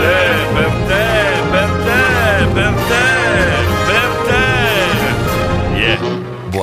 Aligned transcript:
per 0.00 0.69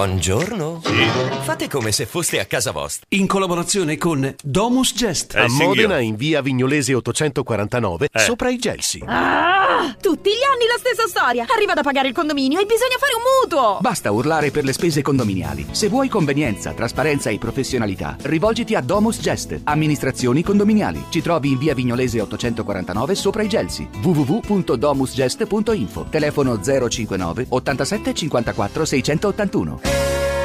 Buongiorno. 0.02 0.82
Sì. 0.84 0.94
Fate 1.42 1.68
come 1.68 1.92
se 1.92 2.06
foste 2.06 2.40
a 2.40 2.46
casa 2.46 2.70
vostra. 2.70 3.08
In 3.10 3.26
collaborazione 3.26 3.98
con 3.98 4.32
Domus 4.44 4.94
Gest. 4.94 5.34
Eh, 5.34 5.40
a. 5.40 5.50
Modena 5.50 5.98
in 5.98 6.16
via 6.16 6.42
Vignolese 6.42 6.94
849 6.94 8.10
Eh. 8.12 8.20
sopra 8.20 8.52
i 8.52 8.60
Gelsi. 8.60 9.02
Ah, 9.08 9.96
tutti 10.00 10.30
gli 10.30 10.44
anni 10.54 10.68
la 10.68 10.78
stessa 10.78 11.08
storia. 11.08 11.48
Arriva 11.52 11.74
da 11.74 11.82
pagare 11.82 12.10
il 12.10 12.14
condominio 12.14 12.60
e 12.60 12.66
bisogna 12.66 12.98
fare 13.00 13.14
un 13.16 13.22
mutuo. 13.42 13.80
Basta 13.82 14.12
urlare 14.12 14.52
per 14.52 14.66
le 14.66 14.74
spese 14.74 15.02
condominiali. 15.02 15.66
Se 15.72 15.90
vuoi 15.90 16.10
convenienza, 16.10 16.74
trasparenza 16.74 17.32
e 17.32 17.40
professionalità, 17.40 18.16
rivolgiti 18.22 18.76
a 18.76 18.82
Domus 18.82 19.20
Gest, 19.20 19.62
amministrazioni 19.64 20.44
condominiali. 20.44 21.06
Ci 21.10 21.24
trovi 21.24 21.50
in 21.54 21.58
via 21.58 21.74
Vignolese 21.74 22.22
849 22.22 23.16
sopra 23.16 23.42
i 23.42 23.50
Gelsi. 23.50 23.90
www.domusgest.info. 24.04 26.06
Telefono 26.12 26.62
059 26.62 27.48
87 27.50 28.14
54 28.14 28.86
681. 28.86 29.87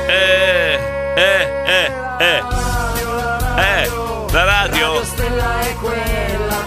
Eh, 0.06 0.78
eh, 1.16 1.64
eh, 1.66 1.92
eh. 2.18 2.42
Eh, 3.56 3.90
la 4.32 4.44
radio 4.44 5.00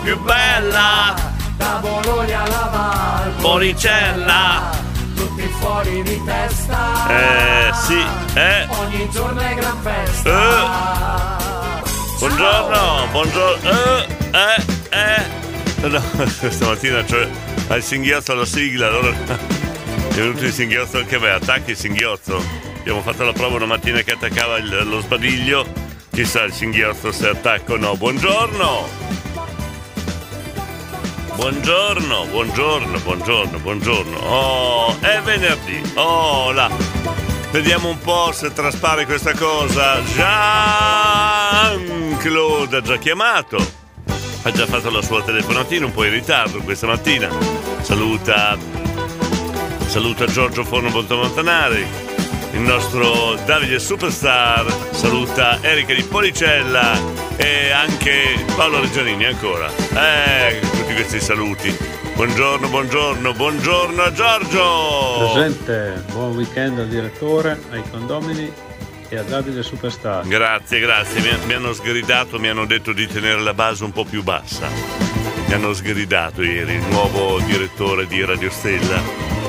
più 0.03 0.19
bella 0.21 1.15
Da 1.57 1.79
Bologna 1.81 2.43
alla 2.43 2.69
Val, 2.71 3.33
Moricella. 3.39 4.69
tutti 5.15 5.41
fuori 5.59 6.03
di 6.03 6.21
testa. 6.23 7.07
Eh, 7.09 7.71
sì, 7.73 8.05
eh. 8.35 8.67
Ogni 8.69 9.09
giorno 9.09 9.39
è 9.39 9.53
gran 9.55 9.77
festa. 9.81 11.37
Buongiorno, 12.19 13.07
buongiorno. 13.11 13.69
Eh, 13.69 14.07
eh, 14.31 15.25
eh. 15.81 15.87
No, 15.87 16.01
stamattina 16.49 17.03
c'è 17.03 17.27
al 17.67 17.81
singhiozzo 17.81 18.31
alla 18.31 18.45
sigla, 18.45 18.87
allora 18.87 19.13
è 20.15 20.23
venuto 20.23 20.45
il 20.45 20.53
singhiozzo 20.53 20.97
anche 20.97 21.15
a 21.15 21.19
me, 21.19 21.29
attacchi 21.31 21.71
il 21.71 21.77
singhiozzo. 21.77 22.41
Abbiamo 22.79 23.01
fatto 23.01 23.25
la 23.25 23.33
prova 23.33 23.57
una 23.57 23.65
mattina 23.65 24.01
che 24.01 24.13
attaccava 24.13 24.57
il- 24.57 24.87
lo 24.87 25.01
sbadiglio, 25.01 25.65
chissà 26.11 26.43
il 26.43 26.53
singhiozzo 26.53 27.11
se 27.11 27.27
attacca 27.27 27.73
o 27.73 27.77
no. 27.77 27.97
Buongiorno! 27.97 28.87
Buongiorno, 31.35 32.27
buongiorno, 32.27 32.99
buongiorno, 32.99 33.59
buongiorno. 33.59 34.17
Oh, 34.19 34.95
è 35.01 35.19
venerdì. 35.21 35.81
Oh, 35.95 36.53
là. 36.53 36.71
Vediamo 37.51 37.89
un 37.89 37.99
po' 37.99 38.31
se 38.31 38.53
traspare 38.53 39.05
questa 39.05 39.33
cosa. 39.33 39.99
Jean-Claude 41.75 42.77
ha 42.77 42.81
già 42.81 42.95
chiamato. 42.97 43.57
Ha 44.43 44.51
già 44.51 44.65
fatto 44.65 44.89
la 44.89 45.01
sua 45.01 45.21
telefonatina 45.23 45.85
un 45.85 45.91
po' 45.91 46.05
in 46.05 46.11
ritardo 46.11 46.59
questa 46.59 46.87
mattina. 46.87 47.27
Saluta. 47.81 48.57
Saluta 49.87 50.25
Giorgio 50.25 50.63
Forno 50.63 50.89
Montanari. 50.89 51.85
Il 52.51 52.61
nostro 52.61 53.35
Davide 53.45 53.79
Superstar. 53.79 54.65
Saluta 54.91 55.59
Erika 55.61 55.93
di 55.93 56.03
Policella. 56.03 56.97
E 57.37 57.71
anche 57.71 58.43
Paolo 58.55 58.81
Reggianini 58.81 59.25
ancora. 59.25 59.69
Eh, 59.69 60.59
tutti 60.59 60.93
questi 60.93 61.19
saluti. 61.19 61.75
Buongiorno, 62.15 62.69
buongiorno, 62.69 63.33
buongiorno 63.33 64.01
a 64.01 64.11
Giorgio! 64.13 65.31
Presente, 65.33 66.01
buon 66.13 66.33
weekend 66.33 66.79
al 66.79 66.87
direttore, 66.87 67.61
ai 67.71 67.83
condomini 67.89 68.49
e 69.09 69.17
a 69.17 69.23
Davide 69.23 69.61
Superstar. 69.63 70.25
Grazie, 70.25 70.79
grazie. 70.79 71.19
Mi, 71.19 71.45
mi 71.45 71.53
hanno 71.53 71.73
sgridato, 71.73 72.39
mi 72.39 72.47
hanno 72.47 72.65
detto 72.65 72.93
di 72.93 73.05
tenere 73.05 73.41
la 73.41 73.53
base 73.53 73.83
un 73.83 73.91
po' 73.91 74.05
più 74.05 74.23
bassa. 74.23 75.14
Mi 75.47 75.53
hanno 75.53 75.73
sgridato 75.73 76.41
ieri 76.43 76.73
il 76.75 76.83
nuovo 76.89 77.39
direttore 77.45 78.07
di 78.07 78.23
Radio 78.23 78.49
Stella, 78.49 79.01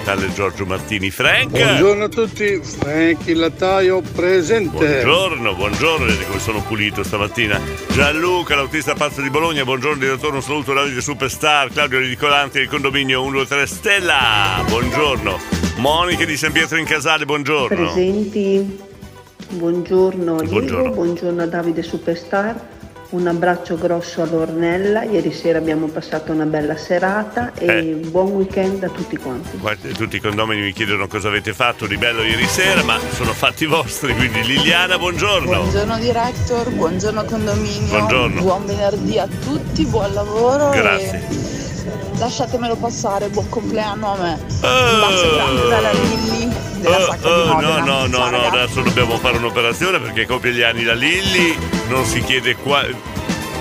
tale 0.05 0.33
Giorgio 0.33 0.65
Martini. 0.67 1.11
Frank! 1.11 1.51
Buongiorno 1.51 2.05
a 2.05 2.09
tutti, 2.09 2.61
Frank 2.63 3.27
il 3.27 3.39
lattaio 3.39 4.01
presente. 4.01 5.03
Buongiorno, 5.03 5.55
buongiorno, 5.55 6.07
vedete 6.07 6.27
come 6.27 6.39
sono 6.41 6.63
pulito 6.63 7.03
stamattina. 7.03 7.61
Gianluca, 7.93 8.55
l'autista 8.55 8.95
pazzo 8.95 9.21
di 9.21 9.31
Bologna, 9.31 9.65
buongiorno 9.65 9.99
direttore, 9.99 10.37
un 10.37 10.43
saluto 10.43 10.73
Davide 10.73 11.01
Superstar, 11.01 11.71
Claudio 11.71 11.99
Ridicolanti 11.99 12.59
del 12.59 12.69
condominio 12.69 13.23
123 13.23 13.67
Stella, 13.67 14.65
buongiorno. 14.69 15.39
Monica 15.79 16.25
di 16.25 16.37
San 16.37 16.53
Pietro 16.53 16.79
in 16.79 16.85
Casale, 16.87 17.25
buongiorno. 17.25 17.93
Presenti, 17.93 18.79
buongiorno 19.51 20.37
Diego, 20.37 20.51
Buongiorno. 20.53 20.91
buongiorno. 20.91 21.43
a 21.43 21.47
Davide 21.47 21.83
Superstar, 21.83 22.75
un 23.11 23.27
abbraccio 23.27 23.77
grosso 23.77 24.23
all'Ornella, 24.23 25.05
ieri 25.05 25.33
sera 25.33 25.59
abbiamo 25.59 25.87
passato 25.87 26.33
una 26.33 26.45
bella 26.45 26.77
serata 26.77 27.53
e 27.55 27.67
Eh. 27.67 27.83
buon 28.09 28.33
weekend 28.33 28.83
a 28.83 28.89
tutti 28.89 29.17
quanti. 29.17 29.57
Guarda, 29.59 29.89
tutti 29.91 30.17
i 30.17 30.21
condomini 30.21 30.63
mi 30.63 30.73
chiedono 30.73 31.07
cosa 31.07 31.29
avete 31.29 31.53
fatto 31.53 31.87
di 31.87 31.97
bello 31.97 32.23
ieri 32.23 32.47
sera, 32.47 32.83
ma 32.83 32.99
sono 33.15 33.33
fatti 33.33 33.65
vostri, 33.67 34.15
quindi 34.15 34.43
Liliana, 34.45 34.99
buongiorno. 34.99 35.47
Buongiorno 35.47 35.99
director, 35.99 36.71
buongiorno 36.71 37.25
condominio. 37.25 37.89
Buongiorno. 37.89 38.43
Buon 38.43 38.67
venerdì 38.67 39.19
a 39.19 39.29
tutti, 39.45 39.85
buon 39.85 40.13
lavoro. 40.13 40.71
Grazie. 40.71 41.25
E 41.29 42.19
lasciatemelo 42.19 42.77
passare, 42.77 43.29
buon 43.29 43.49
compleanno 43.49 44.15
a 44.15 44.17
me. 44.21 44.33
Un 44.33 45.01
bacio 45.01 45.35
grande 45.35 45.69
dalla 45.69 45.93
Lilli 45.93 46.66
della 46.91 46.97
Oh, 47.05 47.11
Sacca 47.11 47.29
oh, 47.29 47.43
di 47.43 47.47
no, 47.49 47.55
Modena. 47.55 47.79
no, 47.85 48.07
no, 48.07 48.07
no, 48.07 48.31
ragazzi. 48.31 48.57
adesso 48.57 48.81
dobbiamo 48.83 49.19
fare 49.19 49.37
un'operazione 49.37 49.99
perché 50.01 50.27
compie 50.27 50.53
gli 50.53 50.63
anni 50.63 50.83
la 50.85 50.95
Lilli, 50.95 51.57
non 51.89 52.05
si 52.05 52.21
chiede 52.23 52.57
qua. 52.57 52.85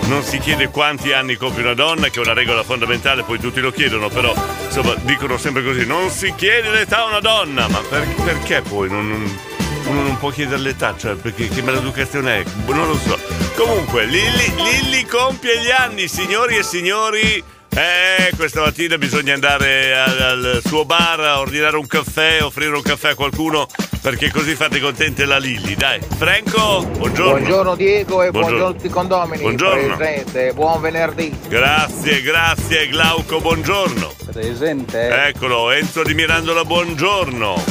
Non 0.08 0.22
si 0.22 0.38
chiede 0.38 0.70
quanti 0.70 1.14
anni 1.14 1.36
compie 1.36 1.64
una 1.64 1.74
donna, 1.74 2.10
che 2.10 2.20
è 2.20 2.24
una 2.24 2.34
regola 2.34 2.62
fondamentale, 2.62 3.24
poi 3.24 3.40
tutti 3.40 3.60
lo 3.60 3.72
chiedono, 3.72 4.08
però 4.08 4.32
insomma 4.66 4.94
dicono 5.02 5.36
sempre 5.40 5.64
così, 5.64 5.84
non 5.84 6.12
si 6.12 6.32
chiede 6.36 6.70
l'età 6.70 7.00
a 7.00 7.06
una 7.06 7.20
donna, 7.20 7.68
ma 7.68 7.80
per- 7.90 8.06
perché 8.24 8.62
poi 8.62 8.88
non, 8.88 9.08
non- 9.10 9.40
uno 9.88 10.02
non 10.04 10.18
può 10.20 10.30
chiedere 10.30 10.62
l'età, 10.62 10.94
cioè 10.96 11.16
perché 11.16 11.48
che 11.48 11.64
maleducazione 11.64 12.42
è? 12.42 12.44
Non 12.68 12.88
lo 12.88 12.98
so. 13.00 13.18
Comunque, 13.56 14.06
Lilli, 14.06 14.54
Lilli 14.64 15.06
compie 15.08 15.60
gli 15.60 15.72
anni, 15.72 16.08
signori 16.08 16.58
e 16.58 16.64
signori. 16.64 17.44
Eh, 17.78 18.32
questa 18.38 18.62
mattina 18.62 18.98
bisogna 18.98 19.34
andare 19.34 20.00
al, 20.00 20.22
al 20.22 20.62
suo 20.64 20.86
bar 20.86 21.20
a 21.20 21.40
ordinare 21.42 21.76
un 21.76 21.86
caffè, 21.88 22.42
offrire 22.42 22.74
un 22.74 22.82
caffè 22.82 23.10
a 23.10 23.16
qualcuno, 23.16 23.68
perché 24.02 24.32
così 24.32 24.56
fate 24.56 24.80
contente 24.80 25.26
la 25.26 25.38
Lilli. 25.38 25.76
Dai, 25.76 26.00
Franco, 26.16 26.86
buongiorno. 26.86 27.32
Buongiorno 27.32 27.76
Diego 27.76 28.24
e 28.24 28.32
buongiorno, 28.32 28.32
Buongiorno. 28.32 28.66
a 28.66 28.72
tutti 28.72 28.86
i 28.86 28.90
condomini. 28.90 29.42
Buongiorno. 29.42 29.96
Presente, 29.98 30.54
buon 30.54 30.80
venerdì. 30.80 31.38
Grazie, 31.50 32.22
grazie 32.22 32.88
Glauco, 32.88 33.42
buongiorno. 33.42 34.14
Presente. 34.32 35.28
Eccolo, 35.28 35.72
Enzo 35.72 36.02
di 36.04 36.14
Mirandola, 36.14 36.64
buongiorno. 36.64 37.62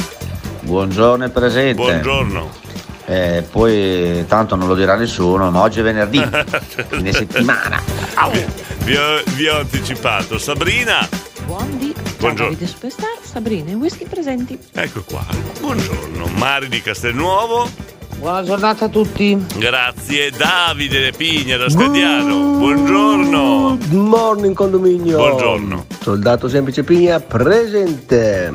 Buongiorno 0.61 1.25
e 1.25 1.29
presente. 1.29 1.73
Buongiorno. 1.73 2.63
Eh, 3.07 3.43
poi 3.51 4.25
tanto 4.27 4.55
non 4.55 4.67
lo 4.67 4.75
dirà 4.75 4.95
nessuno, 4.95 5.51
ma 5.51 5.61
oggi 5.61 5.79
è 5.79 5.83
venerdì, 5.83 6.19
fine 6.89 7.11
settimana. 7.13 7.81
Vi, 8.31 8.45
vi 8.85 8.95
ho, 8.95 9.21
vi 9.35 9.47
ho 9.47 9.59
anticipato. 9.59 10.37
Sabrina, 10.39 11.07
Buondì. 11.45 11.93
Buongiorno. 12.17 12.53
Davide 12.53 12.67
Superstar, 12.67 13.17
Sabrina 13.21 13.69
e 13.69 13.73
whisky 13.75 14.07
presenti. 14.07 14.57
ecco 14.73 15.03
qua. 15.03 15.23
Buongiorno. 15.59 16.25
Mari 16.37 16.67
di 16.69 16.81
Castelnuovo. 16.81 17.69
Buona 18.17 18.43
giornata 18.43 18.85
a 18.85 18.89
tutti. 18.89 19.45
Grazie. 19.57 20.31
Davide 20.31 21.11
Pigna 21.11 21.57
da 21.57 21.69
Scadiano. 21.69 22.57
Buongiorno. 22.57 23.77
Good 23.87 23.91
morning 23.93 24.55
condominio. 24.55 25.17
Buongiorno. 25.17 25.85
Soldato 26.01 26.47
semplice 26.47 26.83
Pigna 26.83 27.19
presente. 27.19 28.51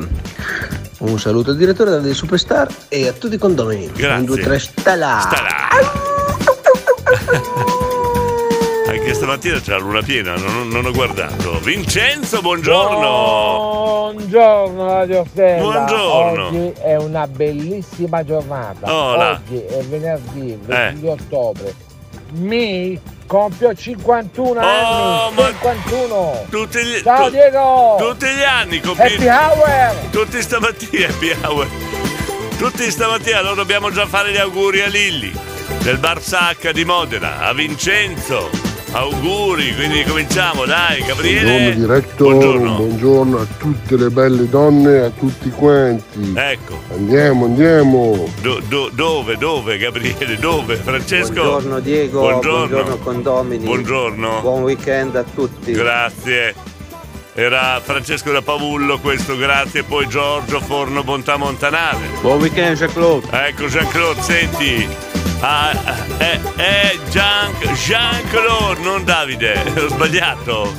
Un 1.01 1.19
saluto 1.19 1.49
al 1.49 1.57
direttore 1.57 1.99
del 1.99 2.13
Superstar 2.13 2.67
e 2.87 3.07
a 3.07 3.13
tutti 3.13 3.33
i 3.33 3.37
condomini. 3.39 3.87
Grazie. 3.87 4.17
1, 4.17 4.25
2, 4.25 4.39
3, 4.39 4.59
stella. 4.59 5.29
Anche 8.87 9.13
stamattina 9.15 9.59
c'è 9.59 9.71
la 9.71 9.79
luna 9.79 10.03
piena, 10.03 10.35
non, 10.35 10.67
non 10.67 10.85
ho 10.85 10.91
guardato. 10.91 11.59
Vincenzo, 11.61 12.41
buongiorno. 12.41 14.11
Buongiorno 14.13 14.85
Radio 14.85 15.25
Stella. 15.27 15.61
Buongiorno. 15.61 16.47
Oggi 16.47 16.73
è 16.79 16.95
una 16.97 17.25
bellissima 17.25 18.23
giornata. 18.23 18.93
Oh. 18.93 19.17
Oggi 19.17 19.57
è 19.57 19.83
venerdì 19.85 20.55
22 20.61 21.09
ottobre. 21.09 21.73
Mi 22.31 22.99
Compio 23.27 23.73
51 23.73 24.59
anni. 24.59 25.35
51. 25.35 26.45
Tutti 26.49 26.83
gli, 26.83 27.01
Ciao 27.01 27.25
tu- 27.25 27.31
Diego. 27.31 27.95
Tutti 27.97 28.25
gli 28.27 28.43
anni 28.43 28.79
compi- 28.81 29.01
Happy 29.01 29.27
hour. 29.27 29.93
Tutti 30.11 30.41
stamattina, 30.41 31.07
happy 31.07 31.35
hour. 31.43 31.67
Tutti 32.57 32.91
stamattina, 32.91 33.37
allora 33.39 33.55
dobbiamo 33.55 33.89
già 33.91 34.05
fare 34.05 34.31
gli 34.31 34.37
auguri 34.37 34.81
a 34.81 34.87
Lilli 34.87 35.33
del 35.81 35.97
Bar 35.97 36.21
Sacca 36.21 36.71
di 36.73 36.83
Modena, 36.83 37.39
a 37.39 37.53
Vincenzo. 37.53 38.49
Auguri, 38.93 39.73
quindi 39.73 40.03
cominciamo, 40.03 40.65
dai, 40.65 41.01
Gabriele. 41.03 41.43
Buongiorno 41.71 41.85
diretto, 41.85 42.23
Buongiorno. 42.25 42.75
buongiorno 42.75 43.37
a 43.39 43.45
tutte 43.57 43.95
le 43.95 44.09
belle 44.09 44.49
donne 44.49 44.99
a 44.99 45.09
tutti 45.09 45.49
quanti. 45.49 46.33
Ecco. 46.35 46.77
Andiamo, 46.93 47.45
andiamo. 47.45 48.27
Do- 48.41 48.61
do- 48.67 48.89
dove, 48.93 49.37
dove, 49.37 49.77
Gabriele, 49.77 50.35
dove? 50.37 50.75
Francesco? 50.75 51.31
Buongiorno 51.33 51.79
Diego, 51.79 52.19
Buongiorno. 52.19 52.67
buongiorno 52.67 52.97
condomini. 52.97 53.63
Buongiorno. 53.63 54.41
Buon 54.41 54.63
weekend 54.63 55.15
a 55.15 55.23
tutti. 55.23 55.71
Grazie. 55.71 56.53
Era 57.33 57.79
Francesco 57.81 58.31
da 58.31 58.41
Pavullo 58.41 58.99
questo, 58.99 59.37
grazie. 59.37 59.83
Poi 59.83 60.07
Giorgio 60.07 60.59
Forno 60.59 61.03
Bontà 61.03 61.37
Montanale. 61.37 62.07
Buon 62.21 62.39
weekend 62.39 62.77
Jean-Claude. 62.77 63.27
Ecco 63.47 63.67
Jean-Claude, 63.67 64.21
senti. 64.21 64.87
Ah, 65.39 65.71
eh, 66.19 66.39
eh, 66.57 66.99
Jean, 67.09 67.51
Jean-Claude, 67.73 68.81
non 68.81 69.03
Davide, 69.05 69.63
ho 69.79 69.87
sbagliato. 69.87 70.73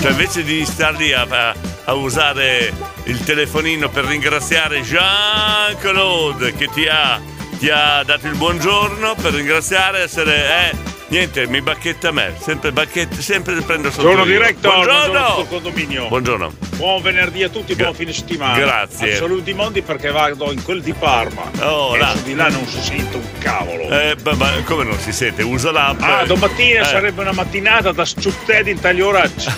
Cioè 0.00 0.12
invece 0.12 0.44
di 0.44 0.64
star 0.64 0.94
lì 0.94 1.12
a, 1.12 1.26
a- 1.28 1.54
a 1.88 1.92
usare 1.94 2.72
il 3.04 3.22
telefonino 3.22 3.88
per 3.88 4.04
ringraziare 4.04 4.80
Jean-Claude 4.82 6.54
che 6.54 6.68
ti 6.68 6.86
ha, 6.86 7.20
ti 7.58 7.68
ha 7.68 8.02
dato 8.04 8.26
il 8.26 8.36
buongiorno 8.36 9.14
per 9.20 9.32
ringraziare 9.34 10.00
essere... 10.02 10.70
Eh, 10.70 10.94
niente, 11.08 11.46
mi 11.46 11.60
bacchetta 11.62 12.08
a 12.08 12.12
me, 12.12 12.34
sempre 12.40 12.72
bacchetta, 12.72 13.20
sempre 13.20 13.60
prendo 13.62 13.90
sotto 13.90 14.02
Sono 14.08 14.18
io. 14.24 14.24
diretto 14.24 14.70
Buongiorno! 14.70 15.34
sul 15.36 15.48
condominio. 15.48 16.08
Buongiorno. 16.08 16.52
Buon 16.76 17.02
venerdì 17.02 17.42
a 17.42 17.48
tutti, 17.48 17.74
buon 17.74 17.94
fine 17.94 18.12
settimana. 18.12 18.58
Grazie. 18.58 19.14
Assoluti 19.14 19.52
mondi 19.54 19.82
perché 19.82 20.10
vado 20.10 20.52
in 20.52 20.62
quel 20.62 20.82
di 20.82 20.92
Parma. 20.92 21.50
Oh, 21.60 21.96
là. 21.96 22.14
di 22.22 22.34
là 22.34 22.48
non 22.48 22.66
si 22.66 22.80
sente 22.80 23.16
un 23.16 23.38
cavolo. 23.38 23.88
Eh, 23.88 24.16
ma, 24.22 24.32
ma 24.34 24.50
come 24.64 24.84
non 24.84 24.98
si 24.98 25.12
sente? 25.12 25.42
Usa 25.42 25.70
l'app. 25.72 26.00
Ah, 26.02 26.24
domattina 26.24 26.80
Eh. 26.80 26.84
sarebbe 26.84 27.22
una 27.22 27.32
mattinata 27.32 27.92
da 27.92 28.04
sciuttedi 28.04 28.70
in 28.70 28.80
taglio 28.80 29.08
oracci. 29.08 29.50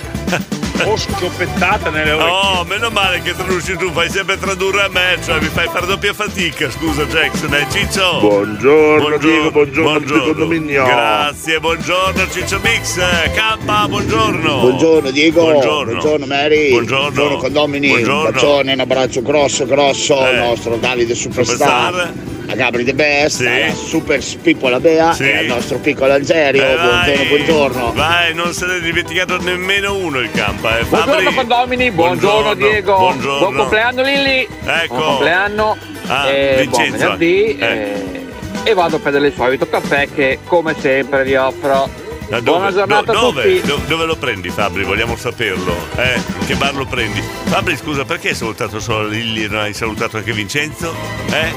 o 0.85 0.97
schioppettata 0.97 1.91
nelle 1.91 2.13
orecchie. 2.13 2.59
Oh, 2.59 2.65
meno 2.65 2.91
male 2.91 3.21
che 3.23 3.35
traduci 3.35 3.77
tu, 3.77 3.91
fai 3.93 4.09
sempre 4.11 4.39
tradurre 4.39 4.83
a 4.83 4.89
me, 4.89 5.19
cioè 5.25 5.41
mi 5.41 5.47
fai 5.49 5.69
fare 5.73 5.87
doppia 5.87 6.13
fatica, 6.15 6.71
scusa 6.71 7.05
Jackson, 7.05 7.53
eh 7.55 7.67
Ciccio? 7.71 8.19
Buongiorno, 8.21 9.17
Diego, 9.19 9.51
buongiorno 9.51 9.99
tutti 10.01 10.13
il 10.15 10.23
condominio. 10.23 10.85
Grazie, 10.85 11.61
buongiorno 11.61 12.29
Ciccio 12.31 12.61
Mix, 12.63 12.97
eh, 12.99 13.31
K, 13.33 13.87
buongiorno. 13.89 14.61
Buongiorno 14.61 15.11
Diego, 15.11 15.43
Buongiorno. 15.43 16.27
Mary, 16.27 16.71
Buongiorno. 16.71 17.37
condomini, 17.37 17.89
Buongiorno. 17.89 18.25
un 18.27 18.31
bacione, 18.33 18.73
un 18.73 18.81
abbraccio 18.81 19.23
grosso 19.23 19.67
grosso 19.67 20.21
al 20.21 20.35
Eh. 20.35 20.39
nostro 20.39 20.77
Davide 20.77 21.15
Superstar, 21.15 21.57
Superstar. 21.93 22.13
a 22.49 22.55
Gabri 22.55 22.85
The 22.85 22.95
Best, 22.95 23.37
Sì. 23.39 23.47
alla 23.47 23.75
Super 23.75 24.23
Spippola 24.23 24.81
Bea 24.81 25.13
Sì. 25.13 25.25
e 25.25 25.37
al 25.39 25.47
nostro 25.47 25.79
piccolo 25.79 26.13
Algerio, 26.13 26.63
Eh, 26.63 26.75
buongiorno, 26.77 27.15
vai. 27.17 27.27
buongiorno. 27.27 27.93
Vai, 27.95 28.35
non 28.35 28.53
se 28.53 28.67
ne 28.67 28.77
è 28.77 28.81
dimenticato 28.81 29.39
nemmeno 29.41 29.95
uno 29.97 30.19
il 30.21 30.31
campa, 30.31 30.68
eh. 30.68 30.68
Fabri. 30.85 30.89
Buongiorno 30.89 31.33
condomini, 31.35 31.91
buongiorno, 31.91 32.55
Diego, 32.55 32.97
Buongiorno. 32.97 33.39
buon 33.39 33.55
compleanno 33.57 34.03
Lilli, 34.03 34.49
Ecco. 34.65 34.95
buon 34.95 35.07
compleanno, 35.07 35.77
Ah, 36.07 36.29
e 36.29 36.67
buon 36.69 36.91
venerdì 36.91 37.57
Eh. 37.59 37.67
e, 37.67 38.27
e 38.65 38.75
vado 38.75 38.97
a 38.97 38.99
prendere 38.99 39.27
il 39.29 39.35
solito 39.35 39.69
caffè 39.69 40.09
che 40.13 40.39
come 40.45 40.75
sempre 40.79 41.25
vi 41.25 41.35
offro. 41.37 42.07
Ma 42.31 42.43
Buona 42.43 42.71
giornata 42.71 43.11
do- 43.13 43.21
dove, 43.21 43.43
tutti. 43.61 43.67
do- 43.67 43.81
dove 43.87 44.05
lo 44.05 44.17
prendi 44.17 44.51
Fabri? 44.51 44.85
Vogliamo 44.85 45.17
saperlo. 45.17 45.75
Eh? 45.97 46.21
Che 46.47 46.55
bar 46.57 46.75
lo 46.75 46.85
prendi? 46.85 47.23
Fabri, 47.45 47.75
scusa, 47.75 48.05
perché 48.05 48.29
hai 48.29 48.35
salutato 48.35 48.81
solo 48.81 49.07
Lilli 49.09 49.45
e 49.45 49.49
non 49.49 49.61
hai 49.61 49.73
salutato 49.73 50.19
anche 50.19 50.33
Vincenzo? 50.35 50.95
Eh? 51.31 51.55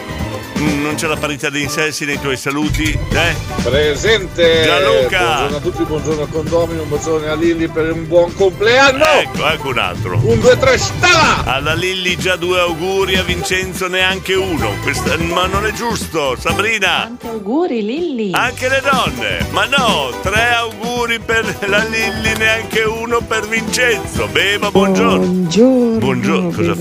Non 0.61 0.93
c'è 0.95 1.07
la 1.07 1.15
parità 1.17 1.49
di 1.49 1.63
insensi 1.63 2.05
nei 2.05 2.19
tuoi 2.19 2.37
saluti? 2.37 2.91
Eh? 3.11 3.35
Presente! 3.63 4.61
Gianluca! 4.63 5.19
Buongiorno 5.19 5.55
a 5.55 5.59
tutti, 5.59 5.83
buongiorno 5.83 6.21
al 6.21 6.29
condomino, 6.29 6.81
un 6.83 6.89
bacione 6.89 7.27
a 7.29 7.35
Lilli 7.35 7.67
per 7.67 7.91
un 7.91 8.07
buon 8.07 8.31
compleanno! 8.35 9.03
Ecco, 9.05 9.47
ecco 9.47 9.67
un 9.69 9.77
altro. 9.79 10.19
Un, 10.23 10.39
due, 10.39 10.57
tre, 10.59 10.77
stala! 10.77 11.43
Alla 11.45 11.73
Lilli 11.73 12.15
già 12.15 12.35
due 12.35 12.59
auguri, 12.59 13.15
a 13.15 13.23
Vincenzo 13.23 13.87
neanche 13.87 14.35
uno. 14.35 14.69
Questa- 14.83 15.17
ma 15.17 15.47
non 15.47 15.65
è 15.65 15.71
giusto, 15.73 16.35
Sabrina! 16.37 17.05
Tanti 17.05 17.27
auguri 17.27 17.83
Lilli. 17.83 18.29
Anche 18.33 18.69
le 18.69 18.83
donne! 18.83 19.47
Ma 19.49 19.65
no, 19.65 20.11
tre 20.21 20.53
auguri 20.53 21.19
per 21.19 21.57
la 21.67 21.83
Lilli, 21.85 22.37
neanche 22.37 22.81
uno 22.83 23.19
per 23.21 23.47
Vincenzo. 23.47 24.27
Beva, 24.27 24.69
buongiorno. 24.69 25.25
Buongiorno, 25.25 25.97
Buongiorno, 25.97 26.49
cosa-. 26.51 26.75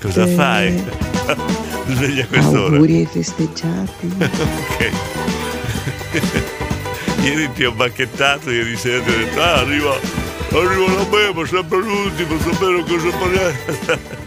Cosa 0.00 0.26
fai? 0.26 1.13
Sveglia 1.88 2.26
quest'ora. 2.26 2.74
Auguri 2.76 2.96
ai 2.96 3.06
festeggiati. 3.10 4.10
ok. 4.18 4.90
ieri 7.22 7.52
ti 7.52 7.64
ho 7.64 7.72
bacchettato, 7.72 8.50
ieri 8.50 8.76
sera 8.76 9.02
ti 9.02 9.10
ho 9.10 9.16
detto, 9.16 9.40
ah, 9.40 9.58
arriva, 9.60 9.94
arriva 10.52 10.92
la 10.94 11.04
beva, 11.04 11.46
sempre 11.46 11.78
l'ultimo, 11.78 12.38
sapere 12.38 12.84
cosa 12.84 13.10
fare. 13.10 14.22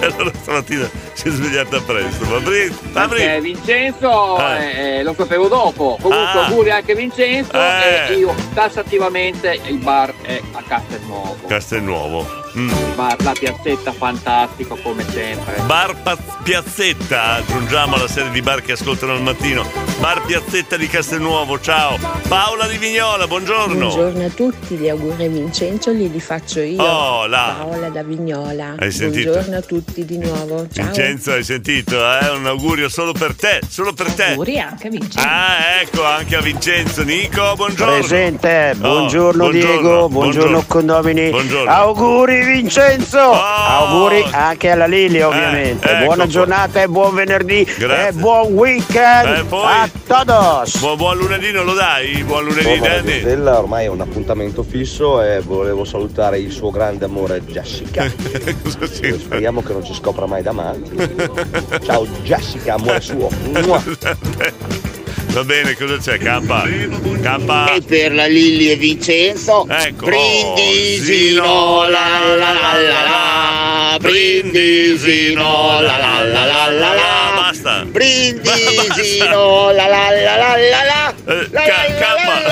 E 0.00 0.06
allora 0.06 0.30
stamattina 0.40 0.90
si 1.14 1.28
è 1.28 1.30
svegliata 1.30 1.80
presto. 1.80 2.24
Fabri, 2.24 2.68
Fabri. 2.92 3.18
Perché 3.20 3.40
Vincenzo 3.40 4.38
Eh. 4.38 4.98
eh, 4.98 5.02
lo 5.02 5.14
sapevo 5.16 5.48
dopo. 5.48 5.96
Comunque 6.00 6.40
Ah. 6.40 6.46
auguri 6.46 6.70
anche 6.70 6.94
Vincenzo 6.94 7.52
Eh. 7.54 8.12
e 8.12 8.14
io 8.14 8.34
tassativamente 8.52 9.58
il 9.66 9.78
bar 9.78 10.12
è 10.22 10.40
a 10.52 10.62
Castelnuovo. 10.66 11.36
Castelnuovo. 11.46 12.42
Mm. 12.56 12.70
Bar, 12.94 13.16
la 13.24 13.32
piazzetta 13.32 13.92
fantastico 13.92 14.76
come 14.82 15.04
sempre. 15.10 15.56
Bar 15.66 15.96
Pa- 16.02 16.16
Piazzetta, 16.44 17.32
aggiungiamo 17.36 17.96
alla 17.96 18.06
serie 18.06 18.30
di 18.30 18.40
bar 18.42 18.62
che 18.62 18.72
ascoltano 18.72 19.12
al 19.12 19.22
mattino. 19.22 19.66
Bar 19.98 20.22
Piazzetta 20.24 20.76
di 20.76 20.86
Castelnuovo, 20.86 21.58
ciao. 21.58 21.98
Paola 22.28 22.66
di 22.68 22.76
Vignola, 22.76 23.26
buongiorno. 23.26 23.74
Buongiorno 23.88 24.24
a 24.26 24.28
tutti, 24.28 24.76
gli 24.76 24.88
auguri 24.88 25.24
a 25.24 25.28
Vincenzo 25.28 25.90
li, 25.90 26.10
li 26.10 26.20
faccio 26.20 26.60
io. 26.60 26.80
Oh, 26.82 27.26
là. 27.26 27.56
Paola 27.58 27.88
da 27.88 28.02
Vignola. 28.02 28.74
Hai 28.78 28.92
sentito? 28.92 29.30
Buongiorno 29.32 29.56
a 29.56 29.62
tutti 29.62 30.04
di 30.04 30.18
nuovo. 30.18 30.66
Ciao. 30.72 30.84
Vincenzo, 30.84 31.32
hai 31.32 31.42
sentito? 31.42 31.96
Eh? 31.96 32.28
Un 32.28 32.46
augurio 32.46 32.88
solo 32.88 33.12
per 33.12 33.34
te, 33.34 33.60
solo 33.68 33.92
per 33.94 34.12
te. 34.12 34.24
Auguri 34.32 34.58
anche 34.60 34.86
a 34.86 34.90
Vincenzo. 34.90 35.26
Ah, 35.28 35.80
ecco, 35.80 36.04
anche 36.04 36.36
a 36.36 36.40
Vincenzo. 36.40 37.02
Nico, 37.02 37.54
buongiorno. 37.56 37.94
Presente, 37.98 38.72
Oh, 38.74 38.78
buongiorno, 38.78 39.50
Diego, 39.50 40.08
buongiorno, 40.08 40.62
condomini. 40.68 41.30
Buongiorno. 41.30 41.70
Auguri 41.70 42.43
Vincenzo, 42.44 43.18
auguri 43.32 44.24
anche 44.30 44.70
alla 44.70 44.86
Lili 44.86 45.20
ovviamente. 45.22 45.88
ecco 45.88 46.04
Buona 46.04 46.22
qua. 46.24 46.26
giornata 46.32 46.82
e 46.82 46.88
buon 46.88 47.14
venerdì 47.14 47.64
Grazie. 47.78 48.08
e 48.08 48.12
buon 48.12 48.52
weekend 48.52 49.38
Eh, 49.38 49.44
poi- 49.44 49.64
a 49.66 49.88
todos. 50.06 50.78
Buon, 50.78 50.96
buon 50.96 51.16
lunedì, 51.16 51.50
non 51.52 51.64
lo 51.64 51.74
dai? 51.74 52.22
Buon 52.24 52.44
lunedì, 52.44 52.64
Buon 52.64 52.80
Danny. 52.80 53.20
Stella, 53.20 53.58
ormai 53.58 53.84
è 53.84 53.88
un 53.88 54.00
appuntamento 54.00 54.62
fisso 54.62 55.22
e 55.22 55.40
volevo 55.40 55.84
salutare 55.84 56.38
il 56.38 56.50
suo 56.52 56.70
grande 56.70 57.04
amore 57.04 57.42
Jessica. 57.44 58.04
Speriamo 59.18 59.62
che 59.62 59.72
non 59.72 59.84
ci 59.84 59.94
scopra 59.94 60.26
mai 60.26 60.42
davanti. 60.42 60.96
Ciao 61.84 62.06
Jessica, 62.22 62.74
amore 62.74 63.00
suo. 63.00 63.28
Va 65.32 65.44
bene, 65.44 65.74
cosa 65.74 65.96
c'è? 65.96 66.18
Campa. 66.18 66.64
Campa. 67.22 67.72
E 67.74 67.80
per 67.82 68.12
la 68.12 68.26
Lilli 68.26 68.70
e 68.70 68.76
Vincenzo. 68.76 69.66
Ecco. 69.68 70.06
Brindisino 70.06 71.88
la 71.88 72.34
la 72.36 72.52
la 72.52 72.78
la 72.78 73.02
la. 73.02 73.98
Brindisino 74.00 75.80
la 75.80 75.96
la 75.98 76.22
la 76.24 76.44
la 76.44 76.70
la 76.70 76.94
la. 76.94 77.32
Basta. 77.34 77.84
Brindisino 77.84 79.72
la 79.72 79.86
la 79.86 80.10
la 80.10 80.36
la 80.36 80.56
la 80.56 80.84
la. 80.84 81.14
Campa. 81.98 82.42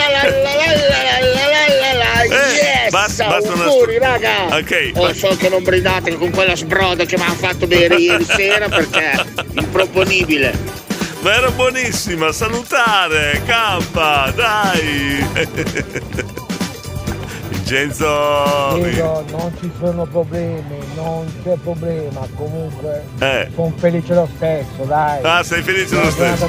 Basta, 2.91 3.26
basta 3.26 3.52
auguri, 3.52 3.97
una... 3.97 4.07
raga! 4.07 4.57
Ok. 4.59 4.91
Oh, 4.95 5.12
so 5.14 5.35
che 5.37 5.49
non 5.49 5.62
brindate 5.62 6.14
con 6.14 6.31
quella 6.31 6.55
sbroda 6.55 7.07
che 7.07 7.17
mi 7.17 7.25
ha 7.25 7.33
fatto 7.33 7.67
bere 7.67 7.97
ieri 7.97 8.25
sera 8.25 8.69
perché 8.69 9.25
improponibile. 9.55 10.52
Ma 11.23 11.35
era 11.35 11.52
buonissima, 11.52 12.33
salutare, 12.33 13.41
campa, 13.47 14.33
dai. 14.35 15.25
Vincenzo. 17.62 18.73
Diego, 18.75 19.25
non 19.31 19.52
ci 19.61 19.71
sono 19.78 20.04
problemi, 20.07 20.78
non 20.97 21.33
c'è 21.45 21.54
problema, 21.62 22.26
comunque 22.37 23.04
Eh. 23.21 23.49
sono 23.54 23.73
felice 23.76 24.14
lo 24.14 24.28
stesso, 24.35 24.83
dai. 24.85 25.21
Ah, 25.23 25.42
sei 25.45 25.62
felice 25.62 25.95
lo 25.95 26.11
stesso. 26.11 26.49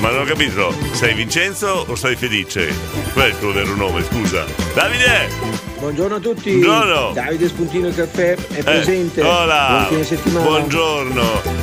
Ma 0.00 0.10
non 0.10 0.20
ho 0.20 0.24
capito, 0.24 0.74
sei 0.92 1.14
Vincenzo 1.14 1.86
o 1.88 1.94
sei 1.96 2.16
felice? 2.16 2.68
Qual 3.14 3.24
è 3.24 3.28
il 3.28 3.38
tuo 3.38 3.52
vero 3.52 3.74
nome, 3.74 4.04
scusa? 4.04 4.44
Davide! 4.74 5.60
Buongiorno 5.82 6.14
a 6.16 6.20
tutti. 6.20 6.52
Buongiorno. 6.58 7.10
Davide 7.12 7.48
Spuntino 7.48 7.88
Caffè 7.90 8.36
è 8.36 8.62
presente. 8.62 9.20
Eh, 9.20 9.24
hola. 9.24 9.66
Buon 9.68 9.86
fine 9.88 10.04
settimana. 10.04 10.46
Buongiorno. 10.46 11.22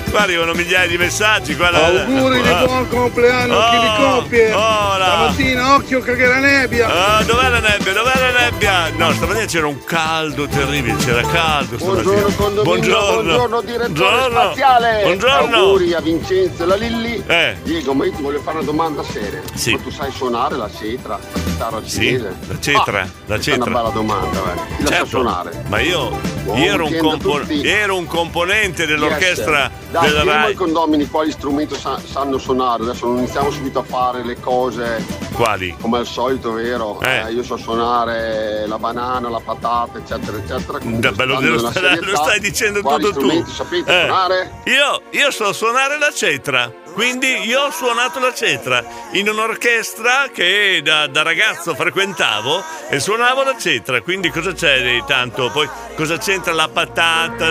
Qua 0.10 0.19
arrivano 0.19 0.51
migliaia 0.53 0.88
di 0.88 0.98
messaggi. 0.98 1.55
Guarda, 1.55 1.86
Auguri 1.86 2.41
di 2.41 2.50
Ah. 2.50 2.65
buon 2.65 2.88
compleanno 2.89 3.55
Oh, 3.55 3.60
a 3.62 3.69
chi 3.69 3.77
li 3.79 4.03
compie. 4.03 4.51
hola. 4.51 5.05
Stamattina 5.05 5.75
occhio 5.75 6.01
che 6.01 6.25
la 6.25 6.39
nebbia. 6.39 6.88
Ah, 7.17 7.24
dov'è 7.24 7.48
la 7.48 7.60
nebbia? 7.60 7.93
Dov'è 7.93 8.19
la 8.19 8.39
nebbia? 8.41 8.78
No, 8.95 9.12
stamattina 9.13 9.45
c'era 9.45 9.67
un 9.67 9.83
caldo 9.83 10.48
terribile, 10.48 10.95
c'era 10.98 11.21
caldo 11.21 11.77
stamattina. 11.77 12.03
Buongiorno 12.03 12.36
condominio, 12.36 12.63
Buongiorno. 12.63 13.21
buongiorno 13.21 13.62
direttore 13.62 13.89
Buongiorno. 13.91 14.39
spaziale. 14.41 15.01
Buongiorno. 15.03 15.55
Auguri 15.57 15.93
a 15.93 16.00
Vincenzo 16.01 16.63
e 16.63 16.65
la 16.65 16.75
Lilli. 16.75 17.24
Eh. 17.27 17.57
Diego, 17.63 17.93
ma 17.93 18.05
io 18.05 18.12
ti 18.13 18.21
voglio 18.21 18.39
fare 18.41 18.57
una 18.57 18.65
domanda 18.65 19.03
seria. 19.03 19.41
Sì. 19.53 19.71
Ma 19.74 19.77
tu 19.79 19.91
sai 19.91 20.12
suonare 20.12 20.55
la 20.57 20.69
cetra, 20.71 21.19
la 21.33 21.39
chitarra 21.41 21.81
Sì, 21.83 21.89
cinese? 21.89 22.36
la 22.48 22.59
cetra, 22.59 23.01
Ah, 23.01 23.03
la 23.03 23.09
questa 23.25 23.36
È 23.36 23.39
cetra. 23.39 23.69
una 23.69 23.77
bella 23.79 23.89
domanda, 23.89 24.39
eh. 24.53 24.83
Sa 24.83 24.88
Certo, 24.88 25.05
suonare? 25.05 25.63
ma 25.67 25.79
io, 25.79 26.19
io 26.45 26.53
ero, 26.55 26.86
un 26.86 26.91
weekend 26.91 27.05
a 27.05 27.09
compo- 27.09 27.39
tutti. 27.39 27.67
ero 27.67 27.98
un 27.98 28.05
componente 28.07 28.86
dell'orchestra 28.86 29.59
Yes. 29.62 29.69
Dai, 29.91 30.01
della 30.07 30.13
chiediamo 30.21 30.31
ai 30.31 30.43
RAI. 30.45 30.53
condomini 30.55 31.07
quali 31.09 31.31
strumenti 31.31 31.75
sa- 31.75 32.00
sanno 32.03 32.38
suonare. 32.38 32.83
Adesso 32.83 33.05
non 33.07 33.17
iniziamo 33.17 33.50
subito 33.51 33.79
a 33.79 33.83
fare 33.83 34.24
le 34.24 34.39
cose 34.39 35.03
Quali? 35.33 35.75
come 35.79 35.98
al 36.00 36.05
solito, 36.07 36.51
vero? 36.53 37.00
Eh. 37.01 37.24
Eh, 37.27 37.31
io 37.31 37.43
so 37.43 37.57
suonare 37.57 38.65
la 38.69 38.77
banana, 38.77 39.27
la 39.29 39.41
patata, 39.43 39.97
eccetera, 39.97 40.38
eccetera. 40.38 40.79
Da 40.81 41.11
bello 41.11 41.39
lo 41.41 41.69
stai, 41.71 41.99
lo 42.01 42.15
stai 42.15 42.39
dicendo 42.39 42.81
tutto 42.81 43.11
tu. 43.11 43.45
sapete 43.45 43.91
Eh, 43.91 44.05
suonare? 44.05 44.51
Io, 44.65 45.01
io 45.11 45.31
so 45.31 45.51
suonare 45.51 45.97
la 45.97 46.11
cetra. 46.13 46.71
Quindi 46.93 47.27
io 47.45 47.61
ho 47.61 47.71
suonato 47.71 48.19
la 48.19 48.33
cetra 48.33 48.83
in 49.11 49.29
un'orchestra 49.29 50.29
che 50.33 50.81
da, 50.83 51.07
da 51.07 51.21
ragazzo 51.21 51.75
frequentavo 51.75 52.63
e 52.89 52.99
suonavo 52.99 53.43
la 53.43 53.55
cetra. 53.57 54.01
Quindi 54.01 54.29
cosa 54.29 54.53
c'è 54.53 54.81
di 54.81 55.03
tanto? 55.05 55.49
Poi 55.51 55.69
cosa 55.95 56.17
c'entra 56.17 56.51
la 56.53 56.67
patata? 56.67 57.47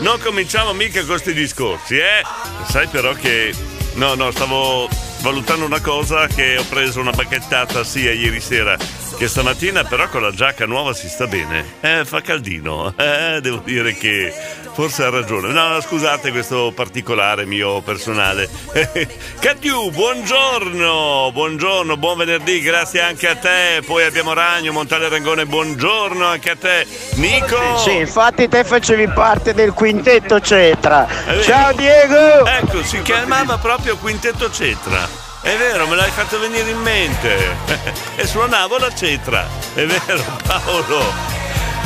Non 0.00 0.20
cominciamo 0.22 0.72
mica 0.72 0.98
con 1.00 1.08
questi 1.08 1.32
discorsi, 1.32 1.96
eh? 1.96 2.22
Sai 2.68 2.86
però 2.88 3.12
che. 3.14 3.54
No, 3.94 4.14
no, 4.14 4.30
stavo 4.32 4.88
valutando 5.20 5.64
una 5.64 5.80
cosa 5.80 6.26
che 6.26 6.58
ho 6.58 6.64
preso 6.68 7.00
una 7.00 7.12
bacchettata 7.12 7.82
sia 7.84 8.12
ieri 8.12 8.40
sera 8.40 8.76
che 9.16 9.28
stamattina, 9.28 9.84
però 9.84 10.08
con 10.08 10.22
la 10.22 10.32
giacca 10.32 10.66
nuova 10.66 10.92
si 10.92 11.08
sta 11.08 11.26
bene. 11.26 11.74
Eh, 11.80 12.04
fa 12.04 12.20
caldino. 12.20 12.94
Eh, 12.96 13.38
devo 13.40 13.62
dire 13.64 13.94
che 13.94 14.32
forse 14.72 15.04
ha 15.04 15.10
ragione. 15.10 15.52
No, 15.52 15.80
scusate 15.80 16.30
questo 16.30 16.72
particolare 16.74 17.44
mio 17.44 17.80
personale. 17.80 18.48
Catiu, 19.38 19.90
buongiorno, 19.90 21.30
buongiorno, 21.32 21.96
buon 21.96 22.18
venerdì, 22.18 22.60
grazie 22.60 23.02
anche 23.02 23.28
a 23.28 23.36
te. 23.36 23.82
Poi 23.84 24.04
abbiamo 24.04 24.32
Ragno, 24.32 24.72
Montale 24.72 25.08
Rangone, 25.08 25.46
buongiorno 25.46 26.26
anche 26.26 26.50
a 26.50 26.56
te. 26.56 26.86
Nico. 27.14 27.78
Sì, 27.78 27.96
infatti 27.96 28.48
te 28.48 28.64
facevi 28.64 29.08
parte 29.08 29.54
del 29.54 29.72
quintetto 29.72 30.40
Cetra. 30.40 31.06
Vero. 31.26 31.42
Ciao 31.42 31.72
Diego! 31.72 32.46
Ecco, 32.46 32.82
si 32.82 33.00
chiamava 33.02 33.58
proprio 33.58 33.96
Quintetto 33.96 34.50
Cetra. 34.50 35.23
È 35.44 35.58
vero, 35.58 35.86
me 35.86 35.94
l'hai 35.94 36.10
fatto 36.10 36.40
venire 36.40 36.70
in 36.70 36.80
mente. 36.80 37.54
e 38.16 38.26
suonavo 38.26 38.78
la 38.78 38.92
cetra. 38.94 39.46
È 39.74 39.84
vero, 39.84 40.24
Paolo. 40.42 41.04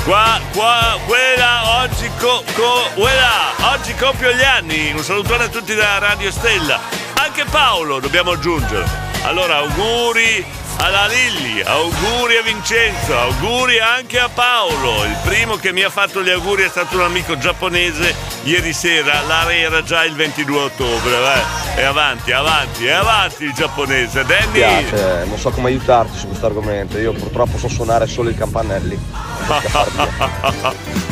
Qua, 0.04 0.40
qua, 0.52 0.96
quella, 1.04 1.80
oggi, 1.80 2.08
co, 2.20 2.44
co, 2.54 2.88
quella, 2.94 3.50
oggi 3.72 3.96
compio 3.96 4.30
gli 4.30 4.44
anni. 4.44 4.92
Un 4.92 5.02
salutone 5.02 5.44
a 5.44 5.48
tutti 5.48 5.74
da 5.74 5.98
Radio 5.98 6.30
Stella. 6.30 6.78
Anche 7.14 7.46
Paolo 7.50 7.98
dobbiamo 7.98 8.30
aggiungere. 8.30 8.86
Allora, 9.24 9.56
auguri 9.56 10.46
alla 10.78 11.08
Lilli, 11.08 11.60
auguri 11.60 12.36
a 12.36 12.42
Vincenzo, 12.42 13.18
auguri 13.18 13.80
anche 13.80 14.20
a 14.20 14.28
Paolo. 14.28 15.04
Il 15.04 15.18
primo 15.24 15.56
che 15.56 15.72
mi 15.72 15.82
ha 15.82 15.90
fatto 15.90 16.22
gli 16.22 16.30
auguri 16.30 16.62
è 16.62 16.68
stato 16.68 16.94
un 16.94 17.02
amico 17.02 17.36
giapponese 17.36 18.14
ieri 18.44 18.72
sera. 18.72 19.20
L'area 19.22 19.66
era 19.66 19.82
già 19.82 20.04
il 20.04 20.14
22 20.14 20.60
ottobre. 20.60 21.18
vai. 21.18 21.67
E 21.78 21.84
avanti, 21.84 22.32
avanti, 22.32 22.86
e 22.86 22.90
avanti 22.90 23.44
il 23.44 23.52
giapponese. 23.52 24.22
Mi 24.22 24.26
Danny! 24.26 24.50
piace, 24.50 25.24
non 25.26 25.38
so 25.38 25.50
come 25.50 25.68
aiutarti 25.68 26.18
su 26.18 26.26
questo 26.26 26.46
argomento. 26.46 26.98
Io 26.98 27.12
purtroppo 27.12 27.56
so 27.56 27.68
suonare 27.68 28.08
solo 28.08 28.30
i 28.30 28.34
campanelli. 28.34 28.98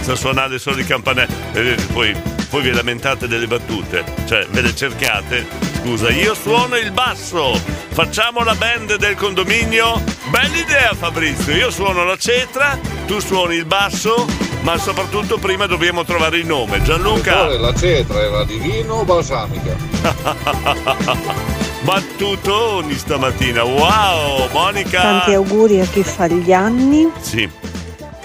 Sa 0.00 0.16
suonare 0.16 0.58
solo 0.58 0.80
i 0.80 0.84
campanelli. 0.84 1.32
Vedete, 1.52 1.84
poi, 1.92 2.20
poi 2.50 2.62
vi 2.62 2.72
lamentate 2.72 3.28
delle 3.28 3.46
battute. 3.46 4.02
Cioè, 4.26 4.44
ve 4.50 4.62
le 4.62 4.74
cercate. 4.74 5.46
Scusa, 5.76 6.10
io 6.10 6.34
suono 6.34 6.76
il 6.76 6.90
basso. 6.90 7.54
Facciamo 7.90 8.42
la 8.42 8.56
band 8.56 8.96
del 8.96 9.14
condominio? 9.14 10.02
Bella 10.30 10.56
idea, 10.56 10.92
Fabrizio. 10.94 11.54
Io 11.54 11.70
suono 11.70 12.02
la 12.02 12.16
cetra, 12.16 12.76
tu 13.06 13.20
suoni 13.20 13.54
il 13.54 13.66
basso, 13.66 14.26
ma 14.66 14.76
soprattutto 14.78 15.38
prima 15.38 15.66
dobbiamo 15.66 16.02
trovare 16.02 16.38
il 16.38 16.46
nome. 16.46 16.82
Gianluca. 16.82 17.46
La 17.56 17.72
cetra 17.72 18.20
era 18.20 18.42
di 18.42 18.58
vino 18.58 18.94
o 18.94 19.04
balsamica? 19.04 19.76
Battutoni 21.84 22.94
stamattina. 22.94 23.62
Wow, 23.62 24.48
Monica. 24.52 25.00
Tanti 25.02 25.34
auguri 25.34 25.78
a 25.80 25.84
chi 25.84 26.02
fa 26.02 26.26
gli 26.26 26.52
anni, 26.52 27.08
Sì, 27.20 27.48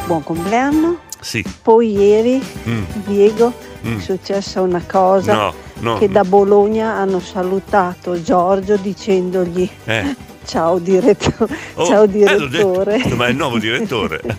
buon 0.07 0.23
compleanno. 0.23 0.97
sì. 1.19 1.45
Poi 1.61 1.91
ieri, 1.91 2.43
Mm. 2.67 2.83
Diego, 3.05 3.53
Mm. 3.85 3.97
è 3.97 4.01
successa 4.01 4.61
una 4.61 4.81
cosa 4.89 5.33
No, 5.33 5.53
no. 5.81 5.97
che 5.99 6.09
da 6.09 6.23
Bologna 6.23 6.93
hanno 6.93 7.19
salutato 7.19 8.19
Giorgio 8.19 8.77
dicendogli 8.77 9.69
Eh. 9.85 10.15
ciao, 10.45 10.79
diretto- 10.79 11.47
Oh, 11.75 11.85
ciao 11.85 12.03
eh, 12.03 12.07
direttore. 12.09 12.97
detto, 12.97 13.15
ma 13.15 13.27
è 13.27 13.29
il 13.29 13.35
nuovo 13.35 13.57
direttore. 13.57 14.21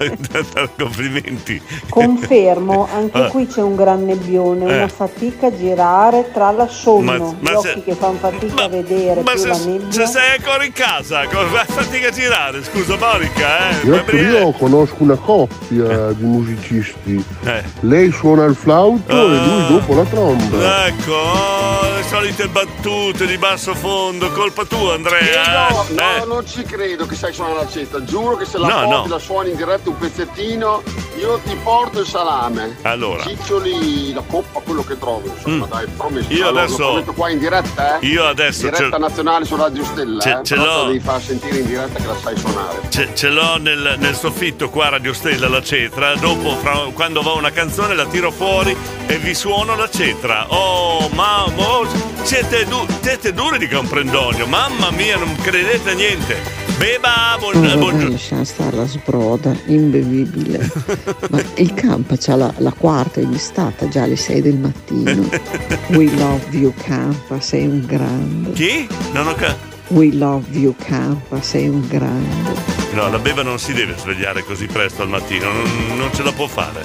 Complimenti. 0.76 1.60
Confermo, 1.88 2.88
anche 2.92 3.18
Ah. 3.18 3.28
qui 3.28 3.46
c'è 3.46 3.60
un 3.62 3.74
gran 3.76 4.04
nebbione, 4.04 4.64
Eh. 4.66 4.76
una 4.78 4.88
fatica 4.88 5.46
a 5.48 5.56
girare 5.56 6.30
tra 6.32 6.50
la 6.50 6.66
sonno, 6.68 7.12
Ma- 7.12 7.18
ma 7.18 7.50
gli 7.50 7.54
occhi 7.54 7.68
se- 7.68 7.82
che 7.84 7.94
fanno 7.94 8.18
fatica 8.18 8.64
a 8.64 8.68
vedere 8.68 9.22
Ma 9.22 9.32
più 9.32 9.40
se, 9.40 9.48
la 9.48 9.56
nebbia. 9.58 9.90
se 9.90 10.06
sei 10.06 10.36
ancora 10.38 10.64
in 10.64 10.72
casa, 10.72 11.26
fai 11.28 11.64
fatica 11.66 12.08
a 12.08 12.10
girare? 12.10 12.62
Scusa 12.64 12.96
Monica, 12.96 13.70
eh? 13.70 13.86
Io, 13.86 14.04
io 14.18 14.50
conosco 14.52 14.96
una 14.98 15.16
coppia 15.16 16.12
di 16.12 16.24
musicisti. 16.24 17.24
Eh. 17.44 17.62
Lei 17.80 18.10
suona 18.12 18.44
il 18.44 18.54
flauto 18.54 19.10
e 19.12 19.36
Ah. 19.38 19.44
lui 19.44 19.66
dopo 19.68 19.94
la 19.94 20.04
tromba. 20.04 20.86
Ecco, 20.86 21.12
oh, 21.12 21.94
le 21.96 22.02
solite 22.08 22.48
battute 22.48 23.26
di 23.26 23.38
basso 23.38 23.74
fondo, 23.74 24.30
colpa 24.32 24.64
tua 24.64 24.94
Andrea. 24.94 25.68
Eh? 25.68 25.91
No, 25.94 26.16
Eh. 26.22 26.26
non 26.26 26.46
ci 26.46 26.62
credo 26.62 27.06
che 27.06 27.14
sai 27.14 27.32
suonare 27.32 27.56
la 27.64 27.68
cesta. 27.68 28.02
Giuro 28.04 28.36
che 28.36 28.44
se 28.44 28.58
la 28.58 28.66
No, 28.68 28.74
porti, 28.74 29.08
no. 29.08 29.14
la 29.14 29.18
suoni 29.18 29.50
in 29.50 29.56
diretta 29.56 29.88
un 29.90 29.98
pezzettino, 29.98 30.82
io 31.18 31.40
ti 31.44 31.54
porto 31.62 32.00
il 32.00 32.06
salame. 32.06 32.76
Allora. 32.82 33.22
Ciccioli, 33.22 34.12
la 34.12 34.22
coppa, 34.26 34.60
quello 34.60 34.84
che 34.84 34.98
trovi. 34.98 35.28
Insomma, 35.34 35.66
Mm. 35.66 35.70
dai, 35.70 35.86
promesso. 35.96 36.32
Io 36.32 36.46
Allora, 36.48 36.62
adesso- 36.64 36.78
Lo 36.82 36.86
prometto 36.88 37.12
qua 37.12 37.30
in 37.30 37.38
diretta, 37.38 37.98
eh? 38.00 38.06
Io 38.06 38.26
adesso 38.26 38.62
Diretta 38.62 38.90
ce- 38.90 38.98
nazionale 38.98 39.44
su 39.44 39.56
Radio 39.56 39.84
Stella, 39.84 40.20
Ce- 40.20 40.30
eh? 40.30 40.40
ce 40.44 40.54
l'ho. 40.56 40.84
devi 40.86 41.00
far 41.00 41.20
sentire 41.20 41.58
in 41.58 41.66
diretta 41.66 41.98
che 42.00 42.06
la 42.06 42.16
sai 42.22 42.36
suonare. 42.36 42.80
Ce, 42.88 43.08
ce 43.14 43.28
l'ho 43.28 43.56
nel, 43.58 43.96
nel 43.98 44.14
soffitto 44.16 44.68
qua 44.70 44.86
a 44.86 44.90
Radio 44.90 45.12
Stella 45.12 45.48
la 45.48 45.62
cetra. 45.62 46.14
Dopo, 46.16 46.56
fra- 46.56 46.88
quando 46.92 47.22
va 47.22 47.32
una 47.32 47.50
canzone, 47.50 47.94
la 47.94 48.06
tiro 48.06 48.30
fuori 48.30 48.76
e 49.06 49.16
vi 49.18 49.34
suono 49.34 49.76
la 49.76 49.88
cetra. 49.88 50.46
Oh, 50.48 51.08
mamma, 51.10 51.80
siete, 52.22 52.64
du- 52.66 52.86
siete 53.00 53.32
duri 53.32 53.58
di 53.58 53.68
comprendonio. 53.68 54.46
Mamma 54.46 54.90
mia, 54.90 55.16
non 55.16 55.34
credete 55.36 55.81
a 55.90 55.94
niente. 55.94 56.36
Beba, 56.78 57.36
buon, 57.38 57.60
Non 57.60 57.78
buongiorno. 57.78 58.10
lascia 58.10 58.44
stare 58.44 58.76
la 58.76 58.86
sbroda, 58.86 59.54
imbevibile. 59.66 60.70
Ma 61.30 61.42
il 61.56 61.74
campa 61.74 62.16
c'ha 62.16 62.34
la, 62.36 62.52
la 62.58 62.72
quarta 62.72 63.20
è 63.20 63.26
stata 63.36 63.86
già 63.88 64.02
alle 64.04 64.16
6 64.16 64.40
del 64.40 64.56
mattino. 64.56 65.28
We 65.90 66.10
love 66.16 66.44
you 66.50 66.72
Campa, 66.82 67.40
sei 67.40 67.66
un 67.66 67.84
grande. 67.86 68.52
Chi? 68.52 68.86
Non 69.12 69.28
ho 69.28 69.34
ca- 69.34 69.56
We 69.92 70.10
love 70.12 70.46
you 70.56 70.74
Campa, 70.74 71.42
sei 71.42 71.68
un 71.68 71.86
grande. 71.86 72.60
No, 72.92 73.08
la 73.10 73.18
Beba 73.18 73.42
non 73.42 73.58
si 73.58 73.72
deve 73.72 73.94
svegliare 73.96 74.42
così 74.42 74.66
presto 74.66 75.02
al 75.02 75.08
mattino, 75.08 75.50
non, 75.52 75.96
non 75.96 76.10
ce 76.14 76.22
la 76.22 76.32
può 76.32 76.46
fare. 76.46 76.82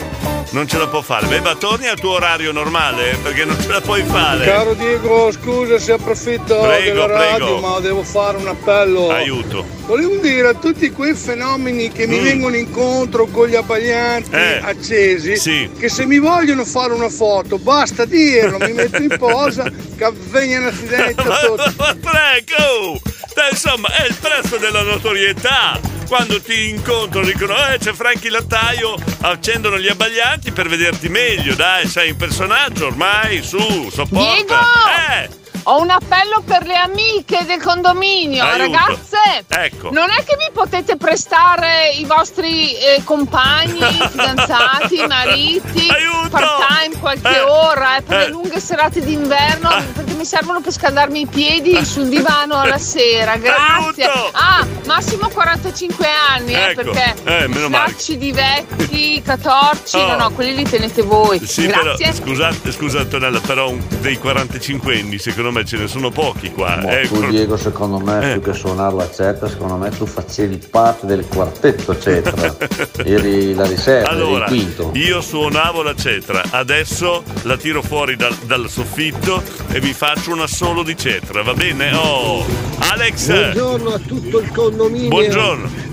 Non 0.51 0.65
ce 0.67 0.77
la 0.77 0.87
può 0.87 1.01
fare. 1.01 1.27
Beba, 1.27 1.55
torni 1.55 1.87
al 1.87 1.99
tuo 1.99 2.11
orario 2.11 2.51
normale 2.53 3.17
perché 3.21 3.43
non 3.43 3.59
ce 3.61 3.67
la 3.69 3.81
puoi 3.81 4.03
fare. 4.03 4.45
Caro 4.45 4.73
Diego, 4.73 5.29
scusa 5.31 5.77
se 5.79 5.91
approfitto 5.93 6.57
Prego, 6.61 6.83
della 7.01 7.05
radio, 7.07 7.45
prego. 7.45 7.59
ma 7.59 7.79
devo 7.79 8.03
fare 8.03 8.37
un 8.37 8.47
appello. 8.47 9.09
Aiuto. 9.09 9.65
Volevo 9.85 10.15
dire 10.17 10.47
a 10.49 10.53
tutti 10.53 10.89
quei 10.91 11.13
fenomeni 11.13 11.91
che 11.91 12.07
mi 12.07 12.19
Mm. 12.19 12.23
vengono 12.23 12.55
incontro 12.55 13.25
con 13.27 13.47
gli 13.47 13.55
abbaglianti 13.55 14.31
Eh, 14.31 14.59
accesi, 14.61 15.37
sì. 15.37 15.69
che 15.77 15.87
se 15.89 16.05
mi 16.05 16.19
vogliono 16.19 16.63
fare 16.65 16.93
una 16.93 17.09
foto, 17.09 17.57
basta 17.57 18.03
dirlo, 18.05 18.57
mi 18.59 18.73
metto 18.73 19.01
in 19.01 19.15
posa, 19.19 19.63
che 19.97 20.03
avvenga 20.03 20.59
un 20.59 20.65
accidente 20.65 21.21
a 21.21 21.37
tutti. 21.45 21.73
Ma 21.77 21.95
prego! 21.99 22.96
Dai, 23.33 23.51
insomma, 23.51 23.89
è 23.89 24.05
il 24.07 24.15
prezzo 24.15 24.57
della 24.57 24.81
notorietà. 24.81 25.79
Quando 26.07 26.41
ti 26.41 26.69
incontrano 26.69 27.25
dicono, 27.25 27.53
eh, 27.67 27.77
c'è 27.79 27.91
Franchi 27.93 28.29
Lattaio, 28.29 28.95
accendono 29.21 29.77
gli 29.77 29.89
abbaglianti 29.89 30.51
per 30.51 30.69
vederti 30.69 31.09
meglio. 31.09 31.53
Dai, 31.53 31.85
sei 31.87 32.09
in 32.09 32.15
personaggio 32.15 32.87
ormai, 32.87 33.43
su, 33.43 33.89
sopporta. 33.91 34.33
Diego! 34.33 34.55
Eh! 34.55 35.45
Ho 35.69 35.81
un 35.81 35.89
appello 35.89 36.41
per 36.45 36.65
le 36.65 36.77
amiche 36.77 37.43
del 37.45 37.61
condominio, 37.61 38.41
Aiuto. 38.41 38.57
ragazze. 38.71 39.43
Ecco. 39.49 39.91
Non 39.91 40.09
è 40.11 40.23
che 40.23 40.37
mi 40.37 40.49
potete 40.53 40.95
prestare 40.95 41.89
i 41.89 42.05
vostri 42.05 42.73
eh, 42.73 43.01
compagni, 43.03 43.81
fidanzati, 44.09 45.05
mariti, 45.09 45.87
part-time 46.29 46.97
qualche 47.01 47.35
Eh. 47.35 47.41
ora 47.41 47.56
eh, 47.75 48.01
per 48.01 48.17
Eh. 48.17 48.23
le 48.25 48.29
lunghe 48.29 48.59
serate 48.59 49.01
d'inverno 49.01 49.69
perché 49.93 50.13
mi 50.13 50.25
servono 50.25 50.61
per 50.61 50.71
scaldarmi 50.73 51.21
i 51.21 51.25
piedi 51.27 51.83
sul 51.85 52.07
divano 52.07 52.55
alla 52.59 52.77
sera. 52.77 53.35
Grazie. 53.37 54.03
Aiuto. 54.05 54.29
Ah, 54.33 54.65
massimo 54.85 55.29
45 55.29 56.07
anni, 56.35 56.53
eh, 56.53 56.69
Ecco. 56.71 56.91
perché 56.91 57.15
Eh, 57.23 57.47
meno 57.47 57.69
male. 57.69 57.93
di 58.07 58.31
vecchi, 58.31 59.21
catorci, 59.21 59.97
Oh. 59.97 60.07
no, 60.07 60.15
no, 60.17 60.31
quelli 60.31 60.55
li 60.55 60.63
tenete 60.63 61.01
voi. 61.01 61.39
Sì, 61.45 61.65
però, 61.67 61.81
Grazie. 61.83 62.13
scusate, 62.13 62.71
scusa 62.71 62.99
Antonella, 62.99 63.39
però 63.39 63.69
un- 63.69 63.81
dei 63.99 64.17
45 64.17 64.99
anni 64.99 65.17
secondo 65.17 65.51
me 65.51 65.65
ce 65.65 65.77
ne 65.77 65.87
sono 65.87 66.09
pochi 66.09 66.51
qua. 66.51 66.77
Ma 66.81 66.99
eh, 66.99 67.07
tu 67.07 67.25
Diego 67.27 67.57
secondo 67.57 67.99
me 67.99 68.31
Eh. 68.31 68.39
più 68.39 68.51
che 68.51 68.57
suonare 68.57 68.95
la 68.95 69.09
cetra 69.11 69.47
secondo 69.49 69.75
me 69.75 69.89
tu 69.89 70.05
facevi 70.05 70.57
parte 70.69 71.05
del 71.05 71.25
quartetto 71.27 71.97
cetra 71.99 72.55
eri 73.03 73.53
la 73.53 73.65
riserva 73.65 74.09
Allora, 74.09 74.45
eri 74.45 74.55
il 74.57 74.63
quinto 74.75 74.91
io 74.95 75.21
suonavo 75.21 75.81
la 75.83 75.95
cetra, 75.95 76.43
adesso 76.51 77.23
la 77.43 77.56
tiro 77.57 77.81
fuori 77.81 78.15
dal, 78.15 78.33
dal 78.43 78.69
soffitto 78.69 79.43
e 79.69 79.79
vi 79.79 79.93
faccio 79.93 80.31
un 80.31 80.41
assolo 80.41 80.83
di 80.83 80.95
cetra, 80.95 81.41
va 81.41 81.53
bene? 81.53 81.93
Oh, 81.93 82.45
Alex! 82.79 83.27
Buongiorno 83.27 83.89
a 83.93 83.99
tutto 83.99 84.39
il 84.39 84.51
condominio. 84.51 85.09
Buongiorno. 85.09 85.86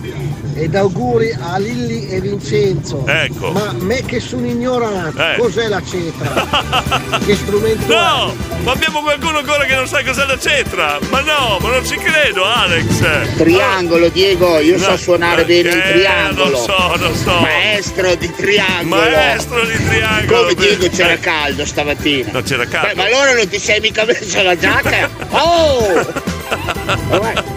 Ed 0.54 0.74
auguri 0.76 1.34
a 1.38 1.58
Lilli 1.58 2.08
e 2.08 2.20
Vincenzo. 2.20 3.04
Ecco. 3.06 3.50
Ma 3.50 3.72
me 3.78 4.02
che 4.04 4.20
sono 4.20 4.46
ignorato, 4.46 5.20
Eh. 5.20 5.36
cos'è 5.38 5.66
la 5.68 5.82
cetra? 5.82 7.18
che 7.26 7.34
strumento 7.34 7.86
No! 7.92 8.34
Ma 8.62 8.72
abbiamo 8.72 9.00
qualcuno 9.02 9.38
ancora 9.38 9.64
che 9.64 9.74
non 9.74 9.86
sa 9.88 10.02
cos'è 10.04 10.24
la 10.26 10.38
cetra! 10.38 10.98
Ma 11.10 11.20
no, 11.20 11.58
ma 11.60 11.70
non 11.70 11.84
ci 11.84 11.96
credo, 11.96 12.44
Alex! 12.44 13.34
Triangolo, 13.36 14.08
Diego, 14.08 14.58
io 14.60 14.78
so 14.78 14.90
No, 14.90 14.96
suonare 14.96 15.44
bene 15.44 15.70
il 15.70 15.76
eh, 15.78 15.92
triangolo. 15.92 16.50
Lo 16.50 16.56
so, 16.56 16.96
lo 16.98 17.14
so. 17.14 17.40
Maestro 17.40 18.14
di 18.14 18.30
triangolo. 18.32 19.00
Maestro 19.10 19.64
di 19.66 19.84
triangolo. 19.84 20.40
Come 20.42 20.54
Diego 20.54 20.88
c'era 20.88 21.12
Eh. 21.14 21.18
caldo 21.20 21.64
stamattina. 21.66 22.30
No, 22.32 22.42
c'era 22.42 22.64
caldo. 22.66 22.88
Beh, 22.88 22.94
ma 22.94 23.04
allora 23.04 23.34
non 23.34 23.48
ti 23.48 23.58
sei 23.58 23.80
mica 23.80 24.04
messo 24.04 24.40
la 24.42 24.56
giacca? 24.56 25.10
Oh! 25.34 26.33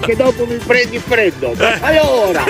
Che 0.01 0.15
dopo 0.15 0.45
mi 0.45 0.57
prendi 0.57 0.99
freddo. 0.99 1.53
Eh. 1.53 1.77
Allora, 1.81 2.43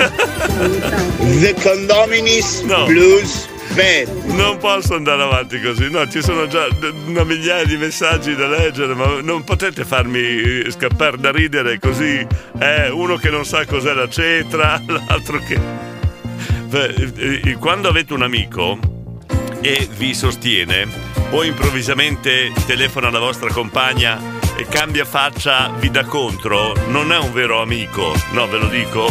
The 1.40 1.54
Condominis 1.60 2.60
No. 2.60 2.84
Blues 2.84 3.48
Band. 3.74 4.24
Non 4.34 4.56
posso 4.58 4.94
andare 4.94 5.22
avanti 5.22 5.60
così, 5.60 5.90
no, 5.90 6.08
ci 6.08 6.22
sono 6.22 6.46
già 6.46 6.66
una 7.06 7.24
migliaia 7.24 7.64
di 7.64 7.76
messaggi 7.76 8.34
da 8.34 8.46
leggere, 8.46 8.94
ma 8.94 9.20
non 9.20 9.44
potete 9.44 9.84
farmi 9.84 10.18
eh, 10.20 10.70
scappare 10.70 11.16
da 11.18 11.30
ridere 11.30 11.78
così. 11.78 12.26
È 12.58 12.88
uno 12.88 13.16
che 13.16 13.30
non 13.30 13.44
sa 13.44 13.66
cos'è 13.66 13.92
la 13.92 14.08
cetra, 14.08 14.80
l'altro 14.86 15.40
che. 15.40 15.58
Eh, 16.70 17.40
eh, 17.44 17.56
Quando 17.58 17.88
avete 17.88 18.12
un 18.12 18.22
amico 18.22 18.78
e 19.60 19.88
vi 19.96 20.14
sostiene, 20.14 20.86
o 21.30 21.44
improvvisamente 21.44 22.52
telefona 22.66 23.08
alla 23.08 23.18
vostra 23.18 23.50
compagna 23.50 24.37
e 24.58 24.66
cambia 24.66 25.04
faccia, 25.04 25.70
vi 25.76 25.88
dà 25.88 26.04
contro, 26.04 26.74
non 26.88 27.12
è 27.12 27.16
un 27.16 27.32
vero 27.32 27.62
amico, 27.62 28.12
no, 28.32 28.48
ve 28.48 28.58
lo 28.58 28.66
dico. 28.66 29.06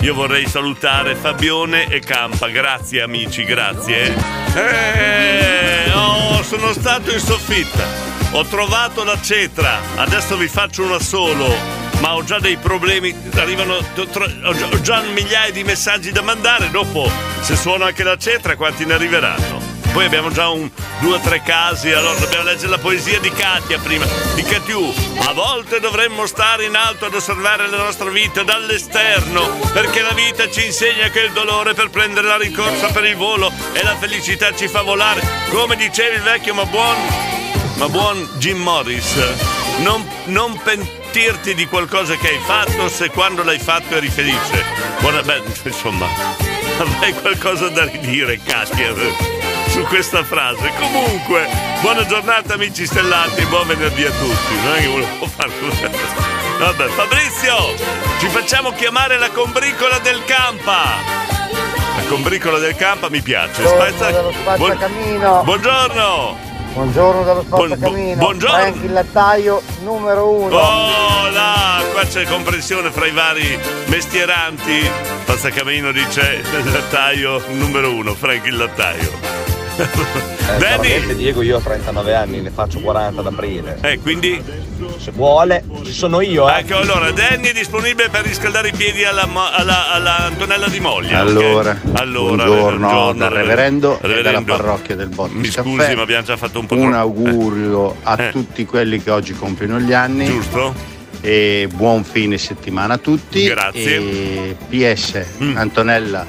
Io 0.00 0.14
vorrei 0.14 0.46
salutare 0.46 1.16
Fabione 1.16 1.88
e 1.88 1.98
Campa, 1.98 2.46
grazie 2.48 3.02
amici, 3.02 3.42
grazie. 3.42 4.14
Eh, 4.54 5.90
oh, 5.92 6.40
sono 6.44 6.72
stato 6.72 7.12
in 7.12 7.18
soffitta, 7.18 7.84
ho 8.30 8.44
trovato 8.44 9.02
la 9.02 9.20
cetra, 9.20 9.80
adesso 9.96 10.36
vi 10.36 10.46
faccio 10.46 10.84
una 10.84 11.00
solo, 11.00 11.52
ma 12.00 12.14
ho 12.14 12.22
già 12.22 12.38
dei 12.38 12.56
problemi, 12.56 13.12
arrivano, 13.34 13.74
ho 13.74 14.80
già 14.82 15.00
migliaia 15.00 15.50
di 15.50 15.64
messaggi 15.64 16.12
da 16.12 16.22
mandare, 16.22 16.70
dopo 16.70 17.10
se 17.40 17.56
suona 17.56 17.86
anche 17.86 18.04
la 18.04 18.16
cetra 18.16 18.54
quanti 18.54 18.84
ne 18.84 18.92
arriveranno? 18.94 19.61
Poi 19.92 20.06
abbiamo 20.06 20.30
già 20.30 20.48
un 20.48 20.70
due 21.00 21.16
o 21.16 21.20
tre 21.20 21.42
casi, 21.42 21.92
allora 21.92 22.18
dobbiamo 22.18 22.44
leggere 22.44 22.68
la 22.68 22.78
poesia 22.78 23.20
di 23.20 23.30
Katia 23.30 23.78
prima. 23.78 24.06
Di 24.34 24.42
Katiu. 24.42 24.90
A 25.26 25.32
volte 25.34 25.80
dovremmo 25.80 26.24
stare 26.24 26.64
in 26.64 26.74
alto 26.76 27.04
ad 27.04 27.14
osservare 27.14 27.68
la 27.68 27.76
nostra 27.76 28.08
vita 28.08 28.42
dall'esterno, 28.42 29.58
perché 29.74 30.00
la 30.00 30.14
vita 30.14 30.50
ci 30.50 30.64
insegna 30.64 31.10
che 31.10 31.20
il 31.20 31.32
dolore 31.32 31.74
per 31.74 31.90
prendere 31.90 32.26
la 32.26 32.38
rincorsa 32.38 32.86
per 32.86 33.04
il 33.04 33.16
volo 33.16 33.52
e 33.74 33.82
la 33.82 33.94
felicità 33.96 34.54
ci 34.54 34.66
fa 34.66 34.80
volare. 34.80 35.20
Come 35.50 35.76
diceva 35.76 36.14
il 36.14 36.22
vecchio 36.22 36.54
ma 36.54 36.64
buon, 36.64 36.96
ma 37.74 37.88
buon 37.90 38.26
Jim 38.38 38.62
Morris, 38.62 39.14
non, 39.80 40.08
non 40.26 40.58
pentirti 40.62 41.54
di 41.54 41.66
qualcosa 41.66 42.16
che 42.16 42.28
hai 42.28 42.40
fatto 42.46 42.88
se 42.88 43.10
quando 43.10 43.42
l'hai 43.42 43.58
fatto 43.58 43.94
eri 43.94 44.08
felice. 44.08 44.64
Buona, 45.00 45.20
beh, 45.20 45.42
insomma, 45.64 46.06
avrei 46.80 47.12
qualcosa 47.12 47.68
da 47.68 47.84
ridire, 47.84 48.40
Katia 48.42 49.51
su 49.72 49.80
questa 49.84 50.22
frase. 50.22 50.70
Comunque, 50.78 51.48
buona 51.80 52.04
giornata 52.04 52.54
amici 52.54 52.84
stellati, 52.84 53.42
buon 53.46 53.66
venerdì 53.66 54.04
a 54.04 54.10
tutti. 54.10 54.54
Non 54.62 54.74
è 54.74 54.80
che 54.80 54.86
volevo 54.86 55.26
fare 55.26 55.50
così. 55.58 55.88
Vabbè, 56.58 56.88
Fabrizio, 56.88 57.56
ci 58.20 58.28
facciamo 58.28 58.72
chiamare 58.72 59.18
la 59.18 59.30
combricola 59.30 59.98
del 59.98 60.22
Campa. 60.26 60.82
La 61.96 62.02
combricola 62.06 62.58
del 62.58 62.76
Campa 62.76 63.08
mi 63.08 63.22
piace. 63.22 63.62
Dello 63.62 64.30
Buon- 64.56 64.72
spazzacamino. 64.74 65.42
Buongiorno. 65.42 66.50
Buongiorno 66.74 67.22
dallo 67.24 67.42
spazzacamino. 67.42 68.16
buongiorno. 68.16 68.56
Frank 68.56 68.76
il 68.84 68.92
lattaio 68.92 69.62
numero 69.84 70.28
uno. 70.28 70.54
Oh 70.54 71.30
là, 71.30 71.82
qua 71.92 72.04
c'è 72.04 72.24
comprensione 72.26 72.90
fra 72.90 73.06
i 73.06 73.10
vari 73.12 73.58
mestieranti. 73.86 74.90
Passacammino 75.24 75.92
dice 75.92 76.42
il 76.58 76.70
lattaio 76.70 77.42
numero 77.48 77.90
uno, 77.94 78.14
Frank 78.14 78.44
il 78.46 78.56
lattaio. 78.56 79.32
Eh, 79.76 80.58
Danny! 80.58 81.14
Diego, 81.16 81.42
io 81.42 81.56
ho 81.56 81.60
39 81.60 82.14
anni, 82.14 82.40
ne 82.40 82.50
faccio 82.50 82.80
40 82.80 83.20
ad 83.20 83.26
aprile. 83.26 83.78
Eh, 83.80 83.98
quindi? 84.00 84.40
Se 84.98 85.10
vuole, 85.12 85.64
ci 85.84 85.92
sono 85.92 86.20
io, 86.20 86.48
eh. 86.48 86.58
Ecco, 86.60 86.76
allora, 86.76 87.10
Danny 87.10 87.48
è 87.48 87.52
disponibile 87.52 88.08
per 88.10 88.22
riscaldare 88.24 88.68
i 88.68 88.72
piedi 88.72 89.04
alla, 89.04 89.26
alla- 89.32 89.92
alla 89.92 90.18
Antonella 90.26 90.68
di 90.68 90.80
Moglia. 90.80 91.20
Allora, 91.20 91.78
allora 91.94 92.44
buongiorno 92.44 93.12
dal 93.14 93.30
reverendo, 93.30 93.96
e 93.96 94.00
dalla 94.02 94.14
Reverendo. 94.16 94.56
parrocchia 94.56 94.96
del 94.96 95.08
Bottis 95.08 95.36
Mi 95.36 95.44
scusi, 95.50 95.76
Caffè. 95.76 95.94
ma 95.94 96.02
abbiamo 96.02 96.24
già 96.24 96.36
fatto 96.36 96.58
un 96.58 96.66
po' 96.66 96.74
Un 96.74 96.80
troppo. 96.90 96.96
augurio 96.96 97.96
a 98.02 98.22
Eh. 98.22 98.30
tutti 98.30 98.64
quelli 98.66 99.02
che 99.02 99.10
oggi 99.10 99.34
compiono 99.34 99.78
gli 99.80 99.92
anni. 99.92 100.26
Giusto. 100.26 100.74
E 101.20 101.68
buon 101.72 102.02
fine 102.04 102.36
settimana 102.36 102.94
a 102.94 102.98
tutti. 102.98 103.44
Grazie. 103.44 103.96
E 103.96 104.56
PS, 104.68 105.24
Mm. 105.40 105.56
Antonella, 105.56 106.26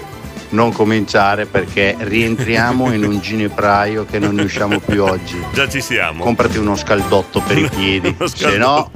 non 0.53 0.71
cominciare 0.71 1.45
perché 1.45 1.95
rientriamo 1.97 2.91
in 2.93 3.03
un 3.03 3.19
ginepraio 3.19 4.05
che 4.05 4.19
non 4.19 4.35
ne 4.35 4.43
usciamo 4.43 4.79
più 4.79 5.03
oggi. 5.03 5.39
Già 5.53 5.67
ci 5.67 5.81
siamo. 5.81 6.23
Comprati 6.23 6.57
uno 6.57 6.75
scaldotto 6.75 7.41
per 7.41 7.57
i 7.57 7.69
piedi, 7.73 8.15
se 8.25 8.57
no 8.57 8.89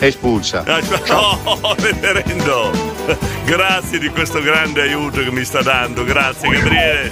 espulsa. 0.00 0.64
Ah, 0.66 0.80
Oh, 1.60 1.74
reverendo! 1.78 2.70
Grazie 3.44 3.98
di 3.98 4.08
questo 4.10 4.40
grande 4.40 4.82
aiuto 4.82 5.22
che 5.22 5.30
mi 5.30 5.44
sta 5.44 5.62
dando, 5.62 6.04
grazie 6.04 6.48
Gabriele. 6.50 7.10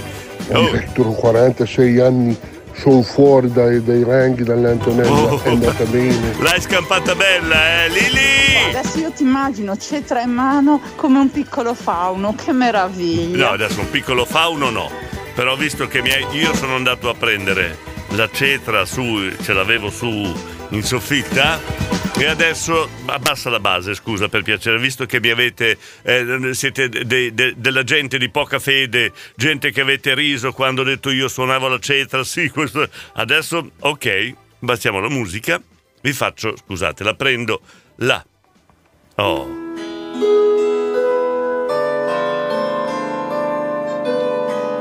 Oh, 0.49 0.67
Addirittura 0.67 1.09
46 1.09 1.99
anni 1.99 2.37
sono 2.77 3.01
fuori 3.01 3.51
dai, 3.51 3.83
dai 3.83 4.03
ranghi 4.03 4.43
dall'Antonella, 4.43 5.09
Oh. 5.09 5.41
è 5.43 5.49
andata 5.49 5.83
bene. 5.85 6.35
l'hai 6.41 6.61
scampata 6.61 7.15
bella, 7.15 7.83
eh, 7.85 7.89
Lili! 7.89 8.75
Adesso 8.75 8.99
io 8.99 9.11
ti 9.11 9.23
immagino 9.23 9.75
cetra 9.77 10.21
in 10.21 10.31
mano 10.31 10.81
come 10.95 11.19
un 11.19 11.31
piccolo 11.31 11.73
fauno, 11.73 12.35
che 12.35 12.51
meraviglia. 12.51 13.47
No, 13.47 13.53
adesso 13.53 13.79
un 13.79 13.89
piccolo 13.89 14.25
fauno 14.25 14.69
no. 14.69 14.89
Però 15.33 15.55
visto 15.55 15.87
che 15.87 16.01
mi 16.01 16.11
hai- 16.11 16.25
io 16.31 16.53
sono 16.55 16.75
andato 16.75 17.09
a 17.09 17.13
prendere 17.13 17.77
la 18.09 18.29
cetra 18.31 18.85
su, 18.85 19.31
ce 19.41 19.53
l'avevo 19.53 19.89
su 19.89 20.07
in 20.69 20.83
soffitta 20.83 21.59
e 22.19 22.25
adesso 22.25 22.89
abbassa 23.05 23.49
la 23.49 23.59
base, 23.59 23.93
scusa 23.93 24.27
per 24.27 24.41
piacere, 24.41 24.79
visto 24.79 25.05
che 25.05 25.19
mi 25.19 25.29
avete 25.29 25.77
eh, 26.01 26.53
siete 26.53 26.89
de- 26.89 27.33
de- 27.33 27.53
della 27.55 27.83
gente 27.83 28.17
di 28.17 28.29
poca 28.29 28.57
fede, 28.57 29.11
gente 29.35 29.71
che 29.71 29.81
avete 29.81 30.15
riso 30.15 30.51
quando 30.51 30.81
ho 30.81 30.83
detto 30.83 31.11
io 31.11 31.27
suonavo 31.27 31.67
la 31.67 31.79
cetra, 31.79 32.23
sì, 32.25 32.49
questo 32.49 32.87
adesso 33.13 33.71
ok, 33.79 34.33
bastiamo 34.59 34.99
la 34.99 35.09
musica, 35.09 35.61
vi 36.01 36.11
faccio, 36.11 36.55
scusate, 36.57 37.03
la 37.03 37.13
prendo 37.13 37.61
là. 37.97 38.25
Oh. 39.15 39.65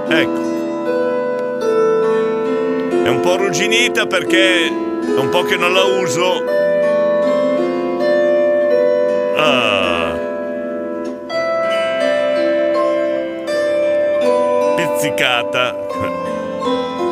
Ecco. 0.08 0.54
È 3.04 3.08
un 3.08 3.20
po' 3.20 3.32
arrugginita 3.34 4.06
perché 4.06 4.66
è 4.66 5.18
un 5.18 5.28
po' 5.30 5.42
che 5.42 5.56
non 5.56 5.72
la 5.72 5.84
uso. 5.84 6.55
Ah. 9.36 10.14
Pizzicata. 14.76 15.76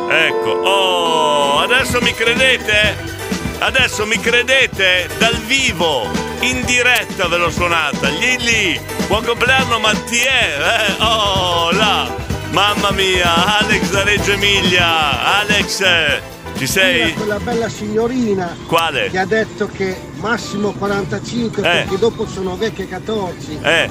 Ecco. 0.09 0.49
Oh, 0.49 1.59
adesso 1.59 2.01
mi 2.01 2.13
credete? 2.13 3.13
Adesso 3.59 4.05
mi 4.05 4.19
credete? 4.19 5.09
Dal 5.17 5.35
vivo, 5.45 6.07
in 6.41 6.63
diretta 6.65 7.27
ve 7.27 7.37
l'ho 7.37 7.49
suonata. 7.49 8.09
Lilli, 8.09 8.79
buon 9.07 9.23
compleanno 9.23 9.79
Mattia. 9.79 10.87
Eh? 10.87 10.95
Oh, 10.99 11.71
là. 11.71 12.23
Mamma 12.51 12.91
mia, 12.91 13.59
Alex 13.59 13.89
da 13.89 14.03
Reggio 14.03 14.31
Emilia. 14.31 15.39
Alex, 15.39 15.81
eh, 15.81 16.21
ci 16.55 16.67
sei? 16.67 17.13
Quella 17.13 17.39
bella 17.39 17.69
signorina 17.69 18.55
Quale? 18.67 19.09
che 19.09 19.17
ha 19.19 19.25
detto 19.25 19.67
che 19.67 19.95
massimo 20.19 20.71
45 20.71 21.59
Eh. 21.61 21.63
perché 21.65 21.97
dopo 21.97 22.25
sono 22.27 22.55
vecchie 22.55 22.87
14. 22.87 23.59
Eh, 23.61 23.89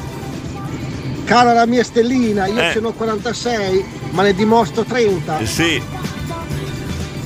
Cara 1.25 1.55
la 1.55 1.65
mia 1.65 1.83
stellina, 1.83 2.45
io 2.47 2.61
Eh. 2.61 2.79
n'ho 2.81 2.93
46, 2.93 3.83
ma 4.11 4.23
ne 4.23 4.35
dimostro 4.35 4.85
30. 4.85 5.43
sì. 5.47 5.83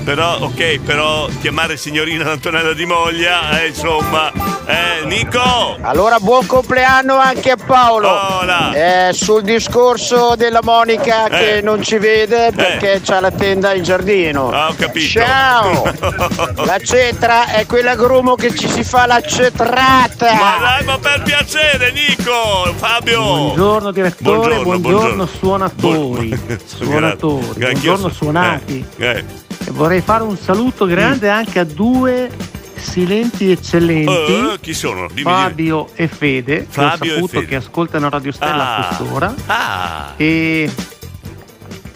Però, 0.08 0.38
ok, 0.40 0.78
però 0.80 1.28
chiamare 1.42 1.76
signorina 1.76 2.30
Antonella 2.30 2.72
di 2.72 2.86
Moglia, 2.86 3.60
eh, 3.60 3.66
insomma. 3.66 4.32
Eh, 4.64 5.04
Nico! 5.04 5.76
Allora 5.82 6.18
buon 6.18 6.46
compleanno 6.46 7.18
anche 7.18 7.50
a 7.50 7.56
Paolo. 7.62 8.08
Hola. 8.08 8.72
Eh, 9.08 9.12
sul 9.12 9.42
discorso 9.42 10.34
della 10.34 10.60
Monica 10.62 11.28
che 11.28 11.58
Eh. 11.58 11.60
non 11.60 11.82
ci 11.82 11.98
vede 11.98 12.52
perché 12.56 13.02
c'ha 13.04 13.20
la 13.20 13.30
tenda 13.30 13.74
in 13.74 13.82
giardino. 13.82 14.50
Ah, 14.50 14.68
ho 14.68 14.74
capito. 14.78 15.20
Ciao! 15.20 15.82
La 16.64 16.78
cetra 16.78 17.48
è 17.48 17.66
quella 17.66 17.94
grumo 17.94 18.34
che 18.34 18.54
ci 18.54 18.66
si 18.66 18.84
fa 18.84 19.04
la 19.04 19.20
cetrata. 19.20 20.32
Ma 20.32 20.56
dai, 20.58 20.84
ma 20.84 20.98
per 20.98 21.20
piacere, 21.22 21.92
Nico! 21.92 22.72
Fabio! 22.76 23.22
Buongiorno 23.22 23.90
direttore, 23.90 24.58
buongiorno, 24.62 25.26
suonatori. 25.26 26.28
Grazie. 26.46 26.66
Suonatori, 26.86 27.44
Anch'io 27.46 27.68
buongiorno 27.68 28.08
so- 28.08 28.14
suonati. 28.14 28.86
Eh, 28.96 29.06
eh. 29.06 29.24
Vorrei 29.70 30.00
fare 30.00 30.22
un 30.24 30.36
saluto 30.36 30.86
grande 30.86 31.28
anche 31.28 31.58
a 31.58 31.64
due 31.64 32.30
silenti 32.76 33.50
eccellenti. 33.50 34.12
Eh, 34.12 34.58
chi 34.60 34.72
sono? 34.74 35.06
Dimmi, 35.08 35.14
dimmi. 35.14 35.22
Fabio 35.24 35.88
e 35.94 36.06
Fede, 36.08 36.66
Fabio 36.68 36.98
che 36.98 37.08
ho 37.10 37.14
saputo 37.14 37.26
Fede. 37.32 37.46
che 37.46 37.56
ascoltano 37.56 38.08
Radio 38.08 38.32
Stella 38.32 38.66
Ah. 38.66 38.76
a 38.76 38.86
quest'ora. 38.86 39.34
Ah! 39.46 40.12
E, 40.16 40.70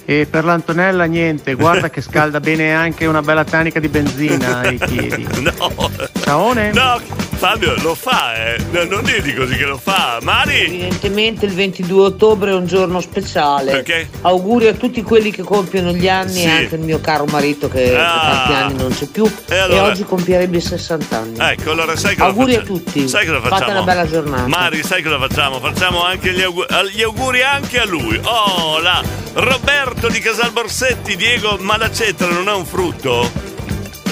e 0.04 0.26
per 0.28 0.44
l'Antonella 0.44 1.04
niente, 1.04 1.54
guarda 1.54 1.88
che 1.88 2.00
scalda 2.00 2.40
bene 2.40 2.74
anche 2.74 3.06
una 3.06 3.22
bella 3.22 3.44
tanica 3.44 3.78
di 3.80 3.88
benzina 3.88 4.58
ai 4.60 4.76
piedi. 4.78 5.26
No! 5.42 5.90
Ciaone! 6.24 6.72
No, 6.72 7.00
Fabio 7.42 7.74
lo 7.82 7.96
fa, 7.96 8.36
eh! 8.36 8.56
No, 8.70 8.84
non 8.84 9.02
dirgli 9.02 9.34
così 9.34 9.56
che 9.56 9.64
lo 9.64 9.76
fa! 9.76 10.18
Mari! 10.22 10.60
Evidentemente 10.60 11.44
il 11.44 11.52
22 11.52 12.00
ottobre 12.04 12.52
è 12.52 12.54
un 12.54 12.66
giorno 12.66 13.00
speciale. 13.00 13.72
Perché? 13.72 14.08
Auguri 14.20 14.68
a 14.68 14.74
tutti 14.74 15.02
quelli 15.02 15.32
che 15.32 15.42
compiono 15.42 15.90
gli 15.90 16.08
anni 16.08 16.34
Sì. 16.34 16.44
e 16.44 16.50
anche 16.50 16.76
il 16.76 16.82
mio 16.82 17.00
caro 17.00 17.24
marito 17.24 17.68
che 17.68 17.90
da 17.90 18.12
Ah. 18.14 18.30
tanti 18.36 18.52
anni 18.52 18.74
non 18.76 18.94
c'è 18.94 19.06
più 19.06 19.24
E 19.24 19.54
e, 19.54 19.58
allora? 19.58 19.82
oggi 19.86 20.04
compierebbe 20.04 20.60
60 20.60 21.16
anni. 21.18 21.36
Ecco, 21.40 21.72
allora 21.72 21.96
sai 21.96 22.14
cosa 22.14 22.28
Auguri 22.28 22.54
a 22.54 22.58
facciamo? 22.60 22.78
tutti. 22.78 23.08
Sai 23.08 23.26
cosa 23.26 23.40
facciamo? 23.40 23.58
Fate 23.58 23.70
una 23.72 23.82
bella 23.82 24.06
giornata. 24.08 24.46
Mari, 24.46 24.82
sai 24.84 25.02
cosa 25.02 25.18
facciamo? 25.18 25.58
Facciamo 25.58 26.04
anche 26.04 26.32
gli, 26.32 26.42
augu- 26.42 26.66
gli 26.94 27.02
auguri 27.02 27.42
anche 27.42 27.80
a 27.80 27.84
lui. 27.86 28.20
Oh, 28.22 28.78
là! 28.78 29.02
Roberto 29.32 30.06
di 30.08 30.20
Casal 30.20 30.52
Borsetti, 30.52 31.16
Diego, 31.16 31.56
ma 31.58 31.76
la 31.76 31.90
cetra 31.90 32.28
non 32.28 32.48
è 32.48 32.52
un 32.52 32.64
frutto? 32.64 33.50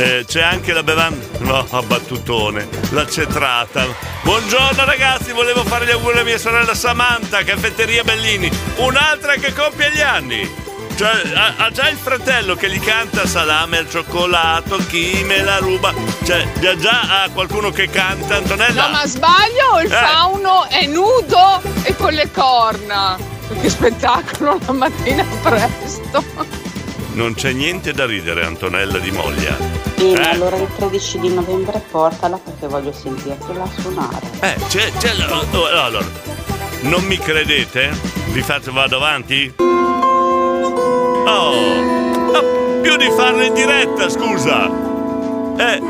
Eh, 0.00 0.24
c'è 0.26 0.40
anche 0.40 0.72
la 0.72 0.82
bevanda. 0.82 1.26
No, 1.40 1.66
a 1.68 1.82
battutone. 1.82 2.66
La 2.92 3.06
cetrata. 3.06 3.84
Buongiorno 4.22 4.82
ragazzi, 4.86 5.30
volevo 5.32 5.62
fare 5.62 5.84
gli 5.84 5.90
auguri 5.90 6.20
a 6.20 6.24
mia 6.24 6.38
sorella 6.38 6.72
Samantha, 6.74 7.44
caffetteria 7.44 8.02
Bellini. 8.02 8.50
Un'altra 8.76 9.34
che 9.34 9.52
compie 9.52 9.92
gli 9.92 10.00
anni. 10.00 10.68
Cioè, 10.96 11.32
ha, 11.34 11.54
ha 11.58 11.70
già 11.70 11.90
il 11.90 11.98
fratello 11.98 12.54
che 12.54 12.70
gli 12.70 12.80
canta 12.80 13.26
salame 13.26 13.76
al 13.76 13.90
cioccolato, 13.90 14.78
chi 14.86 15.22
me 15.26 15.42
la 15.42 15.58
ruba. 15.58 15.92
Cioè, 16.24 16.48
già 16.60 16.74
già 16.78 17.22
ha 17.22 17.28
qualcuno 17.30 17.70
che 17.70 17.90
canta, 17.90 18.36
Antonella. 18.36 18.84
No, 18.86 18.92
ma 18.92 19.06
sbaglio 19.06 19.66
o 19.74 19.80
il 19.82 19.92
Eh. 19.92 19.96
fauno 19.96 20.66
è 20.68 20.86
nudo 20.86 21.60
e 21.82 21.94
con 21.94 22.14
le 22.14 22.30
corna? 22.32 23.18
Che 23.60 23.68
spettacolo 23.68 24.58
la 24.64 24.72
mattina 24.72 25.26
presto. 25.42 26.59
Non 27.20 27.34
c'è 27.34 27.52
niente 27.52 27.92
da 27.92 28.06
ridere, 28.06 28.46
Antonella 28.46 28.98
di 28.98 29.10
Moglia. 29.10 29.54
Eh? 29.98 30.14
allora 30.22 30.56
il 30.56 30.66
13 30.74 31.18
di 31.18 31.28
novembre 31.28 31.84
portala 31.90 32.38
perché 32.38 32.66
voglio 32.66 32.92
sentirtela 32.92 33.68
suonare. 33.78 34.26
Eh, 34.40 34.54
c'è, 34.68 34.90
c'è. 34.92 35.12
oh, 35.30 35.44
oh, 35.54 35.66
Allora, 35.66 36.06
non 36.80 37.04
mi 37.04 37.18
credete? 37.18 37.90
Vi 38.32 38.40
faccio, 38.40 38.72
vado 38.72 38.96
avanti? 38.96 39.52
Oh, 41.26 41.52
ah, 42.32 42.80
più 42.80 42.96
di 42.96 43.10
farlo 43.14 43.42
in 43.42 43.52
diretta, 43.52 44.08
scusa. 44.08 44.70
Eh. 45.58 45.82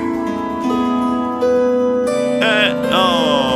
Eh, 2.43 2.93
oh. 2.93 3.50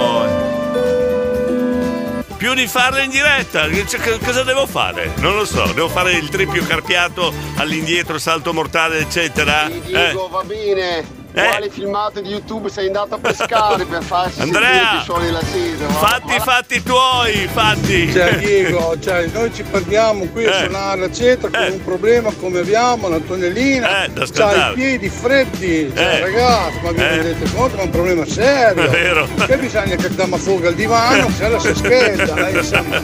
Più 2.45 2.53
di 2.53 2.67
farlo 2.67 2.99
in 2.99 3.09
diretta, 3.09 3.67
Cioè, 3.87 4.19
cosa 4.19 4.43
devo 4.43 4.67
fare? 4.67 5.15
Non 5.17 5.35
lo 5.35 5.47
so, 5.47 5.65
devo 5.73 5.89
fare 5.89 6.13
il 6.13 6.29
trippio 6.29 6.63
carpiato 6.67 7.33
all'indietro, 7.57 8.19
salto 8.19 8.53
mortale, 8.53 8.99
eccetera. 8.99 9.67
Eh. 9.67 9.81
Diego, 9.81 10.29
va 10.29 10.43
bene. 10.43 11.24
Quali 11.35 11.69
filmate 11.69 12.23
di 12.23 12.29
YouTube 12.29 12.69
sei 12.69 12.87
andato 12.87 13.17
a 13.17 13.19
pescare 13.19 13.85
per 13.87 14.05
farsi 14.05 14.41
Andrea, 14.43 15.03
sentire 15.05 15.25
della 15.27 15.43
sera? 15.43 15.89
Fatti 15.89 16.35
i 16.35 16.39
fatti 16.41 16.83
tuoi, 16.85 17.49
fatti. 17.53 18.13
Cioè 18.13 18.37
Diego, 18.39 18.97
cioè, 19.01 19.27
noi 19.33 19.53
ci 19.53 19.65
perdiamo 19.65 20.27
qui 20.29 20.47
a 20.47 20.51
Eh. 20.51 20.59
suonare 20.61 21.05
eccetera 21.07 21.59
con 21.65 21.73
un 21.73 21.83
problema 21.83 22.31
come 22.39 22.61
abbiamo, 22.61 23.09
l'Antonellina, 23.09 24.05
Eh, 24.05 24.11
da 24.11 24.27
c'ha 24.33 24.71
i 24.71 24.75
piedi 24.75 25.09
freddi, 25.09 25.91
cioè, 25.93 26.05
Eh. 26.05 26.21
ragazzi, 26.21 26.79
ma 26.83 26.93
vi 26.93 27.01
Eh. 27.01 27.09
rendete 27.09 27.53
conto? 27.53 27.77
Ma 27.77 27.83
è 27.83 27.85
un 27.87 27.91
problema 27.91 28.25
serio. 28.27 28.83
È 28.85 28.89
vero. 28.89 29.29
Che 29.47 29.57
bisogna 29.59 29.97
che 29.97 30.09
diamo 30.15 30.37
fuoco 30.37 30.69
al 30.69 30.75
divano, 30.75 31.29
se 31.31 31.49
la 31.49 31.59
si 31.59 31.75
scheda, 31.75 32.47
eh, 32.49 32.59
insomma. 32.59 33.03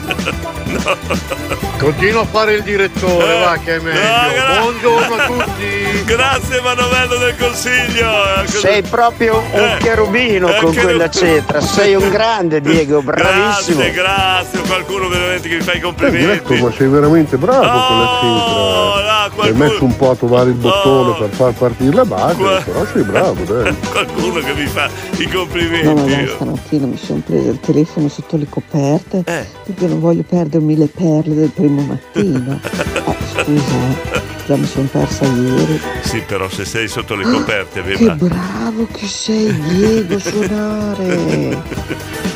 Continua 1.81 2.21
a 2.21 2.25
fare 2.25 2.53
il 2.53 2.61
direttore, 2.63 3.39
va 3.39 3.57
che 3.57 3.77
è 3.77 3.79
meglio. 3.79 3.99
gra- 3.99 4.59
Buongiorno 4.61 5.15
a 5.15 5.25
tutti. 5.25 6.03
Grazie 6.05 6.61
Manovello 6.61 7.15
del 7.17 7.35
consiglio. 7.37 8.07
Eh, 8.43 8.47
Sei 8.47 8.81
proprio 8.83 9.39
un 9.51 9.59
Eh, 9.59 9.77
cherubino 9.79 10.49
eh, 10.49 10.59
con 10.61 10.71
che- 10.73 10.81
quella 10.81 11.09
cetra, 11.09 11.59
sei 11.59 11.95
un 11.95 12.07
grande 12.09 12.61
Diego, 12.61 13.01
bravissimo. 13.01 13.77
Grazie, 13.79 13.91
grazie. 13.93 14.59
Qualcuno 14.61 15.07
veramente 15.07 15.49
che 15.49 15.55
mi 15.55 15.61
fa 15.61 15.73
i 15.73 15.77
Eh, 15.77 15.81
complimenti. 15.81 16.25
Diretto, 16.25 16.53
ma 16.65 16.71
sei 16.71 16.87
veramente 16.87 17.37
bravo 17.37 17.61
con 17.61 17.99
la 17.99 18.19
cetra. 18.21 19.19
Hai 19.43 19.53
messo 19.53 19.83
un 19.83 19.95
po' 19.95 20.11
a 20.11 20.15
trovare 20.15 20.49
il 20.49 20.55
bottone 20.55 21.17
per 21.17 21.29
far 21.29 21.53
partire 21.53 21.95
la 21.95 22.05
base, 22.05 22.35
Qua- 22.35 22.61
però 22.63 22.85
sei 22.85 23.01
bravo, 23.03 23.43
dai. 23.43 23.75
Qualcuno 23.89 24.39
che 24.39 24.53
mi 24.53 24.65
fa 24.67 24.87
i 25.17 25.23
No, 25.25 25.37
complimenti. 25.39 26.03
guarda, 26.09 26.31
stamattina 26.35 26.85
mi 26.85 26.97
sono 26.97 27.21
presa 27.25 27.49
il 27.49 27.59
telefono 27.59 28.07
sotto 28.09 28.37
le 28.37 28.45
coperte 28.47 29.23
Eh. 29.25 29.47
perché 29.65 29.87
non 29.87 29.99
voglio 29.99 30.23
perdermi 30.27 30.77
le 30.77 30.87
perle 30.87 31.33
del 31.35 31.49
primo 31.49 31.69
mattino. 31.81 32.59
Eh, 33.33 33.43
scusa, 33.45 33.75
eh, 34.11 34.21
già 34.45 34.55
mi 34.57 34.65
sono 34.65 34.87
persa 34.91 35.25
ieri. 35.25 35.79
Sì, 36.03 36.21
però 36.27 36.49
se 36.49 36.65
sei 36.65 36.87
sotto 36.87 37.15
le 37.15 37.23
coperte, 37.23 37.81
Che 37.81 37.97
beba. 37.97 38.13
bravo 38.15 38.87
che 38.91 39.07
sei, 39.07 39.51
Diego, 39.61 40.19
suonare. 40.19 41.63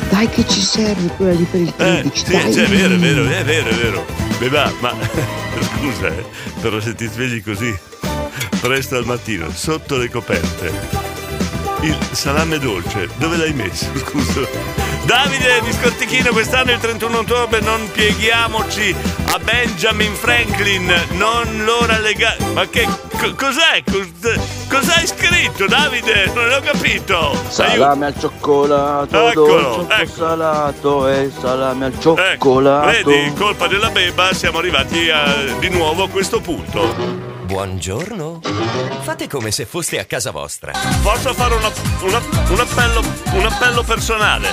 Dai 0.08 0.28
che 0.30 0.46
ci 0.46 0.60
serve 0.60 1.06
quella 1.16 1.32
lì 1.32 1.44
per 1.50 1.60
il 1.60 1.68
Eh, 1.68 1.72
13, 1.74 2.24
sì, 2.24 2.32
dai. 2.32 2.52
cioè, 2.54 2.64
è 2.64 2.68
vero, 2.68 2.94
è 2.94 2.98
vero, 2.98 3.24
è 3.28 3.44
vero, 3.44 3.68
è 3.68 3.74
vero. 3.74 4.04
Beba, 4.38 4.72
ma 4.80 4.92
scusa, 5.78 6.06
eh, 6.08 6.24
però 6.60 6.80
se 6.80 6.94
ti 6.94 7.06
svegli 7.06 7.42
così 7.42 7.76
presto 8.60 8.96
al 8.96 9.04
mattino, 9.04 9.50
sotto 9.52 9.96
le 9.98 10.10
coperte, 10.10 10.72
il 11.82 11.96
salame 12.12 12.58
dolce, 12.58 13.08
dove 13.16 13.36
l'hai 13.36 13.52
messo? 13.52 13.86
Scusa. 13.96 14.40
Davide 15.04 15.60
di 15.62 15.72
Scortichino, 15.72 16.30
quest'anno 16.32 16.72
il 16.72 16.78
31 16.80 17.18
ottobre 17.18 17.60
non 17.60 17.88
pieghiamoci 17.92 18.94
a 19.32 19.38
Benjamin 19.38 20.12
Franklin, 20.14 20.92
non 21.10 21.62
lo 21.64 21.86
rallegare. 21.86 22.38
Ma 22.54 22.66
che 22.68 22.88
co- 23.18 23.34
cos'è? 23.34 23.82
Cos- 23.84 24.64
Cos'hai 24.68 25.06
scritto, 25.06 25.66
Davide? 25.66 26.28
Non 26.34 26.48
l'ho 26.48 26.60
capito. 26.60 27.40
Salame 27.48 28.06
al 28.06 28.18
cioccolato, 28.18 29.28
Eccolo, 29.28 29.76
dolce 29.86 30.02
ecco. 30.02 30.12
salato 30.12 31.08
e 31.08 31.30
salame 31.40 31.84
al 31.84 31.92
Ecco, 31.92 32.16
cioccolato. 32.16 33.08
vedi, 33.08 33.32
colpa 33.34 33.68
della 33.68 33.90
beba, 33.90 34.32
siamo 34.34 34.58
arrivati 34.58 35.08
a- 35.08 35.54
di 35.60 35.68
nuovo 35.68 36.02
a 36.02 36.08
questo 36.08 36.40
punto. 36.40 37.34
Buongiorno. 37.46 38.40
Fate 39.02 39.28
come 39.28 39.52
se 39.52 39.66
foste 39.66 40.00
a 40.00 40.04
casa 40.04 40.32
vostra. 40.32 40.72
Posso 41.00 41.32
fare 41.32 41.54
una- 41.54 41.70
una- 42.00 42.20
un, 42.50 42.58
appello, 42.58 43.00
un 43.34 43.46
appello 43.46 43.84
personale? 43.84 44.48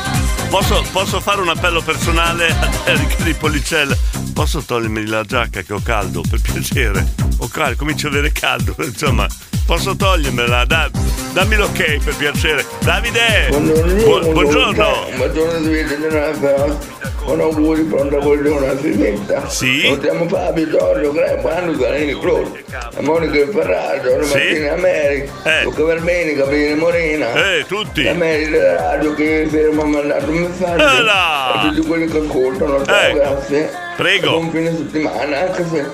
Posso, 0.48 0.84
posso 0.92 1.20
fare 1.20 1.42
un 1.42 1.50
appello 1.50 1.82
personale 1.82 2.50
a 2.52 2.70
Erika 2.86 3.24
di 3.24 3.34
Policella? 3.34 3.98
Posso 4.32 4.62
togliermi 4.62 5.08
la 5.08 5.24
giacca 5.24 5.64
che 5.64 5.74
ho 5.74 5.82
caldo, 5.84 6.22
per 6.30 6.40
piacere? 6.40 7.16
Ho 7.40 7.48
caldo, 7.48 7.78
comincio 7.78 8.08
ad 8.08 8.14
avere 8.14 8.32
caldo, 8.32 8.76
insomma. 8.86 9.28
Posso 9.66 9.96
togliermela? 9.96 10.66
Da- 10.66 10.90
dammi 11.34 11.56
l'ok 11.56 12.04
per 12.04 12.16
piacere. 12.16 12.66
Davide! 12.84 13.48
Bu- 13.50 14.32
buongiorno! 14.32 15.08
Buongiorno, 15.16 16.78
con 17.24 17.40
auguri 17.40 17.82
un 17.90 18.10
lavoro 18.12 18.70
a 18.70 18.76
Finetta. 18.76 19.48
Sì. 19.48 19.80
Salutiamo 19.84 20.28
Fabio, 20.28 20.70
Giorgio, 20.70 21.12
Greco, 21.14 21.50
Anno, 21.50 21.80
Zanini, 21.80 22.20
Claude, 22.20 22.64
a 22.74 23.02
Monica 23.02 23.48
Ferraggio, 23.50 24.10
Giorgio 24.10 24.26
Sì. 24.26 24.34
Martina 24.34 24.74
America, 24.74 25.32
Luca 25.64 25.84
Verbeni, 25.86 26.34
Gabriele 26.36 26.76
Morena. 26.76 27.34
Eh, 27.34 27.66
tutti. 27.66 28.04
La 28.04 28.14
Mary 28.14 28.50
della 28.50 28.76
radio 28.76 29.14
che 29.14 29.48
fermo 29.50 29.84
ha 29.84 29.86
mandato 29.86 30.30
un 30.30 30.38
messaggio. 30.42 30.98
Eh 30.98 31.02
là. 31.02 31.52
A 31.54 31.68
tutti 31.70 31.88
quelli 31.88 32.08
che 32.08 32.18
ascoltano, 32.18 32.84
ciao, 32.86 33.08
Eh. 33.10 33.14
grazie. 33.14 33.72
Prego. 33.96 34.30
Buon 34.32 34.52
fine 34.52 34.76
settimana, 34.76 35.40
anche 35.40 35.66
se 35.72 35.86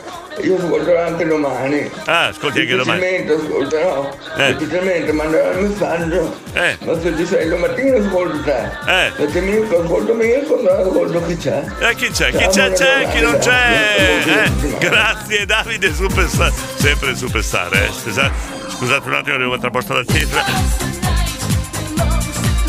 io 0.42 0.58
ascolterò 0.58 1.06
anche 1.06 1.26
domani. 1.26 1.90
Ah, 2.06 2.28
ascolti 2.28 2.60
anche 2.62 2.76
domani. 2.76 3.28
Ascolterò. 3.30 4.16
Eh. 4.38 4.56
Difficilmente 4.56 5.12
manderò 5.12 5.52
il 5.52 5.66
messaggio. 5.68 6.36
Ma 6.54 7.00
se 7.02 7.14
ci 7.18 7.26
sei 7.26 7.48
domattina 7.50 7.98
ascolto 7.98 8.42
te. 8.44 8.70
Eh. 8.88 9.26
Ti 9.32 9.40
Mirko 9.40 9.82
ascolto 9.82 10.14
Mirko, 10.14 10.62
non 10.62 10.80
ascolto 10.80 11.26
chi 11.26 11.38
c'è. 11.38 11.64
Eh, 11.80 11.96
chi 11.96 12.10
c'è? 12.10 12.32
Chi 12.32 12.48
c'è? 12.48 12.72
C'è, 12.72 13.08
chi 13.12 13.22
non 13.22 13.38
c'è? 13.40 14.22
Eh, 14.26 14.78
grazie 14.80 15.46
Davide 15.46 15.94
Superstar. 15.94 16.52
Sempre 16.76 17.16
Superstar, 17.16 17.74
eh. 17.74 17.90
Scusa- 17.92 18.32
Scusate 18.70 19.08
un 19.08 19.14
attimo, 19.16 19.38
devo 19.38 19.52
mettere 19.52 19.68
a 19.68 19.72
posto 19.72 19.94
la 19.94 20.04
cetra. 20.06 20.44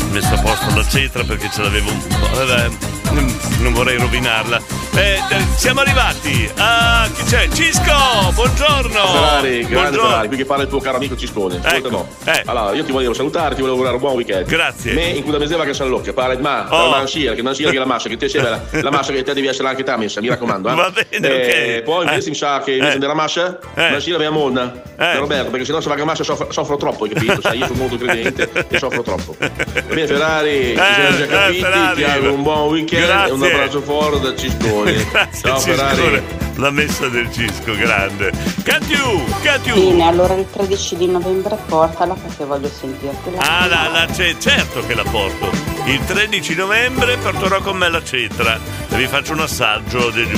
Ho 0.01 0.13
messo 0.13 0.33
a 0.33 0.39
posto 0.41 0.75
la 0.75 0.83
cetra 0.85 1.23
perché 1.23 1.49
ce 1.53 1.61
l'avevo 1.61 1.89
un 1.91 1.99
po'. 2.07 2.41
eh, 2.41 2.69
non- 3.11 3.39
non 3.59 3.73
vorrei 3.73 3.97
rovinarla. 3.97 4.59
Eh, 4.93 5.13
eh, 5.29 5.45
siamo 5.55 5.79
arrivati. 5.81 6.49
Ah, 6.57 7.07
chi 7.13 7.23
c'è? 7.23 7.47
Cisco! 7.49 7.93
Buongiorno! 8.33 9.05
Ferrari, 9.07 9.65
grande. 9.65 9.97
Ferrari, 9.97 10.27
qui 10.27 10.37
che 10.37 10.45
parla 10.45 10.63
il 10.63 10.69
tuo 10.69 10.79
caro 10.81 10.97
amico 10.97 11.15
Ciscone. 11.15 11.61
Ecco, 11.63 11.89
no. 11.89 12.07
Allora, 12.45 12.73
io 12.73 12.83
ti 12.83 12.91
volevo 12.91 13.13
salutare, 13.13 13.55
ti 13.55 13.61
volevo 13.61 13.71
augurare 13.77 13.95
un 13.95 14.01
buon 14.01 14.15
weekend. 14.15 14.47
Grazie. 14.47 14.93
Me 14.93 15.05
in 15.05 15.23
cui 15.23 15.31
da 15.31 15.37
mezz'ora 15.37 15.63
che 15.63 15.73
sono 15.73 15.89
l'occhio, 15.89 16.13
parla 16.13 16.35
di 16.35 16.41
ma, 16.41 16.67
Oh. 16.69 16.87
oh. 16.87 16.89
mancia, 16.89 17.33
che 17.33 17.41
mancia 17.41 17.69
che 17.69 17.77
la 17.77 17.85
massa, 17.85 18.09
che 18.09 18.17
te 18.17 18.27
sei 18.27 18.41
la, 18.41 18.59
la 18.69 18.91
massa 18.91 19.13
che 19.13 19.23
te 19.23 19.33
devi 19.33 19.47
essere 19.47 19.67
anche 19.69 19.83
te 19.83 19.95
messa, 19.95 20.19
mi 20.19 20.27
raccomando. 20.27 20.69
Eh. 20.69 20.75
Va 20.75 20.91
bene, 20.91 21.27
Eh, 21.27 21.77
ok. 21.77 21.83
Poi 21.83 22.03
invece 22.05 22.27
Eh. 22.27 22.29
mi 22.31 22.35
sa 22.35 22.59
che 22.59 22.71
invece 22.73 22.95
Eh. 22.95 22.99
della 22.99 23.13
massa, 23.13 23.59
Eh. 23.75 24.09
la 24.11 24.17
mia 24.17 24.29
monna, 24.31 24.73
Eh. 24.97 25.15
Roberto, 25.17 25.51
perché 25.51 25.65
sennò 25.65 25.79
se 25.79 25.87
va 25.89 25.95
che 25.95 26.03
massa 26.03 26.23
soffro, 26.23 26.51
soffro 26.51 26.75
troppo, 26.77 27.05
hai 27.05 27.11
capito? 27.11 27.39
Sai, 27.41 27.59
io 27.59 27.65
sono 27.67 27.77
molto 27.79 27.95
credente 27.97 28.49
e 28.67 28.77
soffro 28.77 29.01
troppo. 29.03 29.35
Bene 29.39 30.05
Ferrari, 30.07 30.75
ci 30.75 30.93
siamo 30.93 31.17
già 31.17 31.23
eh, 31.23 31.27
capiti, 31.59 31.93
ti 31.95 32.03
auguro 32.03 32.33
un 32.33 32.43
buon 32.43 32.67
weekend 32.69 33.00
e 33.01 33.31
un 33.31 33.39
Grazie. 33.39 33.53
abbraccio 33.55 33.81
forte 33.81 34.19
da 34.19 34.35
Ciscone. 34.35 34.93
Grazie, 35.11 35.41
Ciao 35.49 35.59
Ferrari. 35.59 35.95
Ciscone. 35.95 36.23
La 36.55 36.69
messa 36.69 37.07
del 37.07 37.31
Cisco, 37.31 37.73
grande. 37.75 38.31
Catiu, 38.63 39.23
Catiu. 39.41 39.73
Bene, 39.73 40.03
allora 40.07 40.33
il 40.35 40.45
13 40.51 40.95
di 40.97 41.07
novembre 41.07 41.57
portala 41.65 42.13
perché 42.13 42.45
voglio 42.45 42.67
sentirti 42.69 43.31
la 43.33 43.39
Ah, 43.39 43.67
la, 43.67 43.89
la 43.91 44.13
ce- 44.13 44.35
certo 44.37 44.85
che 44.85 44.93
la 44.93 45.03
porto. 45.09 45.70
Il 45.85 46.03
13 46.05 46.55
novembre 46.55 47.17
porterò 47.17 47.59
con 47.59 47.75
me 47.75 47.89
la 47.89 48.03
cetra 48.03 48.59
e 48.89 48.95
vi 48.95 49.07
faccio 49.07 49.33
un 49.33 49.41
assaggio 49.41 50.09
del 50.11 50.29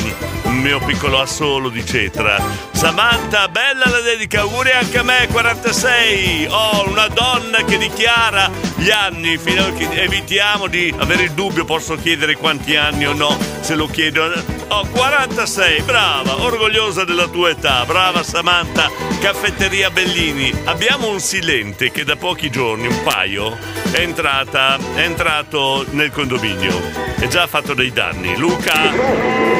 mio 0.45 0.79
piccolo 0.79 1.19
assolo 1.19 1.69
di 1.69 1.85
cetra. 1.85 2.41
Samantha, 2.71 3.47
bella 3.49 3.87
la 3.89 3.99
dedica, 3.99 4.41
auguri 4.41 4.71
anche 4.71 4.99
a 4.99 5.03
me, 5.03 5.27
46. 5.29 6.47
Oh, 6.49 6.89
una 6.89 7.07
donna 7.07 7.63
che 7.63 7.77
dichiara 7.77 8.49
gli 8.75 8.89
anni, 8.89 9.37
fino 9.37 9.65
a 9.65 9.71
che 9.71 9.89
evitiamo 9.89 10.67
di 10.67 10.93
avere 10.97 11.23
il 11.23 11.31
dubbio, 11.31 11.65
posso 11.65 11.95
chiedere 11.95 12.35
quanti 12.35 12.75
anni 12.75 13.05
o 13.05 13.13
no, 13.13 13.37
se 13.61 13.75
lo 13.75 13.87
chiedo. 13.87 14.31
Oh, 14.67 14.85
46, 14.87 15.81
brava, 15.81 16.41
orgogliosa 16.41 17.03
della 17.03 17.27
tua 17.27 17.49
età, 17.49 17.85
brava 17.85 18.23
Samantha, 18.23 18.89
caffetteria 19.19 19.89
Bellini. 19.89 20.51
Abbiamo 20.65 21.09
un 21.09 21.19
silente 21.19 21.91
che 21.91 22.03
da 22.03 22.15
pochi 22.15 22.49
giorni, 22.49 22.87
un 22.87 23.03
paio, 23.03 23.57
è 23.91 23.99
entrata, 23.99 24.77
è 24.95 25.03
entrato 25.37 25.83
nel 25.91 26.11
condominio 26.11 26.79
e 27.19 27.27
già 27.27 27.43
ha 27.43 27.47
fatto 27.47 27.73
dei 27.73 27.91
danni. 27.91 28.37
Luca, 28.37 28.73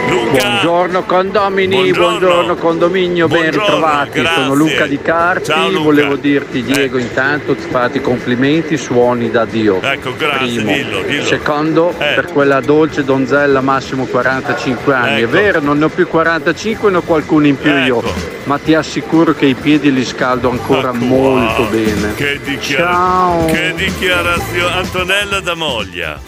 Luca. 0.07 0.31
Buongiorno 0.49 1.03
condomini, 1.03 1.75
Buongiorno. 1.75 2.17
buongiorno, 2.19 2.55
condominio, 2.57 3.27
ben 3.27 3.39
Buongiorno, 3.39 3.65
ritrovati. 3.65 4.21
grazie. 4.21 4.41
Sono 4.43 4.53
Luca 4.53 4.85
di 4.85 5.01
Carpi, 5.01 5.45
Ciao, 5.45 5.69
Luca. 5.69 5.83
volevo 5.83 6.15
dirti 6.15 6.61
Diego 6.63 6.99
intanto 6.99 7.55
ti 7.55 7.67
fate 7.67 7.97
i 7.97 8.01
complimenti, 8.01 8.77
suoni 8.77 9.31
da 9.31 9.45
Dio. 9.45 9.81
Ecco, 9.81 10.13
grazie, 10.15 10.61
Primo. 10.61 10.71
dillo, 10.73 11.01
dillo. 11.01 11.23
Secondo, 11.25 11.89
Eh. 11.97 12.13
per 12.13 12.25
quella 12.31 12.59
dolce 12.59 13.03
donzella 13.03 13.61
massimo 13.61 14.05
45 14.05 14.93
anni. 14.93 15.21
Ecco. 15.21 15.25
È 15.25 15.29
vero, 15.29 15.59
non 15.59 15.79
ne 15.79 15.85
ho 15.85 15.89
più 15.89 16.07
45, 16.07 16.91
ne 16.91 16.97
ho 16.97 17.01
qualcuno 17.01 17.47
in 17.47 17.57
più 17.57 17.71
io, 17.75 18.03
ma 18.43 18.59
ti 18.59 18.75
assicuro 18.75 19.33
che 19.33 19.45
i 19.47 19.55
piedi 19.55 19.91
li 19.91 20.05
scaldo 20.05 20.49
ancora 20.51 20.91
molto 20.91 21.63
bene. 21.63 22.13
Che, 22.15 22.39
dichiara- 22.43 22.91
Ciao. 22.91 23.45
che 23.45 23.73
dichiarazione. 23.75 24.71
Antonella 24.73 25.39
da 25.39 25.55
Moglia. 25.65 26.19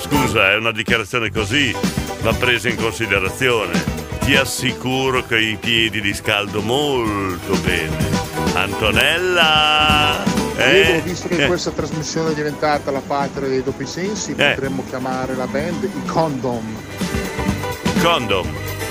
Scusa, 0.00 0.50
è 0.50 0.56
una 0.56 0.70
dichiarazione 0.70 1.30
così, 1.30 1.74
va 2.20 2.34
presa 2.34 2.68
in 2.68 2.76
considerazione. 2.76 3.72
Ti 4.20 4.36
assicuro 4.36 5.24
che 5.24 5.38
i 5.40 5.56
piedi 5.56 6.02
li 6.02 6.12
scaldo 6.12 6.60
molto 6.60 7.56
bene. 7.64 7.96
Antonella! 8.52 10.22
Eh? 10.58 11.00
visto 11.02 11.26
che 11.26 11.44
Eh. 11.44 11.46
questa 11.46 11.70
trasmissione 11.70 12.32
è 12.32 12.34
diventata 12.34 12.90
la 12.90 13.00
patria 13.00 13.48
dei 13.48 13.62
doppi 13.62 13.86
sensi, 13.86 14.32
Eh. 14.36 14.50
potremmo 14.50 14.84
chiamare 14.86 15.34
la 15.34 15.46
band 15.46 15.82
i 15.84 16.04
Condom. 16.06 16.76
Condom. 18.02 18.46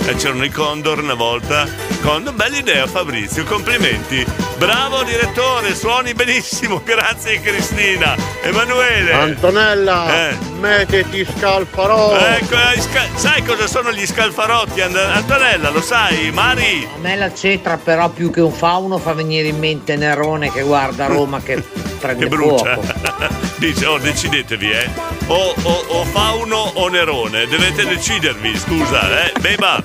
E 0.07 0.13
c'erano 0.15 0.43
i 0.43 0.49
Condor 0.49 0.99
una 1.01 1.15
volta. 1.15 1.67
Condom, 2.01 2.35
bella 2.35 2.57
idea 2.57 2.85
Fabrizio, 2.85 3.43
complimenti. 3.43 4.23
Bravo 4.57 5.01
direttore, 5.03 5.73
suoni 5.75 6.13
benissimo, 6.13 6.81
grazie 6.85 7.41
Cristina. 7.41 8.15
Emanuele. 8.43 9.11
Antonella, 9.13 10.29
Eh. 10.29 10.37
mettiti 10.59 11.25
scalfarò. 11.25 12.15
Ecco, 12.17 12.55
sai 13.15 13.43
cosa 13.43 13.65
sono 13.65 13.91
gli 13.91 14.05
scalfarotti, 14.05 14.81
Antonella, 14.81 15.71
lo 15.71 15.81
sai? 15.81 16.29
Mari? 16.31 16.87
A 16.95 16.99
me 16.99 17.15
la 17.15 17.33
cetra 17.33 17.77
però 17.77 18.09
più 18.09 18.29
che 18.29 18.41
un 18.41 18.53
fauno 18.53 18.99
fa 18.99 19.13
venire 19.13 19.47
in 19.47 19.57
mente 19.57 19.95
Nerone 19.95 20.51
che 20.51 20.61
guarda 20.61 21.07
Roma 21.07 21.41
che 21.41 21.61
prende 21.99 22.23
Che 22.25 22.29
brucia. 22.29 22.73
fuoco. 22.75 23.43
Dice, 23.57 23.85
oh, 23.85 23.97
decidetevi, 23.97 24.69
eh. 24.69 24.89
O, 25.27 25.53
o- 25.63 25.85
o 25.87 26.03
Fauno 26.05 26.57
o 26.75 26.87
Nerone, 26.89 27.47
dovete 27.47 27.87
decidervi, 27.87 28.55
scusa, 28.59 29.23
eh. 29.25 29.31
Beba. 29.39 29.81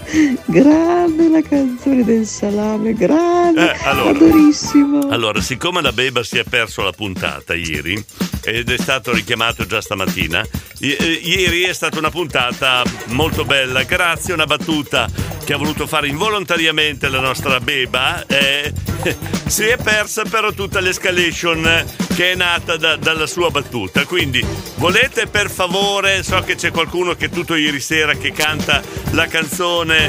Grande 0.47 1.29
la 1.29 1.41
canzone 1.41 2.03
del 2.05 2.27
salame, 2.27 2.95
grande, 2.95 3.73
Eh, 3.75 3.79
allora. 3.85 4.11
adorissimo. 4.11 5.07
Allora, 5.09 5.41
siccome 5.41 5.81
la 5.83 5.93
Beba 5.93 6.25
si 6.25 6.37
è 6.39 6.43
perso 6.43 6.83
la 6.83 6.91
puntata 6.91 7.55
ieri 7.55 8.03
ed 8.43 8.71
è 8.71 8.77
stato 8.77 9.13
richiamato 9.13 9.67
già 9.67 9.81
stamattina, 9.81 10.45
i- 10.81 10.97
eh, 10.99 11.21
ieri 11.23 11.63
è 11.63 11.73
stata 11.73 11.99
una 11.99 12.11
puntata 12.11 12.83
molto 13.09 13.45
bella, 13.45 13.85
grazie 13.85 14.33
a 14.33 14.35
una 14.37 14.47
battuta 14.47 15.07
che 15.45 15.53
ha 15.53 15.57
voluto 15.57 15.87
fare 15.87 16.09
involontariamente 16.09 17.09
la 17.09 17.21
nostra 17.21 17.61
Beba, 17.61 18.25
eh, 18.27 18.73
si 19.47 19.63
è 19.65 19.77
persa 19.77 20.25
però 20.25 20.51
tutta 20.53 20.81
l'escalation 20.81 21.85
che 22.15 22.33
è 22.33 22.35
nata 22.35 22.77
da- 22.77 22.97
dalla 22.97 23.27
sua 23.27 23.51
battuta. 23.51 24.05
Quindi 24.07 24.45
volete 24.77 25.27
per 25.27 25.51
favore, 25.51 26.23
so 26.25 26.41
che 26.45 26.57
c'è 26.57 26.71
qualcuno 26.71 27.15
che 27.15 27.29
tutto 27.31 27.55
ieri 27.55 27.81
sera 27.81 28.15
che 28.15 28.33
canta 28.33 28.83
la 29.13 29.27
canzone 29.27 30.00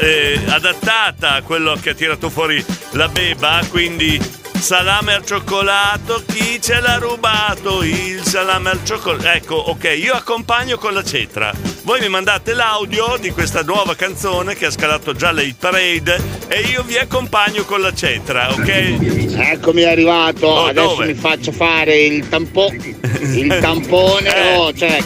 eh, 0.00 0.40
adattata 0.48 1.32
a 1.34 1.42
quello 1.42 1.76
che 1.80 1.90
ha 1.90 1.94
tirato 1.94 2.30
fuori 2.30 2.64
la 2.92 3.08
Beba, 3.08 3.60
quindi 3.68 4.20
salame 4.58 5.12
al 5.12 5.26
cioccolato, 5.26 6.22
chi 6.26 6.58
ce 6.60 6.80
l'ha 6.80 6.96
rubato? 6.96 7.82
Il 7.82 8.22
salame 8.22 8.70
al 8.70 8.80
cioccolato. 8.84 9.28
Ecco, 9.28 9.54
ok, 9.56 9.94
io 10.02 10.14
accompagno 10.14 10.78
con 10.78 10.94
la 10.94 11.02
cetra. 11.04 11.52
Voi 11.82 12.00
mi 12.00 12.08
mandate 12.08 12.54
l'audio 12.54 13.18
di 13.20 13.30
questa 13.30 13.60
nuova 13.62 13.94
canzone 13.94 14.54
che 14.56 14.64
ha 14.66 14.70
scalato 14.70 15.12
già 15.12 15.32
hit 15.38 15.56
parade 15.58 16.18
e 16.48 16.60
io 16.62 16.82
vi 16.82 16.96
accompagno 16.96 17.64
con 17.64 17.82
la 17.82 17.92
cetra, 17.92 18.50
ok? 18.52 18.68
Eccomi 19.36 19.82
arrivato, 19.82 20.46
Oh, 20.46 20.66
adesso 20.68 20.86
dove? 20.88 21.06
mi 21.06 21.14
faccio 21.14 21.52
fare 21.52 22.00
il 22.04 22.26
tampone, 22.30 22.96
il 23.20 23.58
tampone, 23.60 24.34
Eh. 24.34 24.56
oh, 24.56 24.72
cioè 24.72 24.98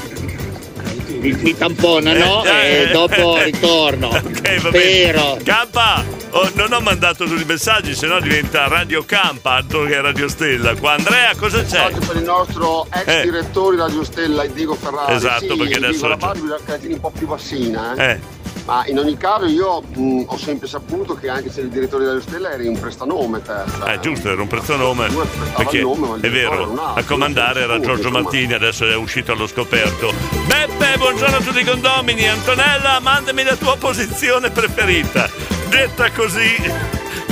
mi, 1.19 1.33
mi 1.33 1.57
tamponano 1.57 2.45
Eh, 2.45 2.83
e 2.83 2.89
dopo 2.93 3.37
ritorno. 3.43 4.09
Ok, 4.09 4.61
va 4.63 4.69
Spero. 4.69 5.21
bene. 5.33 5.43
Campa, 5.43 6.05
oh, 6.31 6.51
non 6.55 6.73
ho 6.73 6.81
mandato 6.81 7.25
tutti 7.25 7.43
i 7.43 7.45
messaggi, 7.45 7.95
sennò 7.95 8.21
diventa 8.21 8.67
Radio 8.69 9.05
Campa, 9.05 9.53
altro 9.55 9.85
che 9.85 10.01
Radio 10.01 10.29
Stella. 10.29 10.75
Qua 10.77 10.93
Andrea, 10.93 11.35
cosa 11.37 11.63
c'è? 11.65 11.85
Oggi 11.87 12.07
per 12.07 12.17
il 12.17 12.23
nostro 12.23 12.87
ex 12.93 13.07
Eh. 13.07 13.23
direttore 13.23 13.77
di 13.77 13.83
Radio 13.83 14.05
Stella, 14.05 14.47
Diego 14.47 14.75
Ferrari. 14.75 15.15
Esatto, 15.15 15.53
Sì, 15.53 15.57
perché 15.59 15.75
adesso 15.77 15.91
Diego, 15.91 16.09
la 16.09 16.15
è 16.15 16.19
Barbie 16.19 16.57
cretini 16.65 16.93
un 16.95 17.01
po' 17.01 17.11
più 17.17 17.27
bassina, 17.27 17.95
eh. 17.97 18.11
Eh. 18.11 18.21
Ma 18.69 18.85
in 18.87 18.99
ogni 18.99 19.17
caso 19.17 19.47
io 19.47 19.81
mh, 19.81 20.25
ho 20.27 20.37
sempre 20.37 20.69
saputo 20.69 21.15
che 21.15 21.31
anche 21.31 21.51
se 21.51 21.63
il 21.63 21.71
direttore 21.71 22.03
di 22.03 22.09
Radio 22.11 22.21
Stella 22.23 22.51
eri 22.51 22.67
un 22.67 22.79
prestanome 22.79 23.41
te. 23.41 23.55
cioè, 23.79 23.95
Eh, 23.95 24.01
giusto, 24.01 24.29
era 24.31 24.43
un 24.43 24.47
prezzanome. 24.47 25.09
Perché 25.57 25.81
nome, 25.81 26.21
è 26.21 26.29
vero, 26.29 26.75
a 26.95 27.03
comandare 27.03 27.63
era 27.63 27.81
Giorgio 27.81 28.09
insomma. 28.09 28.21
Mattini, 28.21 28.53
adesso 28.53 28.87
è 28.87 28.95
uscito 28.95 29.33
allo 29.33 29.47
scoperto. 29.47 30.13
Beppe, 30.45 30.99
buongiorno 30.99 31.37
a 31.37 31.41
tutti 31.41 31.61
i 31.61 31.65
condomini. 31.65 32.29
Antonella, 32.29 33.01
mandami 33.01 33.43
la 33.43 33.57
tua 33.57 33.75
posizione 33.79 34.51
preferita. 34.51 35.31
Detta 35.71 36.11
così, 36.11 36.55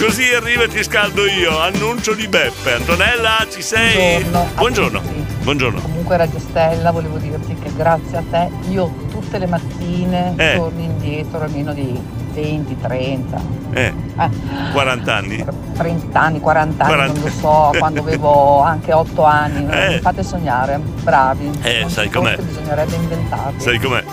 così 0.01 0.33
arriva 0.33 0.63
e 0.63 0.69
ti 0.69 0.83
scaldo 0.83 1.27
io. 1.27 1.59
Annuncio 1.61 2.15
di 2.15 2.29
Beppe. 2.29 2.73
Antonella, 2.73 3.47
ci 3.53 3.61
sei? 3.61 4.23
Buongiorno 4.25 4.53
Buongiorno. 4.55 5.03
Buongiorno. 5.43 5.81
Comunque 5.83 6.17
Radio 6.17 6.39
Stella 6.39 6.91
volevo 6.93 7.19
dirti 7.19 7.55
che 7.63 7.71
grazie 7.77 8.17
a 8.17 8.23
te 8.31 8.51
io 8.71 9.05
tutte 9.27 9.39
le 9.39 9.47
mattine 9.47 10.35
Eh. 10.37 10.55
torni 10.57 10.85
indietro 10.85 11.41
almeno 11.43 11.73
di 11.73 12.01
20, 12.33 12.77
30, 12.81 13.41
Eh, 13.73 13.93
40 14.73 15.15
anni? 15.15 15.45
30 15.75 16.21
anni, 16.21 16.39
40 16.41 16.85
anni, 16.85 16.93
40. 16.95 17.13
non 17.13 17.23
lo 17.23 17.29
so, 17.31 17.79
quando 17.79 18.01
avevo 18.01 18.61
anche 18.63 18.93
8 18.93 19.25
anni. 19.25 19.67
Eh. 19.69 19.89
Mi 19.95 19.99
fate 20.01 20.23
sognare, 20.23 20.79
bravi. 21.03 21.51
Eh, 21.63 21.85
sai 21.89 22.09
com'è? 22.11 22.37
Bisognerebbe 22.37 22.95
inventarli. 22.95 23.61
Sai 23.61 23.79
com'è? 23.81 24.05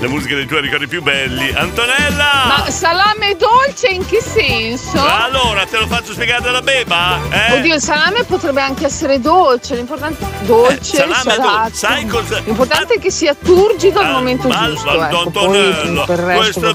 La 0.00 0.08
musica 0.08 0.34
dei 0.34 0.44
tuoi 0.46 0.60
ricordi 0.60 0.86
più 0.86 1.02
belli. 1.02 1.50
Antonella! 1.54 2.44
Ma 2.64 2.70
salame 2.70 3.34
dolce 3.36 3.88
in 3.88 4.04
che 4.04 4.20
senso? 4.20 4.98
Allora, 5.00 5.64
te 5.64 5.78
lo 5.78 5.86
faccio 5.86 6.12
spiegare 6.12 6.42
dalla 6.42 6.60
beba? 6.60 7.18
Eh? 7.30 7.52
Oddio, 7.58 7.74
il 7.76 7.80
salame 7.80 8.24
potrebbe 8.24 8.60
anche 8.60 8.84
essere 8.84 9.20
dolce, 9.20 9.74
l'importante 9.74 10.22
è 10.24 10.44
dolce, 10.44 10.96
salame 10.96 11.14
salato. 11.22 11.58
dolce, 11.58 11.74
sai 11.76 12.06
cosa- 12.06 12.38
L'importante 12.44 12.94
è 12.94 12.98
che 12.98 13.10
sia 13.10 13.34
turgido 13.34 14.00
al 14.00 14.10
momento 14.12 14.48
Ma, 14.48 14.66
giusto. 14.68 14.86
ma 14.98 15.08
ecco. 15.08 15.30
Va 15.30 15.46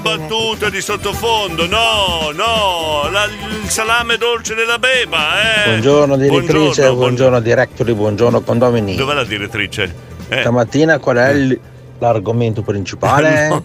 battute 0.00 0.70
di 0.70 0.80
sottofondo, 0.80 1.66
no, 1.66 2.30
no, 2.34 3.08
la- 3.10 3.24
il 3.26 3.68
salame 3.68 4.16
dolce 4.16 4.54
della 4.54 4.78
beba, 4.78 5.64
eh. 5.64 5.68
Buongiorno 5.68 6.16
direttrice, 6.16 6.52
Buongiorno, 6.58 6.94
buongiorno, 6.96 7.40
directori, 7.40 7.94
buongiorno 7.94 8.40
condomini. 8.40 8.96
Dov'è 8.96 9.14
la 9.14 9.24
direttrice? 9.24 9.94
Eh. 10.28 10.40
Stamattina 10.40 10.98
qual 10.98 11.16
è 11.18 11.30
il- 11.30 11.60
l'argomento 12.02 12.62
principale? 12.62 13.62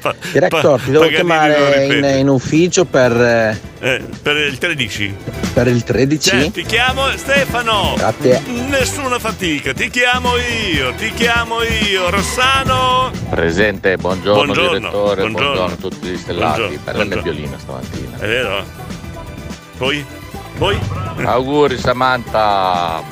Pa- 0.00 0.14
Director, 0.32 0.80
ti 0.80 0.90
devo 0.92 1.08
chiamare 1.08 1.86
in, 1.86 2.18
in 2.18 2.28
ufficio 2.28 2.84
per, 2.84 3.12
eh, 3.12 3.58
Eh, 3.80 4.02
per 4.22 4.36
il 4.36 4.56
13. 4.58 5.14
per 5.52 5.66
il 5.66 5.82
13? 5.82 6.28
Cioè, 6.30 6.50
ti 6.50 6.62
chiamo 6.62 7.08
Stefano. 7.16 7.94
Grazie. 7.96 8.40
Nessuna 8.68 9.18
fatica, 9.18 9.72
ti 9.74 9.90
chiamo 9.90 10.30
io, 10.36 10.92
ti 10.94 11.10
chiamo 11.12 11.62
io, 11.62 12.08
Rossano. 12.10 13.10
Presente, 13.28 13.96
buongiorno, 13.96 14.44
Buongiorno, 14.44 14.78
direttore, 14.78 15.20
buongiorno. 15.22 15.30
buongiorno. 15.54 15.72
a 15.74 15.76
tutti 15.76 16.06
gli 16.08 16.16
stellati. 16.16 16.58
Buongiorno, 16.60 16.82
Bella 16.84 16.96
buongiorno. 17.04 17.24
nebbiolina 17.30 17.58
stamattina. 17.58 18.16
È 18.18 18.26
vero? 18.26 18.64
Poi? 19.78 20.04
Poi? 20.58 20.78
Auguri 21.24 21.76
Samantha. 21.78 23.02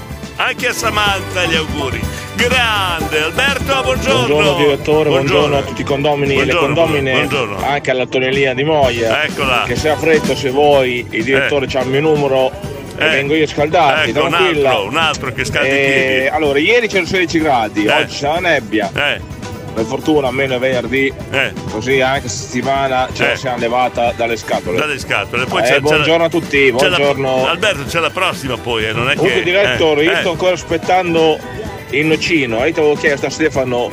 Anche 0.43 0.69
a 0.69 0.73
Samantha 0.73 1.45
gli 1.45 1.55
auguri. 1.55 2.01
Grande, 2.35 3.23
Alberto, 3.25 3.83
buongiorno. 3.83 4.27
Buongiorno 4.27 4.55
direttore, 4.57 5.09
buongiorno, 5.11 5.59
a 5.59 5.63
tutti 5.63 5.83
i 5.83 5.85
condomini 5.85 6.33
e 6.33 6.45
le 6.47 6.53
Buongiorno, 6.53 6.75
condomine, 6.75 7.13
buongiorno. 7.13 7.57
anche 7.67 7.91
all'Antonellina 7.91 8.55
di 8.55 8.65
Moia. 8.65 9.23
Eccola. 9.25 9.65
Che 9.67 9.77
se 9.77 9.91
ha 9.91 9.97
fretta, 9.99 10.35
se 10.35 10.49
vuoi, 10.49 11.07
il 11.11 11.25
direttore 11.25 11.67
c'ha 11.69 11.81
il 11.83 11.89
mio 11.89 12.01
numero 12.01 12.51
e 12.97 13.05
Eh. 13.05 13.09
vengo 13.11 13.35
io 13.35 13.45
a 13.45 13.49
scaldarti, 13.49 14.11
Ecco, 14.11 14.25
un 14.25 14.31
tranquilla. 14.31 14.71
altro, 14.71 14.87
un 14.87 14.97
altro 14.97 15.33
che 15.33 15.45
scaldi 15.45 15.69
Eh, 15.69 16.31
allora, 16.33 16.59
ieri 16.59 16.87
c'erano 16.89 17.07
16 17.07 17.39
gradi, 17.39 17.85
Eh. 17.85 17.93
oggi 17.93 18.17
c'è 18.17 18.27
la 18.29 18.39
nebbia. 18.41 18.91
Eh. 18.95 19.21
Per 19.81 19.89
fortuna 19.89 20.27
almeno 20.29 20.57
è 20.57 20.59
venerdì, 20.59 21.11
così 21.71 22.03
anche 22.03 22.29
settimana 22.29 23.09
ce 23.15 23.25
la 23.25 23.33
Eh. 23.33 23.37
siamo 23.39 23.57
levata 23.57 24.13
dalle 24.15 24.37
scatole. 24.37 24.77
Dalle 24.79 24.99
scatole. 24.99 25.47
Poi 25.47 25.63
Eh, 25.63 25.65
c'è, 25.65 25.71
c'è 25.77 25.81
buongiorno 25.81 26.19
la- 26.19 26.25
a 26.25 26.29
tutti, 26.29 26.59
c'è 26.77 26.89
la- 26.89 26.97
buongiorno. 26.97 27.47
Alberto, 27.47 27.85
c'è 27.89 27.99
la 27.99 28.11
prossima 28.11 28.59
poi, 28.59 28.85
eh, 28.85 28.93
non 28.93 29.09
è 29.09 29.15
Comunque 29.15 29.39
che. 29.43 29.45
direttore, 29.51 30.03
eh, 30.03 30.05
io 30.05 30.13
eh. 30.13 30.17
sto 30.17 30.31
ancora 30.33 30.53
aspettando 30.53 31.39
il 31.93 32.05
nocino. 32.05 32.57
Io 32.67 32.73
ti 32.75 32.79
avevo 32.79 32.95
chiesto 32.97 33.25
a 33.25 33.31
Stefano 33.31 33.91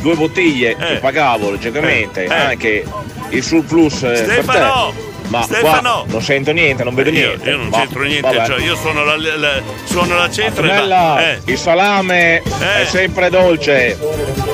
due 0.00 0.16
bottiglie 0.16 0.74
che 0.74 0.96
pagavo 0.96 1.50
logicamente, 1.50 2.24
Eh, 2.24 2.28
eh. 2.28 2.34
anche 2.34 2.84
il 3.28 3.42
surplus 3.44 4.02
eh, 4.02 4.16
Stefano! 4.16 4.92
per 4.92 5.04
te. 5.04 5.09
Ma 5.30 5.42
Stefano! 5.42 6.02
qua 6.02 6.12
non 6.12 6.22
sento 6.22 6.50
niente, 6.50 6.82
non 6.82 6.92
vedo 6.94 7.10
Io, 7.10 7.26
niente. 7.28 7.50
io 7.50 7.56
non 7.56 7.68
Ma, 7.68 7.78
c'entro 7.78 8.02
niente, 8.02 8.42
cioè 8.46 8.60
io 8.60 8.74
suono 8.74 9.04
la, 9.04 9.16
la- 9.16 9.62
suono 9.84 10.16
la 10.16 10.28
cetra 10.28 10.66
e 10.66 10.70
Antonella, 10.70 11.20
eh. 11.24 11.40
il 11.44 11.56
salame 11.58 12.42
è 12.42 12.84
sempre 12.84 13.30
dolce 13.30 13.96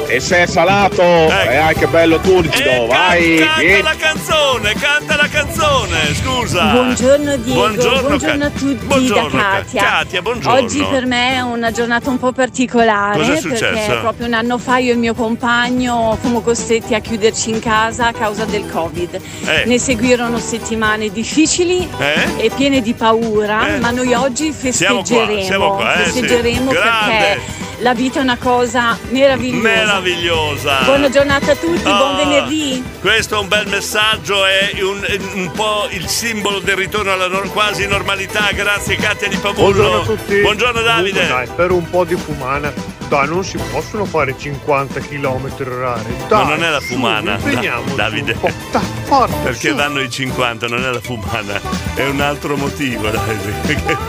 e 0.07 0.21
se 0.21 0.43
è 0.43 0.47
salato 0.47 1.03
è 1.03 1.57
anche 1.57 1.87
bello 1.87 2.21
turgido. 2.21 2.87
Vai, 2.89 3.37
Canta 3.39 3.61
vieni. 3.61 3.83
la 3.83 3.95
canzone, 3.97 4.75
canta 4.75 5.17
la 5.17 5.29
canzone, 5.29 6.15
scusa. 6.15 6.65
Buongiorno 6.73 7.37
Diego, 7.39 7.59
Buongiorno, 7.61 8.09
buongiorno, 8.09 8.45
a 8.45 8.51
tutti 8.51 8.85
buongiorno, 8.85 9.41
Katia. 9.41 9.83
Katia, 9.83 10.23
buongiorno. 10.23 10.59
Oggi 10.63 10.85
per 10.85 11.07
me 11.07 11.37
è 11.37 11.41
una 11.41 11.71
giornata 11.73 12.11
un 12.11 12.19
po' 12.19 12.33
particolare 12.33 13.19
Cosa 13.19 13.33
è 13.33 13.41
successo? 13.41 13.65
perché 13.73 13.97
proprio 14.01 14.27
un 14.27 14.35
anno 14.35 14.59
fa 14.59 14.77
io 14.77 14.91
e 14.91 14.93
il 14.93 14.99
mio 15.01 15.15
compagno 15.15 16.17
fummo 16.21 16.43
costretti 16.43 16.95
a 16.95 17.01
chiuderci 17.01 17.49
in 17.49 17.61
casa 17.61 18.09
a 18.09 18.13
causa 18.13 18.45
del 18.45 18.69
Covid. 18.71 19.15
Eh. 19.47 19.65
Ne 19.65 19.79
seguirono 19.79 20.37
settimane 20.39 20.65
difficili 21.13 21.89
Eh? 21.99 22.45
e 22.45 22.51
piene 22.55 22.81
di 22.83 22.93
paura, 22.95 23.75
Eh. 23.75 23.79
ma 23.79 23.91
noi 23.91 24.13
oggi 24.15 24.53
Siamo 24.53 25.03
qua, 25.03 25.05
festeggeremo. 25.05 25.45
siamo 25.45 25.75
qua, 25.77 25.95
eh, 25.95 26.05
sì. 26.07 26.11
festeggeremo 26.21 26.71
Grande. 26.71 27.17
perché 27.17 27.41
la 27.81 27.95
vita 27.95 28.19
è 28.21 28.23
una 28.23 28.37
cosa 28.39 28.99
meravigliosa. 29.11 29.63
Meravigliosa. 29.63 30.79
Buona 30.85 31.09
giornata 31.11 31.53
a 31.53 31.55
tutti, 31.55 31.83
buon 31.83 32.15
Ah, 32.15 32.17
venerdì. 32.17 32.83
Questo 33.01 33.37
è 33.37 33.39
un 33.39 33.49
bel 33.49 33.67
messaggio, 33.69 34.45
è 34.45 34.71
un, 34.81 35.05
un 35.35 35.51
po' 35.53 35.87
il 35.91 36.07
simbolo 36.09 36.59
del 36.59 36.77
ritorno 36.77 37.13
alla 37.13 37.29
nor- 37.29 37.51
quasi 37.53 37.87
normalità. 37.87 38.49
Grazie 38.53 38.97
Katia 38.97 39.29
di 39.29 39.37
Pavullo. 39.37 39.73
Buongiorno 39.73 40.01
a 40.01 40.05
tutti. 40.17 40.41
Buongiorno 40.41 40.81
Davide. 40.83 41.21
Comunque, 41.21 41.45
dai, 41.47 41.55
per 41.55 41.71
un 41.71 41.91
po' 41.91 42.05
di 42.05 42.17
fumana, 42.17 42.73
dai, 43.09 43.29
non 43.29 43.45
si 43.45 43.59
possono 43.71 44.05
fare 44.05 44.35
50 44.37 45.01
km 45.01 45.51
orari. 45.61 46.17
Ma 46.19 46.27
Dai, 46.29 46.47
non 46.49 46.63
è 46.65 46.71
la 46.71 46.81
su, 46.81 46.87
fumana, 46.87 47.35
impegniamoci 47.37 47.95
Da- 47.95 48.03
Davide. 48.03 48.37
Dai, 48.73 48.83
forza, 49.05 49.37
Perché 49.37 49.69
su. 49.71 49.75
danno 49.75 50.01
i 50.01 50.11
50, 50.11 50.67
non 50.67 50.85
è 50.85 50.91
la 50.91 51.01
fumana, 51.01 51.61
è 51.95 52.05
un 52.07 52.21
altro 52.21 52.57
motivo, 52.57 53.09
Davide. 53.09 53.55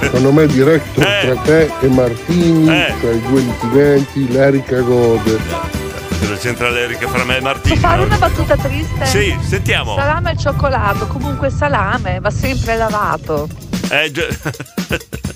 Secondo 0.01 0.31
me 0.31 0.47
diretto 0.47 0.99
tra 1.01 1.36
te 1.43 1.71
e 1.81 1.88
Martini, 1.88 2.69
Eh. 2.69 2.93
tra 2.99 3.12
i 3.12 3.21
due 3.21 3.41
litigenti, 3.41 4.27
l'Erica 4.31 4.79
gode. 4.81 5.39
Cosa 6.19 6.36
c'entra 6.38 6.69
l'Erica 6.71 7.07
fra 7.07 7.23
me 7.23 7.38
e 7.38 7.41
Martino? 7.41 7.75
Posso 7.75 7.88
fare 7.88 8.03
una 8.03 8.17
battuta 8.17 8.55
triste? 8.57 9.05
Sì, 9.05 9.38
sentiamo. 9.47 9.95
Salame 9.95 10.31
al 10.31 10.38
cioccolato, 10.38 11.05
comunque 11.07 11.51
salame, 11.51 12.19
va 12.19 12.31
sempre 12.31 12.75
lavato. 12.75 13.47
Eh, 13.89 14.12
già- 14.12 14.25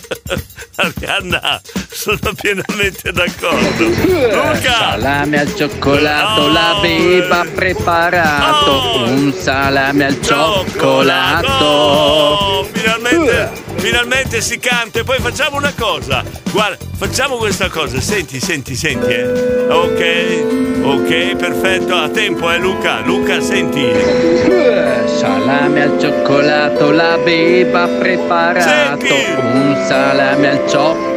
Arianna, 0.76 1.60
sono 1.90 2.34
pienamente 2.34 3.12
d'accordo. 3.12 3.84
Luca! 3.84 4.60
Salame 4.60 5.40
al 5.40 5.54
cioccolato, 5.54 6.48
la 6.48 6.78
beba 6.80 7.40
ha 7.40 7.46
preparato. 7.46 9.04
Un 9.06 9.32
salame 9.32 10.04
al 10.04 10.20
cioccolato. 10.20 11.64
Oh, 11.64 12.68
finalmente, 12.72 13.65
finalmente 13.76 14.40
si 14.40 14.58
canta 14.58 15.00
e 15.00 15.04
poi 15.04 15.18
facciamo 15.18 15.56
una 15.56 15.72
cosa. 15.76 16.22
Guarda, 16.50 16.76
facciamo 16.96 17.36
questa 17.36 17.68
cosa. 17.68 18.00
Senti, 18.00 18.40
senti, 18.40 18.74
senti, 18.74 19.12
eh. 19.12 19.66
Ok, 19.68 20.82
ok, 20.82 21.36
perfetto. 21.36 21.94
A 21.94 22.08
tempo, 22.08 22.50
eh, 22.50 22.58
Luca. 22.58 23.00
Luca, 23.00 23.40
senti. 23.40 23.84
Salame 25.18 25.82
al 25.82 25.98
cioccolato, 25.98 26.90
la 26.90 27.18
beba 27.18 27.82
ha 27.82 27.88
preparato. 27.88 29.04
Un 29.04 29.84
salame 29.86 30.48
al 30.48 30.68
cioccolato. 30.68 31.15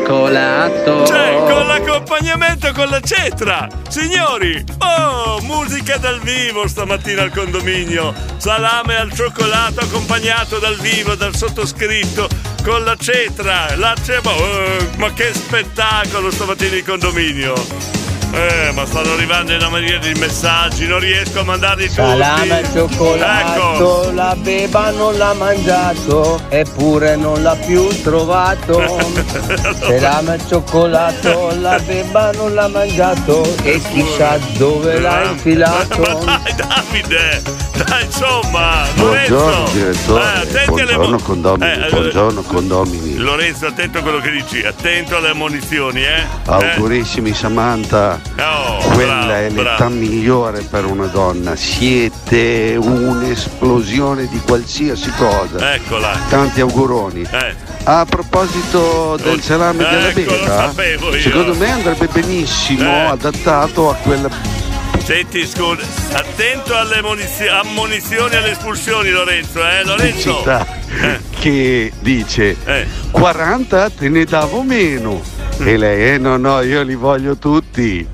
Cioè, 1.05 1.35
con 1.47 1.67
l'accompagnamento 1.67 2.71
con 2.73 2.89
la 2.89 2.99
cetra! 2.99 3.67
Signori! 3.89 4.63
Oh, 4.79 5.39
musica 5.41 5.97
dal 5.97 6.19
vivo 6.21 6.67
stamattina 6.67 7.21
al 7.21 7.31
condominio! 7.31 8.11
Salame 8.37 8.95
al 8.95 9.13
cioccolato 9.13 9.81
accompagnato 9.81 10.57
dal 10.57 10.77
vivo, 10.77 11.13
dal 11.13 11.35
sottoscritto, 11.35 12.27
con 12.63 12.83
la 12.83 12.95
cetra! 12.95 13.75
La 13.75 13.93
cetra! 14.03 14.31
Oh, 14.31 14.89
ma 14.97 15.13
che 15.13 15.31
spettacolo 15.31 16.31
stamattina 16.31 16.77
in 16.77 16.85
condominio! 16.85 17.98
Eh, 18.31 18.71
ma 18.73 18.85
stanno 18.85 19.13
arrivando 19.13 19.51
in 19.53 19.57
una 19.57 19.69
maniera 19.69 19.97
di 19.97 20.13
messaggi, 20.19 20.85
non 20.85 20.99
riesco 20.99 21.39
a 21.39 21.43
mandarli 21.43 21.83
tutti! 21.87 21.95
Salame 21.95 22.57
al 22.59 22.71
cioccolato, 22.71 23.73
Ecco! 24.03 24.11
la 24.11 24.35
beba 24.37 24.91
non 24.91 25.17
l'ha 25.17 25.33
mangiato, 25.33 26.39
eppure 26.49 27.15
non 27.15 27.41
l'ha 27.41 27.55
più 27.55 27.87
trovato. 28.03 28.79
Salame 29.81 30.33
al 30.33 30.47
cioccolato, 30.47 31.55
la 31.59 31.79
beba 31.79 32.31
non 32.33 32.53
l'ha 32.53 32.67
mangiato 32.67 33.43
e 33.63 33.81
chissà 33.91 34.37
dove 34.57 34.99
l'ha 34.99 35.23
infilato. 35.23 36.23
Dai 36.23 36.55
Davide! 36.55 37.41
Dai 37.83 38.03
insomma! 38.05 38.85
Buongiorno 38.93 39.49
Lorenzo! 39.49 39.71
direttore, 39.73 40.47
Eh, 40.51 40.65
buongiorno 40.65 41.09
mo- 41.17 41.23
condomini, 41.23 41.71
Eh, 41.71 41.85
eh, 41.85 41.89
buongiorno 41.89 42.41
condomini. 42.43 43.17
Lorenzo, 43.17 43.65
attento 43.65 43.97
a 43.97 44.01
quello 44.01 44.19
che 44.19 44.29
dici, 44.31 44.63
attento 44.63 45.15
alle 45.17 45.29
ammonizioni, 45.29 46.03
eh? 46.03 46.23
Augurissimi 46.45 47.33
Samantha, 47.33 48.18
Eh, 48.35 48.43
oh, 48.43 48.77
quella 48.93 49.25
bravo, 49.25 49.31
è 49.31 49.49
l'età 49.49 49.75
bravo. 49.75 49.93
migliore 49.95 50.61
per 50.61 50.85
una 50.85 51.05
donna, 51.07 51.55
siete 51.55 52.75
un'esplosione 52.77 54.27
di 54.27 54.39
qualsiasi 54.45 55.11
cosa. 55.17 55.73
Eccola. 55.73 56.17
Tanti 56.29 56.61
auguroni. 56.61 57.27
Eh. 57.29 57.55
A 57.83 58.05
proposito 58.05 59.17
del 59.21 59.41
salame 59.41 59.83
della 59.83 60.09
ecco, 60.09 60.31
beta, 60.31 60.73
secondo 61.19 61.55
me 61.55 61.71
andrebbe 61.71 62.07
benissimo 62.07 62.83
Eh. 62.83 63.05
adattato 63.05 63.89
a 63.89 63.95
quella 63.95 64.29
Senti, 65.03 65.47
scusa, 65.47 65.81
attento 66.13 66.75
alle 66.75 66.97
ammonizio- 66.97 67.51
ammonizioni 67.51 68.33
e 68.33 68.37
alle 68.37 68.51
espulsioni, 68.51 69.09
Lorenzo, 69.09 69.59
eh? 69.65 69.83
Lorenzo! 69.83 70.37
città 70.37 70.67
che 71.39 71.91
dice 71.99 72.55
Eh. 72.65 72.85
40 73.09 73.89
te 73.89 74.09
ne 74.09 74.25
davo 74.25 74.61
meno. 74.61 75.19
E 75.61 75.77
lei, 75.77 76.13
eh 76.13 76.17
no 76.19 76.37
no, 76.37 76.61
io 76.61 76.83
li 76.83 76.95
voglio 76.95 77.37
tutti. 77.37 78.07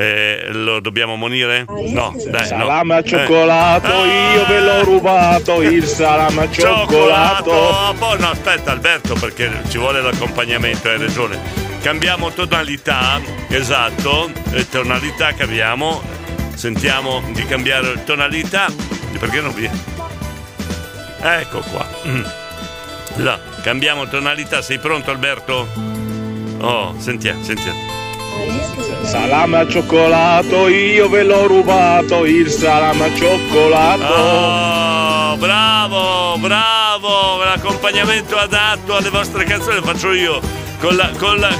Eh, 0.00 0.46
lo 0.52 0.80
dobbiamo 0.80 1.14
monire? 1.16 1.66
No, 1.68 2.16
dai. 2.26 2.46
Salame 2.46 2.94
no. 2.94 3.00
al 3.00 3.04
cioccolato, 3.04 4.04
Eh. 4.04 4.32
io 4.32 4.46
ve 4.46 4.60
l'ho 4.60 4.82
rubato, 4.82 5.60
il 5.60 5.84
salame 5.84 6.40
al 6.40 6.50
cioccolato. 6.50 7.94
Poi 7.98 8.18
no, 8.18 8.30
aspetta 8.30 8.70
Alberto 8.70 9.12
perché 9.12 9.50
ci 9.68 9.76
vuole 9.76 10.00
l'accompagnamento, 10.00 10.88
hai 10.88 10.96
ragione. 10.96 11.38
Cambiamo 11.82 12.30
tonalità, 12.30 13.20
esatto, 13.48 14.30
eh, 14.52 14.66
tonalità 14.70 15.34
cambiamo. 15.34 16.00
Sentiamo 16.54 17.22
di 17.34 17.44
cambiare 17.44 18.02
tonalità. 18.04 18.68
Perché 19.18 19.42
non 19.42 19.52
viene? 19.52 19.78
Ecco 21.20 21.60
qua. 21.70 21.86
Mm. 22.06 22.22
Là, 23.16 23.38
cambiamo 23.62 24.08
tonalità, 24.08 24.62
sei 24.62 24.78
pronto 24.78 25.10
Alberto? 25.10 25.68
Oh, 26.60 26.94
sentiamo, 26.96 27.42
sentiamo. 27.44 28.09
Salame 29.02 29.56
al 29.58 29.68
cioccolato, 29.68 30.68
io 30.68 31.08
ve 31.08 31.24
l'ho 31.24 31.46
rubato, 31.46 32.24
il 32.24 32.48
salame 32.48 33.04
al 33.04 33.14
cioccolato. 33.16 34.04
Oh, 34.12 35.36
bravo, 35.36 36.36
bravo, 36.38 37.42
l'accompagnamento 37.42 38.36
adatto 38.36 38.94
alle 38.96 39.10
vostre 39.10 39.44
canzoni 39.44 39.76
lo 39.76 39.82
faccio 39.82 40.12
io 40.12 40.40
con 40.78 40.94
la, 40.94 41.10
con 41.18 41.38
la, 41.40 41.50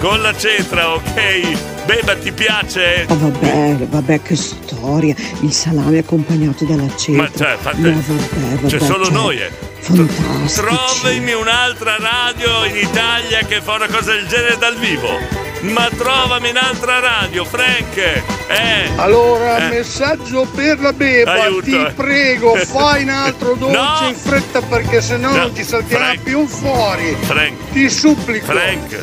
con 0.00 0.22
la 0.22 0.34
cetra, 0.34 0.94
ok? 0.94 1.84
Beba, 1.84 2.16
ti 2.16 2.32
piace? 2.32 3.06
Oh, 3.08 3.18
vabbè, 3.18 3.76
vabbè, 3.86 4.22
che 4.22 4.36
storia. 4.36 5.14
Il 5.40 5.52
salame 5.52 5.98
accompagnato 5.98 6.64
dalla 6.64 6.88
cetra. 6.96 7.22
Ma 7.22 7.30
cioè, 7.36 7.56
fate- 7.60 7.76
No, 7.78 8.02
vabbè, 8.06 8.54
vabbè. 8.60 8.66
C'è 8.66 8.80
solo 8.80 9.04
cioè, 9.04 9.12
noi, 9.14 9.36
eh. 9.38 9.50
Fantastici. 9.80 10.60
Trovami 10.66 11.32
un'altra 11.32 11.96
radio 11.98 12.64
in 12.66 12.76
Italia 12.76 13.40
che 13.46 13.60
fa 13.62 13.74
una 13.74 13.86
cosa 13.86 14.12
del 14.12 14.26
genere 14.26 14.56
dal 14.58 14.76
vivo. 14.76 15.46
Ma 15.60 15.88
trovami 15.96 16.50
un'altra 16.50 17.00
radio, 17.00 17.44
Frank. 17.44 17.96
Eh. 17.96 18.90
Allora, 18.96 19.66
Eh. 19.66 19.68
messaggio 19.68 20.46
per 20.54 20.80
la 20.80 20.92
beba, 20.92 21.32
Aiuto, 21.32 21.62
ti 21.64 21.86
prego, 21.96 22.54
fai 22.54 23.02
un 23.02 23.08
altro 23.10 23.54
dolce 23.58 23.76
No. 23.76 24.08
in 24.08 24.14
fretta 24.14 24.60
perché 24.62 25.00
sennò 25.00 25.30
No, 25.30 25.36
non 25.36 25.52
ti 25.52 25.64
salterà 25.64 26.04
Frank. 26.06 26.20
più 26.22 26.46
fuori. 26.46 27.16
Frank. 27.22 27.72
Ti 27.72 27.90
supplico. 27.90 28.46
Frank, 28.46 29.02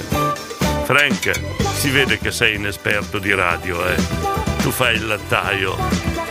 Frank, 0.85 1.31
si 1.77 1.89
vede 1.89 2.17
che 2.19 2.31
sei 2.31 2.55
inesperto 2.55 3.19
di 3.19 3.33
radio, 3.33 3.85
eh. 3.87 3.95
Tu 4.61 4.71
fai 4.71 4.95
il 4.95 5.05
lattaio. 5.07 5.75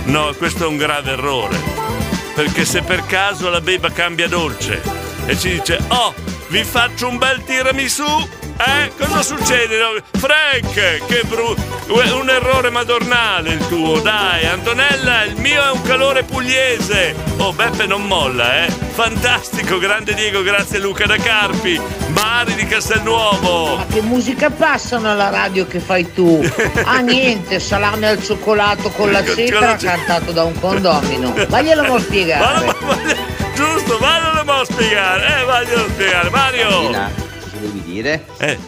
No, 0.04 0.32
questo 0.36 0.64
è 0.64 0.66
un 0.66 0.76
grave 0.76 1.12
errore. 1.12 1.56
Perché 2.34 2.64
se 2.64 2.82
per 2.82 3.04
caso 3.06 3.48
la 3.50 3.60
beba 3.60 3.90
cambia 3.92 4.26
dolce 4.26 4.80
e 5.26 5.38
ci 5.38 5.50
dice, 5.50 5.78
oh, 5.88 6.12
vi 6.48 6.64
faccio 6.64 7.06
un 7.08 7.16
bel 7.18 7.44
tiramisù, 7.44 8.28
eh? 8.58 8.90
Cosa 8.96 9.22
succede? 9.22 10.02
Frank, 10.12 10.72
che 10.72 11.22
brutto. 11.26 11.82
Un 11.86 12.30
errore 12.30 12.70
madornale 12.70 13.50
il 13.50 13.66
tuo, 13.68 14.00
dai, 14.00 14.46
Antonella, 14.46 15.24
il 15.24 15.36
mio 15.36 15.62
è 15.62 15.70
un 15.70 15.82
calore 15.82 16.22
pugliese. 16.22 17.14
Oh, 17.36 17.52
Beppe 17.52 17.86
non 17.86 18.06
molla, 18.06 18.64
eh? 18.64 18.70
Fantastico, 18.70 19.78
grande 19.78 20.14
Diego, 20.14 20.42
grazie 20.42 20.78
Luca 20.78 21.04
da 21.06 21.16
Carpi. 21.16 21.78
Mari 22.08 22.54
di 22.54 22.66
Castelnuovo. 22.66 23.76
Ma 23.76 23.86
che 23.86 24.00
musica 24.00 24.50
passano 24.50 25.10
alla 25.10 25.28
radio 25.28 25.66
che 25.66 25.80
fai 25.80 26.12
tu? 26.12 26.42
Ah 26.84 27.00
niente, 27.00 27.60
salame 27.60 28.08
al 28.08 28.22
cioccolato 28.22 28.90
con 28.90 29.10
la 29.10 29.24
cetra 29.24 29.76
cantato 29.76 30.32
da 30.32 30.44
un 30.44 30.58
condomino. 30.60 31.34
Vaglielo 31.48 31.84
mo 31.84 31.98
spiegare. 31.98 32.64
Ma- 32.64 32.76
ma- 32.80 32.98
Giusto, 33.54 33.98
vaglielo 33.98 34.44
mo 34.44 34.64
spiegare, 34.64 35.40
eh, 35.40 35.44
vaglielo 35.44 35.86
spiegare. 35.88 36.30
Mario. 36.30 36.68
Devi 36.68 37.23
dire? 37.94 38.26
Eh. 38.38 38.58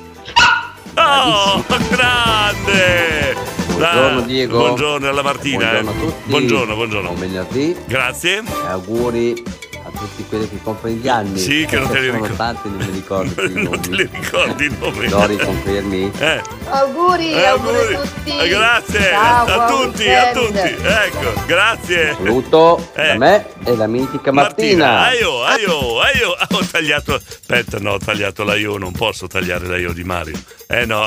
Oh, 0.95 1.64
grande! 1.91 3.35
Buongiorno, 3.66 4.20
Diego. 4.22 4.59
Buongiorno 4.59 5.09
alla 5.09 5.22
Martina. 5.22 5.70
Buongiorno 5.70 5.91
eh. 5.91 5.95
a 5.95 6.07
tutti. 6.07 6.31
Buongiorno, 6.31 6.74
buongiorno. 6.74 7.09
Buon 7.09 7.20
venerdì. 7.20 7.77
Grazie. 7.87 8.39
E 8.39 8.66
auguri 8.68 9.43
a 9.87 9.99
tutti 9.99 10.24
quelli 10.28 10.49
che 10.49 10.59
compiono 10.62 10.97
gli 10.97 11.09
anni. 11.09 11.39
Sì, 11.39 11.64
che 11.68 11.78
non 11.78 11.89
te 11.89 12.01
li 12.01 12.07
sono 12.07 12.16
ricordo. 12.18 12.34
tanti, 12.37 12.68
non 12.68 12.78
mi 12.78 12.91
ricordo 12.93 13.32
più 13.34 13.45
i 13.59 13.62
Non 13.62 13.80
te 13.80 13.89
nomi. 13.91 13.97
li 13.97 14.09
ricordi 14.12 14.64
i 14.66 14.76
nomi? 14.78 15.09
Dori, 15.09 15.37
confermi? 15.37 16.12
Eh. 16.18 16.43
Auguri, 16.68 17.32
Eh, 17.32 17.45
auguri, 17.45 17.76
auguri. 17.76 17.95
a 17.95 18.01
tutti. 18.01 18.37
Eh, 18.39 18.49
grazie 18.49 19.01
Ciao, 19.11 19.47
a 19.47 19.66
tutti, 19.70 20.09
a 20.12 20.30
tutti. 20.32 20.59
Ecco, 20.59 21.43
grazie. 21.47 22.14
Saluto 22.14 22.91
Eh. 22.95 23.07
da 23.07 23.14
me 23.16 23.47
e 23.64 23.76
la 23.76 23.87
mitica 23.87 24.32
Martina. 24.32 25.01
Aio, 25.07 25.43
aio, 25.45 26.01
aio. 26.01 26.32
Ah, 26.32 26.47
Ho 26.53 26.64
tagliato. 26.70 27.14
Aspetta, 27.14 27.78
no, 27.78 27.93
ho 27.93 27.99
tagliato 27.99 28.43
la 28.45 28.57
io, 28.57 28.76
non 28.78 28.93
posso 28.93 29.26
tagliare 29.26 29.66
la 29.66 29.76
io 29.76 29.93
di 29.93 30.03
Mario. 30.05 30.37
Eh 30.66 30.84
no. 30.84 31.05
eh. 31.05 31.07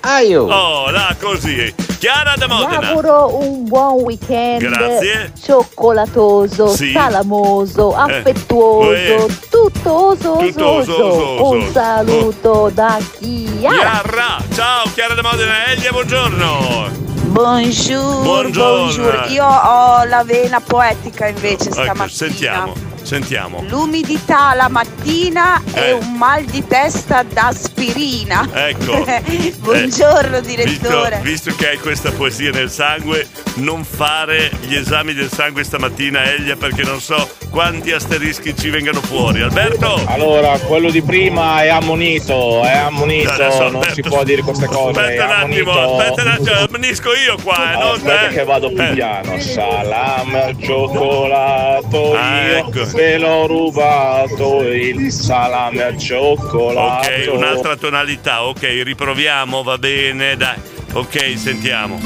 Aio. 0.00 0.44
Oh, 0.44 0.90
là 0.90 1.14
così. 1.20 1.74
Chiara 1.98 2.34
da 2.36 2.46
Vi 2.46 2.52
Modena. 2.54 2.88
auguro 2.88 3.36
un 3.38 3.64
buon 3.68 4.00
weekend 4.00 4.62
Grazie. 4.62 5.32
cioccolatoso, 5.42 6.68
Sì. 6.68 6.92
salamoso, 6.92 7.92
Eh. 7.92 8.00
affettuoso, 8.00 8.90
Eh. 8.92 9.26
tutto 9.50 9.92
oso, 10.06 10.36
Tutto 10.38 10.66
oso, 10.66 11.04
oso, 11.06 11.28
oso, 11.42 11.50
Un 11.50 11.70
saluto 11.72 12.70
da 12.72 12.98
Chiara. 13.18 13.76
Chiara. 14.00 14.42
Ciao, 14.54 14.84
Chiara 14.94 15.12
da 15.14 15.22
Modena. 15.22 15.66
Elia, 15.66 15.90
buongiorno. 15.92 16.88
Bonjour, 17.26 18.22
Buongiorno. 18.22 18.84
bonjour. 18.86 19.26
Io 19.28 19.44
ho 19.46 20.02
la 20.04 20.24
vena 20.24 20.60
poetica 20.60 21.28
invece 21.28 21.64
Ecco, 21.68 21.72
stamattina. 21.82 22.08
sentiamo, 22.08 22.72
sentiamo. 23.14 23.64
L'umidità 23.66 24.54
la 24.54 24.68
mattina 24.68 25.60
Eh. 25.74 25.88
e 25.88 25.92
un 25.94 26.12
mal 26.16 26.44
di 26.44 26.64
testa 26.64 27.24
d'aspirina. 27.24 28.48
Ecco. 28.68 29.04
Buongiorno 29.58 30.36
Eh, 30.36 30.42
direttore. 30.42 31.18
Visto, 31.22 31.50
visto 31.50 31.54
che 31.56 31.70
hai 31.70 31.78
questa 31.78 32.12
poesia 32.12 32.52
nel 32.52 32.70
sangue, 32.70 33.26
non 33.54 33.82
fare 33.82 34.48
gli 34.60 34.76
esami 34.76 35.12
del 35.12 35.28
sangue 35.28 35.64
stamattina, 35.64 36.22
Elia, 36.22 36.54
perché 36.54 36.84
non 36.84 37.00
so 37.00 37.28
quanti 37.50 37.90
asterischi 37.90 38.56
ci 38.56 38.70
vengano 38.70 39.00
fuori. 39.00 39.42
Alberto? 39.42 40.00
Allora, 40.06 40.56
quello 40.60 40.88
di 40.88 41.02
prima 41.02 41.62
è 41.64 41.68
ammonito, 41.68 42.62
è 42.62 42.76
ammonito, 42.76 43.32
Adesso, 43.32 43.58
non 43.64 43.74
Alberto. 43.76 43.94
si 43.94 44.02
può 44.02 44.22
dire 44.22 44.42
queste 44.42 44.66
cose. 44.66 45.00
Aspetta 45.00 45.24
un 45.24 45.30
attimo, 45.32 45.72
aspetta 45.98 46.22
un 46.22 46.28
attimo, 46.28 46.56
ammonisco 46.68 47.08
io 47.14 47.36
qua, 47.42 47.72
eh, 47.72 47.76
non 47.76 47.94
Aspetta 47.94 48.28
te. 48.28 48.34
che 48.34 48.44
vado 48.44 48.68
più 48.72 48.82
Eh. 48.84 48.92
piano. 48.92 49.40
Salame 49.40 50.42
al 50.44 50.56
cioccolato, 50.60 52.14
Ah, 52.14 52.42
io 52.46 52.56
ecco. 52.56 52.84
Ve 53.00 53.16
l'ho 53.16 53.46
rubato 53.46 54.60
il 54.60 55.10
salame 55.10 55.82
al 55.82 55.96
cioccolato. 55.96 57.08
Ok, 57.08 57.30
un'altra 57.32 57.76
tonalità, 57.76 58.44
ok, 58.44 58.82
riproviamo, 58.84 59.62
va 59.62 59.78
bene, 59.78 60.36
dai. 60.36 60.56
Ok, 60.92 61.38
sentiamo. 61.38 61.98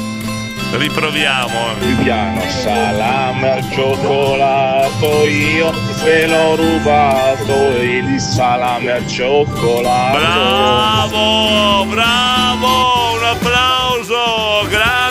Riproviamo. 0.71 1.73
Più 1.79 1.97
piano, 2.01 2.41
salame 2.49 3.51
al 3.51 3.71
cioccolato, 3.71 5.27
io 5.27 5.73
ve 6.01 6.27
l'ho 6.27 6.55
rubato 6.55 7.77
il 7.81 8.17
salame 8.19 8.91
al 8.91 9.07
cioccolato. 9.07 10.17
Bravo, 10.17 11.85
bravo, 11.85 13.13
un 13.15 13.23
applauso, 13.23 14.65
grande 14.69 15.04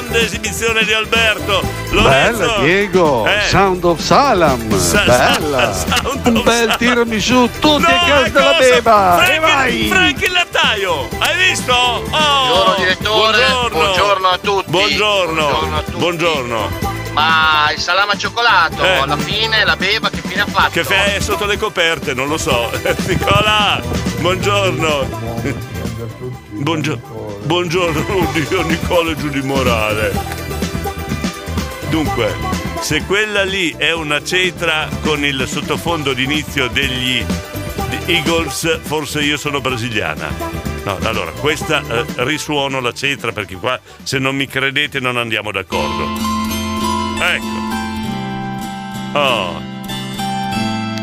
esibizione 0.49 0.85
di 0.85 0.93
Alberto. 0.93 1.63
Lorenzo. 1.91 2.39
Bella 2.41 2.59
Diego, 2.61 3.27
Eh. 3.27 3.41
Sound 3.49 3.85
of 3.85 4.01
Salam, 4.01 4.79
Sa- 4.79 5.03
bella. 5.05 5.73
Sound 5.73 6.21
Un 6.27 6.37
of 6.37 6.43
bel 6.43 6.55
Salam. 6.63 6.77
tiramisù, 6.77 7.51
tutti 7.61 7.83
No, 7.83 7.89
a 7.89 8.05
casa 8.07 8.25
è 8.25 8.31
della 8.31 8.57
beba. 8.59 9.15
Frank, 9.17 9.31
e 9.33 9.39
vai. 9.39 9.87
Frank 9.89 10.21
il 10.23 10.33
lattaio, 10.33 11.09
hai 11.19 11.49
visto? 11.49 11.73
Oh, 11.73 12.09
Buongiorno, 12.11 12.75
direttore. 12.79 13.39
Buongiorno 13.71 14.29
a 14.29 14.39
tutti. 14.39 14.71
Buongiorno. 14.71 15.43
Buongiorno 15.49 15.77
a 15.77 15.83
tutti. 15.83 15.97
Buongiorno. 15.99 16.93
Ma 17.13 17.71
il 17.73 17.79
salame 17.81 18.13
al 18.13 18.19
cioccolato, 18.19 18.83
Eh. 18.83 18.97
alla 18.99 19.17
fine 19.17 19.65
la 19.65 19.77
beba 19.77 20.11
che 20.11 20.21
fine 20.27 20.41
ha 20.43 20.47
fatto? 20.47 20.71
Che 20.83 21.15
è 21.15 21.21
sotto 21.21 21.47
le 21.47 21.57
coperte, 21.57 22.13
non 22.13 22.27
lo 22.29 22.37
so. 22.37 22.71
Nicola, 23.07 23.81
buongiorno. 24.19 25.23
Buongiorno. 26.51 27.14
Buongiorno, 27.45 28.29
oddio, 28.29 28.67
Nicola 28.67 29.15
giù 29.15 29.29
di 29.29 29.43
morale. 29.43 30.13
Dunque, 31.91 32.35
se 32.81 33.05
quella 33.05 33.45
lì 33.45 33.75
è 33.77 33.93
una 33.93 34.25
cetra 34.25 34.89
con 35.03 35.23
il 35.25 35.47
sottofondo 35.47 36.15
d'inizio 36.15 36.69
degli 36.69 37.23
Eagles, 38.07 38.81
forse 38.81 39.21
io 39.21 39.37
sono 39.37 39.61
brasiliana. 39.61 40.29
No, 40.85 40.97
allora, 41.03 41.33
questa 41.33 41.83
eh, 41.87 42.05
risuono 42.25 42.81
la 42.81 42.93
cetra 42.93 43.31
perché 43.33 43.57
qua 43.57 43.79
se 44.03 44.19
non 44.19 44.35
mi 44.35 44.47
credete 44.47 44.99
non 44.99 45.19
andiamo 45.19 45.53
d'accordo. 45.53 46.09
Ecco. 47.21 47.63
Oh. 49.19 49.63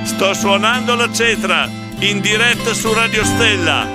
Sto 0.03 0.33
suonando 0.33 0.95
la 0.95 1.11
cetra 1.13 1.69
in 1.99 2.19
diretta 2.19 2.73
su 2.73 2.91
Radio 2.93 3.23
Stella. 3.23 3.87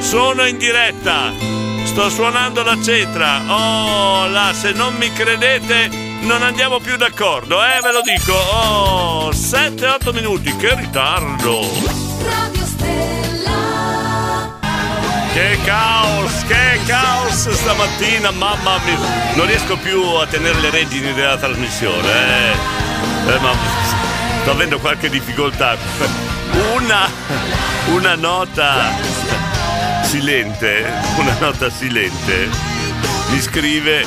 Sono 0.00 0.44
in 0.44 0.58
diretta. 0.58 1.63
Sto 1.94 2.10
suonando 2.10 2.64
la 2.64 2.76
cetra. 2.82 3.40
Oh, 3.46 4.26
là, 4.26 4.52
se 4.52 4.72
non 4.72 4.96
mi 4.96 5.12
credete, 5.12 5.88
non 6.22 6.42
andiamo 6.42 6.80
più 6.80 6.96
d'accordo, 6.96 7.64
eh, 7.64 7.78
ve 7.80 7.92
lo 7.92 8.00
dico. 8.00 8.32
Oh, 8.32 9.30
7-8 9.30 10.12
minuti, 10.12 10.56
che 10.56 10.74
ritardo. 10.74 11.60
Radio 12.24 12.66
Stella. 12.66 14.58
Che 15.34 15.58
caos, 15.64 16.44
che 16.48 16.80
caos 16.84 17.50
stamattina, 17.50 18.32
mamma 18.32 18.78
mia. 18.84 18.98
Non 19.34 19.46
riesco 19.46 19.76
più 19.76 20.02
a 20.02 20.26
tenere 20.26 20.58
le 20.58 20.70
redini 20.70 21.12
della 21.12 21.36
trasmissione. 21.36 22.08
Eh. 22.08 23.34
Eh, 23.34 23.38
ma 23.38 23.52
sto 24.40 24.50
avendo 24.50 24.80
qualche 24.80 25.08
difficoltà. 25.08 25.76
Una, 26.74 27.08
una 27.86 28.16
nota 28.16 29.13
silente, 30.18 30.86
una 31.16 31.36
nota 31.40 31.68
silente 31.68 32.48
mi 33.30 33.40
scrive 33.40 34.06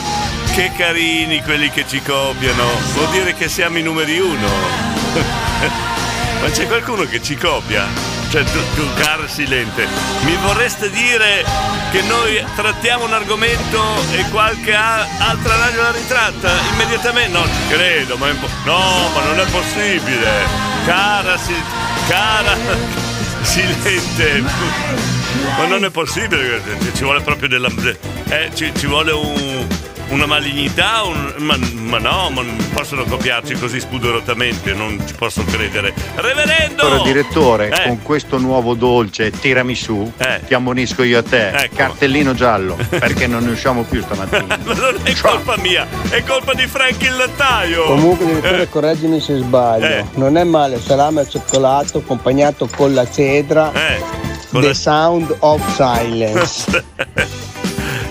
che 0.55 0.71
carini 0.77 1.41
quelli 1.43 1.69
che 1.69 1.85
ci 1.85 2.01
copiano. 2.01 2.63
Vuol 2.93 3.09
dire 3.09 3.33
che 3.33 3.49
siamo 3.49 3.77
i 3.77 3.81
numeri 3.81 4.17
uno. 4.17 4.47
Ma 6.39 6.49
c'è 6.49 6.65
qualcuno 6.65 7.03
che 7.03 7.21
ci 7.21 7.35
copia? 7.35 7.85
Cioè, 8.29 8.41
tu, 8.45 8.57
tu 8.75 8.87
cara 8.95 9.27
silente, 9.27 9.85
mi 10.21 10.37
vorreste 10.37 10.89
dire 10.91 11.43
che 11.91 12.01
noi 12.03 12.41
trattiamo 12.55 13.03
un 13.03 13.11
argomento 13.13 13.81
e 14.13 14.23
qualche 14.29 14.73
a- 14.73 15.05
altra 15.17 15.57
radio 15.57 15.81
la 15.81 15.91
ritratta 15.91 16.51
immediatamente? 16.71 17.37
No, 17.37 17.43
ci 17.43 17.67
credo, 17.75 18.15
ma 18.15 18.29
è 18.29 18.31
un 18.31 18.39
po'. 18.39 18.49
No, 18.63 19.09
ma 19.13 19.23
non 19.25 19.39
è 19.41 19.45
possibile! 19.51 20.31
Cara, 20.85 21.37
si- 21.37 21.63
cara 22.07 22.55
silente! 23.43 25.16
Ma 25.57 25.65
non 25.67 25.83
è 25.85 25.89
possibile, 25.89 26.61
ci 26.95 27.03
vuole 27.03 27.21
proprio 27.21 27.47
della. 27.49 27.69
eh, 28.29 28.49
ci, 28.53 28.71
ci 28.75 28.85
vuole 28.87 29.11
un 29.11 29.67
una 30.09 30.25
malignità, 30.25 31.03
un- 31.03 31.33
ma, 31.39 31.57
ma 31.73 31.97
no, 31.97 32.29
ma 32.29 32.41
non 32.41 32.55
possono 32.71 33.03
copiarci 33.03 33.55
così 33.55 33.77
spudorosamente, 33.81 34.71
non 34.71 35.03
ci 35.05 35.13
posso 35.15 35.43
credere. 35.43 35.93
Reverendo! 36.15 36.83
Allora, 36.85 37.03
direttore, 37.03 37.67
Eh. 37.71 37.87
con 37.87 38.01
questo 38.01 38.37
nuovo 38.37 38.73
dolce 38.73 39.31
tiramisù 39.31 40.13
ti 40.47 40.53
ammonisco 40.53 41.03
io 41.03 41.19
a 41.19 41.23
te. 41.23 41.49
Ecco. 41.49 41.75
Cartellino 41.75 42.33
giallo, 42.33 42.77
perché 42.87 43.27
non 43.27 43.43
ne 43.43 43.51
usciamo 43.51 43.83
più 43.83 44.01
stamattina. 44.01 44.57
Ma 44.63 44.73
non 44.75 44.95
è 45.03 45.13
colpa 45.21 45.57
mia, 45.57 45.85
è 46.07 46.23
colpa 46.23 46.53
di 46.53 46.67
Frank 46.67 47.01
il 47.01 47.15
lattaio! 47.17 47.83
Comunque, 47.83 48.25
direttore, 48.27 48.61
Eh. 48.61 48.69
correggimi 48.69 49.19
se 49.19 49.35
sbaglio. 49.39 49.87
Eh. 49.87 50.05
Non 50.13 50.37
è 50.37 50.45
male 50.45 50.79
salame 50.79 51.19
al 51.19 51.29
cioccolato 51.29 51.97
accompagnato 51.97 52.69
con 52.73 52.93
la 52.93 53.11
cedra. 53.11 53.73
The 54.51 54.73
Sound 54.73 55.35
of 55.39 55.61
Silence. 55.75 56.65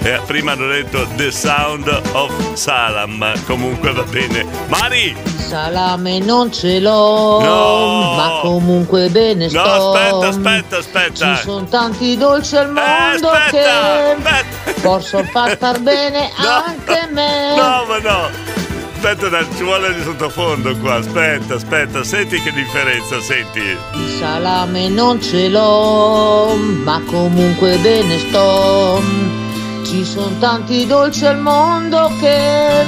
Eh, 0.03 0.21
prima 0.25 0.53
hanno 0.53 0.69
detto 0.69 1.05
The 1.17 1.33
Sound 1.33 1.89
of 2.13 2.31
Salam, 2.53 3.33
comunque 3.45 3.91
va 3.93 4.03
bene. 4.05 4.47
Mari! 4.69 5.17
Salame 5.37 6.21
non 6.21 6.53
ce 6.53 6.79
l'ho, 6.79 7.41
No. 7.41 8.15
ma 8.15 8.39
comunque 8.41 9.09
bene 9.09 9.49
sto. 9.49 9.59
No, 9.65 9.93
aspetta, 9.95 10.29
aspetta, 10.29 10.77
aspetta. 10.77 11.35
Ci 11.37 11.43
sono 11.43 11.65
tanti 11.65 12.17
dolci 12.17 12.57
al 12.57 12.67
mondo 12.71 13.31
aspetta, 13.31 14.15
che 14.65 14.75
posso 14.81 15.25
far 15.25 15.57
star 15.57 15.81
bene 15.81 16.31
anche 16.39 17.09
me. 17.11 17.57
No, 17.57 17.85
ma 17.89 17.99
no! 17.99 18.56
Aspetta, 19.09 19.47
ci 19.55 19.63
vuole 19.63 19.87
il 19.87 20.03
sottofondo 20.03 20.77
qua. 20.79 20.95
Aspetta, 20.95 21.55
aspetta, 21.55 22.03
senti 22.03 22.43
che 22.43 22.51
differenza, 22.51 23.21
senti. 23.21 23.61
Il 23.61 24.09
salame 24.19 24.89
non 24.89 25.23
ce 25.23 25.49
l'ho, 25.49 26.57
ma 26.83 27.01
comunque 27.07 27.77
bene 27.77 28.19
sto. 28.19 29.01
Ci 29.85 30.05
sono 30.05 30.37
tanti 30.41 30.87
dolci 30.87 31.25
al 31.25 31.39
mondo 31.39 32.11
che 32.19 32.85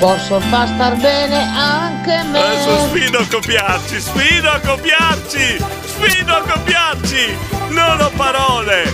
posso 0.00 0.40
far 0.40 0.66
star 0.66 0.96
bene 0.96 1.48
anche 1.56 2.24
me. 2.32 2.40
Adesso 2.40 2.88
sfido 2.88 3.18
a 3.18 3.26
copiarci, 3.30 4.00
sfido 4.00 4.50
a 4.50 4.58
copiarci, 4.58 5.64
sfido 5.84 6.34
a 6.34 6.40
copiarci. 6.40 7.36
Non 7.68 8.00
ho 8.00 8.10
parole. 8.16 8.92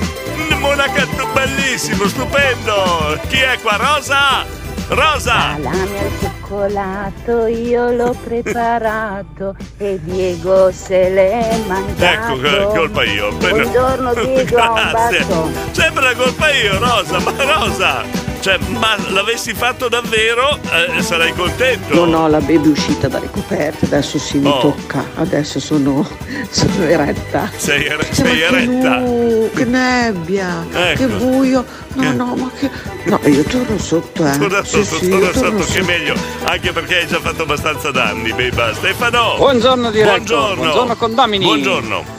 Monacatto 0.58 1.26
bellissimo, 1.32 2.06
stupendo. 2.06 3.18
Chi 3.28 3.38
è 3.38 3.58
qua? 3.62 3.76
Rosa? 3.76 4.59
Rosa! 4.90 5.56
Salame 5.56 5.98
al 6.00 6.10
cioccolato 6.18 7.46
io 7.46 7.92
l'ho 7.92 8.12
preparato 8.24 9.54
e 9.78 10.00
Diego 10.02 10.72
se 10.72 11.08
l'è 11.10 11.60
mangiato. 11.68 12.32
Ecco, 12.42 12.68
colpa 12.70 13.04
io. 13.04 13.32
Buongiorno, 13.36 14.14
Diego, 14.14 14.56
Grazie. 14.90 15.26
Sempre 15.70 16.02
la 16.02 16.14
colpa 16.16 16.50
io, 16.50 16.78
Rosa, 16.80 17.20
ma 17.20 17.32
Rosa! 17.36 18.19
Cioè, 18.40 18.56
ma 18.78 18.96
l'avessi 19.10 19.52
fatto 19.52 19.88
davvero, 19.90 20.58
eh, 20.96 21.02
sarei 21.02 21.34
contento. 21.34 21.94
Non 21.94 22.14
ho 22.14 22.26
la 22.26 22.38
baby 22.40 22.68
uscita 22.68 23.06
dalle 23.06 23.28
coperte, 23.30 23.84
adesso 23.84 24.18
si 24.18 24.38
mi 24.38 24.48
Oh. 24.48 24.60
tocca, 24.60 25.04
adesso 25.16 25.60
sono, 25.60 26.08
sono 26.48 26.84
eretta. 26.84 27.50
Sei, 27.54 27.84
er- 27.84 27.98
ma 27.98 28.14
sei 28.14 28.36
che 28.38 28.44
eretta. 28.46 28.96
lu- 28.98 29.50
che 29.52 29.64
nebbia, 29.66 30.64
Ecco. 30.72 30.98
che 30.98 31.06
buio. 31.08 31.64
No, 31.94 32.12
no, 32.12 32.34
ma 32.36 32.50
che. 32.58 32.70
No, 33.04 33.20
io 33.24 33.42
torno 33.42 33.76
sotto, 33.78 34.26
eh. 34.26 34.38
Torna 34.38 34.64
Sì, 34.64 34.84
sotto, 34.84 35.04
sì, 35.04 35.08
torno 35.10 35.32
sotto, 35.32 35.64
che 35.72 35.78
è 35.80 35.82
meglio. 35.82 36.14
Anche 36.44 36.72
perché 36.72 36.96
hai 37.00 37.06
già 37.06 37.20
fatto 37.20 37.42
abbastanza 37.42 37.90
danni, 37.90 38.32
Beba. 38.32 38.72
Stefano! 38.72 39.34
Buongiorno 39.36 39.90
diretto. 39.90 40.12
Buongiorno. 40.14 40.54
Buongiorno 40.62 40.96
condomini. 40.96 41.44
Buongiorno. 41.44 42.18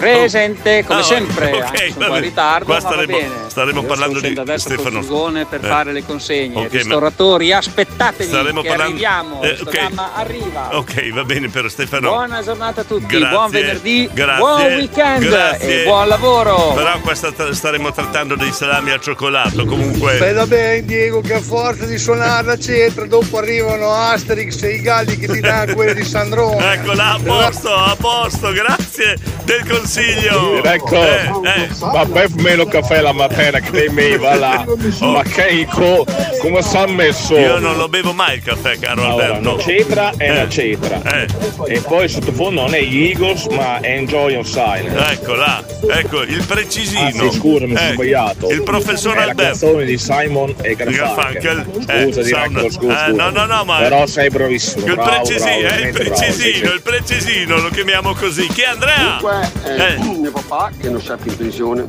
Presente 0.00 0.84
come 0.86 1.00
Ah, 1.00 1.02
sempre, 1.02 1.52
ok, 1.52 1.62
anche 1.62 1.76
se 1.78 1.84
un 1.88 1.92
po' 1.92 2.00
vabbè. 2.00 2.16
in 2.16 2.22
ritardo, 2.22 2.64
Qua 2.64 2.74
ma 2.74 2.80
va 2.80 2.88
staremo- 2.88 3.16
bene. 3.18 3.34
staremo 3.48 3.80
Io 3.82 3.86
parlando 3.86 4.20
di 4.20 4.40
Stefano. 4.56 5.02
furgone 5.02 5.44
per 5.44 5.62
Eh. 5.64 5.68
fare 5.68 5.92
le 5.92 6.04
consegne. 6.06 6.56
Ok, 6.56 6.72
ma- 6.72 6.78
Ristoratori, 6.78 7.52
aspettatevi 7.52 8.28
Staremo 8.30 8.62
che 8.62 8.68
parlando- 8.68 8.92
arriviamo, 8.92 9.42
Eh, 9.42 9.48
il 9.48 9.52
ok. 9.52 9.62
programma 9.62 10.10
arriva. 10.14 10.68
Ok, 10.78 11.10
va 11.12 11.24
bene 11.24 11.48
per 11.50 11.70
Stefano. 11.70 12.08
Buona 12.08 12.42
giornata 12.42 12.80
a 12.80 12.84
tutti, 12.84 13.06
Grazie, 13.18 13.28
buon 13.28 13.50
venerdì, 13.50 14.10
grazie, 14.12 14.38
buon 14.38 14.62
weekend 14.62 15.28
grazie. 15.28 15.80
e 15.82 15.84
buon 15.84 16.08
lavoro. 16.08 16.72
Però 16.74 16.98
qua 17.00 17.14
sta- 17.14 17.52
staremo 17.52 17.92
trattando 17.92 18.36
dei 18.36 18.52
salami 18.52 18.90
al 18.92 19.00
cioccolato, 19.00 19.64
comunque. 19.66 20.16
Veda 20.16 20.46
bene 20.46 20.82
Diego 20.84 21.20
che 21.20 21.34
a 21.34 21.40
forza 21.40 21.84
di 21.84 21.98
suonare 21.98 22.46
la 22.46 22.58
cetra 22.58 23.04
dopo 23.06 23.36
arrivano 23.38 23.92
Asterix 23.92 24.62
e 24.62 24.74
i 24.76 24.80
galli 24.80 25.18
che 25.18 25.26
ti 25.28 25.40
danno 25.40 25.74
quelli 25.74 25.92
di 25.94 26.04
Sandrone. 26.04 26.72
Eccola, 26.72 27.12
a 27.12 27.18
posto, 27.22 27.74
a 27.74 27.94
posto, 28.00 28.50
grazie 28.52 29.16
del 29.44 29.58
consiglio. 29.68 29.88
Ecco, 29.98 31.02
Eh, 31.02 31.30
eh. 31.62 31.68
ma 31.92 32.04
bev 32.04 32.34
meno 32.40 32.64
caffè 32.66 33.00
la 33.00 33.12
mattina 33.12 33.58
che 33.58 33.70
dei 33.72 33.88
miei 33.88 34.16
va 34.16 34.34
là. 34.36 34.64
Ma 35.00 35.22
che 35.22 35.66
co, 35.68 36.06
come 36.40 36.62
si 36.62 36.76
è 36.76 36.86
messo? 36.86 37.36
Io 37.36 37.58
non 37.58 37.76
lo 37.76 37.88
bevo 37.88 38.12
mai 38.12 38.36
il 38.36 38.42
caffè, 38.42 38.78
caro 38.78 39.02
Allora, 39.04 39.24
Alberto. 39.34 39.54
una 39.54 39.62
cetra 39.62 40.12
è 40.16 40.28
Eh. 40.28 40.30
una 40.30 40.48
cetra. 40.48 41.00
Eh. 41.02 41.26
E 41.74 41.80
poi 41.80 42.08
sottofondo 42.08 42.60
non 42.62 42.74
è 42.74 42.78
Eagles, 42.78 43.46
ma 43.46 43.80
è 43.80 43.90
Enjoy 43.96 44.36
on 44.36 44.44
Silence. 44.44 44.96
Ecco 45.10 45.34
là, 45.34 45.62
ecco 45.92 46.22
il 46.22 46.44
precisino. 46.46 47.08
Ah, 47.26 47.30
sì, 47.30 47.38
scusa, 47.38 47.66
mi 47.66 47.76
sono 47.76 47.88
Eh, 47.88 47.92
sbagliato. 47.94 48.50
Il 48.50 48.62
professor 48.62 49.12
è 49.14 49.16
la 49.16 49.22
Alberto. 49.30 49.42
canzone 49.66 49.84
di 49.86 49.98
Simon 49.98 50.54
e 50.62 50.74
Garfunkel. 50.76 51.66
Eh, 51.88 52.04
Scusa, 52.04 52.22
sound- 52.22 52.48
diretto, 52.54 52.70
scusa, 52.70 53.06
eh, 53.06 53.10
scusa. 53.10 53.22
no, 53.24 53.30
no, 53.30 53.44
no, 53.46 53.64
ma- 53.64 53.78
Però 53.78 54.06
sei 54.06 54.28
bravissimo. 54.30 54.86
Il 54.86 54.94
bravo, 54.94 55.10
precisino, 55.10 55.44
bravo, 55.44 55.50
eh, 55.50 55.58
il 55.58 55.62
veramente 55.68 56.04
bravo, 56.04 56.14
precisino, 56.20 56.52
sì, 56.52 56.52
sì. 56.68 56.74
il 56.74 56.80
precisino, 56.82 57.56
lo 57.60 57.68
chiamiamo 57.70 58.14
così. 58.14 58.46
Chi 58.46 58.60
è 58.62 58.66
Andrea? 58.66 59.18
Comunque, 59.20 59.50
eh, 59.64 59.78
Eh. 59.80 59.98
mio 60.20 60.30
papà, 60.30 60.70
che 60.78 60.90
non 60.90 61.00
più 61.16 61.30
in 61.30 61.36
pensione, 61.38 61.86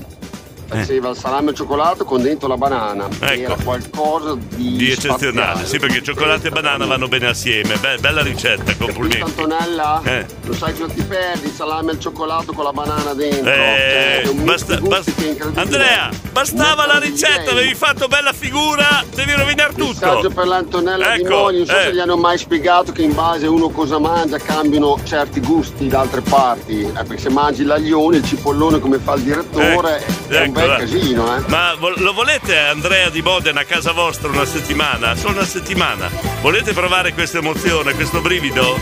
faceva 0.78 1.10
il 1.10 1.18
salame 1.18 1.50
al 1.50 1.56
cioccolato 1.56 2.06
con 2.06 2.22
dentro 2.22 2.48
la 2.48 2.58
banana. 2.58 3.08
Era 3.20 3.56
qualcosa 3.64 4.36
di, 4.56 4.76
Di 4.78 4.92
eccezionale, 4.92 5.20
spaziale. 5.32 5.66
sì, 5.68 5.80
perché 5.80 6.02
cioccolato 6.04 6.48
e 6.48 6.50
banana 6.50 6.86
vanno 6.86 7.08
bene 7.08 7.28
assieme. 7.28 7.76
Be- 7.78 7.98
bella 8.00 8.22
ricetta, 8.22 8.74
complimenti. 8.76 9.22
Antonella, 9.22 10.02
Eh. 10.04 10.26
lo 10.44 10.54
sai 10.54 10.74
che 10.74 10.80
non 10.80 10.94
ti 10.94 11.04
perdi 11.04 11.48
il 11.48 11.54
salame 11.54 11.92
al 11.92 12.00
cioccolato 12.00 12.54
con 12.54 12.64
la 12.64 12.72
banana 12.72 13.14
dentro. 13.14 13.52
Eh, 13.52 13.56
Cioè, 13.56 14.22
è 14.22 14.28
un 14.28 14.38
mix 14.38 14.46
basta- 14.46 14.76
di 14.80 14.88
basta- 14.88 15.12
che 15.12 15.26
è 15.26 15.30
incredibile. 15.30 15.62
Andrea, 15.62 16.10
bastava 16.32 16.86
la 16.86 17.00
ricetta, 17.00 17.52
avevi 17.52 17.76
fatto 17.76 18.08
bella 18.08 18.34
figura, 18.34 19.04
devi 19.14 19.34
rovinare 19.34 19.74
Messaggio 19.76 20.22
tutto. 20.22 20.30
per 20.34 20.48
l'Antonella 20.48 21.16
di 21.16 21.22
Ecco, 21.22 21.36
Moni, 21.38 21.58
non 21.58 21.66
so 21.66 21.78
eh. 21.78 21.82
se 21.84 21.94
gli 21.94 22.00
hanno 22.00 22.18
mai 22.18 22.38
spiegato 22.38 22.92
che 22.92 23.02
in 23.02 23.14
base 23.14 23.46
a 23.46 23.50
uno 23.50 23.70
cosa 23.70 24.00
mangia 24.00 24.38
cambiano 24.38 24.98
certi 25.04 25.40
gusti 25.42 25.88
da 25.88 26.02
altre 26.02 26.22
parti. 26.22 26.82
Eh, 26.82 26.92
perché 26.92 27.18
se 27.18 27.30
mangi 27.30 27.64
l'aglione, 27.64 28.18
il 28.18 28.26
cipollone 28.26 28.80
come 28.80 28.98
fa 29.00 29.14
il 29.16 29.22
direttore, 29.22 30.04
è 30.28 30.42
un 30.46 30.52
bel 30.68 30.78
casino, 30.78 31.38
eh. 31.38 31.42
Ma 31.48 31.74
lo 31.80 32.14
volete 32.14 32.58
Andrea 32.58 33.10
di 33.10 33.22
Modena 33.22 33.62
a 33.62 33.66
casa 33.66 33.92
vostra 33.92 34.30
una 34.30 34.46
settimana? 34.46 35.16
Solo 35.16 35.34
una 35.38 35.46
settimana. 35.46 36.10
Volete 36.42 36.74
provare 36.74 37.14
questa 37.14 37.38
emozione, 37.40 37.94
questo 37.94 38.22
brivido? 38.22 38.80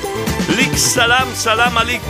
Lik 0.56 0.78
salam 0.78 1.34
salam 1.34 1.78
alik. 1.78 2.02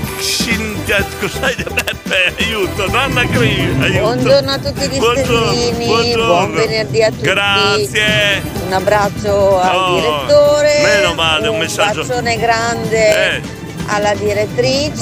Cos'hai 1.20 1.56
da 1.56 1.70
Beppe? 1.72 2.34
Aiuto, 2.40 2.90
nonna 2.90 3.24
Cri, 3.28 3.60
aiuto. 3.80 4.00
Buongiorno 4.00 4.52
a 4.52 4.58
tutti 4.58 4.88
gli 4.90 4.98
Buongiorno, 4.98 5.52
stellini, 5.54 5.86
buongiorno. 5.86 6.26
buon 6.26 6.54
venerdì 6.56 7.04
a 7.04 7.10
tutti. 7.10 7.22
Grazie. 7.22 8.42
Un 8.66 8.74
abbraccio 8.74 9.60
al 9.60 9.76
Oh, 9.76 9.96
direttore. 9.96 10.82
meno 10.82 11.14
male, 11.14 11.48
un 11.48 11.58
messaggio- 11.60 12.02
bacione 12.06 12.38
grande 12.38 13.34
Eh. 13.36 13.42
Alla 13.92 14.14
direttrice 14.14 14.94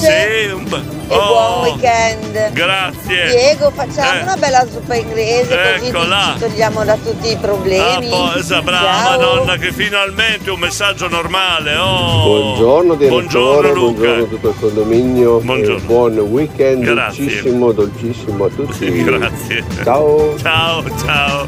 Sì, 0.48 0.52
un 0.52 0.64
po'. 0.64 0.76
e 0.78 0.82
buon 1.08 1.62
weekend. 1.64 2.52
Grazie. 2.54 3.30
Diego, 3.30 3.72
facciamo 3.74 4.20
Eh. 4.20 4.22
una 4.24 4.36
bella 4.38 4.66
zuppa 4.72 4.96
inglese 4.96 5.58
così 5.78 5.90
Eccola. 5.90 6.34
ci 6.34 6.40
togliamo 6.40 6.84
da 6.84 6.96
tutti 6.96 7.28
i 7.30 7.34
Ah, 7.34 7.38
problemi. 7.38 8.08
poi, 8.10 8.40
esa, 8.40 8.62
brava 8.62 8.86
Ciao. 8.86 9.10
Madonna, 9.18 9.56
che 9.58 9.72
finalmente 9.72 10.50
un 10.52 10.60
messaggio 10.60 11.08
normale. 11.10 11.76
Oh. 11.76 12.24
Buongiorno 12.24 12.96
Buongiorno 12.96 13.62
direttore, 13.62 13.74
Luca. 13.74 13.92
buongiorno 14.00 14.24
a 14.24 14.28
tutto 14.28 14.48
il 14.50 14.56
condominio 14.60 15.40
e 15.40 15.80
buon 15.86 16.18
weekend 16.20 16.84
Grazie. 16.84 17.26
dolcissimo, 17.26 17.72
dolcissimo 17.72 18.46
a 18.46 18.50
tutti. 18.50 18.92
Grazie. 19.04 19.64
Ciao. 19.84 20.36
Ciao, 20.38 20.84
ciao. 21.04 21.48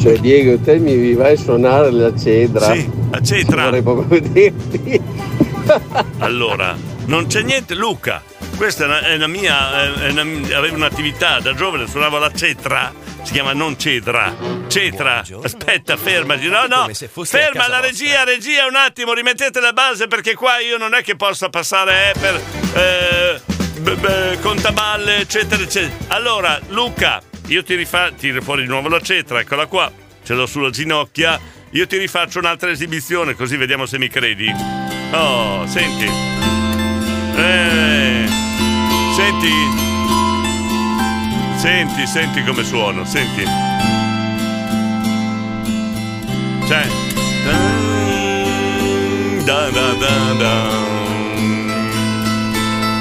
Cioè 0.00 0.18
Diego, 0.18 0.58
te 0.58 0.78
mi 0.78 1.14
vai 1.14 1.34
a 1.34 1.36
suonare 1.36 1.90
la 1.92 2.12
cedra. 2.16 2.72
Sì, 2.72 2.90
la 3.10 3.20
cedra. 3.20 3.64
Vorrei 3.64 3.82
proprio 3.82 4.06
vederti. 4.20 5.00
Allora, 6.18 6.76
non 7.06 7.26
c'è 7.26 7.42
niente, 7.42 7.74
Luca. 7.74 8.22
Questa 8.56 8.84
è 8.84 8.86
una, 8.86 9.00
è 9.00 9.14
una 9.14 9.26
mia. 9.26 9.84
è 10.04 10.10
una- 10.10 10.56
avevo 10.56 10.76
un'attività 10.76 11.40
da 11.40 11.54
giovane, 11.54 11.86
suonavo 11.88 12.18
la 12.18 12.32
cetra. 12.32 12.92
Si 13.22 13.32
chiama 13.32 13.52
non 13.52 13.78
cedra. 13.78 14.34
Cetra. 14.68 15.22
Aspetta, 15.42 15.96
fermati. 15.96 16.48
No, 16.48 16.66
no. 16.66 16.86
Ferma 17.24 17.68
la 17.68 17.80
regia, 17.80 18.24
regia, 18.24 18.66
un 18.66 18.74
attimo, 18.76 19.12
rimettete 19.12 19.60
la 19.60 19.72
base 19.72 20.08
perché 20.08 20.34
qua 20.34 20.58
io 20.58 20.76
non 20.76 20.94
è 20.94 21.02
che 21.02 21.14
possa 21.16 21.48
passare 21.48 22.10
eh, 22.12 22.18
per. 22.18 22.40
eh, 22.74 23.40
b- 23.80 23.94
b- 23.94 24.40
contaballe, 24.40 25.18
eccetera, 25.18 25.62
eccetera. 25.62 26.14
Allora, 26.14 26.60
Luca, 26.68 27.20
io 27.46 27.62
ti 27.62 27.74
rifaccio. 27.76 28.14
Tiro 28.16 28.42
fuori 28.42 28.62
di 28.62 28.68
nuovo 28.68 28.88
la 28.88 29.00
cetra, 29.00 29.40
eccola 29.40 29.66
qua. 29.66 29.90
Ce 30.24 30.34
l'ho 30.34 30.46
sulla 30.46 30.70
ginocchia. 30.70 31.38
Io 31.70 31.86
ti 31.86 31.96
rifaccio 31.96 32.38
un'altra 32.38 32.70
esibizione, 32.70 33.34
così 33.34 33.56
vediamo 33.56 33.86
se 33.86 33.98
mi 33.98 34.08
credi. 34.08 34.81
Oh, 35.14 35.66
senti. 35.66 36.10
Eh, 37.36 38.26
senti. 39.14 39.52
Senti, 41.56 42.06
senti 42.06 42.42
come 42.44 42.64
suono, 42.64 43.04
senti. 43.04 43.44
Cioè. 46.66 46.86
Da 49.44 49.68
da 49.70 49.92
da 49.92 50.32
da. 50.38 50.70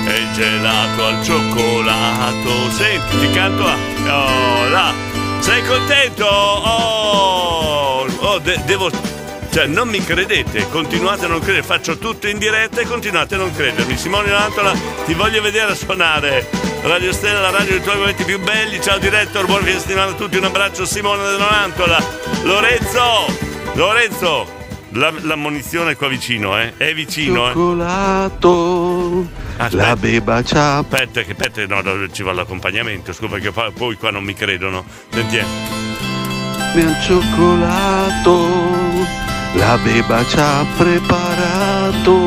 E 0.07 0.27
gelato 0.33 1.05
al 1.05 1.23
cioccolato. 1.23 2.71
Senti, 2.71 3.19
ti 3.19 3.29
canto 3.31 3.65
a. 3.65 3.75
Oh, 4.07 4.69
là. 4.69 4.93
Sei 5.39 5.65
contento? 5.65 6.25
Oh, 6.25 8.05
oh 8.19 8.39
de- 8.39 8.61
devo. 8.65 9.10
Cioè, 9.51 9.65
non 9.65 9.89
mi 9.89 10.01
credete, 10.01 10.69
continuate 10.69 11.25
a 11.25 11.27
non 11.27 11.39
credere, 11.39 11.61
faccio 11.63 11.97
tutto 11.97 12.27
in 12.27 12.37
diretta 12.37 12.79
e 12.79 12.85
continuate 12.85 13.35
a 13.35 13.37
non 13.37 13.53
credermi. 13.53 13.97
Simone 13.97 14.31
Lantola, 14.31 14.71
ti 15.05 15.13
voglio 15.13 15.41
vedere 15.41 15.75
suonare 15.75 16.49
Radio 16.83 17.11
Stella, 17.11 17.41
la 17.41 17.49
radio 17.49 17.71
dei 17.71 17.81
tuoi 17.81 17.97
momenti 17.97 18.23
più 18.23 18.39
belli. 18.39 18.81
Ciao 18.81 18.97
direttor, 18.97 19.45
buon 19.45 19.61
fine 19.63 19.77
settimana 19.77 20.11
a 20.11 20.13
tutti, 20.13 20.37
un 20.37 20.45
abbraccio 20.45 20.85
Simone 20.85 21.37
Lantola. 21.37 22.01
Lorenzo, 22.43 23.25
Lorenzo, 23.73 24.47
la, 24.91 25.11
la 25.19 25.35
munizione 25.35 25.91
è 25.91 25.95
qua 25.97 26.07
vicino, 26.07 26.57
eh? 26.57 26.73
È 26.77 26.93
vicino, 26.93 27.49
eh? 27.49 27.51
Cioccolato, 27.51 29.27
la 29.71 29.95
beba 29.97 30.41
c'ha. 30.43 30.77
Aspetta, 30.77 31.23
che 31.23 31.35
aspetta, 31.37 31.65
no, 31.67 31.83
ci 32.11 32.23
va 32.23 32.31
l'accompagnamento, 32.31 33.11
scusa, 33.11 33.37
perché 33.37 33.51
poi, 33.51 33.95
qua 33.95 34.11
non 34.11 34.23
mi 34.23 34.33
credono. 34.33 34.85
Senti, 35.09 35.35
eh. 35.37 35.45
Mi 36.73 36.83
han 36.83 36.95
cioccolato, 37.01 38.47
la 39.55 39.77
beba 39.77 40.25
ci 40.25 40.37
ha 40.39 40.65
preparato, 40.77 42.17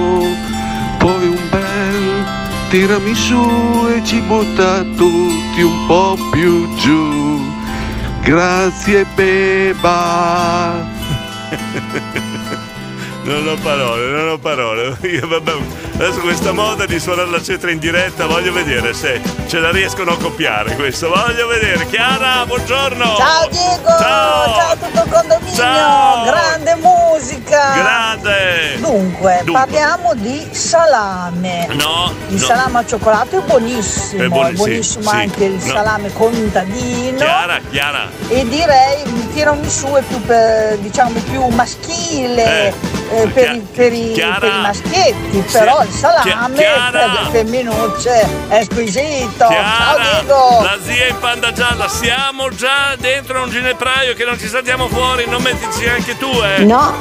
poi 0.99 1.27
un 1.29 1.49
bel 1.51 2.25
tiramisù 2.69 3.87
e 3.95 4.05
ci 4.05 4.21
butta 4.21 4.83
tutti 4.97 5.63
un 5.63 5.87
po' 5.87 6.17
più 6.31 6.75
giù. 6.77 7.41
Grazie 8.23 9.07
beba. 9.15 10.93
Non 13.25 13.49
ho 13.49 13.57
parole, 13.63 14.11
non 14.11 14.29
ho 14.29 14.39
parole. 14.39 14.97
Io, 15.09 15.27
vabbè, 15.27 15.53
adesso 15.95 16.21
questa 16.21 16.53
moda 16.53 16.85
di 16.85 16.99
suonare 17.01 17.31
la 17.31 17.43
cetra 17.43 17.71
in 17.71 17.79
diretta, 17.79 18.27
voglio 18.27 18.53
vedere 18.53 18.93
se 18.93 19.21
ce 19.47 19.61
la 19.61 19.71
riescono 19.71 20.13
a 20.13 20.17
copiare 20.19 20.75
questo. 20.77 21.09
Voglio 21.09 21.47
vedere. 21.47 21.87
Chiara, 21.89 22.45
buongiorno. 22.45 23.17
Ciao 23.17 23.49
Diego! 23.51 23.89
Ciao. 23.99 24.55
Ciao 24.55 24.71
a 24.73 24.77
tutto 24.77 25.03
il 25.05 25.11
condominio! 25.11 25.55
Ciao. 25.55 26.25
Grande 26.25 26.75
musica! 26.77 27.73
Grande! 27.77 28.77
Dunque, 28.81 29.41
Dunque. 29.45 29.53
parliamo 29.53 30.15
di 30.15 30.47
salame. 30.51 31.67
No, 31.73 32.13
Il 32.29 32.35
no. 32.41 32.47
salame 32.47 32.79
al 32.81 32.87
cioccolato 32.87 33.39
è 33.39 33.41
buonissimo, 33.43 34.23
È 34.23 34.29
buoni- 34.29 34.49
sì, 34.51 34.55
buonissimo 34.57 35.09
sì, 35.09 35.17
anche 35.17 35.45
il 35.45 35.53
no. 35.55 35.61
salame 35.61 36.13
contadino. 36.13 37.17
Chiara, 37.17 37.59
Chiara. 37.71 38.11
E 38.29 38.47
direi 38.49 39.03
il 39.07 39.33
tiramisù 39.33 39.93
è 39.95 40.03
più 40.03 40.21
per, 40.27 40.77
diciamo 40.79 41.19
più 41.31 41.47
maschile 41.49 42.67
Eh, 42.69 42.75
eh, 43.23 43.27
per, 43.29 43.51
i, 43.53 43.67
per 43.75 43.93
i- 43.93 44.13
per 44.39 44.49
i 44.49 44.61
maschietti, 44.61 45.45
Sì. 45.47 45.59
però 45.59 45.83
il 45.83 45.91
salame 45.91 46.57
Chiara. 46.57 46.91
per 46.99 47.11
le 47.11 47.31
femminucce 47.31 48.29
è 48.49 48.65
squisito. 48.65 49.37
Ciao 49.39 49.49
Chiara, 49.49 50.03
Diego! 50.21 50.63
la 50.63 50.79
zia 50.83 51.07
in 51.09 51.19
panda 51.19 51.53
gialla, 51.53 51.89
siamo 51.89 52.49
già 52.51 52.95
dentro 52.99 53.43
un 53.43 53.51
ginepraio 53.51 54.15
che 54.15 54.25
non 54.25 54.39
ci 54.39 54.47
saltiamo 54.49 54.89
fuori, 54.89 55.27
non 55.29 55.43
mettici 55.43 55.87
anche 55.89 56.17
tu, 56.19 56.31
eh. 56.43 56.65
No, 56.65 56.93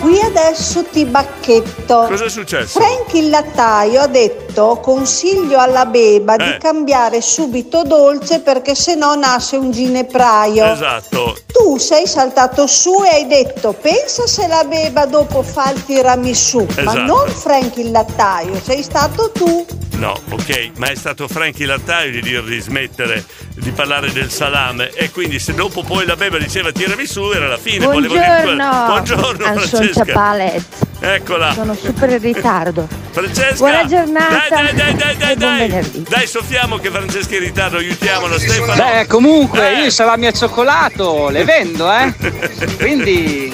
qui 0.00 0.20
adesso 0.20 0.84
ti 0.84 1.04
bacchetto. 1.04 2.06
Cosa 2.08 2.24
è 2.24 2.28
successo? 2.28 2.80
Frank 2.80 3.12
il 3.14 3.28
lattaio 3.30 4.00
ha 4.02 4.06
detto 4.06 4.78
consiglio 4.82 5.58
alla 5.58 5.86
beba 5.86 6.34
Eh. 6.34 6.44
di 6.52 6.58
cambiare 6.58 7.20
subito 7.20 7.82
dolce 7.82 8.40
perché 8.40 8.74
se 8.74 8.94
no 8.94 9.14
nasce 9.14 9.56
un 9.56 9.70
ginepraio. 9.70 10.72
Esatto. 10.72 11.36
Tu 11.46 11.78
sei 11.78 12.06
saltato 12.06 12.66
su 12.66 13.02
e 13.04 13.08
hai 13.14 13.26
detto 13.26 13.72
pensa 13.80 14.26
se 14.26 14.46
la 14.46 14.64
beba 14.64 15.04
dopo 15.06 15.42
fa 15.42 15.70
il 15.72 15.84
tiramisù, 15.84 16.58
ma 16.76 16.80
Esatto. 16.80 17.00
non 17.02 17.28
Frank 17.28 17.76
il 17.76 17.90
lattaio, 17.90 18.60
sei 18.62 18.82
stato 18.82 19.30
tu. 19.32 19.66
No, 20.00 20.18
ok, 20.30 20.70
ma 20.76 20.86
è 20.88 20.94
stato 20.94 21.28
Franchi 21.28 21.66
Lattaio 21.66 22.10
di 22.10 22.22
dirgli 22.22 22.54
di 22.54 22.60
smettere 22.60 23.22
di 23.56 23.70
parlare 23.70 24.10
del 24.12 24.30
salame 24.30 24.88
e 24.94 25.10
quindi 25.10 25.38
se 25.38 25.52
dopo 25.52 25.82
poi 25.82 26.06
la 26.06 26.16
beba 26.16 26.38
diceva 26.38 26.72
tirami 26.72 27.04
su 27.04 27.30
era 27.32 27.48
la 27.48 27.58
fine. 27.58 27.84
volevo 27.84 28.14
dire. 28.14 28.42
Buongiorno 28.86 29.44
Al 29.44 29.68
Francesca. 29.92 30.12
Palet. 30.12 30.64
Eccola. 31.00 31.52
Sono 31.52 31.74
super 31.74 32.10
in 32.10 32.20
ritardo. 32.20 32.88
Francesca. 33.10 33.54
Buona 33.56 33.84
giornata. 33.86 34.46
Dai, 34.48 34.74
dai, 34.74 34.94
dai, 34.94 35.16
dai, 35.16 35.36
dai, 35.36 35.68
dai. 35.68 36.04
Dai, 36.08 36.26
soffiamo 36.26 36.76
che 36.76 36.90
Francesca 36.90 37.32
è 37.32 37.36
in 37.38 37.44
ritardo, 37.44 37.78
aiutiamola 37.78 38.38
Stefano. 38.38 38.74
Beh, 38.74 39.06
comunque, 39.06 39.74
io 39.74 39.86
i 39.86 39.90
salami 39.90 40.26
al 40.26 40.34
cioccolato 40.34 41.28
le 41.30 41.44
vendo, 41.44 41.90
eh. 41.90 42.12
Quindi, 42.78 43.52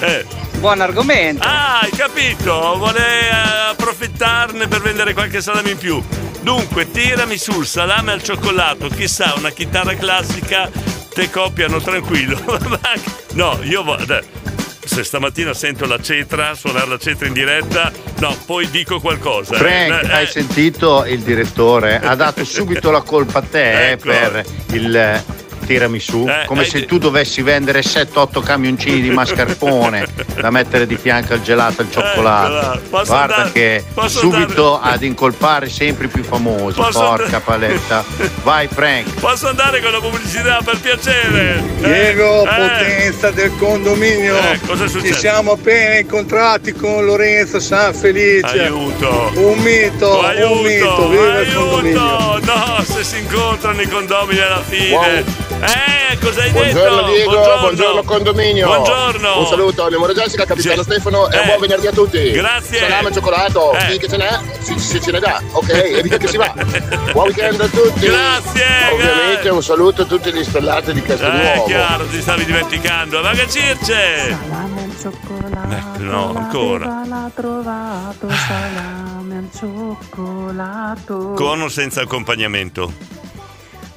buon 0.58 0.80
argomento. 0.80 1.42
Ah, 1.46 1.80
hai 1.80 1.90
capito? 1.90 2.76
Vuole 2.76 3.00
eh, 3.00 3.70
approfittarne 3.70 4.66
per 4.68 4.82
vendere 4.82 5.14
qualche 5.14 5.40
salame 5.40 5.70
in 5.70 5.78
più. 5.78 6.02
Dunque, 6.40 6.90
tirami 6.90 7.38
sul 7.38 7.66
salame 7.66 8.12
al 8.12 8.22
cioccolato. 8.22 8.88
Chissà, 8.88 9.34
una 9.36 9.50
chitarra 9.50 9.94
classica 9.94 10.70
te 11.16 11.30
copiano 11.30 11.80
tranquillo. 11.80 12.38
no, 13.32 13.58
io 13.62 13.82
voglio. 13.82 14.45
Se 14.86 15.02
stamattina 15.02 15.52
sento 15.52 15.84
la 15.84 16.00
cetra, 16.00 16.54
suonare 16.54 16.88
la 16.88 16.96
cetra 16.96 17.26
in 17.26 17.32
diretta, 17.32 17.90
no, 18.20 18.34
poi 18.46 18.70
dico 18.70 19.00
qualcosa. 19.00 19.56
Frank, 19.56 20.04
Eh, 20.04 20.10
hai 20.12 20.22
eh, 20.22 20.26
sentito 20.26 21.04
il 21.04 21.20
direttore? 21.20 21.98
Ha 21.98 22.14
dato 22.14 22.44
subito 22.44 22.90
la 22.90 23.02
colpa 23.02 23.40
a 23.40 23.42
te 23.42 23.88
eh, 23.88 23.90
Ecco. 23.92 24.06
per 24.08 24.44
il 24.72 24.96
eh, 24.96 25.24
tiramisù, 25.66 26.26
Eh, 26.28 26.46
come 26.46 26.64
se 26.64 26.84
tu 26.86 26.98
dovessi 26.98 27.42
vendere 27.42 27.80
7-8 27.82 28.40
camioncini 28.42 29.00
di 29.00 29.10
mascarpone 29.10 30.06
da 30.40 30.50
mettere 30.50 30.86
di 30.86 30.96
fianco 30.96 31.32
al 31.34 31.42
gelato 31.42 31.82
al 31.82 31.90
cioccolato. 31.90 32.54
Eccola. 32.56 32.80
Posso 32.88 33.04
Guarda 33.12 33.34
andare- 33.36 33.52
che 33.52 33.84
subito 34.06 34.80
ad 34.80 35.02
incolpare 35.02 35.68
sempre 35.68 36.06
i 36.06 36.08
più 36.08 36.22
famosi. 36.22 36.76
Posso 36.80 36.98
Porca 37.00 37.22
andare- 37.24 37.42
paletta. 37.44 38.04
Vai 38.42 38.68
Frank. 38.68 39.14
Posso 39.20 39.48
andare 39.48 39.80
con 39.82 39.90
la 39.92 40.00
pubblicità 40.00 40.60
per 40.64 40.78
piacere? 40.80 41.62
Diego, 41.78 42.44
Eh, 42.44 42.48
potenza 42.48 43.30
del 43.30 43.52
condominio. 43.58 44.36
Eh, 44.38 44.60
cosa? 44.66 44.88
Ci 44.88 45.12
siamo 45.12 45.52
appena 45.52 45.98
incontrati 45.98 46.72
con 46.72 47.04
Lorenzo 47.04 47.58
San 47.60 47.92
Felice. 47.94 48.62
Aiuto. 48.62 49.32
Un 49.34 49.58
mito, 49.58 50.22
aiuto, 50.22 50.52
un 50.52 50.62
mito, 50.62 51.08
viva 51.08 51.40
il 51.40 51.52
condominio. 51.54 52.16
aiuto. 52.18 52.44
No, 52.46 52.84
se 52.84 53.02
si 53.04 53.18
incontrano 53.18 53.80
i 53.80 53.88
condomini 53.88 54.40
alla 54.40 54.62
fine. 54.62 54.90
Wow. 54.90 55.24
Eh, 55.58 56.18
cosa 56.18 56.42
hai 56.42 56.50
Buongiorno 56.50 56.96
detto? 57.02 57.10
Diego, 57.30 57.58
buongiorno, 57.60 58.02
condominio. 58.02 58.66
Buongiorno. 58.66 59.38
Un 59.40 59.46
saluto 59.46 59.84
a 59.84 59.88
Nemo 59.88 60.06
Jessica, 60.12 60.44
capitano 60.44 60.82
Stefano 60.82 61.30
e 61.30 61.36
Eh. 61.38 61.44
buon 61.46 61.60
venerdì 61.60 61.86
a 61.86 61.92
tutti. 61.92 62.30
Grazie. 62.30 62.78
Salame 62.80 63.08
e 63.08 63.12
cioccolato, 63.12 63.72
Eh. 63.74 63.80
sì 63.90 63.98
che 63.98 64.08
ce 64.08 64.16
n'è, 64.18 64.38
sì, 64.60 64.78
sì 64.78 65.00
ce 65.00 65.10
ne 65.12 65.18
dà, 65.20 65.40
ok, 65.52 65.68
e 65.70 66.02
via 66.02 66.18
che 66.18 66.26
si 66.28 66.36
va. 66.36 66.52
Buon 67.12 67.26
weekend 67.28 67.60
a 67.60 67.68
tutti. 67.68 68.06
Grazie. 68.06 68.64
Ovviamente 68.92 69.48
un 69.48 69.62
saluto 69.62 70.02
a 70.02 70.04
tutti 70.04 70.30
gli 70.32 70.44
stellati 70.44 70.92
di 70.92 70.98
Eh, 71.00 71.02
Castelnuovo. 71.02 71.64
chiaro, 71.64 72.06
ti 72.06 72.20
stavi 72.20 72.44
dimenticando. 72.44 73.20
Che 73.22 73.48
circe! 73.48 74.36
Salame 74.48 74.82
al 74.84 74.94
cioccolato. 75.00 75.74
Ecco, 75.74 76.02
no, 76.02 76.34
ancora. 76.36 77.02
l'ha 77.06 77.30
trovato, 77.34 78.28
salame 78.28 79.36
al 79.38 79.48
cioccolato. 79.58 81.32
Con 81.34 81.62
o 81.62 81.68
senza 81.68 82.02
accompagnamento? 82.02 82.92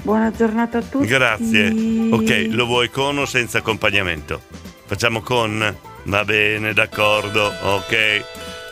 Buona 0.02 0.32
giornata 0.32 0.78
a 0.80 0.82
tutti. 0.82 1.06
Grazie. 1.06 1.70
Ok, 2.12 2.48
lo 2.52 2.66
vuoi 2.66 2.90
con 2.90 3.18
o 3.18 3.26
senza 3.26 3.60
accompagnamento? 3.60 4.42
Facciamo 4.86 5.22
con? 5.22 5.76
Va 6.04 6.26
bene, 6.26 6.74
d'accordo. 6.74 7.52
Ok. 7.62 8.24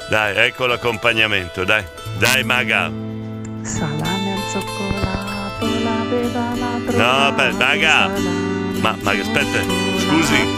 Dai, 0.10 0.38
ecco 0.38 0.66
l'accompagnamento, 0.66 1.64
dai. 1.66 1.84
Dai, 2.18 2.44
maga. 2.44 2.90
Salame 3.62 4.34
al 4.34 4.42
cioccolato, 4.52 5.66
la 5.84 6.04
l'ha 6.56 6.80
trovato. 6.86 6.98
No, 6.98 7.28
aspetta, 7.28 7.66
maga. 7.66 8.08
Ma, 8.80 8.98
maga, 9.02 9.22
aspetta, 9.22 9.62
scusi. 10.00 10.56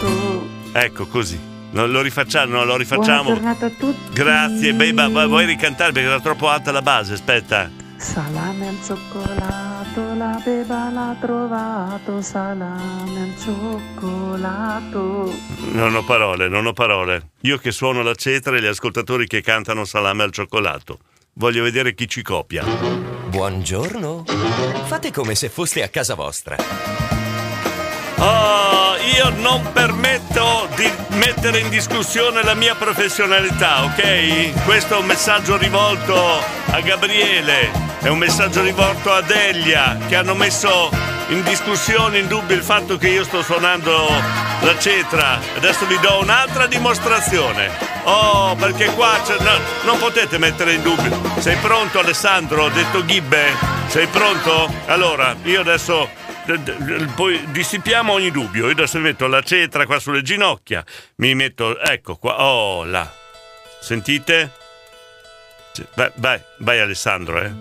Ecco, 0.72 1.06
così. 1.06 1.38
No, 1.72 1.86
lo 1.86 2.00
rifacciamo, 2.00 2.52
no, 2.52 2.58
lo 2.58 2.64
Buona 2.64 2.78
rifacciamo. 2.78 3.28
giornata 3.32 3.66
a 3.66 3.70
tutti. 3.70 4.12
Grazie, 4.12 4.72
Beba, 4.72 5.08
ma 5.08 5.26
vuoi 5.26 5.46
ricantare 5.46 5.92
perché 5.92 6.08
era 6.08 6.20
troppo 6.20 6.48
alta 6.48 6.70
la 6.72 6.82
base, 6.82 7.14
aspetta. 7.14 7.70
Salame 8.00 8.68
al 8.68 8.78
cioccolato, 8.82 10.14
la 10.14 10.40
beba 10.42 10.90
l'ha 10.90 11.14
trovato, 11.20 12.22
salame 12.22 13.20
al 13.20 13.34
cioccolato. 13.38 15.30
Non 15.72 15.94
ho 15.94 16.02
parole, 16.04 16.48
non 16.48 16.64
ho 16.64 16.72
parole. 16.72 17.32
Io 17.42 17.58
che 17.58 17.70
suono 17.70 18.02
la 18.02 18.14
cetra 18.14 18.56
e 18.56 18.62
gli 18.62 18.66
ascoltatori 18.66 19.26
che 19.26 19.42
cantano 19.42 19.84
salame 19.84 20.22
al 20.22 20.32
cioccolato. 20.32 21.00
Voglio 21.34 21.62
vedere 21.62 21.94
chi 21.94 22.08
ci 22.08 22.22
copia. 22.22 22.64
Buongiorno. 22.64 24.24
Fate 24.86 25.12
come 25.12 25.34
se 25.34 25.50
foste 25.50 25.82
a 25.82 25.88
casa 25.88 26.14
vostra. 26.14 26.56
Oh, 28.22 28.96
io 29.16 29.30
non 29.36 29.72
permetto 29.72 30.68
di 30.76 30.92
mettere 31.12 31.60
in 31.60 31.70
discussione 31.70 32.42
la 32.42 32.52
mia 32.52 32.74
professionalità, 32.74 33.82
ok? 33.84 34.62
Questo 34.64 34.96
è 34.96 34.98
un 34.98 35.06
messaggio 35.06 35.56
rivolto 35.56 36.14
a 36.66 36.80
Gabriele, 36.80 37.70
è 38.02 38.08
un 38.08 38.18
messaggio 38.18 38.60
rivolto 38.60 39.10
a 39.10 39.22
Delia, 39.22 39.96
che 40.06 40.16
hanno 40.16 40.34
messo 40.34 40.90
in 41.28 41.42
discussione, 41.44 42.18
in 42.18 42.28
dubbio 42.28 42.54
il 42.54 42.62
fatto 42.62 42.98
che 42.98 43.08
io 43.08 43.24
sto 43.24 43.40
suonando 43.40 44.06
la 44.60 44.78
cetra. 44.78 45.38
Adesso 45.56 45.86
vi 45.86 45.98
do 46.00 46.20
un'altra 46.20 46.66
dimostrazione. 46.66 47.70
Oh, 48.02 48.54
perché 48.54 48.86
qua 48.92 49.18
no, 49.38 49.58
non 49.84 49.98
potete 49.98 50.36
mettere 50.36 50.74
in 50.74 50.82
dubbio. 50.82 51.18
Sei 51.38 51.56
pronto 51.56 51.98
Alessandro? 51.98 52.64
Ho 52.64 52.68
detto 52.68 53.02
Gibbe? 53.02 53.54
Sei 53.86 54.06
pronto? 54.08 54.70
Allora, 54.86 55.34
io 55.44 55.60
adesso 55.60 56.08
poi 57.14 57.40
dissipiamo 57.50 58.12
ogni 58.12 58.30
dubbio. 58.30 58.66
Io 58.66 58.72
adesso 58.72 58.98
metto 58.98 59.26
la 59.26 59.42
cetra 59.42 59.86
qua 59.86 59.98
sulle 59.98 60.22
ginocchia. 60.22 60.84
Mi 61.16 61.34
metto, 61.34 61.78
ecco 61.78 62.16
qua. 62.16 62.42
Oh, 62.44 62.84
là. 62.84 63.10
Sentite? 63.80 64.50
Vai, 65.94 66.10
vai, 66.16 66.40
vai 66.58 66.80
Alessandro, 66.80 67.40
eh. 67.40 67.52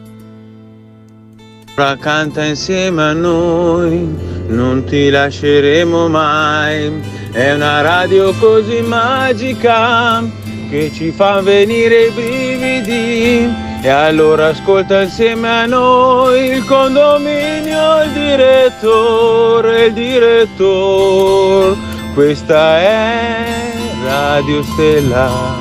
Ora 1.75 1.95
canta 1.95 2.43
insieme 2.43 3.03
a 3.03 3.13
noi, 3.13 4.05
non 4.47 4.83
ti 4.83 5.09
lasceremo 5.09 6.09
mai. 6.09 6.91
È 7.31 7.53
una 7.53 7.79
radio 7.79 8.33
così 8.33 8.81
magica 8.81 10.21
che 10.69 10.91
ci 10.93 11.11
fa 11.11 11.41
venire 11.41 12.05
i 12.05 12.11
brividi. 12.11 13.53
E 13.81 13.89
allora 13.89 14.47
ascolta 14.47 15.01
insieme 15.01 15.49
a 15.49 15.65
noi 15.65 16.49
il 16.49 16.65
condominio, 16.65 18.03
il 18.03 18.11
direttore, 18.11 19.85
il 19.85 19.93
direttore. 19.93 21.77
Questa 22.13 22.79
è 22.79 23.71
Radio 24.03 24.61
Stella. 24.63 25.57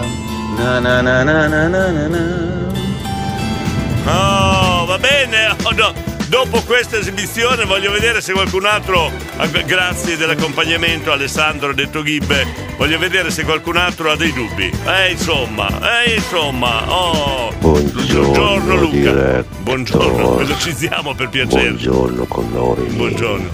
Na 0.56 0.80
na 0.80 1.00
na 1.00 1.22
na 1.22 1.46
na 1.46 1.68
na 1.68 1.90
na 1.90 2.08
na. 2.08 4.57
Dopo 6.28 6.60
questa 6.60 6.98
esibizione 6.98 7.64
voglio 7.64 7.90
vedere 7.90 8.20
se 8.20 8.34
qualcun 8.34 8.66
altro, 8.66 9.10
ah, 9.36 9.46
grazie 9.46 10.18
dell'accompagnamento 10.18 11.10
Alessandro 11.10 11.72
detto 11.72 12.02
Ghibbe, 12.02 12.46
voglio 12.76 12.98
vedere 12.98 13.30
se 13.30 13.44
qualcun 13.44 13.78
altro 13.78 14.10
ha 14.10 14.16
dei 14.16 14.30
dubbi. 14.32 14.70
Eh 14.86 15.12
insomma, 15.12 16.04
eh 16.04 16.16
insomma, 16.16 16.92
oh. 16.92 17.50
Buongiorno 17.58 18.74
Luca. 18.76 18.90
diretto. 18.90 19.56
Buongiorno, 19.60 20.34
velocizziamo 20.36 21.14
per 21.14 21.30
piacere. 21.30 21.70
Buongiorno 21.70 22.24
con 22.26 22.50
noi. 22.52 22.84
Buongiorno. 22.90 23.50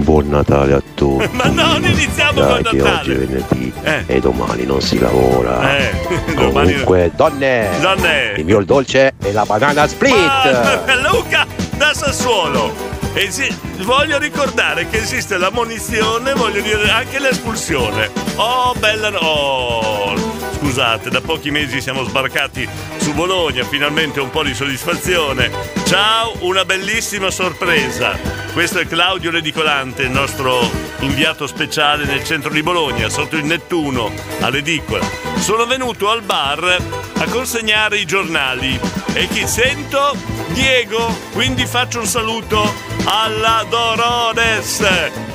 Buon 0.00 0.28
Natale 0.28 0.74
a 0.74 0.82
tutti. 0.94 1.28
Ma 1.36 1.44
non 1.44 1.84
iniziamo 1.84 2.40
Dai 2.40 2.62
con 2.62 2.76
Natale. 2.76 2.98
oggi 3.00 3.10
è 3.12 3.16
venerdì 3.16 3.72
Eh. 3.82 4.02
e 4.06 4.20
domani 4.20 4.64
non 4.64 4.80
si 4.80 4.98
lavora. 4.98 5.76
Eh, 5.76 5.90
domani- 6.34 6.70
Comunque, 6.70 7.10
donne, 7.14 7.68
Donne. 7.80 8.34
il 8.36 8.44
mio 8.44 8.64
dolce 8.64 9.14
è 9.20 9.32
la 9.32 9.44
banana 9.44 9.86
split. 9.86 10.14
Ah, 10.14 10.82
Luca 11.10 11.46
da 11.76 11.92
Sassuolo. 11.92 12.96
E 13.14 13.30
sì, 13.30 13.52
voglio 13.82 14.18
ricordare 14.18 14.86
che 14.88 14.98
esiste 14.98 15.36
la 15.38 15.50
munizione, 15.50 16.34
voglio 16.34 16.60
dire 16.60 16.88
anche 16.90 17.18
l'espulsione. 17.18 18.08
Oh, 18.36 18.74
bella. 18.78 19.10
no- 19.10 19.16
Oh, 19.18 20.14
scusate, 20.58 21.08
da 21.08 21.20
pochi 21.20 21.50
mesi 21.50 21.80
siamo 21.80 22.02
sbarcati 22.02 22.68
su 22.96 23.14
Bologna, 23.14 23.64
finalmente 23.64 24.20
un 24.20 24.30
po' 24.30 24.42
di 24.42 24.54
soddisfazione. 24.54 25.50
Ciao, 25.86 26.34
una 26.40 26.64
bellissima 26.64 27.30
sorpresa. 27.30 28.18
Questo 28.52 28.80
è 28.80 28.86
Claudio 28.86 29.30
Redicolante, 29.30 30.02
il 30.02 30.10
nostro 30.10 30.68
inviato 31.00 31.46
speciale 31.46 32.04
nel 32.04 32.24
centro 32.24 32.50
di 32.50 32.62
Bologna, 32.62 33.08
sotto 33.08 33.36
il 33.36 33.44
Nettuno, 33.44 34.12
all'edicola. 34.40 35.08
Sono 35.36 35.64
venuto 35.64 36.10
al 36.10 36.22
bar 36.22 36.76
a 37.18 37.24
consegnare 37.26 37.98
i 37.98 38.04
giornali 38.04 38.78
e 39.12 39.28
chi 39.28 39.46
sento? 39.46 40.16
Diego, 40.48 41.16
quindi 41.32 41.66
faccio 41.66 42.00
un 42.00 42.06
saluto 42.06 42.74
alla 43.04 43.64
Dorores. 43.68 44.84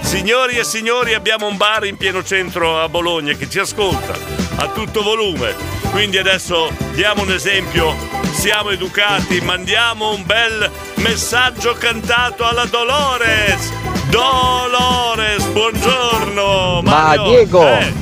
Signori 0.02 0.58
e 0.58 0.66
signori, 0.66 1.14
abbiamo 1.14 1.48
un 1.48 1.56
bar 1.56 1.86
in 1.86 1.96
pieno 1.96 2.24
centro 2.24 2.82
a 2.82 2.90
Bologna 2.90 3.34
che 3.34 3.50
ci 3.50 3.60
ascolta 3.60 4.43
a 4.58 4.68
tutto 4.68 5.02
volume. 5.04 5.54
Quindi 5.92 6.18
adesso 6.18 6.70
diamo 6.94 7.22
un 7.22 7.32
esempio, 7.32 7.96
siamo 8.32 8.70
educati, 8.72 9.40
mandiamo 9.42 10.12
un 10.12 10.24
bel 10.26 10.70
messaggio 10.96 11.76
cantato 11.78 12.44
alla 12.46 12.66
Dolores. 12.66 13.72
Dolores, 14.10 15.44
buongiorno. 15.46 16.82
Ma 16.84 16.92
Mario. 16.92 17.24
Diego, 17.24 17.68
Eh, 17.68 17.94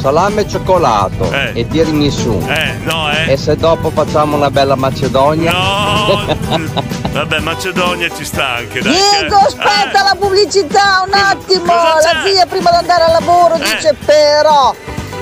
salame 0.00 0.42
e 0.42 0.48
cioccolato 0.48 1.30
e 1.32 1.66
tiramisù. 1.68 2.44
eh, 2.48 2.74
no, 2.84 3.10
eh. 3.10 3.32
E 3.32 3.36
se 3.36 3.56
dopo 3.56 3.90
facciamo 3.90 4.36
una 4.36 4.50
bella 4.50 4.74
Macedonia? 4.74 5.52
No! 5.52 6.26
Vabbè, 7.14 7.38
Macedonia 7.40 8.08
ci 8.14 8.24
sta 8.24 8.56
anche, 8.56 8.80
dai. 8.82 8.92
Diego, 8.92 9.38
che- 9.38 9.44
aspetta 9.46 10.02
la 10.02 10.16
pubblicità 10.18 11.04
un 11.06 11.14
attimo. 11.14 11.64
La 11.72 12.22
zia 12.26 12.44
prima 12.46 12.70
di 12.70 12.76
andare 12.76 13.04
al 13.04 13.12
lavoro 13.12 13.54
Eh. 13.54 13.60
dice 13.60 13.94
però 14.04 14.74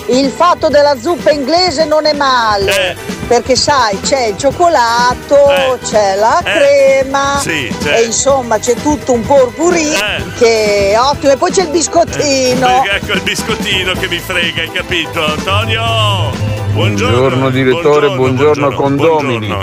il 0.08 0.30
fatto 0.30 0.68
della 0.68 0.96
zuppa 1.00 1.30
inglese 1.30 1.84
non 1.84 2.06
è 2.06 2.12
male. 2.14 2.90
Eh. 2.90 2.96
Perché 3.26 3.56
sai, 3.56 3.98
c'è 4.00 4.26
il 4.26 4.36
cioccolato, 4.36 5.78
c'è 5.84 6.16
la 6.16 6.40
Eh. 6.40 6.42
crema 6.44 7.38
Sì, 7.40 7.74
c'è. 7.82 7.98
e 7.98 8.02
insomma 8.04 8.58
c'è 8.58 8.74
tutto 8.74 9.12
un 9.12 9.24
porpurì 9.24 9.90
che 10.38 10.90
è 10.92 10.98
ottimo. 11.00 11.32
E 11.32 11.36
poi 11.36 11.50
c'è 11.50 11.62
il 11.62 11.68
biscottino. 11.68 12.84
Eh, 12.84 12.96
ecco 12.96 13.12
il 13.12 13.22
biscottino 13.22 13.92
che 13.92 14.08
mi 14.08 14.18
frega, 14.18 14.62
hai 14.62 14.70
capito? 14.72 15.24
Antonio! 15.24 16.30
Buongiorno! 16.72 17.16
Buongiorno 17.18 17.50
direttore, 17.50 18.10
buongiorno, 18.10 18.72
condomini. 18.72 19.54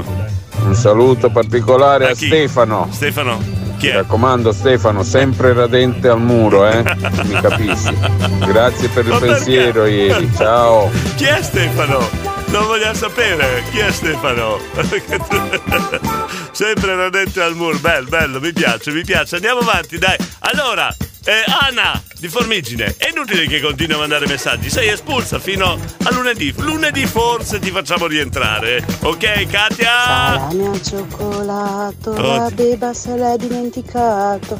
Un 0.61 0.75
saluto 0.75 1.29
particolare 1.29 2.09
a, 2.09 2.13
chi? 2.13 2.27
Stefano. 2.27 2.87
Stefano, 2.91 3.39
Mi 3.81 3.91
raccomando 3.91 4.51
Stefano, 4.51 5.03
sempre 5.03 5.53
radente 5.53 6.09
al 6.09 6.19
muro, 6.19 6.67
eh? 6.67 6.83
Mi 7.23 7.39
capisci. 7.41 7.95
Grazie 8.45 8.89
per 8.89 9.05
il 9.05 9.17
pensiero 9.19 9.85
ieri. 9.85 10.29
Ciao. 10.35 10.91
Chi 11.15 11.23
è 11.23 11.41
Stefano? 11.41 12.07
Non 12.47 12.65
vogliamo 12.65 12.93
sapere 12.93 13.63
chi 13.71 13.79
è 13.79 13.91
Stefano. 13.91 14.57
Sempre 16.51 16.95
radente 16.95 17.41
al 17.41 17.55
muro, 17.55 17.77
bello, 17.77 18.09
bello, 18.09 18.39
mi 18.39 18.51
piace, 18.51 18.91
mi 18.91 19.03
piace. 19.03 19.35
Andiamo 19.35 19.59
avanti, 19.59 19.97
dai. 19.97 20.17
Allora, 20.39 20.93
eh, 21.25 21.43
Anna 21.61 22.01
di 22.19 22.27
Formigine, 22.27 22.95
è 22.97 23.09
inutile 23.09 23.47
che 23.47 23.61
continui 23.61 23.95
a 23.95 23.97
mandare 23.99 24.27
messaggi, 24.27 24.69
sei 24.69 24.89
espulsa 24.89 25.39
fino 25.39 25.77
a 26.03 26.11
lunedì. 26.13 26.53
Lunedì 26.57 27.05
forse 27.05 27.59
ti 27.59 27.71
facciamo 27.71 28.07
rientrare. 28.07 28.83
Ok, 29.03 29.47
Katia? 29.47 29.89
Salame 30.05 30.67
al 30.67 30.81
cioccolato, 30.83 32.11
Oh. 32.11 32.35
la 32.37 32.51
beba 32.53 32.93
se 32.93 33.15
l'è 33.15 33.35
dimenticato. 33.37 34.59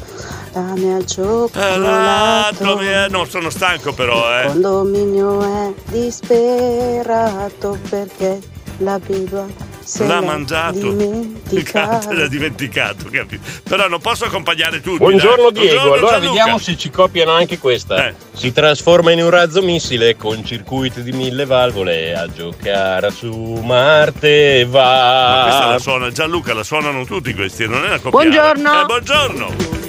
Salame 0.52 0.94
al 0.94 1.06
cioccolato. 1.06 2.76
mi 2.78 2.86
è- 2.86 3.08
Non 3.08 3.28
sono 3.28 3.50
stanco 3.50 3.92
però, 3.92 4.26
Il 4.40 4.40
eh. 4.40 4.46
condominio 4.52 5.42
è 5.42 5.72
disperato 5.90 7.78
perché 7.88 8.38
la 8.78 8.98
beba 8.98 9.44
se 9.90 10.06
l'ha 10.06 10.20
mangiato. 10.20 10.92
dimenticato. 10.92 12.12
L'ha 12.12 12.28
dimenticato, 12.28 13.08
capito? 13.10 13.42
Però 13.64 13.88
non 13.88 13.98
posso 14.00 14.24
accompagnare 14.24 14.80
tutti. 14.80 14.98
Buongiorno 14.98 15.50
dai. 15.50 15.62
Diego, 15.62 15.74
Buongiorno, 15.74 15.94
allora 15.94 16.10
Gianluca. 16.12 16.28
vediamo 16.28 16.58
se 16.58 16.76
ci 16.76 16.90
copiano 16.90 17.32
anche 17.32 17.58
questa. 17.58 18.06
Eh. 18.06 18.14
Si 18.32 18.52
trasforma 18.52 19.10
in 19.10 19.20
un 19.20 19.30
razzo 19.30 19.62
missile 19.62 20.16
con 20.16 20.44
circuiti 20.44 21.02
di 21.02 21.10
mille 21.10 21.44
valvole 21.44 22.14
a 22.14 22.28
giocare 22.32 23.10
su 23.10 23.32
Marte 23.64 24.64
va. 24.64 24.80
Ma 24.80 25.42
questa 25.42 25.66
la 25.70 25.78
suona 25.80 26.10
Gianluca, 26.12 26.54
la 26.54 26.62
suonano 26.62 27.04
tutti 27.04 27.34
questi, 27.34 27.66
non 27.66 27.82
è 27.84 27.88
una 27.88 27.98
coppia. 27.98 28.10
Buongiorno. 28.10 28.80
Eh, 28.82 28.84
buongiorno. 28.84 29.79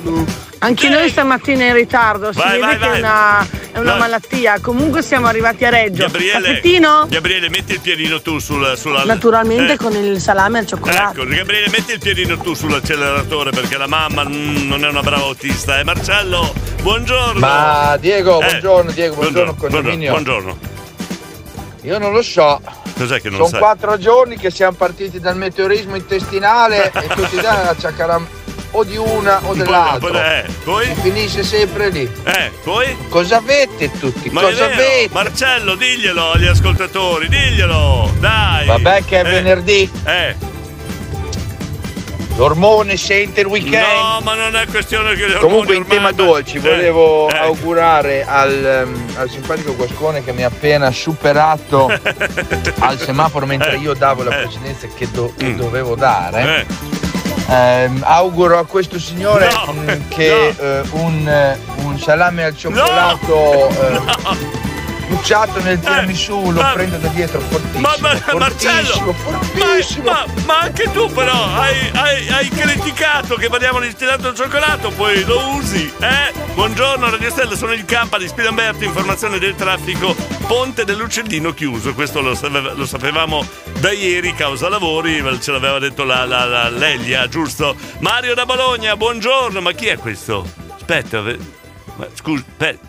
Anche 0.60 0.90
noi 0.90 1.10
stamattina 1.10 1.66
in 1.66 1.74
ritardo, 1.74 2.32
si 2.32 2.38
Vai, 2.40 2.60
vede 2.60 2.62
vai, 2.62 2.74
che 2.78 2.88
vai. 2.88 2.96
è 2.96 3.00
una, 3.00 3.48
è 3.72 3.78
una 3.80 3.96
malattia. 3.96 4.60
Comunque 4.60 5.02
siamo 5.02 5.28
arrivati 5.28 5.66
a 5.66 5.70
Reggio. 5.70 6.04
Gabriele, 6.04 6.32
Caffettino? 6.48 7.06
Gabriele, 7.10 7.50
metti 7.50 7.74
il 7.74 7.80
piedino 7.80 8.22
tu 8.22 8.40
sulla. 8.40 8.76
sulla 8.76 9.04
Naturalmente 9.04 9.74
eh, 9.74 9.78
con 9.78 9.94
il 9.94 10.20
salame 10.20 10.60
al 10.60 10.66
cioccolato. 10.68 11.22
Ecco, 11.22 11.30
Gabriele, 11.30 11.70
metti 11.70 11.94
il 11.94 12.00
piedino 12.00 12.38
tu 12.38 12.54
sull'acceleratore 12.54 13.52
perché 13.52 13.78
la 13.78 13.88
mamma 13.88 14.24
mm, 14.24 14.68
non 14.68 14.84
è 14.86 14.88
una 14.90 15.02
brava 15.02 15.24
autista. 15.24 15.80
Eh, 15.80 15.84
Marcello, 15.84 16.54
buongiorno. 16.82 17.40
Ma 17.40 17.98
Diego, 18.00 18.40
Eh, 18.42 18.46
buongiorno 18.46 18.92
Diego, 18.92 19.16
buongiorno, 19.16 19.54
buongiorno, 19.54 19.96
buongiorno. 19.96 20.58
Io 21.84 21.98
non 21.98 22.12
lo 22.12 22.22
so. 22.22 22.62
Cos'è 22.96 23.20
che 23.20 23.30
non 23.30 23.38
Sono 23.38 23.50
sai? 23.50 23.60
quattro 23.60 23.98
giorni 23.98 24.38
che 24.38 24.52
siamo 24.52 24.76
partiti 24.78 25.20
dal 25.20 25.36
meteorismo 25.36 25.96
intestinale 25.96 26.92
e 26.94 27.08
tutti 27.08 27.36
i 27.36 27.42
giorni 27.42 27.68
acciaccaram 27.68 28.28
o 28.72 28.84
di 28.84 28.96
una 28.98 29.42
o 29.44 29.54
dell'altro. 29.54 30.10
poi- 30.12 30.20
eh, 30.22 30.46
poi? 30.64 30.96
Finisce 31.02 31.44
sempre 31.44 31.90
lì. 31.90 32.10
Eh, 32.24 32.52
poi? 32.64 32.96
Cosa 33.10 33.38
avete 33.38 33.92
tutti? 34.00 34.30
Ma 34.30 34.42
Cosa 34.42 34.66
avete? 34.66 35.10
Marcello, 35.12 35.76
diglielo 35.76 36.32
agli 36.32 36.46
ascoltatori, 36.48 37.28
diglielo, 37.28 38.14
dai. 38.20 38.66
Vabbè 38.68 39.04
che 39.06 39.22
è 39.22 39.26
Eh, 39.26 39.30
venerdì. 39.30 39.92
Eh. 40.06 40.50
L'ormone 42.38 42.96
sente 42.98 43.42
il 43.42 43.48
weekend. 43.48 43.84
No, 43.86 44.20
ma 44.24 44.34
non 44.36 44.56
è 44.56 44.66
questione 44.66 45.14
che 45.16 45.34
Comunque 45.34 45.76
in 45.76 45.86
tema 45.86 46.12
dolci 46.12 46.58
Eh, 46.58 46.60
volevo 46.62 47.30
eh. 47.30 47.38
augurare 47.38 48.26
al, 48.26 48.66
ehm, 48.66 49.06
al 49.16 49.30
simpatico 49.30 49.76
Guascone 49.76 50.24
che 50.24 50.32
mi 50.32 50.44
ha 50.44 50.48
appena 50.48 50.90
superato 50.92 51.88
al 52.80 52.98
semaforo 53.00 53.46
mentre 53.46 53.76
io 53.76 53.94
davo 53.94 54.24
la 54.24 54.34
precedenza 54.34 54.88
che, 54.88 55.12
do- 55.12 55.34
che 55.38 55.54
dovevo 55.56 55.96
dare. 55.96 56.66
Ehm, 57.52 58.02
auguro 58.06 58.58
a 58.58 58.66
questo 58.66 58.98
signore 58.98 59.50
No, 59.66 59.74
mm, 59.74 59.88
che 60.08 60.48
eh, 60.58 60.84
un, 60.92 61.28
eh, 61.28 61.60
un 61.84 62.00
salame 62.00 62.46
al 62.46 62.56
cioccolato 62.56 63.68
eh, 63.68 64.71
bucciato 65.12 65.62
nel 65.62 65.80
tiramisù 65.80 66.52
lo 66.52 66.66
prendo 66.74 66.98
da 66.98 67.08
dietro 67.10 67.42
fortissimo. 67.42 67.80
Ma, 67.80 67.96
ma 68.00 68.38
Marcello, 68.38 69.14
fortissimo, 69.14 70.04
ma, 70.06 70.26
ma- 70.26 70.42
ma 70.46 70.60
anche 70.60 70.90
tu 70.92 71.12
però 71.12 71.46
hai, 71.56 71.92
hai- 71.94 72.30
hai 72.30 72.50
criticato 72.50 73.36
che 73.36 73.50
parliamo 73.50 73.80
di 73.82 73.90
stilato 73.92 74.30
al 74.30 74.36
cioccolato, 74.36 74.90
poi 74.92 75.24
lo 75.26 75.56
usi, 75.56 75.92
eh? 76.00 76.32
Buongiorno 76.54 77.10
Radio 77.10 77.30
Stella, 77.30 77.56
sono 77.56 77.74
il 77.74 77.84
Campa 77.84 78.18
di 78.18 78.28
Spilamberto, 78.28 78.84
informazione 78.86 79.38
del 79.38 79.56
traffico, 79.56 80.16
ponte 80.48 80.86
dell'Uccellino 80.86 81.54
chiuso, 81.54 81.94
questo 81.94 82.22
lo, 82.22 82.38
lo 82.74 82.86
sapevamo 82.86 83.46
da 83.80 83.92
ieri, 83.92 84.34
causa 84.34 84.70
lavori, 84.70 85.22
ce 85.42 85.52
l'aveva 85.52 85.80
detto 85.80 86.04
la, 86.06 86.26
la, 86.26 86.46
la 86.46 86.70
Lelia, 86.70 87.28
giusto? 87.28 87.76
Mario 88.00 88.34
da 88.34 88.46
Bologna, 88.46 88.96
buongiorno, 88.96 89.60
ma 89.60 89.72
chi 89.74 89.88
è 89.88 89.98
questo? 89.98 90.46
Aspetta, 90.76 91.22
ma 91.22 92.08
scusa, 92.14 92.44
aspetta, 92.48 92.88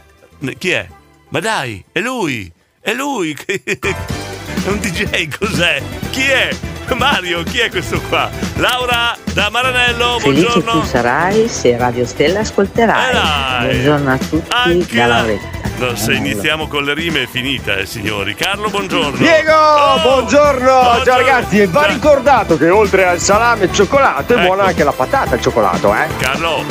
chi 0.56 0.70
è? 0.70 0.88
Ma 1.32 1.40
dai, 1.40 1.82
è 1.92 2.00
lui, 2.00 2.52
è 2.80 2.92
lui, 2.92 3.34
è 3.46 4.68
un 4.68 4.78
DJ, 4.80 5.28
cos'è? 5.38 5.80
Chi 6.10 6.22
è? 6.24 6.50
Mario, 6.94 7.42
chi 7.44 7.58
è 7.60 7.70
questo 7.70 7.98
qua? 8.02 8.28
Laura 8.56 9.16
da 9.32 9.48
Maranello, 9.48 10.18
Felice 10.18 10.42
buongiorno. 10.48 10.80
tu 10.82 10.86
sarai 10.86 11.48
se 11.48 11.74
Radio 11.78 12.04
Stella 12.04 12.40
ascolterai. 12.40 13.08
Eh 13.08 13.12
dai. 13.14 13.66
Buongiorno 13.70 14.12
a 14.12 14.18
tutti 14.18 14.46
Anche 14.50 14.94
da 14.96 15.06
la- 15.06 15.14
Lauretta. 15.16 15.60
No, 15.78 15.96
se 15.96 16.12
iniziamo 16.12 16.68
con 16.68 16.84
le 16.84 16.92
rime 16.92 17.22
è 17.22 17.26
finita, 17.26 17.76
eh, 17.76 17.86
signori. 17.86 18.34
Carlo, 18.34 18.68
buongiorno. 18.68 19.16
Diego, 19.16 19.52
Oh, 19.54 20.00
buongiorno! 20.00 21.02
Ciao 21.02 21.16
ragazzi, 21.16 21.60
e 21.60 21.66
va 21.66 21.86
ricordato 21.86 22.58
che 22.58 22.68
oltre 22.68 23.06
al 23.06 23.18
salame 23.20 23.62
e 23.64 23.68
al 23.68 23.72
cioccolato 23.74 24.34
è 24.34 24.36
Ecco. 24.36 24.46
buona 24.46 24.64
anche 24.64 24.84
la 24.84 24.92
patata 24.92 25.34
al 25.34 25.40
cioccolato, 25.40 25.94
eh? 25.94 26.08
Carlo, 26.18 26.62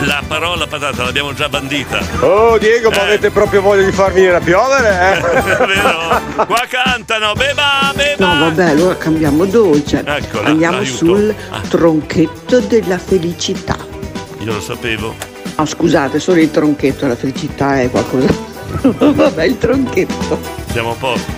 la 0.00 0.22
parola 0.26 0.66
patata 0.66 1.02
l'abbiamo 1.04 1.32
già 1.34 1.48
bandita. 1.48 2.00
Oh 2.20 2.58
Diego, 2.58 2.90
ma 2.90 2.96
Eh. 2.96 3.00
avete 3.00 3.30
proprio 3.30 3.60
voglia 3.62 3.84
di 3.84 3.92
far 3.92 4.12
venire 4.12 4.34
a 4.36 4.40
piovere, 4.40 4.88
È 4.88 5.16
eh? 5.16 5.66
vero? 5.66 6.20
Qua 6.46 6.62
cantano, 6.68 7.32
beba, 7.34 7.92
beba. 7.94 8.32
No, 8.34 8.40
vabbè, 8.40 8.64
allora 8.70 8.96
cambiamo 8.96 9.44
dolce. 9.46 10.02
Eccola, 10.04 10.48
Andiamo 10.48 10.78
aiuto. 10.78 10.96
sul 10.96 11.34
Ah. 11.50 11.60
tronchetto 11.68 12.60
della 12.60 12.98
felicità. 12.98 13.76
Io 14.40 14.52
lo 14.52 14.60
sapevo. 14.60 15.14
No, 15.56 15.64
scusate, 15.66 16.18
solo 16.18 16.40
il 16.40 16.50
tronchetto, 16.50 17.06
la 17.06 17.16
felicità 17.16 17.80
è 17.80 17.88
qualcosa. 17.90 18.26
vabbè, 18.82 19.44
il 19.44 19.56
tronchetto. 19.58 20.38
Siamo 20.72 20.90
a 20.90 20.94
posto. 20.94 21.30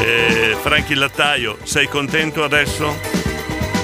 Eh, 0.00 0.56
Frank 0.60 0.90
il 0.90 0.98
lattaio, 0.98 1.56
sei 1.62 1.86
contento 1.88 2.44
adesso? 2.44 2.94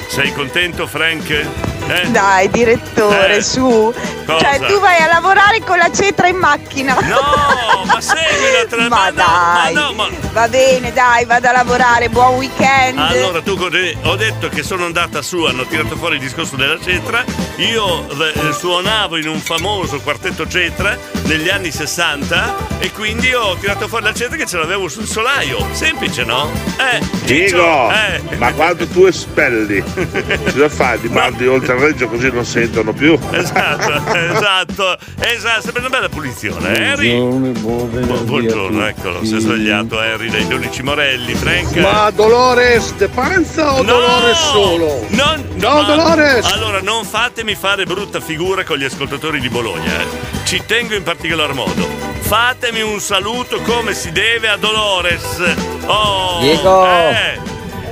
Sei 0.09 0.33
contento, 0.33 0.87
Frank? 0.87 1.47
Eh? 1.89 2.09
Dai, 2.09 2.49
direttore, 2.51 3.36
Eh. 3.36 3.43
su. 3.43 3.93
Cosa? 4.26 4.39
Cioè, 4.59 4.66
tu 4.66 4.78
vai 4.80 5.01
a 5.01 5.07
lavorare 5.07 5.61
con 5.64 5.78
la 5.78 5.91
cetra 5.91 6.28
in 6.28 6.36
macchina. 6.36 6.95
No, 7.01 7.84
ma 7.84 7.99
seguila 8.01 8.64
tra 8.68 8.89
Ma 8.89 9.11
dai. 9.11 9.72
no, 9.72 9.93
ma- 9.95 10.09
Va 10.32 10.47
bene, 10.49 10.93
dai, 10.93 11.24
vado 11.24 11.49
a 11.49 11.53
lavorare. 11.53 12.09
Buon 12.11 12.34
weekend. 12.36 12.99
Allora 12.99 13.41
tu 13.41 13.57
con- 13.57 13.72
ho 14.03 14.16
detto 14.16 14.49
che 14.51 14.62
sono 14.62 14.84
andata 14.84 15.22
su, 15.22 15.45
hanno 15.45 15.64
tirato 15.64 15.97
fuori 15.97 16.16
il 16.16 16.20
discorso 16.20 16.57
della 16.57 16.78
cetra, 16.78 17.24
io 17.57 18.07
eh, 18.11 18.53
suonavo 18.53 19.16
in 19.16 19.28
un 19.28 19.41
famoso 19.41 19.99
quartetto 20.01 20.47
cetra 20.47 20.97
negli 21.24 21.49
anni 21.49 21.70
60 21.70 22.57
e 22.80 22.93
quindi 22.93 23.32
ho 23.32 23.57
tirato 23.57 23.89
fuori 23.89 24.05
la 24.05 24.12
cetra 24.14 24.36
che 24.36 24.47
ce 24.47 24.59
l'avevo 24.59 24.89
sul 24.89 25.07
solaio. 25.07 25.66
Semplice, 25.72 26.24
no? 26.24 26.51
Eh, 26.78 27.01
Diego, 27.24 27.91
eh. 27.91 28.20
ma 28.36 28.53
quando 28.53 28.86
tu 28.86 29.07
espelli, 29.07 29.82
cosa 30.45 30.68
fai? 30.68 31.01
Ti 31.01 31.09
mandi 31.09 31.47
oltre 31.47 31.72
reggio 31.79 32.09
così 32.09 32.31
non 32.31 32.45
sentono 32.45 32.93
più? 32.93 33.18
Esatto, 33.31 33.93
esatto, 34.14 34.97
esatto, 35.20 35.61
sempre 35.62 35.81
una 35.81 35.89
bella 35.89 36.09
punizione. 36.09 36.76
eh, 36.76 36.85
Harry. 36.89 37.18
Bu- 37.18 37.87
Buongiorno, 38.24 38.87
eccolo, 38.87 39.24
si 39.24 39.37
è 39.37 39.41
svegliato 39.41 39.99
Harry 39.99 40.31
dai 40.31 40.47
12 40.47 40.83
Morelli, 40.83 41.35
Frank. 41.35 41.76
Ma 41.76 42.11
Dolores 42.11 42.95
de 42.95 43.09
Panza 43.09 43.72
o 43.74 43.83
No! 43.83 43.93
Dolores 43.93 44.39
solo? 44.51 45.07
Non, 45.09 45.45
No, 45.55 45.72
ma- 45.74 45.83
Dolores! 45.83 46.45
Allora, 46.53 46.81
non 46.81 47.05
fatemi 47.05 47.55
fare 47.55 47.85
brutta 47.85 48.20
figura 48.20 48.64
con 48.64 48.76
gli 48.79 48.85
ascoltatori 48.85 49.41
di 49.41 49.49
Bologna. 49.49 50.01
eh. 50.01 50.07
Ci 50.45 50.62
tengo 50.66 50.95
in 50.95 51.03
particolar 51.03 51.53
modo. 51.55 51.87
Fatemi 52.20 52.83
un 52.83 53.01
saluto 53.01 53.61
come 53.62 53.95
si 53.95 54.12
deve 54.12 54.49
a 54.49 54.57
Dolores. 54.57 55.22
Oh, 55.87 56.39
Diego! 56.41 56.87
eh, 56.87 57.39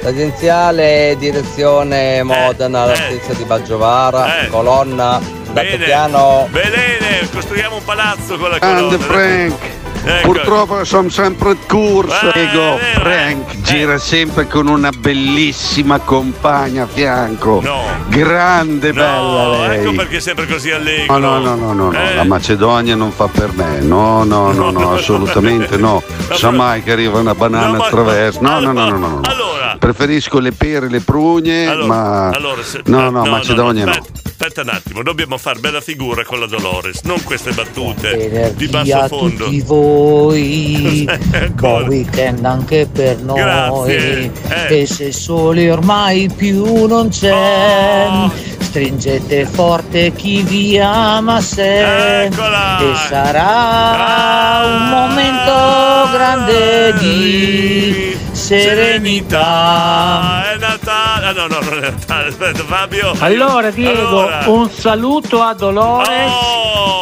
Tangenziale, 0.01 1.17
direzione 1.19 2.23
Modena, 2.23 2.83
all'altezza 2.83 3.33
di 3.35 3.45
Baggiovara, 3.45 4.43
Eh. 4.43 4.49
colonna 4.49 5.21
da 5.53 5.63
Bene. 5.63 5.85
piano. 5.85 6.47
bene, 6.51 7.29
costruiamo 7.33 7.77
un 7.77 7.85
palazzo 7.85 8.37
con 8.37 8.51
la 8.51 8.59
Grande 8.59 8.97
colonna. 8.99 9.05
Frank. 9.05 9.55
Ecco. 10.09 10.29
Purtroppo 10.31 10.85
sono 10.85 11.09
sempre 11.09 11.51
in 11.51 11.57
corsa. 11.67 12.33
Eh, 12.33 12.47
vero, 12.47 12.79
Frank 13.01 13.57
gira 13.63 13.99
sempre 13.99 14.47
con 14.47 14.69
una 14.69 14.91
bellissima 14.91 15.99
compagna 15.99 16.85
a 16.85 16.87
fianco. 16.87 17.61
No. 17.61 17.81
Grande, 18.07 18.93
bella 18.93 19.17
No, 19.17 19.67
lei. 19.67 19.81
ecco 19.81 19.93
perché 19.95 20.19
è 20.19 20.21
sempre 20.21 20.47
così 20.47 20.71
allegro. 20.71 21.19
No, 21.19 21.39
no, 21.41 21.57
no, 21.57 21.57
no, 21.57 21.73
no, 21.73 21.91
no, 21.91 21.99
Eh. 21.99 22.15
la 22.15 22.23
Macedonia 22.23 22.95
non 22.95 23.11
fa 23.11 23.27
per 23.27 23.51
me, 23.55 23.81
no, 23.81 24.23
no, 24.23 24.53
no, 24.53 24.71
no, 24.71 24.93
assolutamente 24.95 25.77
no. 25.77 26.01
Sa 26.35 26.53
mai 26.53 26.85
che 26.85 26.93
arriva 26.93 27.19
una 27.19 27.35
banana 27.35 27.77
attraverso, 27.85 28.39
no, 28.43 28.61
no, 28.61 28.71
no, 28.71 28.89
no, 28.89 28.97
no, 28.99 29.21
no. 29.73 29.79
Preferisco 29.79 30.39
le 30.39 30.53
pere, 30.53 30.89
le 30.89 31.01
prugne, 31.01 31.67
Allora, 31.67 31.87
ma 31.87 32.29
allora, 32.31 32.63
se- 32.63 32.81
no, 32.87 33.11
no, 33.11 33.25
Macedonia 33.25 33.85
no. 33.85 33.91
aspetta, 33.93 34.21
aspetta 34.29 34.61
un 34.63 34.69
attimo, 34.71 35.03
dobbiamo 35.03 35.37
fare 35.39 35.59
bella 35.61 35.81
figura 35.81 36.25
con 36.25 36.39
la 36.41 36.47
Dolores, 36.47 37.01
non 37.05 37.23
queste 37.23 37.53
battute 37.53 38.53
di 38.57 38.67
basso 38.69 38.97
a 38.99 39.09
fondo. 39.09 39.45
tutti 39.45 39.61
voi, 39.63 41.09
buon 41.55 41.87
weekend 41.87 42.45
anche 42.45 42.89
per 42.91 43.19
noi. 43.21 43.37
Grazie, 43.41 44.31
eh. 44.69 44.81
E 44.83 44.87
se 44.87 45.13
soli 45.13 45.69
ormai 45.71 46.31
più 46.35 46.87
non 46.87 47.09
c'è, 47.09 47.35
Oh. 48.09 48.31
stringete 48.59 49.47
forte 49.47 50.13
chi 50.13 50.43
vi 50.43 50.79
ama 50.79 51.41
se. 51.41 52.25
Eccola. 52.25 52.79
E 52.79 52.95
sarà 53.09 54.67
un 54.67 54.89
momento 54.89 56.11
grande 56.13 56.95
di 56.99 58.06
serenità. 58.37 59.43
È 60.53 60.59
Natale. 60.59 61.27
Ah, 61.27 61.33
no, 61.33 61.47
no, 61.47 61.59
non 61.61 61.79
è 61.85 61.91
Natale. 61.91 62.29
Aspetta, 62.29 62.63
Fabio. 62.65 63.15
Allora 63.19 63.71
Diego, 63.71 64.01
Allora. 64.29 64.43
un 64.47 64.71
saluto 64.71 65.41
a 65.43 65.55
Dolores 65.55 66.33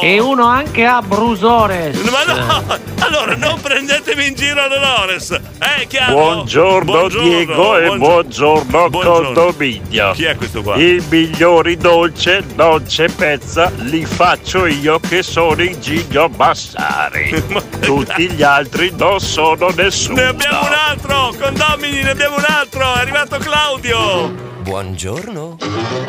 e 0.03 0.21
uno 0.21 0.47
anche 0.47 0.85
a 0.85 1.03
Brusores. 1.03 2.01
Ma 2.03 2.23
no, 2.33 2.65
allora 3.01 3.35
non 3.37 3.61
prendetemi 3.61 4.29
in 4.29 4.35
giro 4.35 4.67
Dolores. 4.69 5.31
Eh, 5.31 5.87
chiaro? 5.89 6.13
Buongiorno, 6.13 7.09
Diego 7.09 7.77
e 7.79 7.97
buongiorno, 7.97 8.91
condominio. 8.91 10.13
Chi 10.13 10.25
è 10.25 10.37
questo 10.37 10.63
qua? 10.63 10.77
I 10.77 11.03
migliori 11.11 11.77
dolce, 11.77 12.45
dolce 12.55 13.09
pezza, 13.09 13.71
li 13.77 14.05
faccio 14.07 14.67
io 14.67 15.01
che 15.01 15.23
sono 15.23 15.61
il 15.63 15.79
Gigno 15.79 16.31
Massari. 16.37 17.43
Tutti 17.81 18.31
gli 18.31 18.43
altri 18.43 18.93
non 18.97 19.21
sono 19.21 19.69
nessuno. 19.75 20.15
Ne 20.17 20.27
abbiamo 20.27 20.61
un 20.61 20.73
altro, 20.73 21.24
condomini, 21.33 22.03
ne 22.03 22.11
abbiamo 22.11 22.37
un 22.37 22.45
altro. 22.47 22.95
È 22.95 22.99
arrivato 22.99 23.39
Claudio. 23.39 24.29
Buongiorno. 24.61 25.57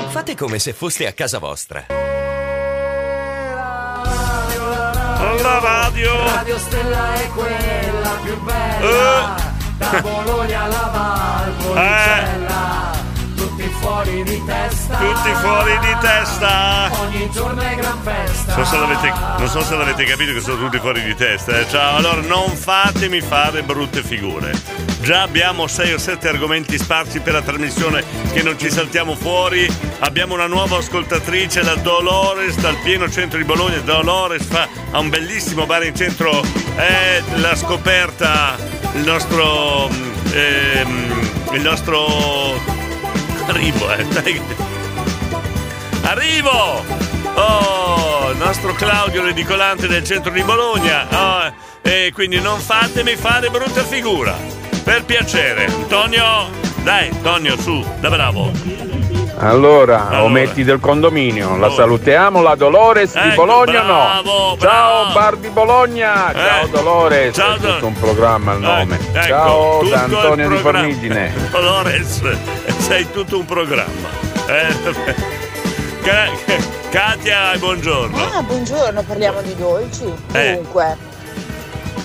Fate 0.10 0.36
come 0.36 0.60
se 0.60 0.74
foste 0.74 1.08
a 1.08 1.14
casa 1.14 1.40
vostra. 1.40 1.86
La 5.42 5.60
radio. 5.60 6.26
Radio 6.26 6.58
Stella 6.58 7.14
è 7.14 7.28
quella 7.30 8.10
più 8.24 8.42
bella. 8.42 9.36
Da 9.78 10.02
Bologna 10.02 10.64
alla 10.64 10.90
Valpolicella. 10.94 12.92
Tutti 13.36 13.64
fuori 13.80 14.24
di 14.24 14.44
testa. 14.46 14.98
Tutti 14.98 15.34
fuori 15.36 15.80
di 15.80 15.98
testa. 16.02 16.90
Ogni 17.00 17.30
giorno 17.32 17.62
è 17.62 17.76
gran 17.76 18.02
festa. 18.02 18.56
Non 18.56 18.66
so, 18.66 18.72
se 18.72 18.78
l'avete, 18.80 19.14
non 19.38 19.48
so 19.50 19.62
se 19.62 19.76
l'avete 19.76 20.04
capito 20.06 20.34
che 20.34 20.40
sono 20.42 20.58
tutti 20.58 20.80
fuori 20.80 21.04
di 21.04 21.14
testa. 21.16 21.60
eh. 21.60 21.68
Ciao, 21.70 21.98
allora 21.98 22.22
non 22.22 22.56
fatemi 22.56 23.22
fare 23.22 23.62
brutte 23.62 24.02
figure. 24.02 24.52
Già 25.06 25.22
abbiamo 25.22 25.68
6 25.68 25.94
o 25.94 25.98
7 26.00 26.28
argomenti 26.28 26.80
sparsi 26.80 27.20
per 27.20 27.34
la 27.34 27.44
trasmissione 27.44 28.04
che 28.34 28.42
non 28.42 28.58
ci 28.58 28.72
saltiamo 28.72 29.16
fuori. 29.16 29.72
Abbiamo 30.00 30.34
una 30.34 30.48
nuova 30.48 30.78
ascoltatrice, 30.78 31.62
la 31.62 31.76
Dolores, 31.76 32.56
dal 32.56 32.76
pieno 32.82 33.08
centro 33.08 33.38
di 33.38 33.44
Bologna. 33.44 33.78
Dolores 33.82 34.46
fa, 34.46 34.68
ha 34.90 34.98
un 34.98 35.10
bellissimo 35.10 35.68
bar 35.68 35.86
in 35.86 35.96
centro. 35.96 36.42
È 36.74 37.22
la 37.36 37.56
scoperta, 37.56 38.58
il 38.96 39.04
nostro. 39.04 39.90
mm, 39.94 40.14
ehm, 40.34 41.30
il 41.54 41.62
nostro. 41.62 42.60
Arrivo, 43.46 43.94
eh. 43.94 44.42
Arrivo! 46.02 46.84
Oh, 47.36 48.32
il 48.32 48.38
nostro 48.38 48.74
Claudio 48.74 49.22
l'edicolante 49.22 49.86
del 49.86 50.04
centro 50.04 50.32
di 50.32 50.42
Bologna. 50.42 51.06
Oh, 51.12 51.54
e 51.84 52.10
quindi 52.12 52.42
non 52.42 52.60
fatemi 52.60 53.16
fare 53.16 53.52
brutta 53.52 53.84
figura. 53.84 54.65
Per 54.86 55.04
piacere. 55.04 55.66
Antonio, 55.66 56.24
dai, 56.84 57.10
Antonio, 57.10 57.58
su, 57.60 57.84
da 58.00 58.10
bravo. 58.10 58.52
Allora, 59.40 60.24
ometti 60.24 60.64
del 60.64 60.80
condominio, 60.80 61.58
la 61.58 61.72
salutiamo, 61.72 62.42
la 62.44 62.54
Dolores 62.54 63.14
di 63.14 63.30
Ecco, 63.30 63.46
Bologna 63.46 63.82
o 63.82 63.86
bravo, 63.86 64.32
no? 64.50 64.56
bravo. 64.56 64.58
Ciao 64.60 65.14
Bar 65.14 65.36
di 65.38 65.50
Bologna, 65.50 66.32
ciao 66.34 66.66
Eh, 66.66 66.70
Dolores, 66.70 67.36
ciao, 67.36 67.56
è 67.56 67.60
tutto 67.60 67.88
un 67.88 67.94
programma 68.00 68.54
il 68.54 68.60
nome. 68.60 69.00
Ecco, 69.12 69.26
ciao 69.26 69.84
da 69.90 70.04
Antonio 70.04 70.50
di. 70.50 70.58
Formigine. 70.58 71.34
Dolores, 71.50 72.22
sei 72.78 73.12
tutto 73.12 73.40
un 73.40 73.46
programma. 73.46 74.08
Eh, 74.48 75.34
Katia, 76.92 77.58
buongiorno. 77.58 78.16
Ah, 78.18 78.44
buongiorno, 78.44 79.02
parliamo 79.02 79.42
di 79.42 79.56
dolci. 79.56 80.14
Eh. 80.32 80.54
Dunque, 80.62 80.96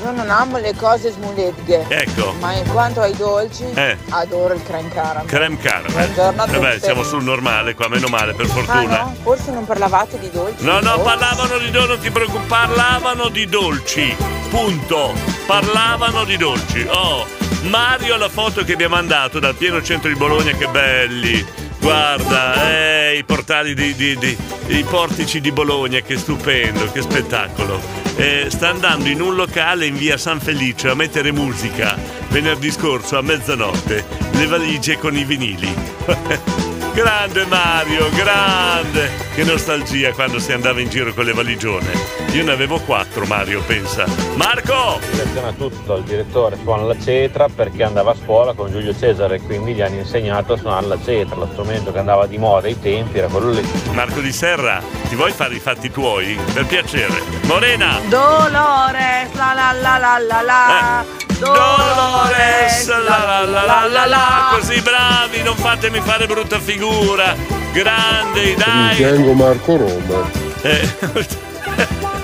io 0.03 0.11
non 0.13 0.31
amo 0.31 0.59
le 0.59 0.75
cose 0.77 1.11
smuleghe. 1.11 1.85
Ecco. 1.89 2.33
Ma 2.41 2.53
in 2.55 2.67
quanto 2.71 3.01
ai 3.01 3.15
dolci, 3.17 3.65
Eh. 3.75 3.97
adoro 4.11 4.55
il 4.55 4.63
creme 4.63 4.89
caramel. 4.89 5.27
Creme 5.27 5.59
caramel. 5.59 5.93
Buongiorno 5.93 6.43
a 6.43 6.47
Eh 6.47 6.73
tutti. 6.75 6.81
siamo 6.85 7.03
sul 7.03 7.23
normale 7.23 7.75
qua, 7.75 7.89
meno 7.89 8.09
male, 8.09 8.33
per 8.35 8.47
Ah 8.47 8.49
fortuna. 8.49 8.99
no? 9.03 9.17
Forse 9.23 9.51
non 9.51 9.65
parlavate 9.67 10.19
di 10.19 10.31
dolci? 10.31 10.65
No, 10.65 10.81
no, 10.81 10.93
Oh. 10.93 11.01
parlavano 11.01 11.59
di 11.59 11.71
dolci, 11.71 11.89
non 11.89 11.99
ti 12.01 12.11
preoccupare, 12.11 12.47
parlavano 12.49 13.29
di 13.29 13.47
dolci. 13.47 14.17
Punto. 14.51 15.13
Parlavano 15.47 16.25
di 16.25 16.37
dolci. 16.37 16.87
Oh, 16.89 17.25
Mario 17.63 18.17
la 18.17 18.29
foto 18.29 18.65
che 18.65 18.75
mi 18.77 18.85
ha 18.85 18.89
mandato 18.89 19.39
dal 19.39 19.55
pieno 19.55 19.83
centro 19.83 20.09
di 20.09 20.17
Bologna, 20.17 20.53
che 20.53 20.67
belli. 20.69 21.47
Guarda, 21.81 22.71
eh, 22.71 23.17
i 23.19 23.25
portali 23.25 23.75
di, 23.75 23.95
di- 23.95 24.17
di- 24.17 24.37
i 24.69 24.85
portici 24.85 25.41
di 25.41 25.51
Bologna, 25.51 26.01
che 26.01 26.17
stupendo, 26.19 26.91
che 26.93 27.03
spettacolo. 27.03 27.81
Eh, 28.17 28.47
sta 28.49 28.69
andando 28.69 29.09
in 29.09 29.21
un 29.21 29.35
locale 29.35 29.87
in 29.87 29.97
via 29.97 30.17
San 30.17 30.41
Felice 30.41 30.89
a 30.89 30.95
mettere 30.95 31.33
musica 31.33 31.97
venerdì 32.29 32.71
scorso 32.71 33.17
a 33.19 33.23
mezzanotte, 33.23 34.05
le 34.33 34.47
valigie 34.47 34.99
con 34.99 35.17
i 35.17 35.25
vinili. 35.25 35.73
grande 36.93 37.45
Mario, 37.47 38.09
grande! 38.11 39.11
Che 39.35 39.45
nostalgia 39.45 40.13
quando 40.13 40.39
si 40.39 40.53
andava 40.53 40.81
in 40.81 40.89
giro 40.89 41.13
con 41.13 41.25
le 41.25 41.33
valigione. 41.33 41.87
Io 42.33 42.45
ne 42.45 42.53
avevo 42.53 42.79
quattro, 42.81 43.27
Mario, 43.27 43.63
pensa. 43.63 44.05
Marco! 44.35 44.99
Ringraziamo 45.01 45.49
a 45.49 45.53
tutto 45.53 45.97
il 45.97 46.05
direttore 46.05 46.59
suona 46.63 46.85
la 46.85 46.99
cetra 46.99 47.49
perché 47.49 47.83
andava 47.83 48.13
a 48.13 48.15
scuola 48.15 48.53
con 48.53 48.71
Giulio 48.71 48.95
Cesare 48.97 49.37
e 49.37 49.41
quindi 49.41 49.75
gli 49.75 49.81
hanno 49.81 49.99
insegnato 49.99 50.55
a 50.55 50.57
suonare 50.57 50.87
la 50.87 50.99
cetra, 51.03 51.37
lo 51.37 51.49
strumento 51.53 51.93
che 51.93 51.99
andava 51.99 52.27
di 52.27 52.39
moda 52.39 52.67
ai 52.67 52.79
tempi 52.79 53.19
era 53.19 53.29
quello 53.29 53.51
lì. 53.51 53.67
Marco 53.93 54.21
di 54.21 54.33
Serra, 54.33 54.83
ti 55.09 55.15
vuoi 55.15 55.33
fare 55.33 55.55
i 55.55 55.61
fatti 55.61 55.91
tuoi? 55.91 56.39
Per 56.53 56.67
piacere. 56.67 57.23
Morena! 57.43 58.01
Dolores, 58.09 59.33
la 59.35 59.53
la 59.55 59.73
la 59.73 59.99
la 59.99 60.19
la 60.19 60.43
la. 60.43 61.30
Dolores, 61.41 62.87
la 62.89 62.99
la 62.99 63.45
la 63.45 63.65
la 63.65 63.87
la 63.89 64.07
la, 64.07 64.49
così 64.53 64.81
bravi, 64.83 65.43
non 65.43 65.57
fatemi 65.57 66.01
fare 66.01 66.27
brutta 66.27 66.61
figura. 66.61 67.35
Grandi, 67.73 68.55
dai. 68.57 68.97
Ritengo 68.97 69.33
Marco 69.33 69.77
Roma. 69.79 70.31
Eh, 70.63 70.89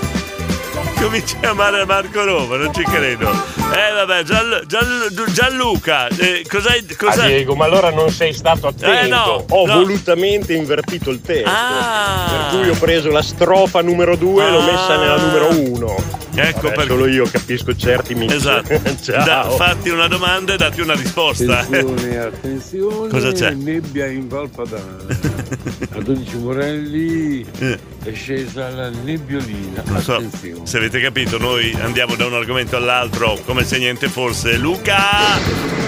Cominci 0.99 1.35
a 1.43 1.49
amare 1.49 1.85
Marco 1.85 2.23
Roma, 2.23 2.57
non 2.57 2.73
ci 2.73 2.83
credo. 2.83 3.29
Eh 3.29 3.93
vabbè, 3.93 4.23
Gianlu- 4.23 4.65
Gianlu- 4.65 5.31
Gianluca, 5.31 6.07
eh, 6.07 6.43
cos'hai... 6.47 6.85
Ah, 6.89 6.95
cos'hai- 6.97 7.27
Diego, 7.27 7.55
ma 7.55 7.65
allora 7.65 7.91
non 7.91 8.09
sei 8.09 8.33
stato 8.33 8.67
attento. 8.67 9.05
Eh, 9.05 9.07
no, 9.07 9.45
ho 9.47 9.65
no. 9.67 9.73
volutamente 9.73 10.53
invertito 10.53 11.09
il 11.11 11.21
testo. 11.21 11.49
Ah. 11.49 12.49
Per 12.51 12.59
cui 12.59 12.69
ho 12.69 12.75
preso 12.75 13.09
la 13.11 13.21
strofa 13.21 13.81
numero 13.81 14.15
2 14.15 14.47
e 14.47 14.49
l'ho 14.51 14.61
messa 14.61 14.97
nella 14.97 15.17
numero 15.17 15.49
1. 15.49 16.16
Ecco 16.39 16.69
perché 16.69 16.87
solo 16.87 17.07
io 17.07 17.25
capisco 17.25 17.75
certi 17.75 18.15
mix. 18.15 18.33
Esatto. 18.33 18.81
Ciao. 19.01 19.25
Da- 19.25 19.49
fatti 19.49 19.89
una 19.89 20.07
domanda 20.07 20.53
e 20.53 20.57
datti 20.57 20.81
una 20.81 20.93
risposta. 20.93 21.59
Attenzione, 21.59 22.17
attenzione. 22.19 23.09
Cosa 23.09 23.31
c'è? 23.31 23.51
Nebbia 23.51 24.05
in 24.07 24.27
Valpadana. 24.27 25.05
A 25.95 26.01
12 26.01 26.37
Morelli 26.37 27.45
è 27.59 28.13
scesa 28.13 28.69
la 28.69 28.89
nebbiolina. 28.89 29.81
Non 29.85 30.01
so 30.01 30.15
Attenzione. 30.15 30.65
se 30.65 30.77
avete 30.77 30.99
capito, 30.99 31.37
noi 31.37 31.75
andiamo 31.81 32.15
da 32.15 32.25
un 32.25 32.33
argomento 32.35 32.75
all'altro 32.77 33.39
come 33.45 33.63
se 33.63 33.77
niente 33.79 34.07
fosse. 34.07 34.57
Luca! 34.57 35.86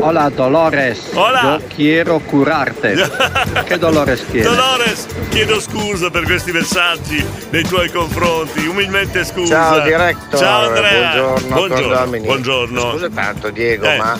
Hola 0.00 0.30
Dolores, 0.30 1.10
Hola. 1.14 1.42
yo 1.60 1.66
quiero 1.74 2.18
curarte. 2.20 2.94
¿Qué 3.66 3.78
Dolores 3.78 4.24
quieres? 4.30 4.50
Dolores, 4.50 5.06
chiedo 5.30 5.60
scusa 5.60 6.10
per 6.10 6.24
questi 6.24 6.52
messaggi 6.52 7.24
nei 7.50 7.62
tuoi 7.64 7.90
confronti, 7.90 8.66
umilmente 8.66 9.24
scusa. 9.24 9.54
Ciao 9.54 9.80
direttore, 9.80 10.36
Ciao 10.42 10.66
Andrea. 10.68 11.12
buongiorno, 11.12 11.54
buongiorno. 11.56 12.18
buongiorno. 12.20 12.90
Scusa 12.92 13.08
tanto 13.10 13.50
Diego, 13.50 13.86
Eh. 13.86 13.96
ma 13.96 14.18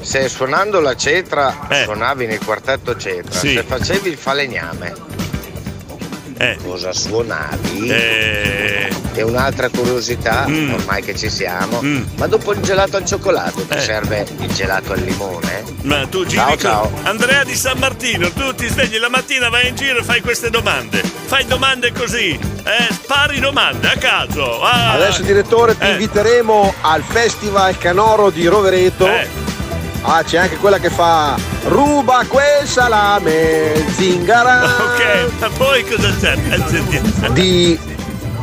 se 0.00 0.28
suonando 0.28 0.80
la 0.80 0.96
cetra 0.96 1.54
suonavi 1.84 2.26
nel 2.26 2.38
quartetto 2.44 2.96
cetra, 2.96 3.38
Sì. 3.38 3.54
se 3.54 3.62
facevi 3.62 4.08
il 4.10 4.16
falegname, 4.16 4.92
cosa 6.64 6.92
suonavi? 6.92 7.88
Eh. 7.88 8.88
E 9.14 9.22
un'altra 9.22 9.68
curiosità, 9.68 10.46
Mm. 10.46 10.72
ormai 10.74 11.02
che 11.02 11.16
ci 11.16 11.28
siamo, 11.28 11.80
ma 12.16 12.26
dopo 12.28 12.52
il 12.52 12.60
gelato 12.60 12.96
al 12.96 13.04
cioccolato 13.04 13.62
ti 13.66 13.76
Eh. 13.76 13.80
serve 13.80 14.24
il 14.40 14.52
gelato 14.54 14.92
al 14.92 15.00
limone? 15.00 15.64
Ma 15.82 16.06
tu 16.06 16.24
giri 16.24 16.36
Ciao, 16.40 16.56
ciao. 16.56 16.92
Andrea 17.02 17.42
di 17.42 17.54
San 17.56 17.78
Martino, 17.78 18.30
tu 18.30 18.54
ti 18.54 18.68
svegli 18.68 18.96
la 18.98 19.08
mattina, 19.08 19.48
vai 19.48 19.68
in 19.68 19.74
giro 19.74 19.98
e 19.98 20.04
fai 20.04 20.20
queste 20.20 20.50
domande. 20.50 21.02
Fai 21.02 21.44
domande 21.46 21.92
così, 21.92 22.30
eh, 22.38 22.92
spari 22.92 23.40
domande 23.40 23.88
a 23.88 23.96
caso. 23.96 24.62
Ah. 24.62 24.92
Adesso 24.92 25.22
direttore 25.22 25.76
ti 25.76 25.84
Eh. 25.84 25.90
inviteremo 25.92 26.74
al 26.82 27.02
Festival 27.02 27.76
Canoro 27.78 28.30
di 28.30 28.46
Rovereto. 28.46 29.06
Ah, 30.02 30.22
c'è 30.22 30.38
anche 30.38 30.56
quella 30.56 30.78
che 30.78 30.90
fa 30.90 31.36
Ruba 31.64 32.24
quel 32.28 32.66
salame, 32.66 33.84
zingara. 33.90 34.62
Ok, 34.88 35.30
ma 35.40 35.48
poi 35.56 35.84
cosa 35.84 36.14
c'è? 36.18 36.36
Di 37.32 37.78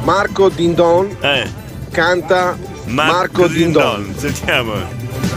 Marco 0.03 0.49
Dindon. 0.49 1.17
Eh. 1.21 1.49
Canta 1.91 2.57
Marco, 2.85 3.47
Dindon. 3.47 4.13
Sentiamo. 4.17 4.73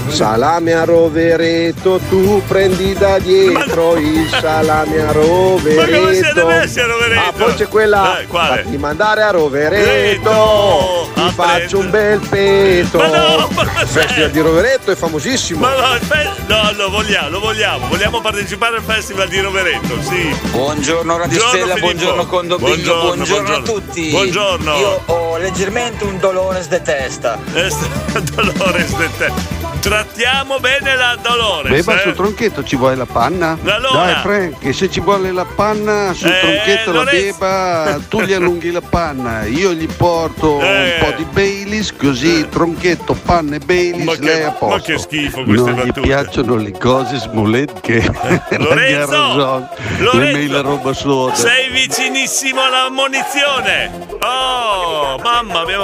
Salame 0.09 0.73
a 0.73 0.85
rovereto, 0.85 2.01
tu 2.09 2.43
prendi 2.47 2.95
da 2.95 3.19
dietro 3.19 3.97
il 3.97 4.29
salame 4.41 5.01
a 5.01 5.13
rovereto. 5.13 5.91
Ma 5.93 5.99
come 5.99 6.15
siete 6.15 6.45
messi 6.45 6.81
a 6.81 6.87
Rovereto? 6.87 7.21
Ah, 7.21 7.33
poi 7.33 7.55
c'è 7.55 7.69
quella. 7.69 8.21
Eh, 8.21 8.27
quale? 8.27 8.63
Fatti 8.63 8.79
mandare 8.79 9.23
a 9.23 9.31
Rovereto. 9.31 10.31
Reto, 10.31 11.11
Ti 11.15 11.21
a 11.21 11.31
faccio 11.31 11.79
un 11.79 11.91
bel 11.91 12.21
peto. 12.29 12.99
Ma 12.99 13.07
no, 13.07 13.49
ma 13.55 13.63
Il 13.63 13.87
festival 13.87 14.31
di 14.31 14.41
Rovereto 14.41 14.91
è 14.91 14.97
famosissimo. 14.97 15.61
Ma 15.61 15.75
no, 15.75 15.95
il 15.95 16.01
fe- 16.01 16.31
no, 16.47 16.71
lo 16.75 16.91
vogliamo, 16.91 17.29
lo 17.29 17.41
vogliamo. 17.41 17.87
Vogliamo 17.89 18.21
partecipare 18.21 18.77
al 18.77 18.83
festival 18.83 19.29
di 19.29 19.41
Rovereto, 19.41 20.03
sì. 20.03 20.35
Buongiorno 20.51 21.17
Radio 21.19 21.39
Buongiorno, 21.39 21.75
buongiorno 21.81 22.27
Condominio, 22.27 22.75
Buongiorno, 22.75 23.15
buongiorno, 23.15 23.47
a 23.55 23.61
buongiorno. 23.61 23.81
tutti. 23.87 24.11
Buongiorno. 24.11 24.77
Io 24.79 25.03
ho 25.07 25.37
leggermente 25.37 26.05
un 26.05 26.19
dolore 26.19 26.67
de 26.67 26.83
testa. 26.83 27.39
Eh, 27.53 27.67
Dolores 28.35 28.97
de 28.97 29.09
te. 29.19 29.58
Trattiamo 29.81 30.59
bene 30.59 30.97
la 30.97 31.17
Dolores. 31.23 31.71
Beh, 31.71 31.83
ma 31.91 31.99
eh. 31.99 32.03
sul 32.03 32.15
tronchetto 32.15 32.65
ci 32.65 32.75
vuole 32.77 32.97
la 32.97 33.07
panna? 33.07 33.57
Allora. 33.65 34.05
Dai, 34.05 34.15
Frank, 34.23 34.75
se 34.75 34.91
ci 34.91 35.01
vuole 35.01 35.31
la 35.33 35.45
panna 35.47 36.13
sul 36.13 36.29
Eh, 36.29 36.41
tronchetto 36.41 36.93
la 36.93 37.05
beba, 37.05 37.99
tu 38.09 38.21
gli 38.23 38.33
allunghi 38.33 38.71
la 38.73 38.81
panna, 38.83 39.45
io 39.45 39.73
gli 39.73 39.87
porto 39.87 40.61
Eh. 40.61 40.99
un 41.01 41.05
po' 41.11 41.17
di 41.17 41.25
Baileys, 41.31 41.95
così 41.97 42.49
tronchetto, 42.49 43.15
panna 43.15 43.55
e 43.57 43.59
Baileys, 43.61 44.05
Ma 44.05 44.15
che- 44.15 44.21
lei 44.21 44.43
a 44.43 44.47
ma 44.47 44.53
posto. 44.53 44.93
che 44.93 44.99
schifo 44.99 45.45
queste 45.45 45.71
Non 45.71 45.75
battute. 45.77 46.01
piacciono 46.01 46.57
le 46.57 46.73
cose 46.73 47.17
smolet 47.19 47.81
che 47.81 48.03
Lorenzo! 48.59 49.37
la 49.37 49.69
Lorenzo! 49.99 50.63
roba 50.63 50.93
soda. 50.93 51.35
Sei 51.35 51.71
vicinissimo 51.71 52.61
alla 52.63 52.91
munizione. 52.91 54.07
Oh, 54.21 55.19
mamma 55.23 55.65
mia, 55.65 55.79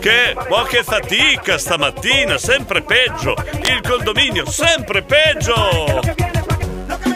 che, 0.00 0.34
ma 0.48 0.64
che 0.66 0.82
fatica 0.82 1.58
stamattina, 1.58 2.38
sempre 2.38 2.82
peggio. 2.82 3.33
Il 3.66 3.80
condominio, 3.88 4.48
sempre 4.50 5.02
peggio. 5.02 6.00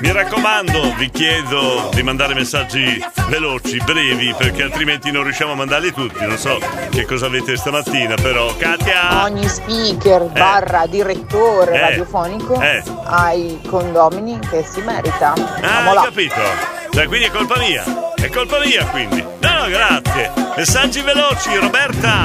Mi 0.01 0.13
raccomando, 0.13 0.95
vi 0.97 1.11
chiedo 1.11 1.91
di 1.93 2.03
mandare 2.05 2.33
messaggi 2.33 3.05
veloci, 3.27 3.79
brevi, 3.85 4.33
perché 4.39 4.63
altrimenti 4.63 5.11
non 5.11 5.25
riusciamo 5.25 5.53
a 5.53 5.55
mandarli 5.57 5.93
tutti. 5.93 6.25
Non 6.25 6.37
so 6.39 6.57
che 6.91 7.05
cosa 7.05 7.27
avete 7.27 7.57
stamattina, 7.57 8.15
però. 8.15 8.55
Katia! 8.57 9.25
Ogni 9.25 9.49
speaker 9.49 10.23
barra 10.27 10.87
direttore 10.87 11.73
Eh. 11.73 11.81
radiofonico 11.81 12.61
Eh. 12.61 12.83
ha 13.07 13.33
i 13.33 13.59
condomini 13.67 14.39
che 14.49 14.65
si 14.65 14.81
merita. 14.83 15.33
Ah, 15.63 15.93
là. 15.93 16.03
capito? 16.05 16.78
Cioè, 16.99 17.07
quindi 17.07 17.27
è 17.27 17.31
colpa 17.31 17.57
mia. 17.59 17.85
È 18.17 18.29
colpa 18.29 18.59
mia, 18.59 18.85
quindi. 18.87 19.23
No, 19.23 19.51
no, 19.53 19.69
grazie. 19.69 20.33
Messaggi 20.57 21.01
veloci, 21.01 21.55
Roberta. 21.57 22.23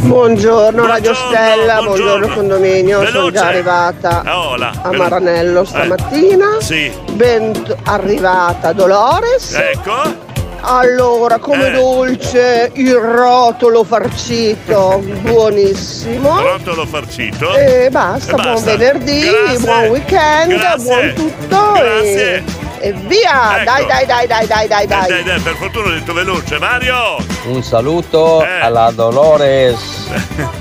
Buongiorno 0.00 0.86
Radio 0.86 1.12
Buongiorno, 1.12 1.14
Stella, 1.14 1.74
buongiorno. 1.82 1.84
buongiorno 1.84 2.28
condominio, 2.34 2.96
sono 3.04 3.10
Veloce. 3.10 3.32
già 3.36 3.46
arrivata 3.48 4.22
Ah, 4.24 4.38
hola. 4.48 4.72
a 4.84 4.92
Maranello 4.92 5.64
stamattina. 5.66 6.56
Eh, 6.56 6.62
Sì. 6.62 6.90
Ben 7.12 7.52
arrivata 7.84 8.72
Dolores. 8.72 9.52
Ecco. 9.52 10.24
Allora, 10.60 11.38
come 11.38 11.68
Eh. 11.68 11.72
dolce 11.72 12.70
il 12.74 12.94
rotolo 12.94 13.84
farcito, 13.84 15.00
buonissimo. 15.20 16.40
Rotolo 16.40 16.84
farcito. 16.86 17.54
E 17.54 17.88
basta, 17.90 18.32
E 18.32 18.34
buon 18.40 18.54
basta. 18.54 18.76
venerdì, 18.76 19.20
Grazie. 19.20 19.58
buon 19.60 19.84
weekend, 19.88 20.52
Grazie. 20.58 21.12
buon 21.12 21.12
tutto 21.14 21.72
Grazie. 21.72 22.34
e, 22.80 22.88
e 22.88 22.92
via! 23.06 23.56
Ecco. 23.60 23.64
Dai, 23.64 23.86
dai, 23.86 24.06
dai, 24.06 24.26
dai, 24.26 24.46
dai, 24.46 24.66
dai, 24.66 24.84
Eh, 24.84 24.86
dai. 24.86 25.08
dai, 25.08 25.22
dai, 25.22 25.40
per 25.40 25.54
fortuna 25.54 25.88
ho 25.88 25.92
detto 25.92 26.12
veloce. 26.12 26.58
Mario. 26.58 27.16
Un 27.46 27.62
saluto 27.62 28.42
Eh. 28.44 28.60
alla 28.60 28.90
Dolores. 28.90 29.78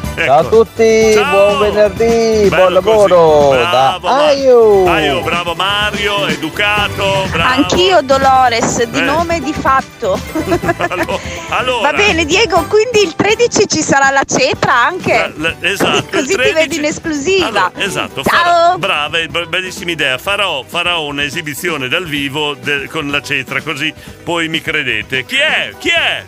Ciao 0.15 0.39
a 0.39 0.43
tutti, 0.45 1.11
Ciao. 1.13 1.57
buon 1.57 1.59
venerdì, 1.59 2.47
buon 2.47 2.49
Bello 2.49 2.69
lavoro 2.69 3.15
così. 3.49 3.57
da 3.61 3.69
Bravo, 3.69 4.07
Ma- 4.07 4.25
Aiu. 4.27 4.85
Aio, 4.87 5.21
bravo 5.21 5.55
Mario, 5.55 6.27
educato, 6.27 7.27
bravo. 7.31 7.49
Anch'io 7.49 8.01
Dolores, 8.01 8.83
di 8.85 8.99
Eh. 8.99 9.01
nome 9.01 9.37
e 9.37 9.39
di 9.41 9.53
fatto. 9.53 10.17
Allora. 11.49 11.91
Va 11.91 11.93
bene, 11.97 12.25
Diego, 12.25 12.63
quindi 12.65 13.01
il 13.03 13.15
13 13.15 13.67
ci 13.67 13.81
sarà 13.81 14.09
la 14.09 14.23
cetra 14.25 14.73
anche. 14.73 15.33
La- 15.37 15.53
esatto, 15.59 16.05
Così 16.11 16.19
il 16.19 16.27
ti 16.27 16.33
13. 16.35 16.53
vedi 16.53 16.75
in 16.77 16.85
esclusiva. 16.85 17.47
Allora, 17.47 17.71
esatto, 17.75 18.23
Ciao. 18.23 18.39
farò- 18.39 18.77
brava, 18.77 19.17
bellissima 19.47 19.91
idea. 19.91 20.17
Farò, 20.17 20.63
farò 20.65 21.03
un'esibizione 21.03 21.87
dal 21.87 22.05
vivo 22.05 22.55
de- 22.55 22.87
con 22.87 23.09
la 23.11 23.21
cetra, 23.21 23.61
così 23.61 23.93
poi 24.23 24.47
mi 24.47 24.61
credete. 24.61 25.25
Chi 25.25 25.35
è? 25.37 25.73
Chi 25.77 25.89
è? 25.89 26.23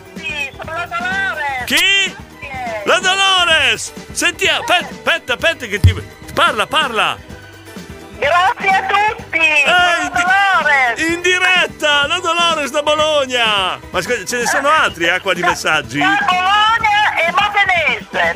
Chi? 1.64 2.26
La 2.84 2.98
Dolores! 3.00 3.92
Sentiamo, 4.12 4.60
aspetta, 4.60 4.94
aspetta, 4.94 5.32
aspetta 5.34 5.66
che 5.66 5.80
ti. 5.80 6.02
Parla, 6.34 6.66
parla! 6.66 7.16
Grazie 8.18 8.68
a 8.70 8.86
tutti! 8.86 9.38
Ehi, 9.38 10.10
Dolores! 10.10 11.00
In 11.08 11.20
diretta! 11.20 12.06
La 12.06 12.18
Dolores 12.18 12.70
da 12.70 12.82
Bologna! 12.82 13.78
Ma 13.90 14.00
scusa, 14.00 14.24
ce 14.24 14.38
ne 14.38 14.46
sono 14.46 14.68
altri 14.68 15.08
acqua 15.08 15.34
di 15.34 15.42
messaggi? 15.42 15.98
Da 15.98 16.16
Bologna 16.26 16.67
e 17.18 17.32
Modenese! 17.32 18.34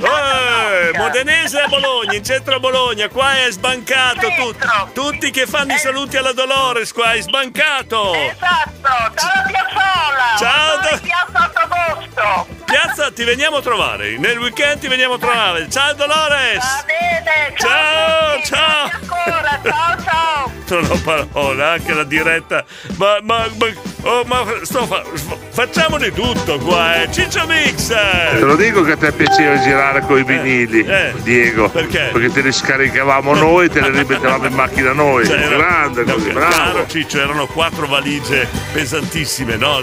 Eh, 0.93 0.99
Modenese 0.99 1.61
a 1.61 1.69
Bologna, 1.69 2.15
in 2.15 2.25
centro 2.25 2.57
a 2.57 2.59
Bologna, 2.61 3.09
qua 3.09 3.33
è 3.45 3.51
sbancato 3.51 4.29
tutto. 4.37 4.91
Tutti 4.93 5.31
che 5.31 5.47
fanno 5.47 5.75
i 5.75 5.79
saluti 5.79 6.17
alla 6.17 6.33
Dolores, 6.33 6.93
qua 6.93 7.13
è 7.13 7.21
sbancato. 7.23 8.15
Esatto, 8.15 8.81
dalla 8.83 9.45
piazzola! 9.47 10.37
Ciao, 10.39 10.77
da- 10.81 10.99
piazza 10.99 11.51
Autogosto! 11.55 12.61
Piazza, 12.65 13.13
ti 13.13 13.25
veniamo 13.25 13.59
a 13.59 13.63
trovare. 13.63 14.17
Nel 14.19 14.39
weekend 14.39 14.81
ti 14.81 14.89
veniamo 14.89 15.15
a 15.15 15.19
trovare. 15.19 15.69
Ciao 15.71 15.93
Dolores! 15.93 16.59
Va 16.59 16.85
bene! 16.87 17.55
Ciao, 17.57 18.43
ciao! 18.43 18.91
Ancora, 18.93 19.61
ciao 19.63 20.03
ciao! 20.03 20.51
Non 20.73 20.89
ho 20.91 20.99
parole, 21.05 21.63
anche 21.65 21.93
la 21.93 22.05
diretta. 22.05 22.65
Ma, 22.97 23.19
ma, 23.21 23.47
ma, 23.59 23.67
oh, 24.11 24.25
ma 24.25 24.43
sto 24.63 24.87
fa- 24.87 25.03
facciamo 25.51 25.99
di 25.99 26.11
tutto 26.13 26.57
qua, 26.61 27.03
eh. 27.03 27.13
Ciccio 27.13 27.47
Mix! 27.47 27.89
Te 27.89 28.39
lo 28.41 28.57
dico 28.57 28.72
che 28.81 28.93
a 28.93 28.97
te 28.97 29.13
piaceva 29.13 29.59
girare 29.61 30.01
con 30.07 30.19
i 30.19 30.25
vinili, 30.25 30.81
eh. 30.85 31.13
Diego. 31.23 31.69
Perché? 31.69 32.09
Perché 32.13 32.31
te 32.33 32.41
li 32.41 32.51
scaricavamo 32.53 33.35
noi 33.35 33.67
e 33.67 33.69
te 33.69 33.81
li 33.83 33.91
rimettevamo 33.91 34.47
in 34.47 34.55
macchina 34.55 34.93
noi. 34.93 35.27
Cioè, 35.27 35.49
Grande 35.49 36.05
no, 36.05 36.15
così, 36.15 36.27
che- 36.29 36.33
bravo. 36.33 36.51
Caro 36.55 36.87
Ciccio, 36.87 37.21
erano 37.21 37.47
quattro 37.47 37.87
valigie 37.87 38.49
pesantissime, 38.73 39.57
no? 39.57 39.83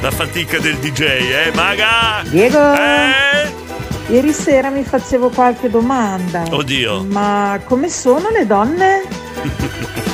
La 0.00 0.10
fatica 0.12 0.58
del 0.58 0.76
DJ, 0.76 1.00
eh? 1.02 1.50
Maga! 1.54 2.22
Diego, 2.28 2.72
Eh? 2.74 3.66
ieri 4.12 4.32
sera 4.32 4.70
mi 4.70 4.84
facevo 4.84 5.30
qualche 5.30 5.68
domanda. 5.68 6.44
Oddio. 6.50 7.04
Ma 7.10 7.60
come 7.64 7.88
sono 7.88 8.28
le 8.30 8.46
donne? 8.46 9.02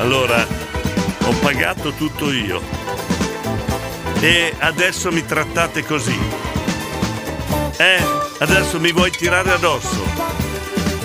Allora, 0.00 0.46
ho 1.24 1.32
pagato 1.42 1.92
tutto 1.92 2.32
io. 2.32 2.60
E 4.20 4.54
adesso 4.58 5.10
mi 5.12 5.24
trattate 5.26 5.84
così. 5.84 6.18
Eh? 7.76 8.02
Adesso 8.38 8.78
mi 8.80 8.92
vuoi 8.92 9.10
tirare 9.10 9.50
addosso? 9.52 10.04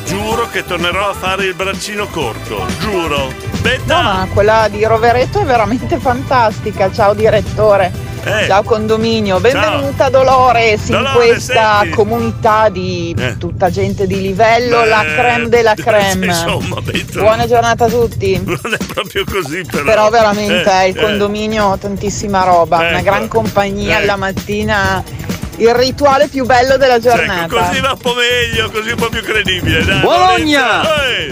Giuro 0.05 0.47
che 0.49 0.63
tornerò 0.65 1.09
a 1.09 1.13
fare 1.13 1.45
il 1.45 1.53
braccino 1.53 2.07
corto. 2.07 2.65
Giuro. 2.79 3.33
No, 3.85 4.01
ma 4.01 4.27
quella 4.31 4.67
di 4.69 4.83
Rovereto 4.85 5.39
è 5.41 5.43
veramente 5.45 5.97
fantastica. 5.97 6.91
Ciao 6.91 7.13
direttore. 7.13 7.91
Eh. 8.23 8.45
Ciao 8.47 8.63
condominio, 8.63 9.39
benvenuta 9.39 10.09
Dolores 10.09 10.85
in 10.87 10.95
Dolores, 10.95 11.15
questa 11.15 11.79
senti. 11.81 11.95
comunità 11.95 12.69
di 12.69 13.15
Eh. 13.17 13.37
tutta 13.37 13.69
gente 13.69 14.07
di 14.07 14.19
livello, 14.19 14.79
Beh, 14.81 14.87
la 14.87 15.03
creme 15.03 15.47
della 15.49 15.73
creme. 15.77 16.25
Insomma, 16.27 16.77
Buona 17.13 17.45
giornata 17.47 17.85
a 17.85 17.87
tutti. 17.87 18.41
Non 18.43 18.59
è 18.79 18.83
proprio 18.85 19.25
così, 19.25 19.63
però. 19.69 19.83
Però 19.83 20.09
veramente 20.09 20.63
Eh, 20.71 20.81
è 20.81 20.83
il 20.85 20.97
eh. 20.97 21.01
condominio 21.01 21.77
tantissima 21.79 22.43
roba, 22.43 22.77
una 22.77 22.93
Ecco. 22.93 23.03
gran 23.03 23.27
compagnia 23.27 23.99
Eh. 23.99 24.01
alla 24.03 24.15
mattina, 24.15 25.03
il 25.57 25.73
rituale 25.73 26.27
più 26.27 26.45
bello 26.45 26.77
della 26.77 26.99
giornata. 26.99 27.45
Ecco, 27.45 27.67
così 27.67 27.79
va 27.79 27.91
un 27.91 27.97
po' 27.97 28.13
meglio, 28.13 28.69
così 28.71 28.89
un 28.91 28.95
po' 28.97 29.09
più 29.09 29.21
credibile. 29.23 29.83
Dai, 29.83 29.99
Bologna, 29.99 30.81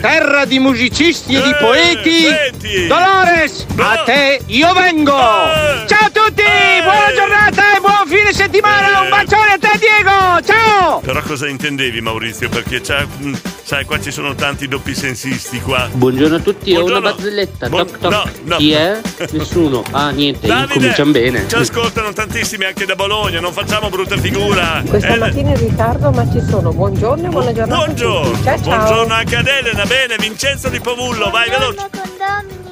terra 0.01 0.45
di 0.45 0.59
musicisti 0.59 1.35
e 1.35 1.41
di 1.41 1.55
poeti. 1.59 2.25
senti. 2.25 2.87
Dolores, 2.87 3.65
a 3.77 4.03
te 4.05 4.41
io 4.47 4.73
vengo. 4.73 5.11
Ciao 5.15 6.05
a 6.05 6.09
tutti, 6.11 6.43
buona 6.83 7.13
giornata 7.13 7.75
e 7.75 7.79
buon 8.03 8.07
fine 8.07 8.33
settimana. 8.33 9.01
Un 9.01 9.09
bacione 9.09 9.53
a 9.53 9.57
te 9.57 9.77
Diego, 9.79 10.41
ciao. 10.45 10.99
Però 10.99 11.21
cosa 11.21 11.47
intendevi 11.47 12.01
Maurizio? 12.01 12.49
Perché 12.49 12.81
c'è, 12.81 13.05
mh, 13.05 13.33
sai, 13.63 13.85
qua 13.85 13.99
ci 13.99 14.11
sono 14.11 14.35
tanti 14.35 14.67
doppi 14.67 14.93
sensisti 14.93 15.59
qua. 15.61 15.87
Buongiorno 15.91 16.35
a 16.35 16.39
tutti, 16.39 16.71
ho 16.75 16.83
una 16.83 16.99
Buongiorno. 16.99 17.15
barzelletta. 17.15 17.69
Buon- 17.69 17.85
toc 17.87 17.97
toc. 17.99 18.11
no, 18.11 18.23
no. 18.43 18.57
Chi 18.57 18.71
è? 18.71 18.99
Nessuno. 19.31 19.83
Ah, 19.91 20.09
niente, 20.09 20.47
Davide, 20.47 20.73
cominciamo 20.73 21.11
bene. 21.11 21.47
Ci 21.47 21.55
ascoltano 21.55 22.11
tantissimi 22.13 22.65
anche 22.65 22.85
da 22.85 22.95
Bologna, 22.95 23.39
non 23.39 23.53
facciamo 23.53 23.89
brutta 23.89 24.17
figura. 24.17 24.83
Questa 24.87 25.07
Eh, 25.13 25.17
mattina 25.17 25.49
in 25.51 25.57
ritardo, 25.59 26.11
ma 26.11 26.29
ci 26.31 26.41
sono. 26.49 26.71
Buongiorno 26.73 27.27
e 27.27 27.29
buona 27.29 27.53
giornata. 27.53 27.85
Buongiorno. 27.85 28.43
Ciao, 28.43 28.57
ciao. 28.61 28.75
buongiorno 28.75 29.13
anche 29.13 29.35
ad 29.35 29.47
Elena, 29.47 29.85
bene, 29.85 30.15
Vincenzo 30.19 30.69
di 30.69 30.79
Pavullo, 30.79 31.29
vai 31.29 31.49
veloce. 31.49 31.89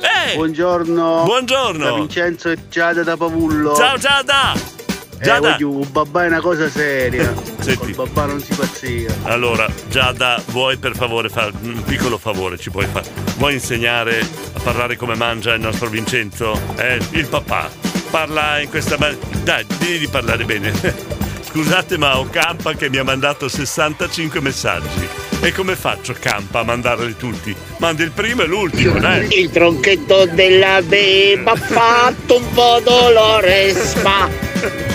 Eh, 0.01 0.35
Buongiorno. 0.35 1.23
Buongiorno. 1.25 1.83
Da 1.85 1.93
Vincenzo 1.93 2.49
e 2.49 2.57
Giada 2.69 3.03
da 3.03 3.15
Pavullo. 3.15 3.75
Ciao 3.75 3.97
Giada. 3.97 4.79
Giada. 5.21 5.51
voglio, 5.51 5.69
un 5.69 5.91
babà 5.91 6.23
è 6.23 6.27
una 6.27 6.41
cosa 6.41 6.69
seria. 6.69 7.33
Senti. 7.61 7.93
Col 7.93 8.07
babà 8.07 8.25
non 8.25 8.41
si 8.41 8.53
pazzia. 8.53 9.13
Allora, 9.23 9.67
Giada, 9.89 10.41
vuoi 10.47 10.77
per 10.77 10.95
favore 10.95 11.29
fare 11.29 11.51
un 11.61 11.83
piccolo 11.83 12.17
favore 12.17 12.57
ci 12.57 12.71
puoi 12.71 12.87
fare? 12.87 13.07
Vuoi 13.37 13.53
insegnare 13.53 14.19
a 14.19 14.59
parlare 14.61 14.95
come 14.95 15.15
mangia 15.15 15.53
il 15.53 15.61
nostro 15.61 15.87
Vincenzo? 15.87 16.59
Eh, 16.75 16.99
il 17.11 17.27
papà. 17.27 17.69
Parla 18.09 18.59
in 18.59 18.69
questa 18.69 18.97
maniera. 18.97 19.21
Dai, 19.43 19.65
digli 19.77 19.99
di 19.99 20.07
parlare 20.07 20.43
bene. 20.43 20.71
Scusate, 21.41 21.97
ma 21.97 22.17
ho 22.17 22.29
Campa 22.29 22.73
che 22.73 22.89
mi 22.89 22.97
ha 22.97 23.03
mandato 23.03 23.47
65 23.47 24.39
messaggi. 24.41 25.07
E 25.41 25.51
come 25.51 25.75
faccio 25.75 26.15
Campa 26.17 26.59
a 26.59 26.63
mandarli 26.63 27.17
tutti? 27.17 27.53
Mandi 27.77 28.03
il 28.03 28.11
primo 28.11 28.43
e 28.43 28.45
l'ultimo, 28.45 28.99
dai. 28.99 29.27
Il 29.39 29.49
tronchetto 29.49 30.25
della 30.27 30.81
beba 30.81 31.51
ha 31.51 31.55
fatto 31.55 32.37
un 32.37 32.53
po' 32.53 32.79
dolores, 32.83 33.95
ma 34.01 34.29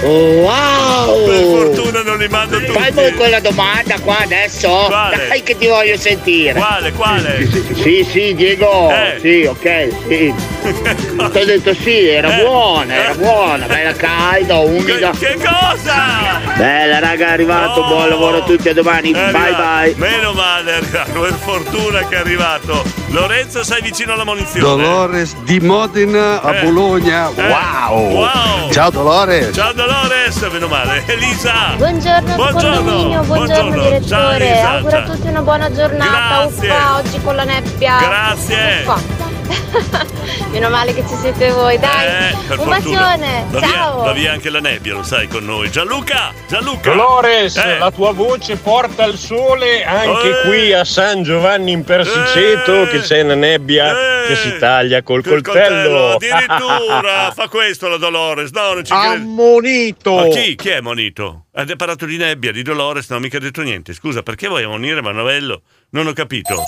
wow! 0.03 1.25
Per 1.25 1.45
fortuna 1.45 2.03
non 2.03 2.19
li 2.19 2.29
mando 2.29 2.59
tutti. 2.59 2.73
Fai 2.73 3.13
quella 3.15 3.41
domanda 3.41 3.99
qua 4.01 4.19
adesso. 4.21 4.69
Quale? 4.87 5.29
Dai 5.29 5.43
che 5.43 5.57
ti 5.57 5.67
voglio 5.67 5.97
sentire. 5.97 6.55
Quale, 6.59 6.93
quale? 6.93 7.49
Sì, 7.75 8.07
sì, 8.11 8.35
Diego. 8.35 8.91
Eh. 8.91 9.19
Sì, 9.21 9.45
ok, 9.45 9.89
sì. 10.09 10.35
Ti 11.17 11.39
ho 11.39 11.45
detto 11.45 11.75
sì, 11.75 12.09
era 12.09 12.39
Eh. 12.39 12.43
buona, 12.45 12.95
era 12.95 13.15
buona, 13.15 13.67
bella 13.67 13.93
calda, 13.93 14.57
umida. 14.59 15.11
Che 15.19 15.37
cosa? 15.37 16.41
Bella 16.57 16.99
raga, 16.99 17.29
è 17.29 17.33
arrivato, 17.33 17.81
Oh. 17.81 17.87
buon 17.89 18.09
lavoro 18.09 18.39
a 18.39 18.43
tutti, 18.43 18.69
a 18.69 18.75
domani. 18.75 19.11
È 19.11 19.31
Bye 19.31 19.41
arrivato. 19.41 19.63
bye. 19.63 19.95
Meno 19.97 20.33
male, 20.33 20.73
è 20.73 20.77
arrivato. 20.77 21.21
Per 21.21 21.35
fortuna 21.43 22.07
che 22.09 22.17
è 22.17 22.19
arrivato. 22.19 22.83
Lorenzo, 23.09 23.63
sei 23.63 23.81
vicino 23.83 24.13
alla 24.13 24.25
munizione. 24.25 24.83
Dolores 24.83 25.35
di 25.43 25.61
Modena 25.61 26.41
a 26.43 26.55
Eh. 26.57 26.63
Bologna. 26.63 27.31
Eh. 27.35 27.43
Wow. 27.47 28.11
Wow. 28.11 28.71
Ciao 28.73 28.91
Dolores. 28.91 29.56
Ciao 29.57 29.73
Dolores, 29.73 30.37
meno 30.53 30.69
male. 30.69 31.03
Elisa. 31.07 31.77
Buongiorno, 31.79 32.35
Buongiorno. 32.35 32.83
buongiorno, 32.83 33.23
Buongiorno. 33.25 33.71
direttore. 33.71 34.07
Ciao, 34.07 34.31
Elisa, 34.33 34.71
Auguro 34.73 34.97
a 34.99 35.03
tutti 35.05 35.29
una 35.29 35.41
buona 35.41 35.73
giornata. 35.73 36.11
Grazie. 36.45 36.69
Uffa, 36.69 36.97
oggi 36.97 37.21
con 37.23 37.37
la 37.37 37.45
nebbia. 37.45 37.97
Grazie. 37.97 38.83
Uffa. 38.87 39.26
Meno 40.51 40.69
male 40.71 40.95
che 40.95 41.03
ci 41.07 41.15
siete 41.21 41.51
voi, 41.51 41.79
dai. 41.79 42.07
Eh, 42.07 42.37
per 42.49 42.59
Un 42.59 42.65
fortuna. 42.67 43.01
bacione. 43.01 43.45
Va 43.51 43.59
via, 43.59 43.69
Ciao. 43.69 44.03
va 44.03 44.13
via 44.13 44.33
anche 44.33 44.51
la 44.51 44.61
nebbia, 44.61 44.95
lo 44.95 45.03
sai, 45.03 45.29
con 45.29 45.45
noi. 45.45 45.71
Gianluca, 45.71 46.33
Gianluca. 46.49 46.91
Dolores, 46.91 47.57
Eh. 47.57 47.79
la 47.79 47.91
tua 47.91 48.13
voce 48.13 48.57
porta 48.57 49.05
il 49.05 49.17
sole 49.19 49.85
anche 49.85 50.31
Eh. 50.31 50.49
qui 50.49 50.73
a 50.73 50.85
San 50.85 51.23
Giovanni 51.23 51.73
in 51.73 51.85
Persiceto 51.85 52.87
che 52.87 53.01
c'è 53.01 53.23
una 53.23 53.35
nebbia 53.35 53.95
che 54.27 54.37
si 54.37 54.57
taglia 54.59 55.03
col, 55.03 55.23
Col 55.23 55.43
coltello. 55.43 56.15
Addirittura 56.17 57.31
fa 57.35 57.49
questo 57.49 57.89
la 57.89 57.97
Dolores. 57.97 58.51
No, 58.51 58.73
non 58.75 58.85
ci 58.85 58.93
credo. 58.93 59.15
Ammonito. 59.15 60.15
Ma 60.15 60.29
chi? 60.29 60.55
Chi 60.57 60.69
è 60.71 60.81
Monito? 60.81 61.47
Ha 61.55 61.65
parlato 61.77 62.07
di 62.07 62.17
nebbia, 62.17 62.53
di 62.53 62.63
Dolores, 62.63 63.09
non 63.11 63.19
ho 63.19 63.23
mica 63.23 63.39
detto 63.39 63.63
niente. 63.63 63.95
Scusa, 63.95 64.23
perché 64.23 64.49
vuoi 64.49 64.65
ammonire 64.65 65.01
Manovello? 65.03 65.63
Non 65.91 66.07
ho 66.07 66.13
capito. 66.13 66.65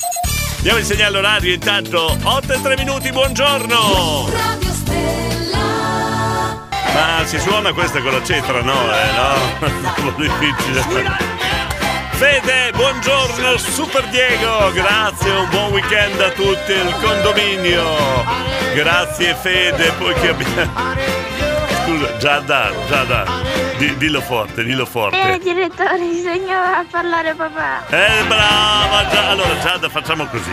Andiamo 0.58 0.78
a 0.78 0.80
insegnare 0.80 1.12
l'orario 1.12 1.54
intanto. 1.54 2.16
8 2.20 2.52
e 2.52 2.60
3 2.60 2.76
minuti, 2.76 3.12
buongiorno! 3.12 4.28
Ma 6.92 7.24
si 7.24 7.38
suona 7.38 7.72
questa 7.72 8.00
con 8.00 8.10
la 8.10 8.22
cetra, 8.24 8.60
no? 8.60 8.74
Eh, 8.92 9.12
no? 9.14 9.66
È 9.66 9.70
un 9.70 9.92
po' 9.94 10.20
difficile. 10.20 11.16
Fede, 12.10 12.72
buongiorno, 12.74 13.56
Super 13.56 14.08
Diego, 14.08 14.72
grazie, 14.72 15.30
un 15.30 15.48
buon 15.50 15.70
weekend 15.70 16.20
a 16.20 16.30
tutti, 16.30 16.72
il 16.72 16.94
condominio. 17.00 18.24
Grazie 18.74 19.36
Fede, 19.40 19.92
poi 19.92 20.14
che 20.14 20.28
abbiamo... 20.28 21.47
Scusa, 21.88 22.18
Giada, 22.18 22.70
Giada, 22.86 23.24
di- 23.78 23.96
dillo 23.96 24.20
forte, 24.20 24.62
dillo 24.62 24.84
forte. 24.84 25.16
Eh, 25.32 25.38
direttore, 25.38 25.96
insegna 26.04 26.76
a 26.80 26.84
parlare 26.90 27.32
papà. 27.34 27.86
Eh, 27.88 28.24
brava! 28.26 29.08
Gia- 29.10 29.28
Allora, 29.30 29.58
Giada, 29.58 29.88
facciamo 29.88 30.26
così. 30.26 30.52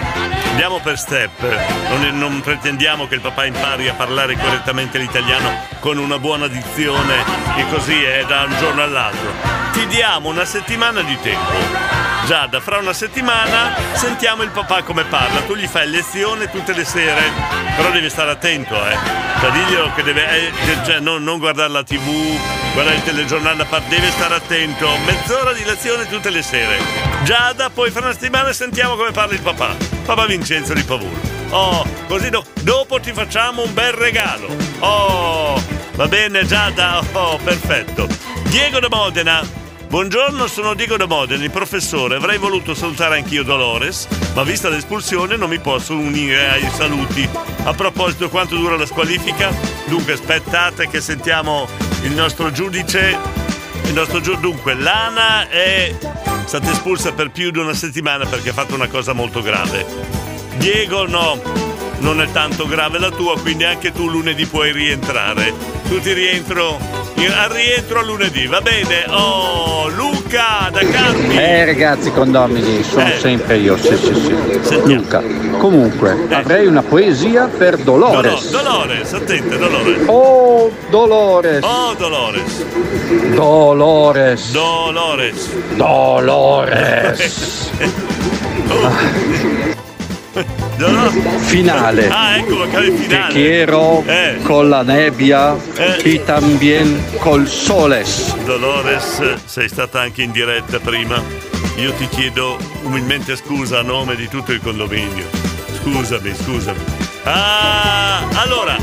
Andiamo 0.51 0.79
per 0.79 0.97
step. 0.97 1.41
Non, 1.89 2.17
non 2.17 2.39
pretendiamo 2.39 3.05
che 3.09 3.15
il 3.15 3.21
papà 3.21 3.43
impari 3.43 3.89
a 3.89 3.93
parlare 3.95 4.37
correttamente 4.37 4.97
l'italiano 4.97 5.59
con 5.81 5.97
una 5.97 6.19
buona 6.19 6.47
dizione 6.47 7.15
e 7.57 7.65
così 7.69 8.01
è 8.01 8.23
da 8.25 8.43
un 8.43 8.55
giorno 8.57 8.83
all'altro. 8.83 9.33
Ti 9.73 9.85
diamo 9.87 10.29
una 10.29 10.45
settimana 10.45 11.01
di 11.01 11.17
tempo. 11.21 12.14
Giada, 12.25 12.59
fra 12.59 12.79
una 12.79 12.93
settimana 12.93 13.75
sentiamo 13.93 14.41
il 14.41 14.49
papà 14.49 14.81
come 14.81 15.03
parla. 15.03 15.41
Tu 15.41 15.55
gli 15.55 15.67
fai 15.67 15.87
lezione 15.87 16.49
tutte 16.49 16.73
le 16.73 16.83
sere, 16.83 17.31
però 17.75 17.91
devi 17.91 18.09
stare 18.09 18.31
attento, 18.31 18.73
eh. 18.73 18.97
Cioè, 19.39 19.51
diglielo 19.51 19.91
che 19.93 20.01
deve. 20.03 20.27
eh, 20.29 20.51
cioè, 20.85 20.99
non, 20.99 21.23
non 21.23 21.37
guardare 21.37 21.69
la 21.69 21.83
tv, 21.83 22.37
guardare 22.73 22.95
il 22.97 23.03
telegiornale, 23.03 23.61
a 23.61 23.65
parte, 23.65 23.89
deve 23.89 24.09
stare 24.09 24.35
attento. 24.35 24.89
Mezz'ora 25.05 25.53
di 25.53 25.63
lezione 25.63 26.07
tutte 26.07 26.31
le 26.31 26.41
sere. 26.41 26.79
Giada, 27.23 27.69
poi 27.69 27.91
fra 27.91 28.01
una 28.01 28.13
settimana 28.13 28.51
sentiamo 28.53 28.95
come 28.95 29.11
parla 29.11 29.33
il 29.33 29.41
papà. 29.41 29.75
Papà 30.05 30.25
Vincenzo 30.25 30.73
di 30.73 30.83
Pavuro. 30.83 31.33
Oh, 31.49 31.85
così 32.07 32.29
do- 32.31 32.45
dopo 32.61 32.99
ti 32.99 33.13
facciamo 33.13 33.61
un 33.63 33.73
bel 33.73 33.93
regalo. 33.93 34.47
Oh, 34.79 35.61
va 35.93 36.07
bene 36.07 36.43
Giada? 36.45 37.01
Oh, 37.11 37.37
perfetto. 37.37 38.07
Diego 38.45 38.79
da 38.79 38.87
Modena. 38.89 39.63
Buongiorno, 39.95 40.47
sono 40.47 40.73
Diego 40.73 40.97
da 40.97 41.05
Modena, 41.05 41.41
il 41.41 41.51
professore. 41.51 42.17
Avrei 42.17 42.37
voluto 42.37 42.73
salutare 42.73 43.15
anch'io 43.15 43.43
Dolores, 43.43 44.09
ma 44.33 44.43
vista 44.43 44.67
l'espulsione 44.67 45.37
non 45.37 45.47
mi 45.47 45.59
posso 45.59 45.95
unire 45.95 46.49
ai 46.49 46.69
saluti. 46.69 47.25
A 47.63 47.73
proposito, 47.73 48.27
quanto 48.27 48.57
dura 48.57 48.75
la 48.75 48.85
squalifica? 48.85 49.55
Dunque, 49.87 50.11
aspettate 50.11 50.89
che 50.89 50.99
sentiamo 50.99 51.65
il 52.03 52.11
nostro 52.11 52.51
giudice. 52.51 53.17
Il 53.85 53.93
nostro 53.93 54.19
giu- 54.19 54.37
Dunque, 54.37 54.73
Lana 54.73 55.47
è 55.47 55.95
stata 56.43 56.71
espulsa 56.71 57.13
per 57.13 57.31
più 57.31 57.49
di 57.51 57.59
una 57.59 57.73
settimana 57.73 58.25
perché 58.25 58.49
ha 58.49 58.53
fatto 58.53 58.75
una 58.75 58.89
cosa 58.89 59.13
molto 59.13 59.41
grave. 59.41 59.85
Diego, 60.57 61.07
no, 61.07 61.39
non 61.99 62.21
è 62.21 62.29
tanto 62.31 62.67
grave 62.67 62.99
la 62.99 63.09
tua, 63.09 63.39
quindi 63.39 63.63
anche 63.63 63.91
tu 63.91 64.07
lunedì 64.09 64.45
puoi 64.45 64.71
rientrare. 64.71 65.53
Tu 65.87 65.99
ti 65.99 66.13
rientro 66.13 66.77
al 67.17 67.49
rientro 67.49 67.99
a 67.99 68.03
lunedì, 68.03 68.45
va 68.47 68.61
bene? 68.61 69.05
Oh, 69.09 69.87
Luca 69.89 70.69
da 70.71 70.79
Carpi. 70.79 71.35
Eh 71.35 71.65
ragazzi 71.65 72.11
condomini, 72.11 72.83
sono 72.83 73.07
Eh. 73.07 73.17
sempre 73.19 73.57
io, 73.57 73.77
sì 73.77 73.95
sì 73.97 74.13
sì. 74.13 74.93
Luca. 74.93 75.21
Comunque, 75.57 76.27
avrei 76.29 76.67
una 76.67 76.81
poesia 76.83 77.45
per 77.47 77.77
Dolores. 77.77 78.49
Dolo- 78.51 78.63
Dolores, 78.63 79.13
attenta, 79.13 79.55
Dolores. 79.55 80.03
Oh 80.07 80.71
Dolores. 80.89 81.63
Oh, 81.63 81.93
Dolores. 81.97 82.63
Dolores. 83.33 84.51
Dolores. 84.51 85.49
Dolores. 85.75 87.69
Finale. 91.45 92.09
Ah, 92.09 92.37
ecco, 92.37 92.63
il 92.63 92.69
Te 92.71 92.91
finale. 93.03 93.33
quiero 93.33 94.03
Eh. 94.05 94.39
con 94.43 94.69
la 94.69 94.81
nebbia 94.83 95.55
Eh. 95.77 96.01
y 96.09 96.19
también 96.19 97.01
col 97.19 97.47
soles. 97.47 98.35
Dolores, 98.45 99.21
sei 99.45 99.69
stata 99.69 100.01
anche 100.01 100.21
in 100.23 100.31
diretta 100.31 100.79
prima. 100.79 101.21
Io 101.77 101.91
ti 101.93 102.07
chiedo 102.09 102.57
umilmente 102.83 103.35
scusa 103.35 103.79
a 103.79 103.81
nome 103.81 104.15
di 104.15 104.27
tutto 104.27 104.51
il 104.51 104.61
condominio. 104.61 105.25
Scusami, 105.81 106.33
scusami. 106.35 106.79
Ah, 107.23 108.19
allora, 108.35 108.77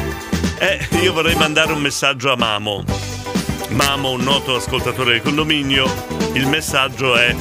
eh, 0.58 0.78
io 1.02 1.12
vorrei 1.12 1.34
mandare 1.36 1.72
un 1.72 1.80
messaggio 1.80 2.32
a 2.32 2.36
Mamo. 2.36 2.84
Mamo, 3.70 4.10
un 4.10 4.20
noto 4.22 4.56
ascoltatore 4.56 5.12
del 5.12 5.22
condominio. 5.22 5.84
Il 6.32 6.46
messaggio 6.46 7.14
è 7.16 7.34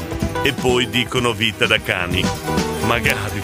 e 0.44 0.54
poi 0.54 0.90
dicono 0.90 1.34
vita 1.34 1.66
da 1.66 1.80
cani. 1.82 2.24
Magari 2.86 3.42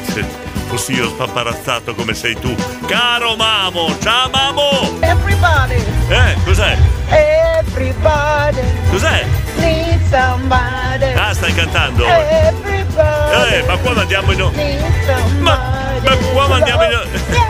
fossi 0.67 0.93
io 0.93 1.07
spaparazzato 1.09 1.93
come 1.95 2.13
sei 2.13 2.35
tu. 2.35 2.53
Caro 2.87 3.35
Mamo, 3.35 3.95
ciao 4.01 4.29
Mamo! 4.29 4.97
Everybody, 4.99 5.75
Eh, 6.09 6.35
cos'è? 6.43 6.77
everybody 7.09 8.61
Cos'è? 8.89 9.25
Needs 9.59 10.09
somebody. 10.09 11.13
Ah, 11.15 11.33
stai 11.33 11.53
cantando? 11.53 12.05
Everybody 12.05 13.55
Eh, 13.55 13.63
ma 13.67 13.77
qua 13.77 13.93
mandiamo 13.93 14.31
in 14.31 14.41
onda. 14.41 14.61
somebody. 15.05 16.07
Ma 16.07 16.15
qua 16.31 16.47
mandiamo 16.47 16.83
in 16.83 16.93
onda. 16.95 17.45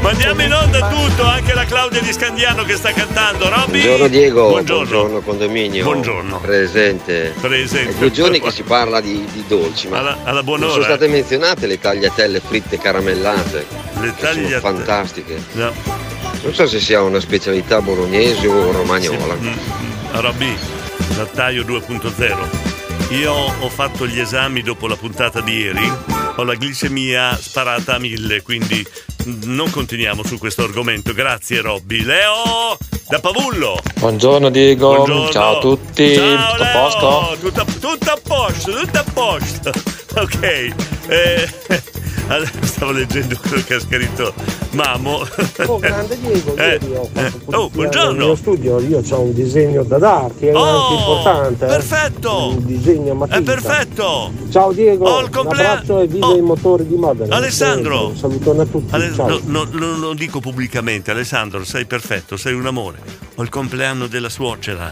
Mandiamo 0.00 0.42
in 0.42 0.52
onda 0.52 0.88
tutto, 0.88 1.24
anche 1.24 1.52
la 1.54 1.64
Claudia 1.66 2.00
di 2.00 2.10
Scandiano 2.12 2.64
che 2.64 2.74
sta 2.76 2.90
cantando. 2.92 3.48
Robby! 3.50 3.80
Buongiorno 3.82 4.08
Diego, 4.08 4.48
Buongiorno. 4.48 5.20
condominio. 5.20 5.84
Buongiorno. 5.84 6.38
Presente. 6.40 7.34
Presente. 7.38 7.90
È 7.90 7.94
due 7.98 8.10
giorni 8.10 8.40
che 8.40 8.50
si 8.50 8.62
parla 8.62 9.00
di, 9.00 9.26
di 9.30 9.44
dolci, 9.46 9.88
ma 9.88 9.98
Alla, 9.98 10.16
alla 10.24 10.42
buon'ora. 10.42 10.72
sono 10.72 10.84
state 10.84 11.06
menzionate 11.06 11.66
le 11.66 11.78
tagliatelle 11.78 12.40
fritte 12.40 12.78
caramellate. 12.78 13.66
Le 14.00 14.14
che 14.14 14.14
sono 14.18 14.32
tagliatelle. 14.32 14.60
fantastiche. 14.60 15.42
No. 15.52 15.72
Non 16.42 16.54
so 16.54 16.66
se 16.66 16.80
sia 16.80 17.02
una 17.02 17.20
specialità 17.20 17.82
bolognese 17.82 18.46
o 18.48 18.72
romagnola. 18.72 19.34
Mm, 19.34 19.52
Robby, 20.12 20.56
Lattaio 21.16 21.64
2.0. 21.64 23.14
Io 23.14 23.32
ho 23.32 23.68
fatto 23.68 24.06
gli 24.06 24.20
esami 24.20 24.62
dopo 24.62 24.86
la 24.86 24.96
puntata 24.96 25.40
di 25.40 25.56
ieri, 25.58 25.92
ho 26.36 26.42
la 26.44 26.54
glicemia 26.54 27.36
sparata 27.40 27.94
a 27.96 27.98
mille, 27.98 28.42
quindi 28.42 28.86
non 29.44 29.68
continuiamo 29.70 30.22
su 30.24 30.38
questo 30.38 30.62
argomento. 30.62 31.12
Grazie 31.12 31.60
Robby. 31.60 32.02
Leo! 32.04 32.78
da 33.08 33.18
Pavullo. 33.18 33.80
Buongiorno 33.98 34.50
Diego, 34.50 34.94
Buongiorno. 34.94 35.30
ciao 35.30 35.56
a 35.56 35.60
tutti, 35.60 36.14
Ciao, 36.14 36.52
tutto 36.52 36.62
a 36.62 36.66
posto? 36.68 37.36
Tutto, 37.40 37.60
a- 37.60 37.64
tutto 37.64 38.10
a 38.12 38.18
posto, 38.22 38.72
tutto 38.72 38.98
a 38.98 39.04
posto. 39.12 39.72
Ok. 40.12 40.42
eh, 41.06 41.48
stavo 42.62 42.92
leggendo 42.92 43.36
quello 43.40 43.62
che 43.64 43.74
ha 43.74 43.80
scritto 43.80 44.32
Mamo. 44.72 45.26
Oh, 45.66 45.78
grande 45.78 46.16
Diego, 46.20 46.54
Eh, 46.56 46.78
eh. 47.14 47.32
Oh, 47.46 47.68
buongiorno. 47.70 48.10
Nel 48.12 48.24
mio 48.26 48.34
studio 48.36 48.78
io 48.80 49.02
ho 49.08 49.20
un 49.20 49.34
disegno 49.34 49.82
da 49.82 49.98
darti, 49.98 50.46
è 50.46 50.54
Oh, 50.54 50.92
importante. 50.96 51.64
eh. 51.64 51.68
perfetto. 51.68 52.48
Un 52.50 52.64
disegno 52.66 53.26
a. 53.28 53.36
È 53.36 53.42
perfetto. 53.42 54.32
Ciao 54.50 54.72
Diego, 54.72 55.06
Oh, 55.08 55.18
il 55.20 55.24
un 55.24 55.30
compleanno- 55.30 55.70
abbraccio 55.72 56.00
e 56.00 56.06
viva 56.06 56.34
i 56.34 56.40
motori 56.40 56.86
di 56.86 56.94
Modena. 56.94 57.34
Alessandro. 57.36 58.08
Un 58.08 58.16
salutone 58.16 58.62
a 58.62 58.66
tutti. 58.66 58.94
Ale- 58.94 59.10
no, 59.16 59.40
no, 59.46 59.68
no, 59.70 59.96
lo 59.98 60.14
dico 60.14 60.38
pubblicamente, 60.40 61.10
Alessandro, 61.10 61.64
sei 61.64 61.84
perfetto, 61.86 62.36
sei 62.36 62.54
un 62.54 62.66
amore. 62.66 62.98
Ho 63.34 63.42
il 63.42 63.48
compleanno 63.48 64.06
della 64.06 64.28
suocera. 64.28 64.90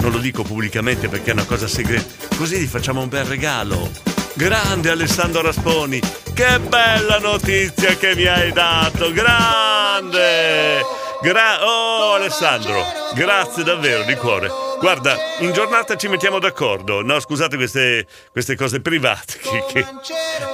Non 0.00 0.12
lo 0.12 0.18
dico 0.18 0.42
pubblicamente 0.42 1.08
perché 1.08 1.30
è 1.30 1.32
una 1.34 1.44
cosa 1.44 1.66
segreta. 1.66 2.26
Così 2.36 2.58
gli 2.58 2.66
facciamo 2.66 3.02
un 3.02 3.08
bel 3.08 3.24
regalo. 3.24 3.90
Grande 4.38 4.88
Alessandro 4.88 5.42
Rasponi, 5.42 6.00
che 6.32 6.60
bella 6.60 7.18
notizia 7.18 7.96
che 7.96 8.14
mi 8.14 8.24
hai 8.24 8.52
dato, 8.52 9.10
grande! 9.10 10.80
Gra- 11.20 11.66
oh 11.66 12.12
Alessandro, 12.12 12.84
grazie 13.14 13.64
davvero 13.64 14.04
di 14.04 14.14
cuore. 14.14 14.48
Guarda, 14.78 15.16
in 15.40 15.52
giornata 15.52 15.96
ci 15.96 16.06
mettiamo 16.06 16.38
d'accordo. 16.38 17.02
No, 17.02 17.18
scusate 17.18 17.56
queste, 17.56 18.06
queste 18.30 18.54
cose 18.54 18.80
private, 18.80 19.38
che, 19.42 19.64
che 19.72 19.86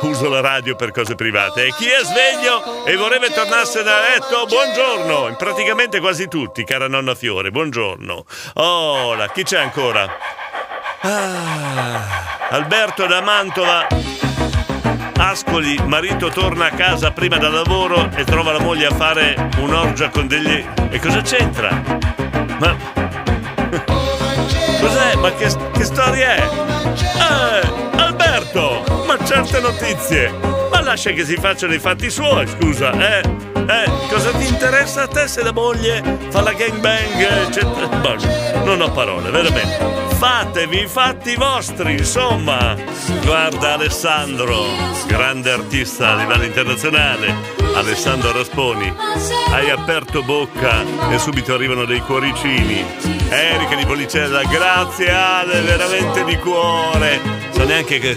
uso 0.00 0.30
la 0.30 0.40
radio 0.40 0.76
per 0.76 0.90
cose 0.90 1.14
private. 1.14 1.66
E 1.66 1.74
chi 1.74 1.84
è 1.84 2.02
sveglio 2.02 2.86
e 2.86 2.96
vorrebbe 2.96 3.30
tornarsene 3.34 3.84
da 3.84 4.00
letto, 4.00 4.46
buongiorno. 4.46 5.36
Praticamente 5.36 6.00
quasi 6.00 6.26
tutti, 6.26 6.64
cara 6.64 6.88
nonna 6.88 7.14
Fiore, 7.14 7.50
buongiorno. 7.50 8.24
Oh, 8.54 9.14
chi 9.34 9.42
c'è 9.42 9.58
ancora? 9.58 10.10
Ah, 11.02 12.33
Alberto 12.50 13.06
da 13.06 13.20
Mantova. 13.20 13.86
Ascoli, 15.16 15.78
marito 15.86 16.28
torna 16.28 16.66
a 16.66 16.70
casa 16.70 17.10
prima 17.10 17.36
dal 17.38 17.52
lavoro 17.52 18.10
e 18.14 18.24
trova 18.24 18.52
la 18.52 18.60
moglie 18.60 18.86
a 18.86 18.94
fare 18.94 19.48
un'orgia 19.58 20.10
con 20.10 20.26
degli... 20.26 20.64
E 20.90 20.98
cosa 20.98 21.20
c'entra? 21.22 21.70
Ma... 22.58 22.76
Cos'è? 24.80 25.16
Ma 25.16 25.32
che, 25.32 25.50
che 25.72 25.84
storia 25.84 26.34
è? 26.34 26.48
Eh, 27.16 27.98
Alberto! 27.98 28.84
Ma 29.06 29.16
certe 29.24 29.60
notizie! 29.60 30.30
Ma 30.70 30.80
lascia 30.80 31.10
che 31.10 31.24
si 31.24 31.36
facciano 31.36 31.74
i 31.74 31.78
fatti 31.78 32.10
suoi, 32.10 32.46
scusa, 32.46 32.92
eh? 32.92 33.22
Eh, 33.66 33.90
cosa 34.10 34.30
ti 34.32 34.46
interessa 34.46 35.02
a 35.02 35.06
te 35.06 35.26
se 35.26 35.42
la 35.42 35.52
moglie 35.52 36.02
fa 36.28 36.42
la 36.42 36.52
gangbang? 36.52 37.46
eccetera? 37.46 37.86
Boh, 37.86 38.16
non 38.64 38.80
ho 38.82 38.90
parole, 38.90 39.30
veramente. 39.30 40.03
Fatevi 40.24 40.84
i 40.84 40.88
fatti 40.88 41.34
vostri, 41.36 41.98
insomma. 41.98 42.74
Guarda 43.24 43.74
Alessandro, 43.74 44.64
grande 45.06 45.50
artista 45.50 46.12
a 46.12 46.16
livello 46.16 46.44
internazionale, 46.44 47.34
Alessandro 47.74 48.32
Rasponi. 48.32 48.90
Hai 49.50 49.68
aperto 49.68 50.22
bocca 50.22 50.82
e 51.10 51.18
subito 51.18 51.52
arrivano 51.52 51.84
dei 51.84 52.00
cuoricini. 52.00 52.82
Erika 53.28 53.74
di 53.74 53.84
Policella, 53.84 54.42
grazie 54.44 55.10
Ale, 55.10 55.60
veramente 55.60 56.24
di 56.24 56.38
cuore. 56.38 57.43
So 57.54 57.64
neanche 57.64 58.00
che 58.00 58.16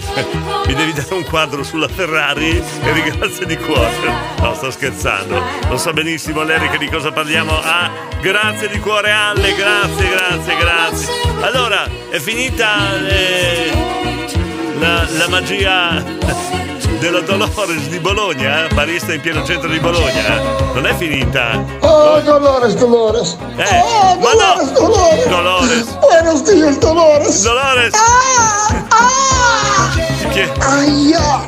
mi 0.66 0.74
devi 0.74 0.92
dare 0.92 1.14
un 1.14 1.22
quadro 1.22 1.62
sulla 1.62 1.86
Ferrari 1.86 2.56
e 2.58 2.92
ringrazio 2.92 3.46
di 3.46 3.56
cuore. 3.56 4.12
No, 4.40 4.52
sto 4.54 4.70
scherzando. 4.70 5.40
Lo 5.68 5.76
so 5.78 5.92
benissimo 5.92 6.42
l'Erica 6.42 6.76
di 6.76 6.88
cosa 6.88 7.12
parliamo. 7.12 7.52
Ah, 7.56 7.88
grazie 8.20 8.68
di 8.68 8.80
cuore 8.80 9.12
Ale, 9.12 9.54
grazie, 9.54 10.08
grazie, 10.08 10.56
grazie. 10.56 11.14
Allora, 11.40 11.88
è 12.10 12.18
finita 12.18 12.98
eh, 13.06 13.70
la, 14.78 15.06
la 15.16 15.28
magia 15.28 16.02
della 16.98 17.20
Dolores 17.20 17.88
di 17.88 17.98
Bologna, 18.00 18.64
eh? 18.64 18.74
barista 18.74 19.12
in 19.12 19.20
pieno 19.20 19.44
centro 19.44 19.68
di 19.68 19.78
Bologna. 19.78 20.26
eh? 20.26 20.42
Non 20.74 20.86
è 20.86 20.94
finita. 20.96 21.64
Oh, 21.80 22.20
Dolores, 22.20 22.74
Dolores. 22.74 23.36
Eh, 23.56 23.80
oh, 23.80 24.16
ma 24.18 24.30
Dolores, 24.32 24.70
no. 24.70 24.78
Dolores. 24.80 25.26
Dolores. 25.28 25.96
Buenos 26.00 26.42
días, 26.44 26.78
Dolores. 26.78 27.42
Dolores. 27.42 27.92
Ti 29.94 30.02
chie- 30.30 30.52
Aia, 30.60 31.44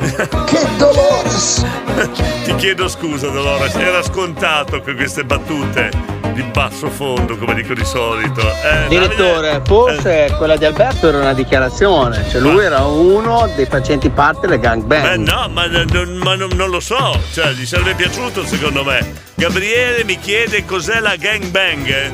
che 0.47 0.67
Dolores. 0.77 1.65
Ti 2.45 2.55
chiedo 2.57 2.89
scusa, 2.89 3.29
Dolores, 3.29 3.75
era 3.75 4.03
scontato 4.03 4.81
con 4.81 4.95
queste 4.97 5.25
battute 5.25 5.91
di 6.33 6.43
basso 6.43 6.89
fondo, 6.89 7.37
come 7.37 7.55
dico 7.55 7.75
di 7.75 7.85
solito. 7.85 8.41
Eh, 8.41 8.87
Direttore, 8.89 9.61
forse 9.65 10.33
quella 10.39 10.57
di 10.57 10.65
Alberto 10.65 11.09
era 11.09 11.19
una 11.19 11.35
dichiarazione, 11.35 12.25
cioè 12.31 12.41
lui 12.41 12.65
era 12.65 12.85
uno 12.85 13.51
dei 13.57 13.67
facenti 13.67 14.09
parte 14.11 14.47
del 14.47 14.59
Beh, 14.59 14.65
gangbang. 14.67 15.27
no, 15.29 15.49
ma, 15.49 15.67
non- 15.67 16.17
ma 16.23 16.35
non, 16.37 16.51
non 16.55 16.71
lo 16.71 16.81
so, 16.81 17.19
cioè, 17.33 17.49
gli 17.51 17.67
sarebbe 17.67 17.95
piaciuto 17.95 18.45
secondo 18.45 18.85
me. 18.85 19.13
Gabriele 19.35 20.05
mi 20.05 20.19
chiede 20.19 20.65
cos'è 20.65 21.01
la 21.01 21.17
gangbang. 21.17 22.11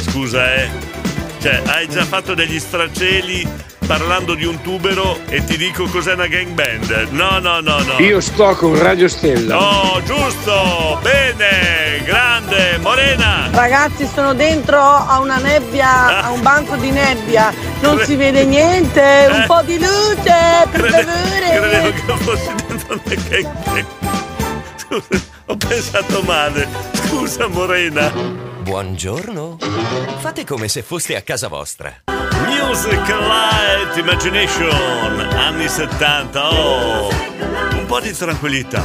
Scusa, 0.00 0.54
eh. 0.54 0.68
Cioè, 1.40 1.60
hai 1.66 1.88
già 1.88 2.04
fatto 2.04 2.34
degli 2.34 2.58
straceli 2.58 3.46
parlando 3.86 4.34
di 4.34 4.44
un 4.44 4.60
tubero 4.60 5.18
e 5.28 5.44
ti 5.44 5.56
dico 5.56 5.84
cos'è 5.86 6.14
una 6.14 6.26
gangbang. 6.26 7.08
No, 7.10 7.38
no, 7.38 7.60
no, 7.60 7.78
no. 7.80 7.98
Io 7.98 8.20
sto 8.20 8.54
con 8.56 8.78
Radio 8.78 9.08
Stella. 9.08 9.58
Oh, 9.58 10.02
giusto! 10.02 10.98
Bene! 11.02 12.02
Grande! 12.04 12.78
Morena! 12.80 13.48
Ragazzi, 13.50 14.08
sono 14.12 14.34
dentro 14.34 14.80
a 14.80 15.18
una 15.20 15.36
nebbia, 15.36 16.24
a 16.24 16.30
un 16.30 16.42
banco 16.42 16.76
di 16.76 16.90
nebbia. 16.90 17.52
Non 17.80 17.98
si 18.00 18.16
vede 18.16 18.44
niente, 18.44 19.28
un 19.30 19.44
po' 19.46 19.62
di 19.64 19.78
luce, 19.78 20.66
per 20.70 20.80
Credevo 20.80 21.10
favore. 21.10 21.92
che 21.92 22.12
fossi 22.24 22.50
dentro 22.66 23.00
una 23.04 23.14
gangbang. 23.28 23.86
Scusa, 24.76 25.22
ho 25.46 25.56
pensato 25.56 26.22
male. 26.22 26.68
Scusa, 26.92 27.46
Morena. 27.48 28.12
Buongiorno. 28.64 29.58
Fate 30.20 30.46
come 30.46 30.68
se 30.68 30.80
foste 30.82 31.16
a 31.16 31.20
casa 31.20 31.48
vostra. 31.48 31.94
Music 32.46 33.08
Light 33.10 33.94
Imagination, 33.98 35.20
anni 35.36 35.68
70. 35.68 36.48
Oh, 36.50 37.08
un 37.72 37.84
po' 37.86 38.00
di 38.00 38.10
tranquillità. 38.12 38.82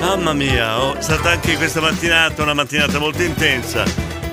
Mamma 0.00 0.32
mia, 0.32 0.80
oh, 0.80 0.94
è 0.94 1.02
stata 1.02 1.30
anche 1.30 1.56
questa 1.56 1.80
mattinata 1.80 2.44
una 2.44 2.54
mattinata 2.54 3.00
molto 3.00 3.22
intensa. 3.24 3.82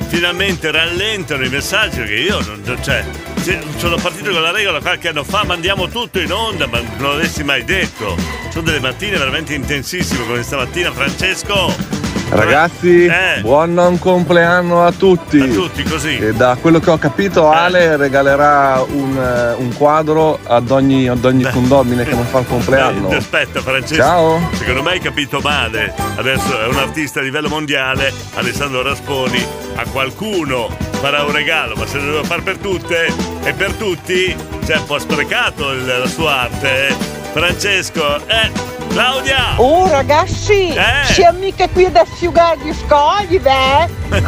Finalmente 0.08 0.70
rallentano 0.70 1.44
i 1.44 1.50
messaggi 1.50 1.98
perché 1.98 2.14
io 2.20 2.40
non, 2.40 2.62
non- 2.64 2.84
cioè, 2.84 3.04
se- 3.42 3.64
sono 3.78 3.96
partito 3.96 4.30
con 4.30 4.44
la 4.44 4.52
regola 4.52 4.80
qualche 4.82 5.08
anno 5.08 5.24
fa, 5.24 5.46
mandiamo 5.46 5.88
tutto 5.88 6.20
in 6.20 6.32
onda, 6.32 6.68
ma 6.68 6.80
non 6.80 7.10
l'avessi 7.14 7.44
mai 7.44 7.64
detto. 7.64 8.16
Sono 8.52 8.66
delle 8.66 8.80
mattine 8.80 9.18
veramente 9.18 9.56
intensissime 9.56 10.28
come 10.28 10.44
stamattina, 10.44 10.92
Francesco. 10.92 11.98
Ragazzi, 12.30 13.06
Eh. 13.06 13.42
buon 13.42 13.98
compleanno 14.00 14.86
a 14.86 14.92
tutti. 14.92 15.40
A 15.40 15.46
tutti, 15.48 15.84
così. 15.84 16.18
E 16.18 16.34
da 16.34 16.58
quello 16.62 16.80
che 16.80 16.90
ho 16.92 16.98
capito, 16.98 17.50
Ale 17.50 17.98
regalerà 17.98 18.84
un, 18.88 19.18
eh, 19.18 19.54
un 19.62 19.74
quadro 19.76 20.40
ad 20.46 20.70
ogni, 20.70 21.08
ad 21.08 21.26
ogni 21.26 21.44
condomine 21.44 22.04
che 22.06 22.14
non 22.14 22.26
fa 22.26 22.40
il 22.40 22.48
compleanno. 22.48 23.10
Eh, 23.10 23.16
aspetta, 23.16 23.62
Francesco. 23.62 24.02
Ciao. 24.02 24.50
Secondo 24.54 24.84
me 24.84 24.92
hai 24.92 25.00
capito 25.00 25.40
male. 25.42 25.94
Adesso 26.18 26.62
è 26.62 26.68
un 26.68 26.78
artista 26.78 27.20
a 27.20 27.24
livello 27.24 27.50
mondiale, 27.50 28.14
Alessandro 28.36 28.84
Rasponi. 28.84 29.44
A 29.76 29.84
qualcuno 29.90 30.70
farà 31.02 31.24
un 31.24 31.32
regalo, 31.32 31.76
ma 31.76 31.86
se 31.88 31.98
lo 31.98 32.06
devo 32.12 32.24
fare 32.26 32.42
per 32.42 32.58
tutte 32.58 33.08
e 33.44 33.54
per 33.54 33.74
tutti, 33.74 34.36
c'è 34.66 34.76
un 34.78 34.86
po' 34.86 35.00
sprecato 35.00 35.72
il- 35.72 35.86
la 35.86 36.08
sua 36.08 36.42
arte. 36.42 36.88
eh. 36.90 37.19
Francesco, 37.32 38.18
eh, 38.28 38.52
Claudia! 38.90 39.54
Oh 39.58 39.88
ragazzi, 39.88 40.70
Eh. 40.74 41.06
siamo 41.06 41.40
mica 41.40 41.68
qui 41.70 41.86
ad 41.86 41.96
asciugare 41.96 42.58
gli 42.64 42.74
scogli, 42.74 43.40
beh! 43.40 43.88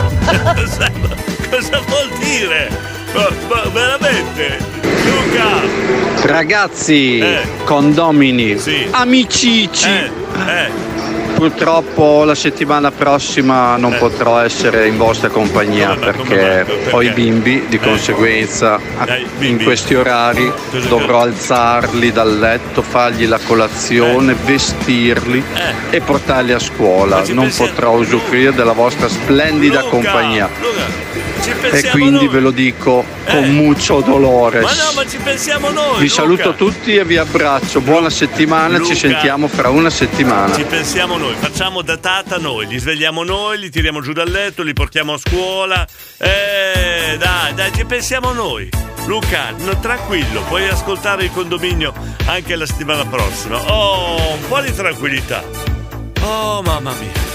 cosa, 0.56 0.92
cosa 1.50 1.80
vuol 1.88 2.10
dire? 2.20 2.70
Ma, 3.14 3.28
ma 3.50 3.62
veramente? 3.72 4.58
Luca! 4.82 6.28
Ragazzi, 6.28 7.20
Eh. 7.20 7.42
condomini, 7.66 8.58
Sì. 8.60 8.88
amicici. 8.92 9.90
Eh, 9.90 10.10
eh. 10.48 10.70
Purtroppo 11.46 12.24
la 12.24 12.36
settimana 12.36 12.92
prossima 12.92 13.76
non 13.76 13.96
potrò 13.98 14.38
essere 14.42 14.86
in 14.88 14.96
vostra 14.96 15.30
compagnia 15.30 15.96
perché 15.96 16.64
ho 16.92 17.02
i 17.02 17.10
bimbi, 17.10 17.66
di 17.68 17.80
conseguenza 17.80 18.76
a- 19.00 19.08
Eh, 19.08 19.26
in 19.48 19.64
questi 19.64 19.96
orari 19.96 20.54
Cosa- 20.70 20.88
dovrò 20.88 21.22
alzarli 21.22 22.12
dal 22.12 22.38
letto, 22.38 22.84
fargli 22.84 23.26
la 23.26 23.40
colazione, 23.44 24.36
vestirli 24.36 25.44
Eh. 25.90 25.96
e 25.96 26.02
portarli 26.02 26.52
a 26.54 26.60
scuola. 26.60 27.24
Non 27.30 27.46
pensiamo- 27.46 27.72
potrò 27.72 27.92
usufruire 27.94 28.54
della 28.54 28.74
vostra 28.74 29.10
splendida 29.10 29.80
Luca, 29.80 29.90
compagnia. 29.90 30.48
Luca, 30.60 31.10
E 31.72 31.90
quindi 31.90 32.26
noi. 32.26 32.28
ve 32.28 32.40
lo 32.40 32.52
dico 32.52 33.04
con 33.28 33.50
mucho 33.56 34.02
dolores. 34.02 34.62
Ma 34.64 34.70
no, 34.70 34.92
ma 34.96 35.06
ci 35.08 35.18
pensiamo 35.18 35.70
noi. 35.72 35.96
Vi 35.98 36.08
Luca. 36.08 36.14
saluto 36.22 36.54
tutti 36.54 36.96
e 36.96 37.04
vi 37.04 37.18
abbraccio. 37.18 37.82
Buona 37.82 38.12
settimana, 38.12 38.78
Luca. 38.78 38.94
ci 38.94 38.96
sentiamo 39.00 39.48
fra 39.48 39.70
una 39.70 39.90
settimana. 39.90 40.54
Ci 40.54 40.64
pensiamo 40.66 41.18
noi. 41.18 41.31
Noi, 41.32 41.36
facciamo 41.36 41.82
da 41.82 41.98
tata 41.98 42.38
noi, 42.38 42.68
li 42.68 42.78
svegliamo 42.78 43.24
noi, 43.24 43.58
li 43.58 43.70
tiriamo 43.70 44.02
giù 44.02 44.12
dal 44.12 44.30
letto, 44.30 44.64
li 44.64 44.74
portiamo 44.74 45.14
a 45.14 45.18
scuola. 45.18 45.88
Eh, 46.18 47.18
dai, 47.18 47.54
dai, 47.54 47.72
ci 47.74 47.86
pensiamo 47.86 48.34
noi. 48.34 48.70
Luca, 49.06 49.52
no, 49.52 49.80
tranquillo, 49.80 50.42
puoi 50.44 50.68
ascoltare 50.68 51.26
il 51.26 51.32
condominio 51.32 51.94
anche 52.26 52.56
la 52.56 52.66
settimana 52.66 53.06
prossima. 53.06 53.58
Oh, 53.72 54.34
un 54.34 54.48
po' 54.48 54.62
di 54.62 54.74
tranquillità. 54.74 55.44
Oh, 56.22 56.62
mamma 56.62 56.94
mia. 56.94 57.30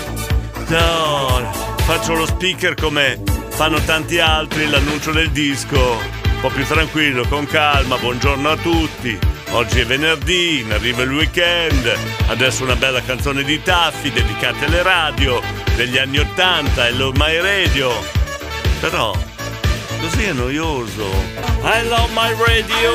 No, 0.68 1.50
faccio 1.84 2.14
lo 2.14 2.26
speaker 2.26 2.74
come 2.74 3.20
fanno 3.48 3.80
tanti 3.80 4.18
altri, 4.18 4.68
l'annuncio 4.68 5.12
del 5.12 5.30
disco. 5.30 5.78
Un 5.78 6.40
po' 6.40 6.48
più 6.48 6.66
tranquillo, 6.66 7.26
con 7.28 7.46
calma, 7.46 7.96
buongiorno 7.96 8.48
a 8.48 8.56
tutti. 8.56 9.35
Oggi 9.50 9.80
è 9.80 9.86
venerdì, 9.86 10.60
in 10.60 10.72
arriva 10.72 11.02
il 11.02 11.12
weekend. 11.12 11.96
Adesso 12.28 12.64
una 12.64 12.76
bella 12.76 13.00
canzone 13.02 13.42
di 13.42 13.62
Taffi 13.62 14.10
dedicata 14.10 14.66
alle 14.66 14.82
radio 14.82 15.40
degli 15.76 15.96
anni 15.98 16.18
Ottanta, 16.18 16.86
Hello 16.86 17.12
My 17.12 17.40
Radio. 17.40 17.90
Però 18.80 19.14
così 20.00 20.24
è 20.24 20.32
noioso. 20.32 21.06
I 21.62 21.86
love 21.88 22.12
my 22.12 22.34
radio. 22.36 22.94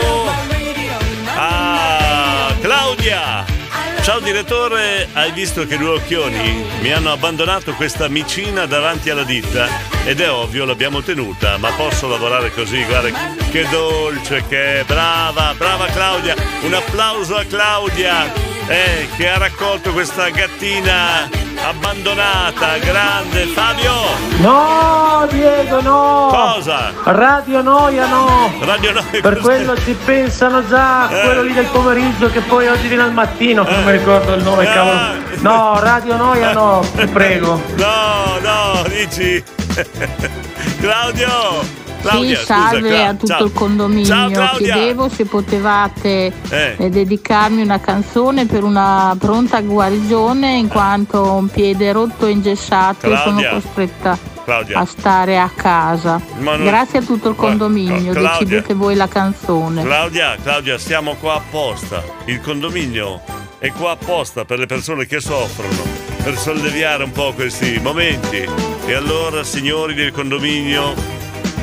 Ah, 1.34 2.54
Claudia! 2.62 3.61
Ciao 4.04 4.20
direttore, 4.20 5.08
hai 5.14 5.32
visto 5.32 5.68
che 5.68 5.78
due 5.78 5.90
occhioni 5.90 6.66
mi 6.82 6.92
hanno 6.92 7.12
abbandonato 7.12 7.76
questa 7.76 8.08
micina 8.08 8.66
davanti 8.66 9.12
alla 9.12 9.24
ditta? 9.24 9.68
Ed 10.04 10.20
è 10.20 10.32
ovvio 10.32 10.66
l'abbiamo 10.66 11.04
tenuta, 11.04 11.58
ma 11.58 11.70
posso 11.74 12.08
lavorare 12.08 12.52
così, 12.52 12.84
guarda 12.84 13.12
che 13.52 13.68
dolce 13.70 14.44
che 14.48 14.84
brava, 14.88 15.54
brava 15.56 15.86
Claudia, 15.86 16.34
un 16.64 16.74
applauso 16.74 17.36
a 17.36 17.44
Claudia 17.44 18.34
eh, 18.72 19.08
che 19.18 19.30
ha 19.30 19.38
raccolto 19.38 19.92
questa 19.92 20.30
gattina 20.30 21.30
abbandonata, 21.64 22.78
grande, 22.80 23.46
Fabio! 23.48 23.92
No, 24.38 25.28
Diego, 25.30 25.82
no! 25.82 26.28
Cosa? 26.32 26.92
Radio 27.04 27.62
Noia, 27.62 28.06
no! 28.08 28.52
Radio 28.62 28.94
Noia, 28.94 29.22
Per 29.22 29.22
cos'è? 29.22 29.40
quello 29.42 29.78
ci 29.78 29.96
pensano 30.06 30.66
già, 30.68 31.10
Eh. 31.10 31.22
quello 31.24 31.42
lì 31.44 31.54
del 31.54 31.66
pomeriggio 31.66 32.30
che 32.32 32.40
poi 32.40 32.68
oggi 32.68 32.88
viene 32.88 33.04
al 33.04 33.14
mattino, 33.14 33.64
che 33.66 33.72
non 33.72 33.84
mi 33.84 33.92
ricordo 33.92 34.34
il 34.34 34.44
nome, 34.44 34.64
Eh. 34.64 34.74
cavolo. 34.74 35.00
No, 35.40 35.80
Radio 35.80 36.16
Noia 36.16 36.54
no, 36.54 36.84
ti 36.96 37.06
prego. 37.12 37.62
No, 37.76 38.38
no, 38.42 38.84
dici. 38.88 39.44
Claudio! 40.80 41.81
Claudia, 42.02 42.38
sì, 42.38 42.46
salve 42.46 42.90
scusa, 42.90 43.08
a 43.08 43.12
tutto 43.14 43.26
ciao. 43.28 43.46
il 43.46 43.52
condominio. 43.54 44.06
Ciao 44.06 44.30
Claudia! 44.30 44.74
Chiedevo 44.74 45.10
se 45.10 45.26
potevate 45.26 46.34
Eh. 46.50 46.76
eh, 46.78 46.90
dedicarmi 46.90 47.62
una 47.62 47.80
canzone 47.80 48.46
per 48.46 48.64
una 48.64 49.16
pronta 49.20 49.62
guarigione 49.62 50.56
in 50.58 50.68
quanto 50.68 51.20
ho 51.20 51.34
un 51.36 51.48
piede 51.48 51.92
rotto 51.92 52.26
e 52.26 52.32
ingessato 52.32 53.06
e 53.12 53.18
sono 53.18 53.40
Claudia. 53.40 53.50
costretta 53.52 54.18
Claudia. 54.44 54.80
a 54.80 54.86
stare 54.86 55.40
a 55.40 55.50
casa. 55.56 56.20
Non- 56.40 56.64
Grazie 56.64 57.00
a 57.00 57.02
tutto 57.04 57.30
il 57.30 57.36
condominio, 57.36 58.12
Claudia. 58.14 58.30
decidete 58.32 58.74
voi 58.74 58.96
la 58.96 59.08
canzone. 59.08 59.84
Claudia, 59.84 60.36
Claudia, 60.42 60.78
siamo 60.78 61.16
qua 61.20 61.36
apposta. 61.36 62.04
Il 62.26 62.42
condominio 62.42 63.22
è 63.60 63.72
qua 63.72 63.92
apposta 63.92 64.44
per 64.46 64.58
le 64.60 64.66
persone 64.66 65.06
che 65.06 65.20
soffrono, 65.20 65.84
per 66.24 66.36
solleviare 66.38 67.04
un 67.04 67.12
po' 67.12 67.32
questi 67.34 67.80
momenti. 67.82 68.48
E 68.88 68.94
allora, 68.96 69.44
signori 69.44 69.94
del 69.94 70.12
condominio, 70.12 70.94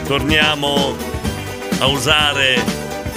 torniamo 0.08 0.96
a 1.80 1.86
usare 1.86 2.64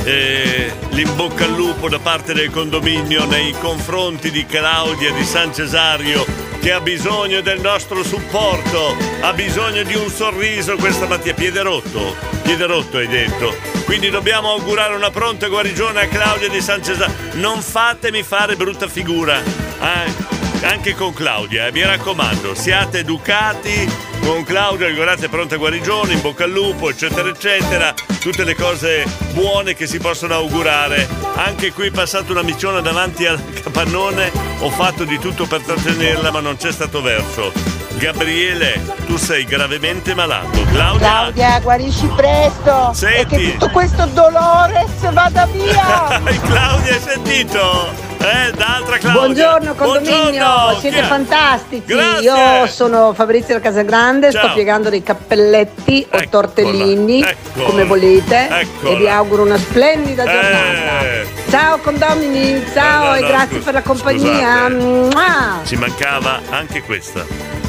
eh, 0.04 0.74
l'imbocca 0.90 1.46
al 1.46 1.54
lupo 1.54 1.88
da 1.88 2.00
parte 2.00 2.34
del 2.34 2.50
condominio 2.50 3.26
nei 3.26 3.54
confronti 3.54 4.30
di 4.30 4.46
Claudia 4.46 5.14
di 5.14 5.24
San 5.24 5.54
Cesario 5.54 6.26
che 6.60 6.74
ha 6.74 6.82
bisogno 6.82 7.40
del 7.40 7.62
nostro 7.62 8.04
supporto, 8.04 8.94
ha 9.22 9.32
bisogno 9.32 9.84
di 9.84 9.96
un 9.96 10.10
sorriso 10.10 10.76
questa 10.76 11.08
mattina. 11.08 11.34
Piede 11.34 11.62
rotto, 11.62 12.14
piede 12.44 12.66
rotto 12.66 12.98
hai 12.98 13.08
detto. 13.08 13.56
Quindi 13.86 14.10
dobbiamo 14.10 14.50
augurare 14.50 14.94
una 14.94 15.10
pronta 15.12 15.48
guarigione 15.48 16.02
a 16.02 16.08
Claudia 16.08 16.50
di 16.50 16.60
San 16.60 16.84
Cesario. 16.84 17.16
Non 17.36 17.62
fatemi 17.62 18.22
fare 18.22 18.58
brutta 18.58 18.90
figura. 18.90 19.40
eh? 19.40 20.41
Anche 20.64 20.94
con 20.94 21.12
Claudia, 21.12 21.68
eh, 21.68 21.72
mi 21.72 21.84
raccomando, 21.84 22.54
siate 22.54 23.00
educati 23.00 23.90
con 24.22 24.44
Claudia, 24.44 24.88
augurate 24.88 25.28
pronta 25.28 25.58
guarigione, 25.58 26.14
in 26.14 26.22
bocca 26.22 26.44
al 26.44 26.52
lupo, 26.52 26.90
eccetera, 26.90 27.30
eccetera. 27.30 27.94
Tutte 28.20 28.44
le 28.44 28.56
cose 28.56 29.04
buone 29.34 29.74
che 29.74 29.88
si 29.88 29.98
possono 29.98 30.36
augurare. 30.36 31.08
Anche 31.36 31.72
qui 31.72 31.90
passata 31.90 32.32
una 32.32 32.44
micciona 32.44 32.80
davanti 32.80 33.26
al 33.26 33.42
capannone, 33.62 34.32
ho 34.60 34.70
fatto 34.70 35.04
di 35.04 35.18
tutto 35.18 35.48
per 35.48 35.62
trattenerla, 35.62 36.32
ma 36.32 36.40
non 36.40 36.58
c'è 36.58 36.72
stato 36.72 37.02
verso. 37.02 37.81
Gabriele, 37.98 38.82
tu 39.06 39.18
sei 39.18 39.44
gravemente 39.46 40.14
malato. 40.16 40.64
Claudia, 40.72 40.98
Claudia, 41.08 41.60
guarisci 41.60 42.08
presto! 42.16 42.92
Senti. 42.94 43.36
E 43.36 43.38
che 43.38 43.52
tutto 43.54 43.70
questo 43.70 44.06
dolore 44.08 44.86
se 45.00 45.10
vada 45.12 45.46
via! 45.52 46.20
Claudia, 46.48 46.94
hai 46.94 47.00
sentito? 47.00 48.10
Eh, 48.18 48.52
d'altra 48.56 48.98
Claudia. 48.98 49.12
Buongiorno 49.14 49.74
condominio, 49.76 50.22
Buongiorno, 50.22 50.80
siete 50.80 50.96
chi 51.00 51.02
è? 51.04 51.08
fantastici. 51.08 51.84
Grazie. 51.86 52.22
Io 52.62 52.68
sono 52.68 53.14
Fabrizio 53.14 53.56
da 53.56 53.62
Casagrande, 53.62 54.32
Ciao. 54.32 54.46
sto 54.46 54.54
piegando 54.54 54.90
dei 54.90 55.04
cappelletti 55.04 56.08
o 56.12 56.20
tortellini, 56.30 57.22
eccola, 57.24 57.66
come 57.66 57.84
volete, 57.86 58.48
eccola. 58.50 58.94
e 58.94 58.96
vi 58.98 59.08
auguro 59.10 59.44
una 59.44 59.58
splendida 59.58 60.24
giornata. 60.24 61.02
Eh, 61.02 61.28
Ciao 61.50 61.78
condomini, 61.80 62.64
ciao 62.74 63.04
No, 63.04 63.10
no, 63.10 63.16
e 63.16 63.22
no, 63.22 63.28
grazie 63.28 63.48
scusa- 63.58 63.64
per 63.66 63.74
la 63.74 63.82
compagnia. 63.82 65.62
ci 65.66 65.76
mancava 65.76 66.40
anche 66.50 66.82
questa. 66.84 67.60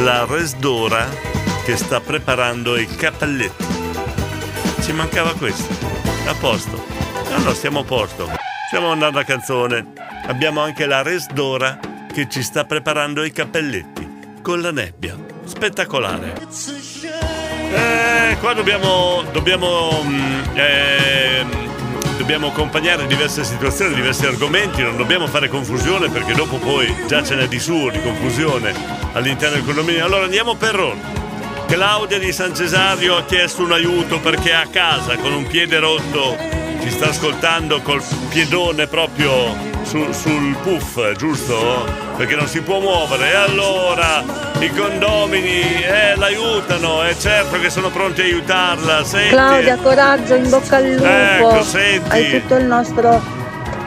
La 0.00 0.24
Resdora 0.24 1.08
che 1.64 1.76
sta 1.76 2.00
preparando 2.00 2.76
i 2.76 2.86
cappelletti. 2.86 3.64
Ci 4.80 4.92
mancava 4.92 5.32
questo. 5.34 5.72
A 6.26 6.34
posto. 6.34 6.82
No, 7.30 7.38
no, 7.38 7.52
stiamo 7.52 7.80
a 7.80 7.84
posto. 7.84 8.28
Stiamo 8.66 8.90
andando 8.90 9.18
a 9.18 9.24
canzone. 9.24 9.92
Abbiamo 10.26 10.60
anche 10.60 10.86
la 10.86 11.02
Resdora 11.02 11.78
che 12.12 12.28
ci 12.28 12.42
sta 12.42 12.64
preparando 12.64 13.22
i 13.22 13.30
cappelletti 13.30 14.40
con 14.42 14.60
la 14.60 14.72
nebbia. 14.72 15.16
Spettacolare. 15.44 16.34
Eh, 17.72 18.36
qua 18.40 18.54
dobbiamo. 18.54 19.22
Dobbiamo. 19.30 20.02
mm, 20.02 20.42
ehm, 20.54 21.61
dobbiamo 22.22 22.48
accompagnare 22.48 23.08
diverse 23.08 23.42
situazioni, 23.42 23.96
diversi 23.96 24.24
argomenti, 24.26 24.80
non 24.80 24.96
dobbiamo 24.96 25.26
fare 25.26 25.48
confusione 25.48 26.08
perché 26.08 26.34
dopo 26.34 26.56
poi 26.58 26.94
già 27.08 27.20
ce 27.24 27.34
n'è 27.34 27.48
di 27.48 27.58
suo 27.58 27.90
di 27.90 28.00
confusione 28.00 28.72
all'interno 29.12 29.56
del 29.56 29.64
condominio. 29.64 30.04
Allora 30.04 30.24
andiamo 30.24 30.54
per 30.54 30.78
ordine. 30.78 31.20
Claudia 31.66 32.20
di 32.20 32.30
San 32.32 32.54
Cesario 32.54 33.16
ha 33.16 33.24
chiesto 33.24 33.62
un 33.64 33.72
aiuto 33.72 34.20
perché 34.20 34.54
a 34.54 34.68
casa 34.70 35.16
con 35.16 35.32
un 35.32 35.48
piede 35.48 35.80
rotto, 35.80 36.36
ci 36.80 36.90
sta 36.90 37.08
ascoltando 37.08 37.80
col 37.82 38.02
piedone 38.28 38.86
proprio 38.86 39.56
su- 39.82 40.12
sul 40.12 40.56
puff, 40.62 41.16
giusto? 41.16 42.11
Perché 42.22 42.36
non 42.36 42.46
si 42.46 42.60
può 42.60 42.78
muovere. 42.78 43.32
E 43.32 43.34
allora 43.34 44.22
i 44.60 44.70
condomini 44.70 45.82
eh, 45.82 46.14
l'aiutano, 46.14 47.02
è 47.02 47.16
certo 47.16 47.58
che 47.58 47.68
sono 47.68 47.90
pronti 47.90 48.20
a 48.20 48.24
aiutarla. 48.24 49.02
Senti. 49.02 49.30
Claudia, 49.30 49.76
coraggio, 49.76 50.36
in 50.36 50.48
bocca 50.48 50.76
al 50.76 50.88
lupo. 50.92 51.04
Ecco, 51.04 51.62
senti. 51.64 52.10
Hai 52.12 52.30
tutto 52.30 52.54
il 52.54 52.64
nostro, 52.64 53.20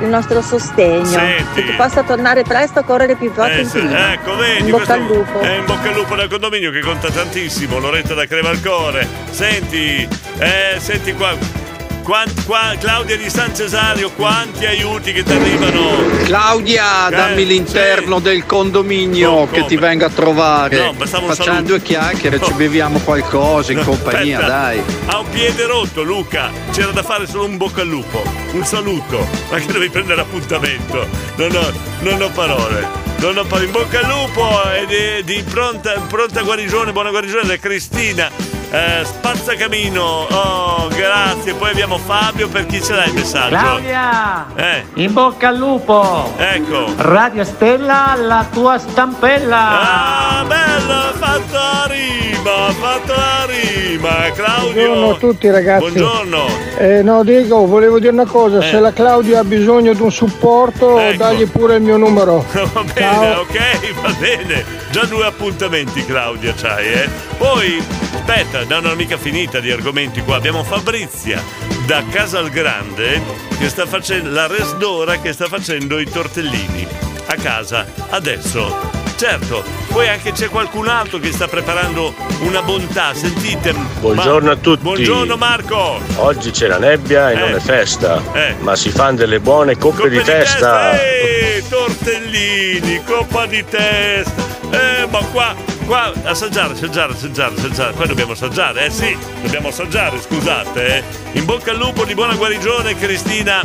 il 0.01 0.07
nostro 0.07 0.41
sostegno. 0.41 1.05
Senti. 1.05 1.61
Che 1.61 1.65
tu 1.65 1.75
possa 1.77 2.03
tornare 2.03 2.43
presto 2.43 2.79
a 2.79 2.83
correre 2.83 3.15
più 3.15 3.31
forte 3.31 3.61
Eh, 3.61 3.65
prima. 3.67 4.11
ecco, 4.11 4.35
vedi, 4.35 4.65
in 4.65 4.69
bocca 4.69 4.93
al 4.95 5.01
lupo. 5.03 5.39
È 5.39 5.55
in 5.55 5.63
bocca 5.65 5.87
al 5.87 5.95
lupo 5.95 6.15
del 6.15 6.27
condominio 6.27 6.71
che 6.71 6.81
conta 6.81 7.09
tantissimo, 7.09 7.79
Loretta 7.79 8.15
da 8.15 8.25
Crevalcore. 8.25 9.07
Senti, 9.29 10.05
eh, 10.39 10.75
senti 10.79 11.13
qua. 11.13 11.63
Quan- 12.05 12.31
qua- 12.45 12.75
Claudia 12.79 13.17
di 13.17 13.27
San 13.31 13.55
Cesario, 13.55 14.11
quanti 14.11 14.63
aiuti 14.67 15.11
che 15.11 15.23
ti 15.23 15.31
arrivano? 15.31 15.89
Claudia, 16.25 17.07
Eh, 17.07 17.15
dammi 17.15 17.45
l'interno 17.47 18.19
del 18.19 18.45
condominio 18.45 19.31
Come, 19.31 19.51
che 19.51 19.65
ti 19.65 19.75
venga 19.75 20.05
a 20.05 20.09
trovare. 20.09 20.77
No, 20.77 20.93
Facciamo 20.93 21.33
saluto. 21.33 21.61
due 21.63 21.81
chiacchiere, 21.81 22.39
ci 22.43 22.51
No. 22.51 22.55
beviamo 22.57 22.99
qualcosa 22.99 23.71
in 23.71 23.79
No, 23.79 23.85
compagnia, 23.85 24.37
aspetta. 24.37 24.55
dai. 24.55 24.81
Ha 25.07 25.17
un 25.17 25.29
piede 25.31 25.65
rotto, 25.65 26.03
Luca. 26.03 26.51
C'era 26.71 26.91
da 26.91 27.01
fare 27.01 27.25
solo 27.25 27.45
un 27.45 27.57
bocca 27.57 27.81
al 27.81 27.87
lupo. 27.87 28.21
Un 28.51 28.63
saluto. 28.65 29.27
Ma 29.49 29.57
che 29.57 29.71
devi 29.71 29.89
prendere 29.89 30.21
appuntamento? 30.21 31.07
Non 31.37 31.55
ho, 31.55 31.71
non 32.01 32.21
ho 32.21 32.29
parole. 32.29 32.87
Non 33.17 33.35
ho 33.35 33.43
parole. 33.45 33.65
In 33.65 33.71
bocca 33.71 33.99
al 34.01 34.07
lupo 34.07 34.61
e 34.71 34.85
di, 35.23 35.33
di 35.37 35.41
pronta, 35.41 35.93
pronta 36.07 36.43
guarigione, 36.43 36.91
buona 36.91 37.09
guarigione 37.09 37.47
da 37.47 37.57
Cristina. 37.57 38.29
Eh, 38.75 39.05
spazzacamino. 39.05 40.03
Oh, 40.03 40.87
grazie. 40.89 41.53
Poi 41.53 41.69
abbiamo 41.69 41.97
Fabio. 41.97 42.49
Per 42.49 42.65
chi 42.65 42.83
ce 42.83 42.93
l'hai 42.93 43.07
il 43.07 43.13
messaggio? 43.13 43.55
Claudia, 43.55 44.47
Eh, 44.53 44.83
in 44.95 45.13
bocca 45.13 45.47
al 45.47 45.55
lupo. 45.55 46.33
ecco. 46.35 46.93
Radio 46.97 47.45
Stella, 47.45 48.15
la 48.17 48.45
tua 48.51 48.77
stampella. 48.77 50.39
Ah, 50.39 50.43
bella, 50.45 51.13
fatta 51.17 51.85
rima, 51.87 52.69
fatto 52.77 53.13
la 53.13 53.45
rima, 53.47 54.09
Claudio. 54.33 54.73
Buongiorno 54.73 55.09
a 55.11 55.15
tutti 55.19 55.49
ragazzi. 55.49 55.91
Buongiorno. 55.91 56.45
Eh, 56.77 57.01
no 57.01 57.23
Diego, 57.23 57.65
volevo 57.67 57.97
dire 57.99 58.11
una 58.11 58.25
cosa, 58.25 58.57
Eh. 58.59 58.69
se 58.69 58.79
la 58.81 58.91
Claudia 58.91 59.39
ha 59.39 59.43
bisogno 59.45 59.93
di 59.93 60.01
un 60.01 60.11
supporto, 60.11 60.99
Ecco. 60.99 61.17
dagli 61.23 61.47
pure 61.47 61.75
il 61.75 61.81
mio 61.81 61.95
numero. 61.95 62.43
Va 62.51 62.83
bene, 62.93 63.35
ok, 63.35 63.93
va 64.01 64.11
bene. 64.19 64.65
Già 64.91 65.05
due 65.05 65.25
appuntamenti, 65.25 66.05
Claudia, 66.05 66.53
c'hai, 66.53 66.87
eh? 66.91 67.09
Poi, 67.37 67.81
aspetta, 68.27 68.63
no, 68.63 68.79
non 68.79 68.91
è 68.93 68.95
mica 68.95 69.17
finita 69.17 69.59
di 69.59 69.71
argomenti 69.71 70.21
qua. 70.21 70.35
Abbiamo 70.37 70.63
Fabrizia 70.63 71.41
da 71.85 72.03
Casal 72.09 72.49
Grande 72.49 73.21
che 73.59 73.69
sta 73.69 73.85
facendo 73.85 74.31
la 74.31 74.47
resdora 74.47 75.17
che 75.19 75.31
sta 75.31 75.45
facendo 75.45 75.99
i 75.99 76.09
tortellini 76.09 76.87
a 77.27 77.35
casa 77.35 77.85
adesso. 78.09 79.03
Certo, 79.15 79.63
poi 79.89 80.09
anche 80.09 80.33
c'è 80.33 80.49
qualcun 80.49 80.89
altro 80.89 81.19
che 81.19 81.31
sta 81.31 81.47
preparando 81.47 82.13
una 82.41 82.61
bontà, 82.61 83.13
sentite. 83.13 83.73
Buongiorno 84.01 84.47
Ma- 84.47 84.53
a 84.53 84.57
tutti. 84.57 84.81
Buongiorno 84.81 85.37
Marco. 85.37 86.01
Oggi 86.15 86.51
c'è 86.51 86.67
la 86.67 86.79
nebbia 86.79 87.31
e 87.31 87.35
non 87.35 87.51
Eh. 87.51 87.55
è 87.55 87.59
festa, 87.59 88.21
Eh. 88.33 88.55
ma 88.59 88.75
si 88.75 88.89
fanno 88.89 89.17
delle 89.17 89.39
buone 89.39 89.77
coppe, 89.77 90.09
di 90.09 90.21
testa. 90.21 90.99
Eh, 90.99 91.63
tortellini, 91.69 93.03
coppa 93.05 93.45
di 93.45 93.63
testa. 93.63 94.43
Eh, 94.71 95.05
ma 95.09 95.19
qua, 95.31 95.55
qua, 95.85 96.11
assaggiare, 96.23 96.73
assaggiare, 96.73 97.13
assaggiare, 97.13 97.55
assaggiare. 97.55 97.93
Poi 97.93 98.07
dobbiamo 98.07 98.31
assaggiare, 98.33 98.85
eh 98.85 98.89
sì, 98.89 99.17
dobbiamo 99.41 99.69
assaggiare, 99.69 100.19
scusate. 100.21 100.97
eh. 100.97 101.03
In 101.33 101.45
bocca 101.45 101.71
al 101.71 101.77
lupo 101.77 102.03
di 102.05 102.13
buona 102.13 102.35
guarigione, 102.35 102.95
Cristina 102.95 103.61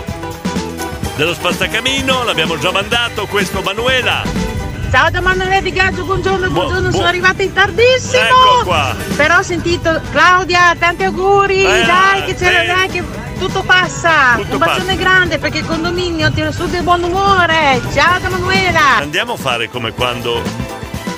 dello 1.17 1.35
Spazzacamino, 1.35 2.25
l'abbiamo 2.25 2.59
già 2.59 2.71
mandato, 2.71 3.27
questo 3.27 3.61
Manuela. 3.63 4.23
Ciao 4.91 5.09
da 5.09 5.21
Manuele 5.21 5.63
Di 5.63 5.71
Gaggio, 5.71 6.03
buongiorno, 6.05 6.51
buongiorno, 6.51 6.81
buon- 6.81 6.93
sono 6.93 7.07
arrivata 7.07 7.43
in 7.43 7.53
tardissimo. 7.53 8.23
Ecco 8.23 8.65
qua. 8.65 8.95
Però 9.17 9.39
ho 9.39 9.43
sentito 9.43 10.01
Claudia, 10.11 10.75
tanti 10.79 11.05
auguri, 11.05 11.63
Eh, 11.65 11.85
dai 11.85 12.25
che 12.25 12.35
c'è 12.35 12.61
sì. 12.61 12.67
dai 12.67 12.89
che 12.89 13.05
tutto 13.39 13.63
passa. 13.63 14.35
Tutto 14.37 14.55
Un 14.55 14.59
bacione 14.59 14.85
passa. 14.87 14.95
grande 14.97 15.39
perché 15.39 15.59
il 15.59 15.67
condominio 15.67 16.33
tira 16.33 16.51
su 16.51 16.67
del 16.69 16.83
buon 16.83 17.05
umore. 17.05 17.81
Ciao 17.95 18.19
da 18.19 18.31
Manuela. 18.31 18.97
Andiamo 18.97 19.35
a 19.35 19.37
fare 19.37 19.69
come 19.69 19.93
quando 19.93 20.43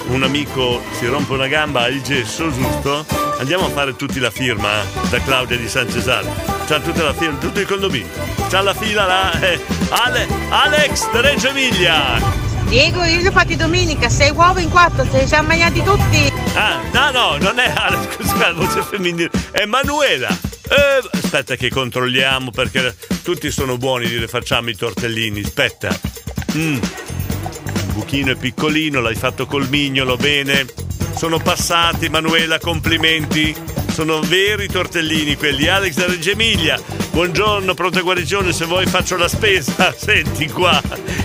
un 0.08 0.22
amico 0.22 0.82
si 0.98 1.06
rompe 1.06 1.32
una 1.32 1.46
gamba 1.48 1.82
al 1.84 2.00
gesso, 2.02 2.50
giusto? 2.52 3.04
Andiamo 3.38 3.66
a 3.66 3.70
fare 3.70 3.96
tutti 3.96 4.18
la 4.20 4.30
firma 4.30 4.82
da 5.10 5.20
Claudia 5.22 5.56
di 5.56 5.68
San 5.68 5.90
Cesare. 5.90 6.28
C'ha 6.66 6.80
tutta 6.80 7.02
la 7.02 7.12
firma, 7.14 7.38
tutto 7.38 7.60
il 7.60 7.66
condominio. 7.66 8.08
C'ha 8.48 8.60
la 8.60 8.74
fila 8.74 9.06
là. 9.06 9.40
eh. 9.40 9.60
Ale- 9.90 10.28
Alex 10.50 11.10
da 11.10 11.20
Reggio 11.20 11.48
Emilia. 11.48 12.40
Diego, 12.68 13.02
io 13.04 13.18
li 13.20 13.26
ho 13.26 13.32
fatti 13.32 13.56
domenica, 13.56 14.08
sei 14.08 14.30
uova 14.30 14.60
in 14.60 14.70
quattro, 14.70 15.06
ce 15.10 15.20
li 15.20 15.26
siamo 15.26 15.48
mangiati 15.48 15.82
tutti. 15.82 16.32
Ah, 16.54 16.80
no, 16.92 17.10
no, 17.10 17.36
non 17.38 17.58
è 17.58 17.70
Alex, 17.74 18.14
scusa, 18.16 18.36
la 18.36 18.52
voce 18.52 18.82
femminile, 18.82 19.30
è 19.50 19.64
Manuela. 19.66 20.28
Eh, 20.28 21.08
aspetta 21.12 21.54
che 21.56 21.68
controlliamo 21.68 22.50
perché 22.50 22.96
tutti 23.22 23.50
sono 23.50 23.76
buoni 23.76 24.06
dire 24.08 24.26
facciamo 24.26 24.70
i 24.70 24.76
tortellini, 24.76 25.40
aspetta. 25.40 25.94
Mm. 26.56 26.78
Buchino 27.93 28.32
è 28.32 28.36
piccolino, 28.36 29.01
l'hai 29.01 29.14
fatto 29.14 29.47
col 29.47 29.69
mignolo, 29.69 30.16
bene. 30.16 30.66
Sono 31.14 31.39
passati, 31.39 32.09
Manuela, 32.09 32.59
complimenti. 32.59 33.55
Sono 33.93 34.20
veri 34.20 34.69
tortellini 34.69 35.36
quelli. 35.36 35.69
Alex 35.69 35.94
da 35.94 36.06
Reggio 36.06 36.31
Emilia. 36.31 36.81
Buongiorno, 37.10 37.74
pronta 37.74 38.01
guarigione, 38.01 38.52
se 38.52 38.64
vuoi 38.64 38.86
faccio 38.86 39.16
la 39.16 39.28
spesa. 39.28 39.93
Senti 39.97 40.48
qua. 40.48 40.81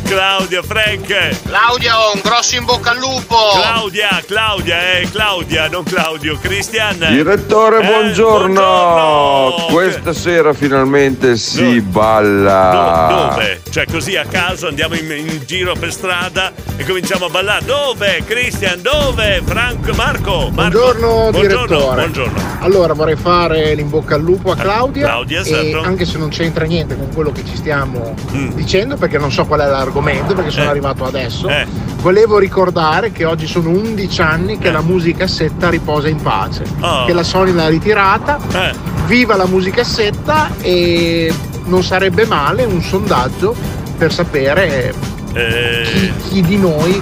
Claudia, 0.07 0.63
Frank. 0.63 1.41
Claudio, 1.43 1.91
un 2.13 2.21
grosso 2.23 2.55
in 2.55 2.63
bocca 2.63 2.91
al 2.91 2.97
lupo! 2.97 3.35
Claudia, 3.55 4.21
Claudia, 4.25 4.93
eh, 4.93 5.09
Claudia, 5.11 5.67
non 5.67 5.83
Claudio, 5.83 6.37
Cristian. 6.41 6.97
Direttore, 7.09 7.81
Eh, 7.81 7.85
buongiorno. 7.85 9.65
Questa 9.69 10.13
sera 10.13 10.53
finalmente 10.53 11.35
si 11.35 11.81
balla. 11.81 13.31
Dove? 13.33 13.61
Cioè 13.69 13.85
così 13.85 14.15
a 14.15 14.25
caso 14.25 14.67
andiamo 14.67 14.95
in, 14.95 15.11
in 15.11 15.41
giro 15.45 15.73
per 15.77 15.91
strada 15.91 16.53
e 16.77 16.85
cominciamo 16.85 17.25
a 17.25 17.29
ballare. 17.29 17.65
Dove? 17.65 18.23
Cristian, 18.25 18.81
dove? 18.81 19.41
Franco, 19.45 19.93
Marco? 19.93 20.49
Marco. 20.53 20.69
Buongiorno, 20.79 21.29
buongiorno, 21.31 21.65
direttore. 21.65 21.95
buongiorno. 22.01 22.41
Allora 22.61 22.93
vorrei 22.93 23.17
fare 23.17 23.73
l'in-bocca 23.75 24.15
al 24.15 24.21
lupo 24.21 24.51
a 24.51 24.55
Claudia. 24.55 25.05
Claudia, 25.05 25.41
e 25.41 25.45
certo. 25.45 25.81
anche 25.81 26.05
se 26.05 26.17
non 26.17 26.29
c'entra 26.29 26.63
niente 26.65 26.95
con 26.95 27.13
quello 27.13 27.31
che 27.33 27.43
ci 27.45 27.55
stiamo 27.57 28.15
Mm. 28.31 28.51
dicendo, 28.53 28.95
perché 28.97 29.17
non 29.17 29.31
so 29.31 29.45
qual 29.45 29.59
è 29.61 29.65
l'argomento, 29.65 29.95
perché 30.01 30.51
sono 30.51 30.65
Eh. 30.65 30.69
arrivato 30.69 31.03
adesso. 31.05 31.47
Eh. 31.49 31.65
Volevo 32.01 32.37
ricordare 32.37 33.11
che 33.11 33.25
oggi 33.25 33.47
sono 33.47 33.69
11 33.69 34.21
anni 34.21 34.57
che 34.57 34.71
la 34.71 34.81
musicassetta 34.81 35.69
riposa 35.69 36.07
in 36.07 36.21
pace. 36.21 36.63
Oh. 36.79 37.05
Che 37.05 37.13
la 37.13 37.23
Sony 37.23 37.51
l'ha 37.53 37.67
ritirata. 37.67 38.37
Eh. 38.53 38.73
Viva 39.07 39.35
la 39.35 39.45
musicassetta 39.47 40.51
e 40.61 41.33
non 41.65 41.83
sarebbe 41.83 42.25
male 42.25 42.63
un 42.65 42.81
sondaggio 42.81 43.55
per 43.97 44.13
sapere 44.13 44.93
Eh, 45.33 45.81
chi, 45.83 46.13
chi 46.29 46.41
di 46.41 46.57
noi 46.57 47.01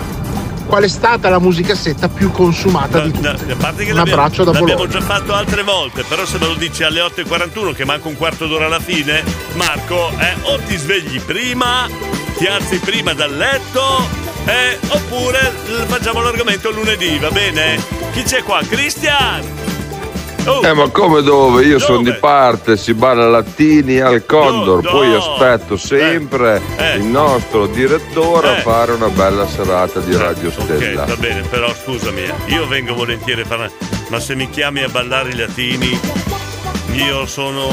qual 0.66 0.84
è 0.84 0.88
stata 0.88 1.30
la 1.30 1.40
musicassetta 1.40 2.10
più 2.10 2.32
consumata 2.32 3.00
di 3.00 3.12
tutte. 3.12 3.28
No, 3.46 3.54
a 3.54 3.56
parte 3.58 3.84
che 3.86 3.92
Un 3.92 3.98
l'abbiamo, 3.98 4.22
abbraccio 4.22 4.44
da 4.44 4.52
l'abbiamo 4.52 4.82
Bologna. 4.82 5.00
già 5.00 5.06
fatto 5.06 5.34
altre 5.34 5.62
volte, 5.64 6.04
però 6.08 6.26
se 6.26 6.38
me 6.40 6.48
lo 6.48 6.56
dici 6.56 6.84
alle 6.84 7.02
8.41 7.02 7.74
che 7.74 7.86
manca 7.86 8.08
un 8.08 8.16
quarto 8.18 8.48
d'ora 8.48 8.66
alla 8.66 8.80
fine, 8.80 9.24
Marco, 9.54 10.10
eh, 10.18 10.34
o 10.42 10.58
ti 10.66 10.76
svegli 10.76 11.22
prima, 11.22 11.88
ti 12.38 12.46
alzi 12.46 12.80
prima 12.80 13.14
dal 13.14 13.36
letto, 13.36 14.08
eh, 14.46 14.78
oppure 14.90 15.40
facciamo 15.88 16.22
l'argomento 16.22 16.72
lunedì, 16.72 17.18
va 17.18 17.30
bene? 17.32 17.78
Chi 18.12 18.24
c'è 18.24 18.44
qua? 18.44 18.62
Cristian! 18.68 19.64
Oh, 20.48 20.62
Eh 20.64 20.74
ma 20.74 20.88
come 20.90 21.24
dove? 21.24 21.64
Io 21.66 21.80
sono 21.80 22.04
di 22.04 22.14
parte, 22.14 22.78
si 22.78 22.94
balla 22.94 23.28
Lattini 23.28 24.00
al 24.00 24.28
Condor, 24.28 24.84
No, 24.84 24.90
poi 24.92 25.10
no. 25.10 25.18
aspetto 25.18 25.76
sempre 25.76 26.62
Eh. 26.78 26.98
il 26.98 27.04
nostro 27.06 27.66
direttore 27.66 28.50
Eh. 28.50 28.58
a 28.58 28.62
fare 28.62 28.92
una 28.92 29.10
bella 29.10 29.48
serata 29.48 30.00
di 30.02 30.16
Radio 30.16 30.52
Stella. 30.52 31.02
Ok, 31.02 31.08
va 31.08 31.16
bene, 31.16 31.42
però 31.50 31.74
scusami, 31.74 32.22
eh, 32.22 32.34
io 32.54 32.68
vengo 32.68 32.94
volentieri 32.94 33.42
a 33.42 33.46
fare. 33.46 33.72
Ma 34.10 34.20
se 34.20 34.36
mi 34.36 34.48
chiami 34.52 34.84
a 34.84 34.88
ballare 34.90 35.32
i 35.32 35.36
latini, 35.36 36.00
io 36.92 37.26
sono 37.26 37.68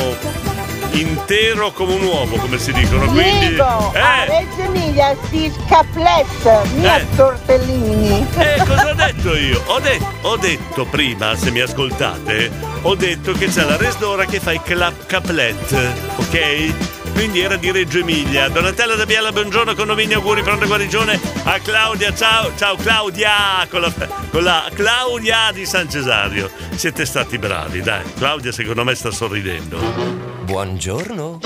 intero 0.93 1.73
come 1.73 1.95
un 1.95 2.03
uovo, 2.03 2.37
come 2.37 2.59
si 2.59 2.73
dicono. 2.73 3.07
Quindi. 3.07 3.49
Diego, 3.49 3.93
a 3.95 4.25
Eh! 4.25 4.27
Reggio 4.27 4.63
Emilia 4.63 5.17
si 5.31 5.53
scaplet, 5.67 6.73
mia 6.75 6.99
Eh. 6.99 7.07
tortellini. 7.17 8.27
Eh, 8.37 8.63
cosa 8.67 8.91
ho 8.91 8.95
detto 8.95 9.37
io? 9.37 9.63
Ho, 9.67 9.79
de- 9.81 10.01
ho 10.23 10.37
detto 10.37 10.85
prima, 10.87 11.35
se 11.37 11.51
mi 11.51 11.61
ascoltate, 11.61 12.51
ho 12.83 12.95
detto 12.95 13.33
che 13.33 13.47
c'è 13.47 13.65
la 13.65 13.77
resdora 13.77 14.25
che 14.27 14.41
fa 14.41 14.53
i 14.53 14.61
clap 14.63 15.07
caplet, 15.07 15.91
ok? 16.17 16.75
Quindi 17.13 17.41
era 17.41 17.57
di 17.57 17.71
Reggio 17.71 17.99
Emilia. 17.99 18.49
Donatella 18.49 18.95
da 18.95 19.05
Biella, 19.05 19.33
buongiorno, 19.33 19.75
condominio, 19.75 20.17
auguri, 20.17 20.43
pronta 20.43 20.65
guarigione 20.65 21.21
a 21.45 21.59
Claudia. 21.61 22.15
Ciao, 22.15 22.53
ciao 22.57 22.75
Claudia, 22.77 23.67
con 23.69 23.83
la, 23.83 23.93
con 24.31 24.43
la 24.43 24.67
Claudia 24.75 25.51
di 25.53 25.67
San 25.67 25.91
Cesario. 25.91 26.51
Siete 26.75 27.05
stati 27.05 27.37
bravi, 27.39 27.83
dai. 27.83 28.03
Claudia 28.17 28.51
secondo 28.51 28.83
me 28.83 28.95
sta 28.95 29.11
sorridendo. 29.11 30.32
Buongiorno. 30.45 31.39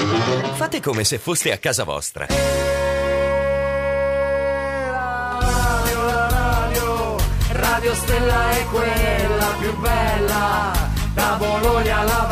Fate 0.54 0.80
come 0.80 1.04
se 1.04 1.18
foste 1.18 1.52
a 1.52 1.58
casa 1.58 1.84
vostra. 1.84 2.26
Radio 7.50 7.94
Stella 7.94 8.50
è 8.50 8.64
quella 8.66 9.54
più 9.60 9.78
bella, 9.78 10.72
da 11.14 11.36
Bologna 11.38 11.98
alla 11.98 12.26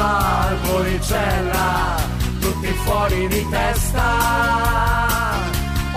Valpolicella, 0.58 1.96
tutti 2.40 2.68
fuori 2.84 3.28
di 3.28 3.46
testa, 3.50 5.03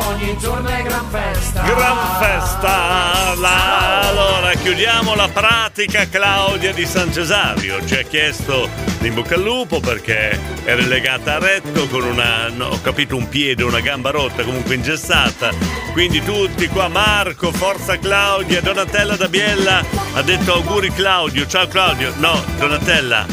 ogni 0.07 0.37
giorno 0.37 0.67
è 0.69 0.81
gran 0.83 1.05
festa. 1.09 1.61
Gran 1.61 1.97
festa! 2.19 3.33
La- 3.39 3.99
Allora, 4.07 4.53
chiudiamo 4.53 5.15
la 5.15 5.27
pratica 5.29 6.07
Claudia 6.09 6.73
di 6.73 6.85
San 6.85 7.11
Cesario. 7.11 7.85
Ci 7.85 7.95
ha 7.95 8.01
chiesto 8.03 8.69
in 9.01 9.13
bocca 9.13 9.35
al 9.35 9.41
lupo 9.43 9.79
perché 9.79 10.39
era 10.63 10.81
legata 10.81 11.35
a 11.35 11.39
retto 11.39 11.87
con 11.87 12.03
una, 12.03 12.47
no, 12.49 12.67
ho 12.67 12.81
capito, 12.81 13.15
un 13.15 13.27
piede, 13.29 13.63
una 13.63 13.79
gamba 13.81 14.09
rotta, 14.11 14.43
comunque 14.43 14.75
ingessata. 14.75 15.51
Quindi 15.91 16.23
tutti 16.23 16.67
qua, 16.67 16.87
Marco, 16.87 17.51
forza 17.51 17.97
Claudia, 17.97 18.61
Donatella 18.61 19.15
da 19.15 19.27
Biella 19.27 19.83
ha 20.13 20.21
detto 20.21 20.53
auguri 20.53 20.91
Claudio, 20.93 21.45
ciao 21.47 21.67
Claudio. 21.67 22.13
No, 22.17 22.41
Donatella, 22.57 23.25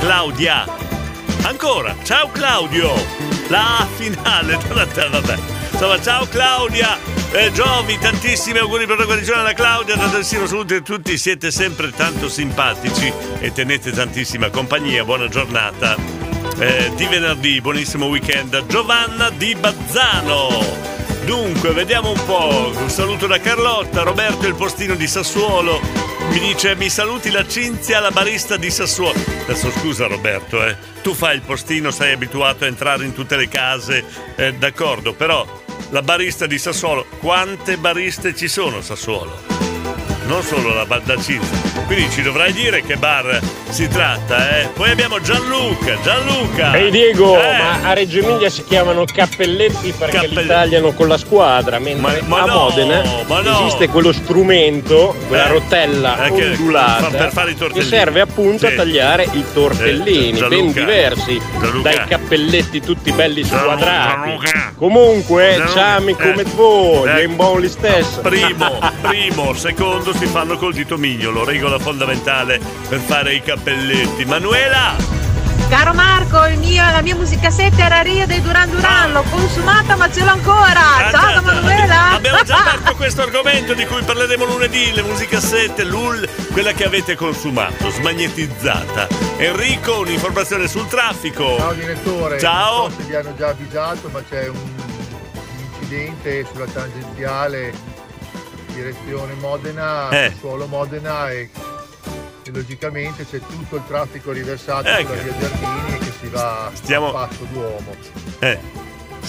Claudia. 0.00 0.64
Ancora, 1.42 1.94
ciao 2.02 2.28
Claudio. 2.30 2.92
La 3.48 3.86
finale, 3.96 4.58
Donatella, 4.66 5.20
vabbè. 5.20 5.53
Insomma, 5.74 6.00
ciao 6.00 6.24
Claudia, 6.28 6.96
eh, 7.32 7.50
Giovi, 7.50 7.98
tantissimi 7.98 8.58
auguri 8.58 8.86
per 8.86 8.96
la 8.96 9.06
guarigione 9.06 9.40
alla 9.40 9.54
Claudia, 9.54 9.96
da 9.96 10.06
Dalsino 10.06 10.46
Salute 10.46 10.76
a 10.76 10.80
tutti, 10.82 11.18
siete 11.18 11.50
sempre 11.50 11.90
tanto 11.90 12.28
simpatici 12.28 13.12
e 13.40 13.50
tenete 13.50 13.90
tantissima 13.90 14.50
compagnia, 14.50 15.04
buona 15.04 15.26
giornata. 15.26 15.96
Eh, 16.58 16.92
di 16.94 17.06
venerdì, 17.06 17.60
buonissimo 17.60 18.06
weekend, 18.06 18.66
Giovanna 18.66 19.30
di 19.30 19.56
Bazzano. 19.56 20.92
Dunque, 21.24 21.72
vediamo 21.72 22.10
un 22.10 22.24
po'. 22.24 22.72
Un 22.76 22.88
saluto 22.88 23.26
da 23.26 23.40
Carlotta, 23.40 24.02
Roberto 24.02 24.46
il 24.46 24.54
postino 24.54 24.94
di 24.94 25.08
Sassuolo. 25.08 25.80
Mi 26.30 26.38
dice 26.38 26.76
mi 26.76 26.88
saluti 26.88 27.30
la 27.30 27.46
Cinzia, 27.46 27.98
la 27.98 28.10
barista 28.12 28.56
di 28.56 28.70
Sassuolo. 28.70 29.18
Adesso 29.42 29.72
scusa 29.72 30.06
Roberto, 30.06 30.64
eh. 30.64 30.76
Tu 31.02 31.14
fai 31.14 31.34
il 31.34 31.42
postino, 31.42 31.90
sei 31.90 32.12
abituato 32.12 32.62
a 32.62 32.68
entrare 32.68 33.04
in 33.04 33.12
tutte 33.12 33.36
le 33.36 33.48
case, 33.48 34.04
eh, 34.36 34.54
d'accordo, 34.54 35.14
però 35.14 35.62
la 35.94 36.02
barista 36.02 36.46
di 36.46 36.58
Sassuolo, 36.58 37.06
quante 37.20 37.78
bariste 37.78 38.34
ci 38.34 38.48
sono 38.48 38.80
Sassuolo? 38.80 39.63
Non 40.26 40.42
solo 40.42 40.72
la 40.74 40.86
bar 40.86 41.00
da 41.02 41.16
Cinzia. 41.20 41.72
Quindi 41.86 42.10
ci 42.10 42.22
dovrai 42.22 42.50
dire 42.52 42.82
che 42.82 42.96
bar 42.96 43.40
si 43.68 43.86
tratta, 43.88 44.58
eh. 44.58 44.68
Poi 44.72 44.90
abbiamo 44.90 45.20
Gianluca, 45.20 45.98
Gianluca. 46.02 46.74
Ehi 46.74 46.90
Diego, 46.90 47.38
Eh. 47.38 47.56
ma 47.58 47.80
a 47.82 47.92
Reggio 47.92 48.20
Emilia 48.20 48.48
si 48.48 48.64
chiamano 48.64 49.04
cappelletti 49.04 49.92
perché 49.92 50.16
Cappelle- 50.20 50.40
li 50.42 50.46
tagliano 50.48 50.92
con 50.92 51.08
la 51.08 51.18
squadra, 51.18 51.78
mentre 51.78 52.22
Ma- 52.22 52.36
ma 52.38 52.42
a 52.42 52.46
no, 52.46 52.54
Modena 52.70 53.02
ma 53.26 53.40
no. 53.42 53.66
esiste 53.66 53.88
quello 53.88 54.12
strumento, 54.12 55.14
quella 55.28 55.46
Eh, 55.46 55.52
rotella 55.52 56.24
eh, 56.26 56.32
che- 56.32 56.46
ondulata 56.50 57.08
per 57.08 57.30
fare 57.30 57.50
i 57.50 57.52
che 57.52 57.58
tortellini. 57.60 57.88
serve 57.90 58.20
appunto 58.22 58.66
Sì. 58.66 58.72
a 58.72 58.76
tagliare 58.76 59.28
i 59.30 59.44
tortellini, 59.52 60.30
Eh, 60.30 60.32
Gianluca. 60.40 60.56
ben 60.56 60.72
diversi 60.72 61.40
Gianluca. 61.60 61.82
dai 61.94 62.06
cappelletti 62.06 62.80
tutti 62.80 63.12
belli 63.12 63.44
squadrati. 63.44 64.20
Gianluca. 64.22 64.72
Comunque, 64.78 65.54
Gianluca. 65.56 65.72
ciami 65.72 66.12
Eh. 66.12 66.16
come 66.16 66.44
voi, 66.54 67.08
Eh. 67.10 67.14
gli 67.20 67.28
imboli 67.28 67.68
stesso. 67.68 68.20
Primo, 68.20 68.78
primo, 69.02 69.52
secondo 69.54 70.12
si 70.18 70.26
fanno 70.26 70.56
col 70.56 70.72
dito 70.72 70.96
mignolo, 70.96 71.44
regola 71.44 71.78
fondamentale 71.78 72.60
per 72.88 72.98
fare 73.00 73.34
i 73.34 73.42
cappelletti. 73.42 74.24
Manuela! 74.24 75.22
Caro 75.68 75.94
Marco, 75.94 76.44
il 76.46 76.58
mio- 76.58 76.82
la 76.84 77.00
mia 77.00 77.16
musicassetta 77.16 77.84
era 77.86 78.02
Rio 78.02 78.26
dei 78.26 78.40
Duran 78.42 78.68
Duran, 78.70 79.12
l'ho 79.12 79.22
consumata 79.30 79.96
ma 79.96 80.10
ce 80.10 80.22
l'ho 80.22 80.30
ancora. 80.30 80.96
Ah, 81.06 81.10
Ciao 81.10 81.32
da 81.34 81.40
Manuela. 81.40 82.10
Abbiamo 82.14 82.42
già 82.42 82.58
aperto 82.62 82.94
questo 82.96 83.22
argomento 83.22 83.72
di 83.74 83.84
cui 83.86 84.02
parleremo 84.02 84.44
lunedì, 84.44 84.92
le 84.92 85.02
musicassette, 85.02 85.84
l'UL, 85.84 86.28
quella 86.52 86.72
che 86.72 86.84
avete 86.84 87.16
consumato, 87.16 87.90
smagnetizzata. 87.90 89.08
Enrico, 89.38 90.00
un'informazione 90.00 90.68
sul 90.68 90.86
traffico. 90.86 91.56
Ciao 91.56 91.72
direttore, 91.72 92.38
Ciao. 92.38 92.82
non 92.82 92.90
so 92.90 92.96
se 92.98 93.02
vi 93.08 93.14
hanno 93.14 93.34
già 93.36 93.48
avvisato, 93.48 94.08
ma 94.12 94.22
c'è 94.28 94.48
un 94.48 94.56
incidente 95.78 96.46
sulla 96.52 96.66
tangenziale 96.66 97.72
direzione 98.74 99.34
Modena, 99.34 100.10
Eh. 100.10 100.32
suolo 100.38 100.66
Modena 100.66 101.30
e, 101.30 101.48
e 102.44 102.50
logicamente 102.52 103.24
c'è 103.28 103.38
tutto 103.40 103.76
il 103.76 103.82
traffico 103.86 104.32
riversato 104.32 104.88
Ecco. 104.88 105.12
sulla 105.16 105.22
via 105.22 105.32
Giardini 105.38 105.98
che 105.98 106.12
si 106.20 106.28
va 106.28 106.70
Stiamo- 106.74 107.08
a 107.14 107.26
passo 107.26 107.44
d'uomo. 107.50 107.94
Eh. 108.40 108.58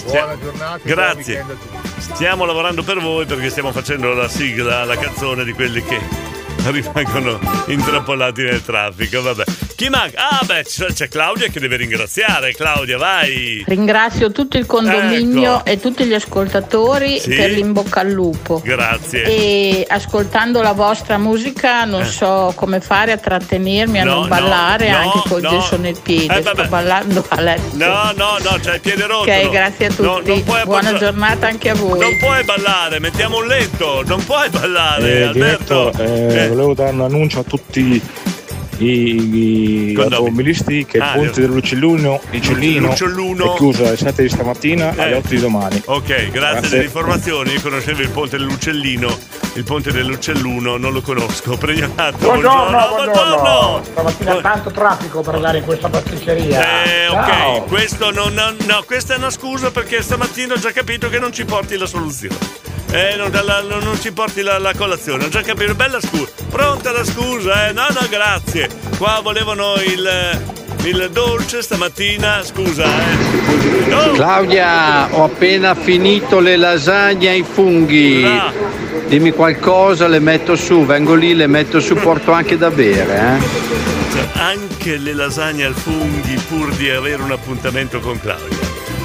Buona 0.04 0.38
giornata 0.38 0.80
Grazie. 0.82 1.34
weekend 1.36 1.50
a 1.50 1.54
tutti. 1.54 2.00
Stiamo 2.00 2.44
lavorando 2.44 2.82
per 2.82 3.00
voi 3.00 3.24
perché 3.26 3.48
stiamo 3.50 3.72
facendo 3.72 4.12
la 4.12 4.28
sigla, 4.28 4.84
la 4.84 4.96
canzone 4.96 5.42
di 5.44 5.52
quelli 5.52 5.82
che 5.82 5.98
rimangono 6.70 7.38
intrappolati 7.66 8.42
nel 8.42 8.62
traffico. 8.64 9.22
Vabbè. 9.22 9.44
Chi 9.76 9.88
manca? 9.90 10.28
Ah, 10.30 10.40
beh, 10.44 10.62
c'è 10.64 10.86
c'è 10.86 11.08
Claudia 11.08 11.48
che 11.48 11.60
deve 11.60 11.76
ringraziare. 11.76 12.52
Claudia, 12.54 12.96
vai. 12.96 13.62
Ringrazio 13.66 14.32
tutto 14.32 14.56
il 14.56 14.64
condominio 14.66 15.58
Ecco. 15.58 15.64
e 15.66 15.80
tutti 15.80 16.04
gli 16.04 16.14
ascoltatori 16.14 17.18
Sì. 17.20 17.34
per 17.34 17.50
l'in 17.50 17.72
bocca 17.72 18.00
al 18.00 18.10
lupo. 18.10 18.60
Grazie. 18.64 19.24
E 19.24 19.86
ascoltando 19.88 20.62
la 20.62 20.72
vostra 20.72 21.18
musica 21.18 21.84
non 21.84 22.02
Eh. 22.02 22.06
so 22.06 22.52
come 22.56 22.80
fare 22.80 23.12
a 23.12 23.16
trattenermi, 23.18 24.00
a 24.00 24.04
No, 24.04 24.12
non 24.14 24.22
no, 24.22 24.28
ballare 24.28 24.90
no, 24.90 24.96
anche 24.96 25.28
col 25.28 25.42
no. 25.42 25.50
gesso 25.50 25.76
nel 25.76 25.98
piede. 26.02 26.36
Eh, 26.38 26.40
vabbè. 26.42 26.60
Sto 26.60 26.68
ballando 26.68 27.24
a 27.28 27.40
letto. 27.40 27.76
No, 27.76 28.12
no, 28.16 28.36
no, 28.42 28.58
c'hai 28.62 28.74
il 28.76 28.80
piede 28.80 29.06
rotto. 29.06 29.30
Ok, 29.30 29.50
grazie 29.50 29.86
a 29.86 29.90
tutti. 29.92 30.42
Buona 30.64 30.94
giornata 30.94 31.46
anche 31.46 31.68
a 31.70 31.74
voi. 31.74 31.98
Non 32.00 32.16
puoi 32.18 32.42
ballare, 32.44 32.98
mettiamo 33.00 33.38
un 33.38 33.46
letto, 33.46 34.02
non 34.06 34.24
puoi 34.24 34.48
ballare, 34.48 35.18
Eh, 35.18 35.22
Alberto. 35.24 35.90
diretto, 35.94 36.32
eh, 36.32 36.44
Eh. 36.44 36.54
Volevo 36.56 36.74
dare 36.74 36.90
un 36.92 37.02
annuncio 37.02 37.40
a 37.40 37.42
tutti 37.44 38.00
i, 38.78 38.84
i 39.90 39.96
automobilisti 39.98 40.84
che 40.84 40.98
Ah, 40.98 41.14
il 41.16 41.24
ponte 41.24 41.40
dell'Uccellino 41.42 42.20
Uccellino 42.32 42.88
L'Uccellino. 42.88 43.54
è 43.54 43.56
chiuso 43.56 43.86
alle 43.86 43.96
7 43.96 44.22
di 44.22 44.28
stamattina 44.28 44.94
Eh. 44.94 45.02
alle 45.02 45.14
8 45.16 45.28
di 45.28 45.38
domani. 45.40 45.82
Ok, 45.86 46.04
grazie, 46.06 46.30
Grazie. 46.30 46.68
delle 46.70 46.84
informazioni. 46.84 47.52
Io 47.52 47.60
conoscevo 47.62 48.00
il 48.02 48.10
ponte 48.10 48.36
dell'Uccellino, 48.36 49.18
il 49.54 49.64
ponte 49.64 49.92
dell'Uccelluno, 49.92 50.76
non 50.76 50.92
lo 50.92 51.00
conosco. 51.00 51.56
Premiato. 51.56 52.16
Buongiorno, 52.18 52.88
buongiorno. 52.88 53.12
buongiorno. 53.12 53.82
Stamattina 53.84 54.40
tanto 54.42 54.70
traffico 54.70 55.20
per 55.22 55.34
andare 55.36 55.58
in 55.58 55.64
questa 55.64 55.88
pasticceria. 55.88 56.84
Eh, 56.84 57.08
ok, 57.08 57.64
questo 57.68 58.10
non, 58.10 58.34
non- 58.34 58.56
no, 58.66 58.82
questa 58.86 59.14
è 59.14 59.16
una 59.16 59.30
scusa 59.30 59.70
perché 59.70 60.02
stamattina 60.02 60.52
ho 60.54 60.58
già 60.58 60.72
capito 60.72 61.08
che 61.08 61.18
non 61.18 61.32
ci 61.32 61.44
porti 61.46 61.76
la 61.78 61.86
soluzione. 61.86 62.36
Eh, 62.90 63.16
non, 63.16 63.30
la- 63.44 63.62
non- 63.68 63.82
non 63.82 64.00
ci 64.00 64.12
porti 64.12 64.42
la, 64.42 64.58
la 64.58 64.72
colazione, 64.74 65.24
ho 65.24 65.28
già 65.28 65.42
capito, 65.42 65.74
bella 65.74 66.00
scusa. 66.00 66.30
Pronta 66.48 66.92
la 66.92 67.04
scusa, 67.04 67.68
eh? 67.68 67.72
No, 67.72 67.86
no, 67.90 68.06
grazie. 68.08 68.68
Qua 68.96 69.20
volevano 69.22 69.74
il, 69.84 70.40
il 70.84 71.08
dolce 71.12 71.62
stamattina, 71.62 72.42
scusa, 72.44 72.84
eh. 72.84 73.92
Oh, 73.92 74.12
Claudia, 74.12 75.08
ho 75.14 75.24
appena 75.24 75.74
finito 75.74 76.38
le 76.40 76.56
lasagne 76.56 77.28
ai 77.28 77.44
funghi. 77.48 78.24
Ah. 78.24 78.52
Dimmi 79.06 79.30
qualcosa, 79.32 80.08
le 80.08 80.18
metto 80.20 80.56
su, 80.56 80.84
vengo 80.84 81.14
lì, 81.14 81.34
le 81.34 81.46
metto 81.46 81.80
su, 81.80 81.94
porto 81.94 82.32
anche 82.32 82.56
da 82.56 82.70
bere. 82.70 83.38
Eh? 83.38 83.74
cioè, 84.12 84.28
anche 84.42 84.96
le 84.96 85.12
lasagne 85.14 85.64
al 85.64 85.74
funghi 85.74 86.34
pur 86.48 86.70
di 86.74 86.88
avere 86.90 87.22
un 87.22 87.30
appuntamento 87.32 88.00
con 88.00 88.18
Claudia. 88.20 88.56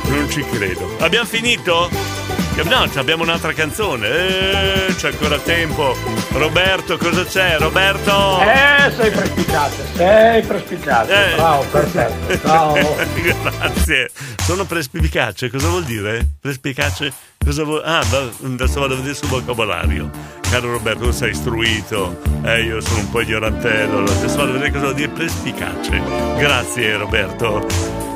Non 0.07 0.29
ci 0.29 0.43
credo. 0.51 0.95
Abbiamo 0.99 1.25
finito? 1.27 1.89
No, 2.63 2.87
abbiamo 2.95 3.23
un'altra 3.23 3.53
canzone. 3.53 4.07
Eh, 4.07 4.95
c'è 4.95 5.09
ancora 5.09 5.37
tempo. 5.39 5.95
Roberto, 6.33 6.97
cosa 6.97 7.25
c'è? 7.25 7.57
Roberto! 7.57 8.39
Eh, 8.41 8.91
sei 8.91 9.09
perspicace, 9.11 9.85
sei 9.95 10.41
perspicace. 10.43 11.31
Eh. 11.31 11.35
Bravo, 11.35 11.63
perfetto. 11.71 12.39
Ciao. 12.47 12.73
Grazie. 13.19 14.11
Sono 14.41 14.65
prespicace, 14.65 15.49
cosa 15.49 15.67
vuol 15.69 15.83
dire? 15.83 16.27
Prespicace? 16.39 17.11
Cosa 17.43 17.63
vuol... 17.63 17.81
Ah, 17.83 17.99
adesso 17.99 18.79
vado 18.79 18.93
a 18.93 18.97
vedere 18.97 19.15
sul 19.15 19.29
vocabolario. 19.29 20.09
Caro 20.49 20.71
Roberto, 20.71 21.05
tu 21.05 21.11
sei 21.11 21.31
istruito. 21.31 22.19
Eh, 22.43 22.63
io 22.63 22.81
sono 22.81 22.99
un 22.99 23.09
po' 23.09 23.21
ignorantello. 23.21 23.99
Adesso 24.01 24.35
vado 24.35 24.49
a 24.49 24.53
vedere 24.53 24.71
cosa 24.71 24.83
vuol 24.83 24.95
dire 24.95 25.09
prespicace. 25.09 26.01
Grazie 26.37 26.97
Roberto. 26.97 28.10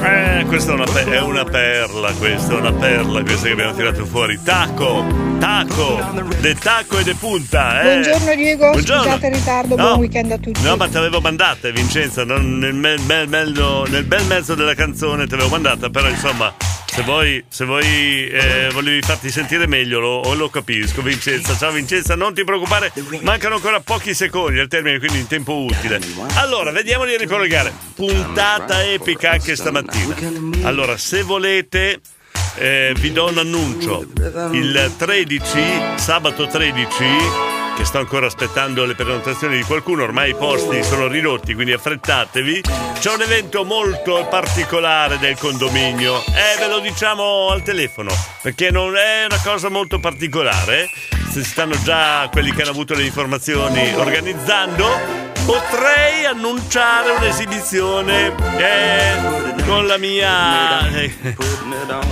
Eh, 0.00 0.44
questa 0.46 0.70
è 0.70 0.74
una, 0.74 0.84
pe- 0.84 1.04
è 1.10 1.20
una 1.20 1.44
perla, 1.44 2.12
questa 2.12 2.54
è 2.54 2.56
una 2.56 2.72
perla, 2.72 3.22
questa 3.22 3.46
che 3.46 3.52
abbiamo 3.52 3.74
tirato 3.74 4.06
fuori. 4.06 4.40
Taco, 4.42 5.04
taco, 5.38 6.00
de 6.40 6.54
taco 6.54 6.98
e 6.98 7.04
de 7.04 7.14
punta. 7.14 7.82
Eh. 7.82 7.84
Buongiorno 8.00 8.34
Diego, 8.34 8.70
Buongiorno. 8.70 9.02
scusate 9.02 9.26
il 9.26 9.34
ritardo, 9.34 9.76
No. 9.76 9.82
buon 9.88 9.98
weekend 9.98 10.32
a 10.32 10.38
tutti. 10.38 10.62
No, 10.62 10.76
ma 10.76 10.88
ti 10.88 10.96
avevo 10.96 11.20
mandata, 11.20 11.68
Vincenza, 11.70 12.24
non 12.24 12.58
nel, 12.58 12.72
me- 12.74 12.96
mello- 13.26 13.86
nel 13.88 14.04
bel 14.04 14.24
mezzo 14.24 14.54
della 14.54 14.74
canzone 14.74 15.26
ti 15.26 15.34
avevo 15.34 15.50
mandata, 15.50 15.90
però 15.90 16.08
insomma, 16.08 16.50
se 16.98 17.04
vuoi, 17.04 17.44
se 17.48 17.64
vuoi 17.64 18.28
eh, 18.28 18.70
volevi 18.72 19.00
farti 19.02 19.30
sentire 19.30 19.68
meglio, 19.68 20.00
lo, 20.00 20.34
lo 20.34 20.48
capisco, 20.48 21.00
Vincenza. 21.00 21.56
Ciao 21.56 21.70
Vincenza, 21.70 22.16
non 22.16 22.34
ti 22.34 22.42
preoccupare, 22.42 22.92
mancano 23.20 23.54
ancora 23.54 23.78
pochi 23.78 24.14
secondi 24.14 24.58
al 24.58 24.66
termine, 24.66 24.98
quindi 24.98 25.20
in 25.20 25.28
tempo 25.28 25.62
utile. 25.62 26.00
Allora, 26.34 26.72
vediamo 26.72 27.04
di 27.04 27.16
ricollegare. 27.16 27.72
Puntata 27.94 28.84
epica 28.84 29.30
anche 29.30 29.54
stamattina. 29.54 30.16
Allora, 30.66 30.96
se 30.96 31.22
volete... 31.22 32.00
eh, 32.56 32.92
vi 32.98 33.12
do 33.12 33.28
un 33.28 33.38
annuncio. 33.38 34.04
Il 34.50 34.92
13, 34.96 35.48
sabato 35.94 36.48
13, 36.48 37.04
che 37.78 37.84
sto 37.84 37.98
ancora 37.98 38.26
aspettando 38.26 38.84
le 38.84 38.96
prenotazioni 38.96 39.56
di 39.56 39.62
qualcuno, 39.62 40.02
ormai 40.02 40.30
i 40.30 40.34
posti 40.34 40.82
sono 40.82 41.06
ridotti, 41.06 41.54
quindi 41.54 41.72
affrettatevi. 41.72 42.62
C'è 42.98 43.14
un 43.14 43.22
evento 43.22 43.64
molto 43.64 44.26
particolare 44.28 45.16
del 45.20 45.38
condominio 45.38 46.24
e 46.26 46.58
ve 46.58 46.66
lo 46.66 46.80
diciamo 46.80 47.50
al 47.50 47.62
telefono, 47.62 48.10
perché 48.42 48.72
non 48.72 48.96
è 48.96 49.26
una 49.26 49.40
cosa 49.44 49.68
molto 49.68 50.00
particolare. 50.00 50.90
Se 51.30 51.44
stanno 51.44 51.80
già 51.84 52.28
quelli 52.32 52.52
che 52.52 52.62
hanno 52.62 52.72
avuto 52.72 52.94
le 52.94 53.04
informazioni 53.04 53.94
organizzando, 53.94 55.27
potrei 55.48 56.26
annunciare 56.26 57.12
un'esibizione 57.12 58.34
eh, 58.58 59.64
con 59.64 59.86
la 59.86 59.96
mia 59.96 60.86
eh, 60.90 61.10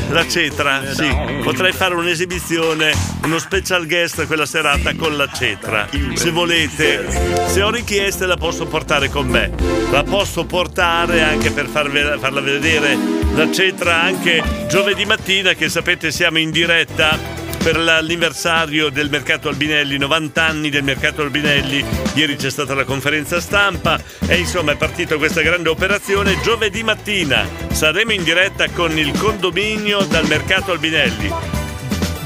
la 0.09 0.27
cetra 0.27 0.81
sì. 0.95 1.15
Potrei 1.43 1.73
fare 1.73 1.95
un'esibizione 1.95 2.95
uno 3.25 3.39
special 3.39 3.87
guest 3.87 4.27
quella 4.27 4.47
serata 4.47 4.95
con 4.95 5.19
la 5.19 5.29
cetra 5.31 5.87
se 6.15 6.31
volete. 6.31 7.07
Se 7.47 7.61
ho 7.61 7.71
richieste 7.71 8.25
la 8.25 8.39
posso 8.39 8.65
portare 8.65 9.11
con 9.11 9.27
me. 9.27 9.53
La 9.91 10.03
posso 10.03 10.47
portare 10.47 11.21
anche 11.23 11.51
per 11.51 11.67
farla 11.67 12.41
vedere 12.41 12.97
la 13.35 13.53
cetra 13.53 14.01
anche 14.01 14.43
giovedì 14.67 15.05
mattina 15.05 15.53
che 15.53 15.69
sapete 15.69 16.11
siamo 16.11 16.39
in 16.39 16.51
diretta 16.51 17.45
per 17.67 17.79
l'anniversario 17.79 18.91
del 18.91 19.11
mercato 19.11 19.49
Albinelli, 19.49 19.99
90 19.99 20.41
anni 20.41 20.71
del 20.71 20.85
mercato 20.85 21.23
Albinelli. 21.23 21.85
Ieri 22.15 22.37
c'è 22.37 22.49
stata 22.49 22.75
la 22.75 22.85
conferenza 22.85 23.41
stampa 23.41 24.01
e 24.25 24.37
insomma 24.37 24.71
è 24.71 24.77
partita 24.77 25.17
questa 25.17 25.43
grande 25.43 25.69
operazione. 25.69 26.39
Giovedì 26.43 26.85
mattina 26.85 27.45
saremo 27.73 28.13
in 28.13 28.23
diretta 28.23 28.71
con 28.71 28.97
il 28.97 29.11
condominio 29.19 30.05
dal 30.05 30.29
mercato 30.29 30.71
Albinelli. 30.71 31.66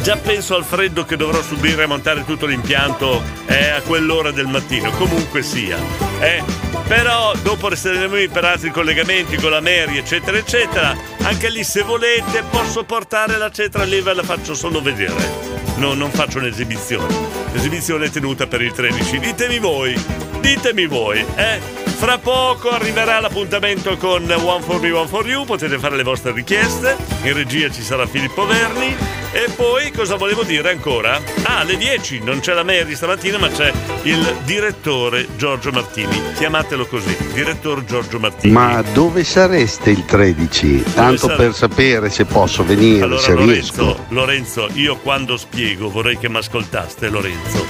Già 0.02 0.16
penso 0.16 0.56
al 0.56 0.64
freddo 0.64 1.04
che 1.04 1.16
dovrò 1.16 1.42
subire 1.42 1.82
a 1.82 1.86
montare 1.86 2.24
tutto 2.24 2.46
l'impianto 2.46 3.22
eh, 3.46 3.68
a 3.68 3.82
quell'ora 3.82 4.30
del 4.30 4.46
mattino, 4.46 4.90
comunque 4.92 5.42
sia. 5.42 5.76
Eh. 6.20 6.42
Però 6.88 7.32
dopo 7.42 7.68
resteremo 7.68 8.14
lì 8.14 8.28
per 8.28 8.44
altri 8.44 8.70
collegamenti 8.70 9.36
con 9.36 9.50
la 9.50 9.60
Mary, 9.60 9.98
eccetera, 9.98 10.38
eccetera. 10.38 10.96
Anche 11.22 11.50
lì 11.50 11.62
se 11.62 11.82
volete 11.82 12.42
posso 12.50 12.82
portare 12.84 13.36
la 13.36 13.50
cetra 13.50 13.84
lì 13.84 14.00
ve 14.00 14.14
la 14.14 14.22
faccio 14.22 14.54
solo 14.54 14.80
vedere. 14.80 15.58
No, 15.76 15.92
non 15.92 16.10
faccio 16.10 16.38
un'esibizione. 16.38 17.14
L'esibizione 17.52 18.06
è 18.06 18.10
tenuta 18.10 18.46
per 18.46 18.62
il 18.62 18.72
13. 18.72 19.18
Ditemi 19.18 19.58
voi, 19.58 20.02
ditemi 20.40 20.86
voi, 20.86 21.24
eh? 21.36 21.60
Fra 21.84 22.16
poco 22.16 22.70
arriverà 22.70 23.20
l'appuntamento 23.20 23.98
con 23.98 24.28
One 24.30 24.62
for 24.62 24.80
Me, 24.80 24.90
One 24.90 25.06
for 25.06 25.28
You, 25.28 25.44
potete 25.44 25.78
fare 25.78 25.96
le 25.96 26.02
vostre 26.02 26.32
richieste, 26.32 26.96
in 27.22 27.34
regia 27.34 27.70
ci 27.70 27.82
sarà 27.82 28.06
Filippo 28.06 28.46
Verni 28.46 28.96
e 29.32 29.48
poi 29.54 29.92
cosa 29.92 30.16
volevo 30.16 30.42
dire 30.42 30.70
ancora? 30.70 31.20
Ah, 31.42 31.58
alle 31.58 31.76
10 31.76 32.20
non 32.22 32.40
c'è 32.40 32.52
la 32.52 32.64
Mary 32.64 32.94
stamattina 32.94 33.38
ma 33.38 33.48
c'è 33.48 33.72
il 34.02 34.36
direttore 34.44 35.26
Giorgio 35.36 35.70
Martini, 35.70 36.20
chiamatelo 36.36 36.86
così, 36.86 37.16
direttore 37.32 37.84
Giorgio 37.84 38.18
Martini. 38.18 38.52
Ma 38.52 38.82
dove 38.92 39.24
sareste 39.24 39.90
il 39.90 40.04
13? 40.04 40.82
Tanto 40.94 41.26
sare- 41.26 41.36
per 41.36 41.54
sapere 41.54 42.10
se 42.10 42.24
posso 42.24 42.64
venire, 42.64 43.04
Allora 43.04 43.20
se 43.20 43.34
riesco. 43.36 43.82
Lorenzo, 43.82 44.04
Lorenzo, 44.08 44.68
io 44.74 44.96
quando 44.96 45.36
spiego 45.36 45.90
vorrei 45.90 46.18
che 46.18 46.28
mi 46.28 46.38
ascoltaste 46.38 47.08
Lorenzo. 47.08 47.66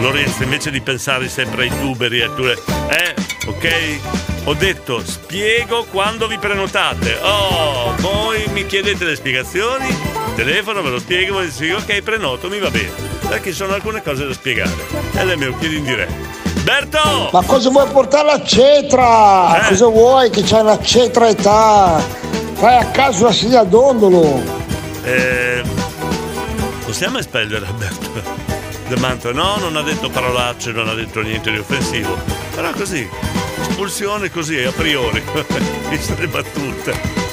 Lorenzo, 0.00 0.42
invece 0.42 0.70
di 0.70 0.80
pensare 0.80 1.28
sempre 1.28 1.62
ai 1.64 1.70
tuberi 1.80 2.18
e 2.18 2.24
a 2.24 2.28
tue... 2.30 2.52
Eh, 2.52 3.14
ok? 3.46 4.35
Ho 4.48 4.54
detto 4.54 5.04
spiego 5.04 5.86
quando 5.90 6.28
vi 6.28 6.38
prenotate. 6.38 7.18
Oh, 7.20 7.92
voi 7.96 8.44
mi 8.52 8.64
chiedete 8.64 9.04
le 9.04 9.16
spiegazioni, 9.16 9.88
telefono, 10.36 10.82
ve 10.82 10.90
lo 10.90 11.00
spiego, 11.00 11.40
vi 11.40 11.50
dico 11.58 11.78
ok, 11.78 12.00
prenoto, 12.00 12.48
mi 12.48 12.60
va 12.60 12.70
bene. 12.70 12.92
Perché 13.26 13.52
sono 13.52 13.74
alcune 13.74 14.02
cose 14.02 14.24
da 14.24 14.32
spiegare. 14.32 14.70
E 15.14 15.24
lei 15.24 15.36
me 15.36 15.46
lo 15.46 15.58
chiede 15.58 15.74
in 15.74 15.84
diretta. 15.84 16.14
Berto! 16.62 17.30
Ma 17.32 17.42
cosa 17.42 17.70
vuoi 17.70 17.88
portare 17.90 18.24
la 18.24 18.44
cetra? 18.44 19.64
Eh. 19.64 19.68
Cosa 19.70 19.86
vuoi 19.88 20.30
che 20.30 20.42
c'hai 20.44 20.60
una 20.60 20.80
cetra 20.80 21.28
età? 21.28 22.00
Fai 22.52 22.76
a 22.76 22.86
caso 22.92 23.24
la 23.24 23.32
sedia 23.32 23.60
a 23.60 23.64
dondolo. 23.64 24.40
Eh, 25.02 25.60
possiamo 26.84 27.18
espellere 27.18 27.66
Alberto? 27.66 28.22
De 28.86 28.96
Manto, 28.98 29.32
no, 29.32 29.56
non 29.56 29.74
ha 29.74 29.82
detto 29.82 30.08
parolacce, 30.08 30.70
non 30.70 30.88
ha 30.88 30.94
detto 30.94 31.20
niente 31.20 31.50
di 31.50 31.58
offensivo. 31.58 32.16
Però 32.54 32.70
così, 32.70 33.08
espulsione 33.68 34.30
così 34.30 34.62
a 34.62 34.72
priori, 34.72 35.22
le 36.18 36.28
battute. 36.28 37.24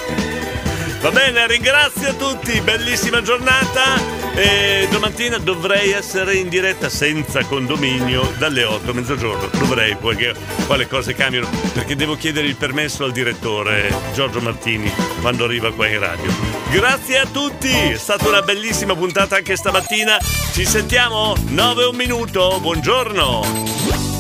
Va 1.02 1.12
bene, 1.12 1.46
ringrazio 1.48 2.16
tutti, 2.16 2.62
bellissima 2.62 3.22
giornata 3.22 4.00
e 4.36 4.88
domattina 4.90 5.38
dovrei 5.38 5.92
essere 5.92 6.36
in 6.36 6.48
diretta 6.48 6.88
senza 6.88 7.44
condominio 7.44 8.32
dalle 8.38 8.64
8 8.64 8.92
a 8.92 8.94
mezzogiorno. 8.94 9.50
Dovrei, 9.60 9.98
perché 9.98 10.34
poi 10.66 10.78
le 10.78 10.88
cose 10.88 11.14
cambiano, 11.14 11.50
perché 11.74 11.98
devo 11.98 12.16
chiedere 12.16 12.48
il 12.48 12.56
permesso 12.56 13.04
al 13.04 13.12
direttore 13.12 13.94
Giorgio 14.14 14.40
Martini 14.40 14.90
quando 15.20 15.44
arriva 15.44 15.74
qua 15.74 15.88
in 15.88 16.00
radio. 16.00 16.32
Grazie 16.70 17.20
a 17.20 17.26
tutti, 17.26 17.70
è 17.70 17.98
stata 17.98 18.26
una 18.30 18.42
bellissima 18.42 18.96
puntata 18.96 19.36
anche 19.36 19.58
stamattina. 19.58 20.18
Ci 20.54 20.66
sentiamo 20.66 21.36
9 21.50 21.84
un 21.84 21.96
minuto, 21.98 22.60
buongiorno. 22.62 24.13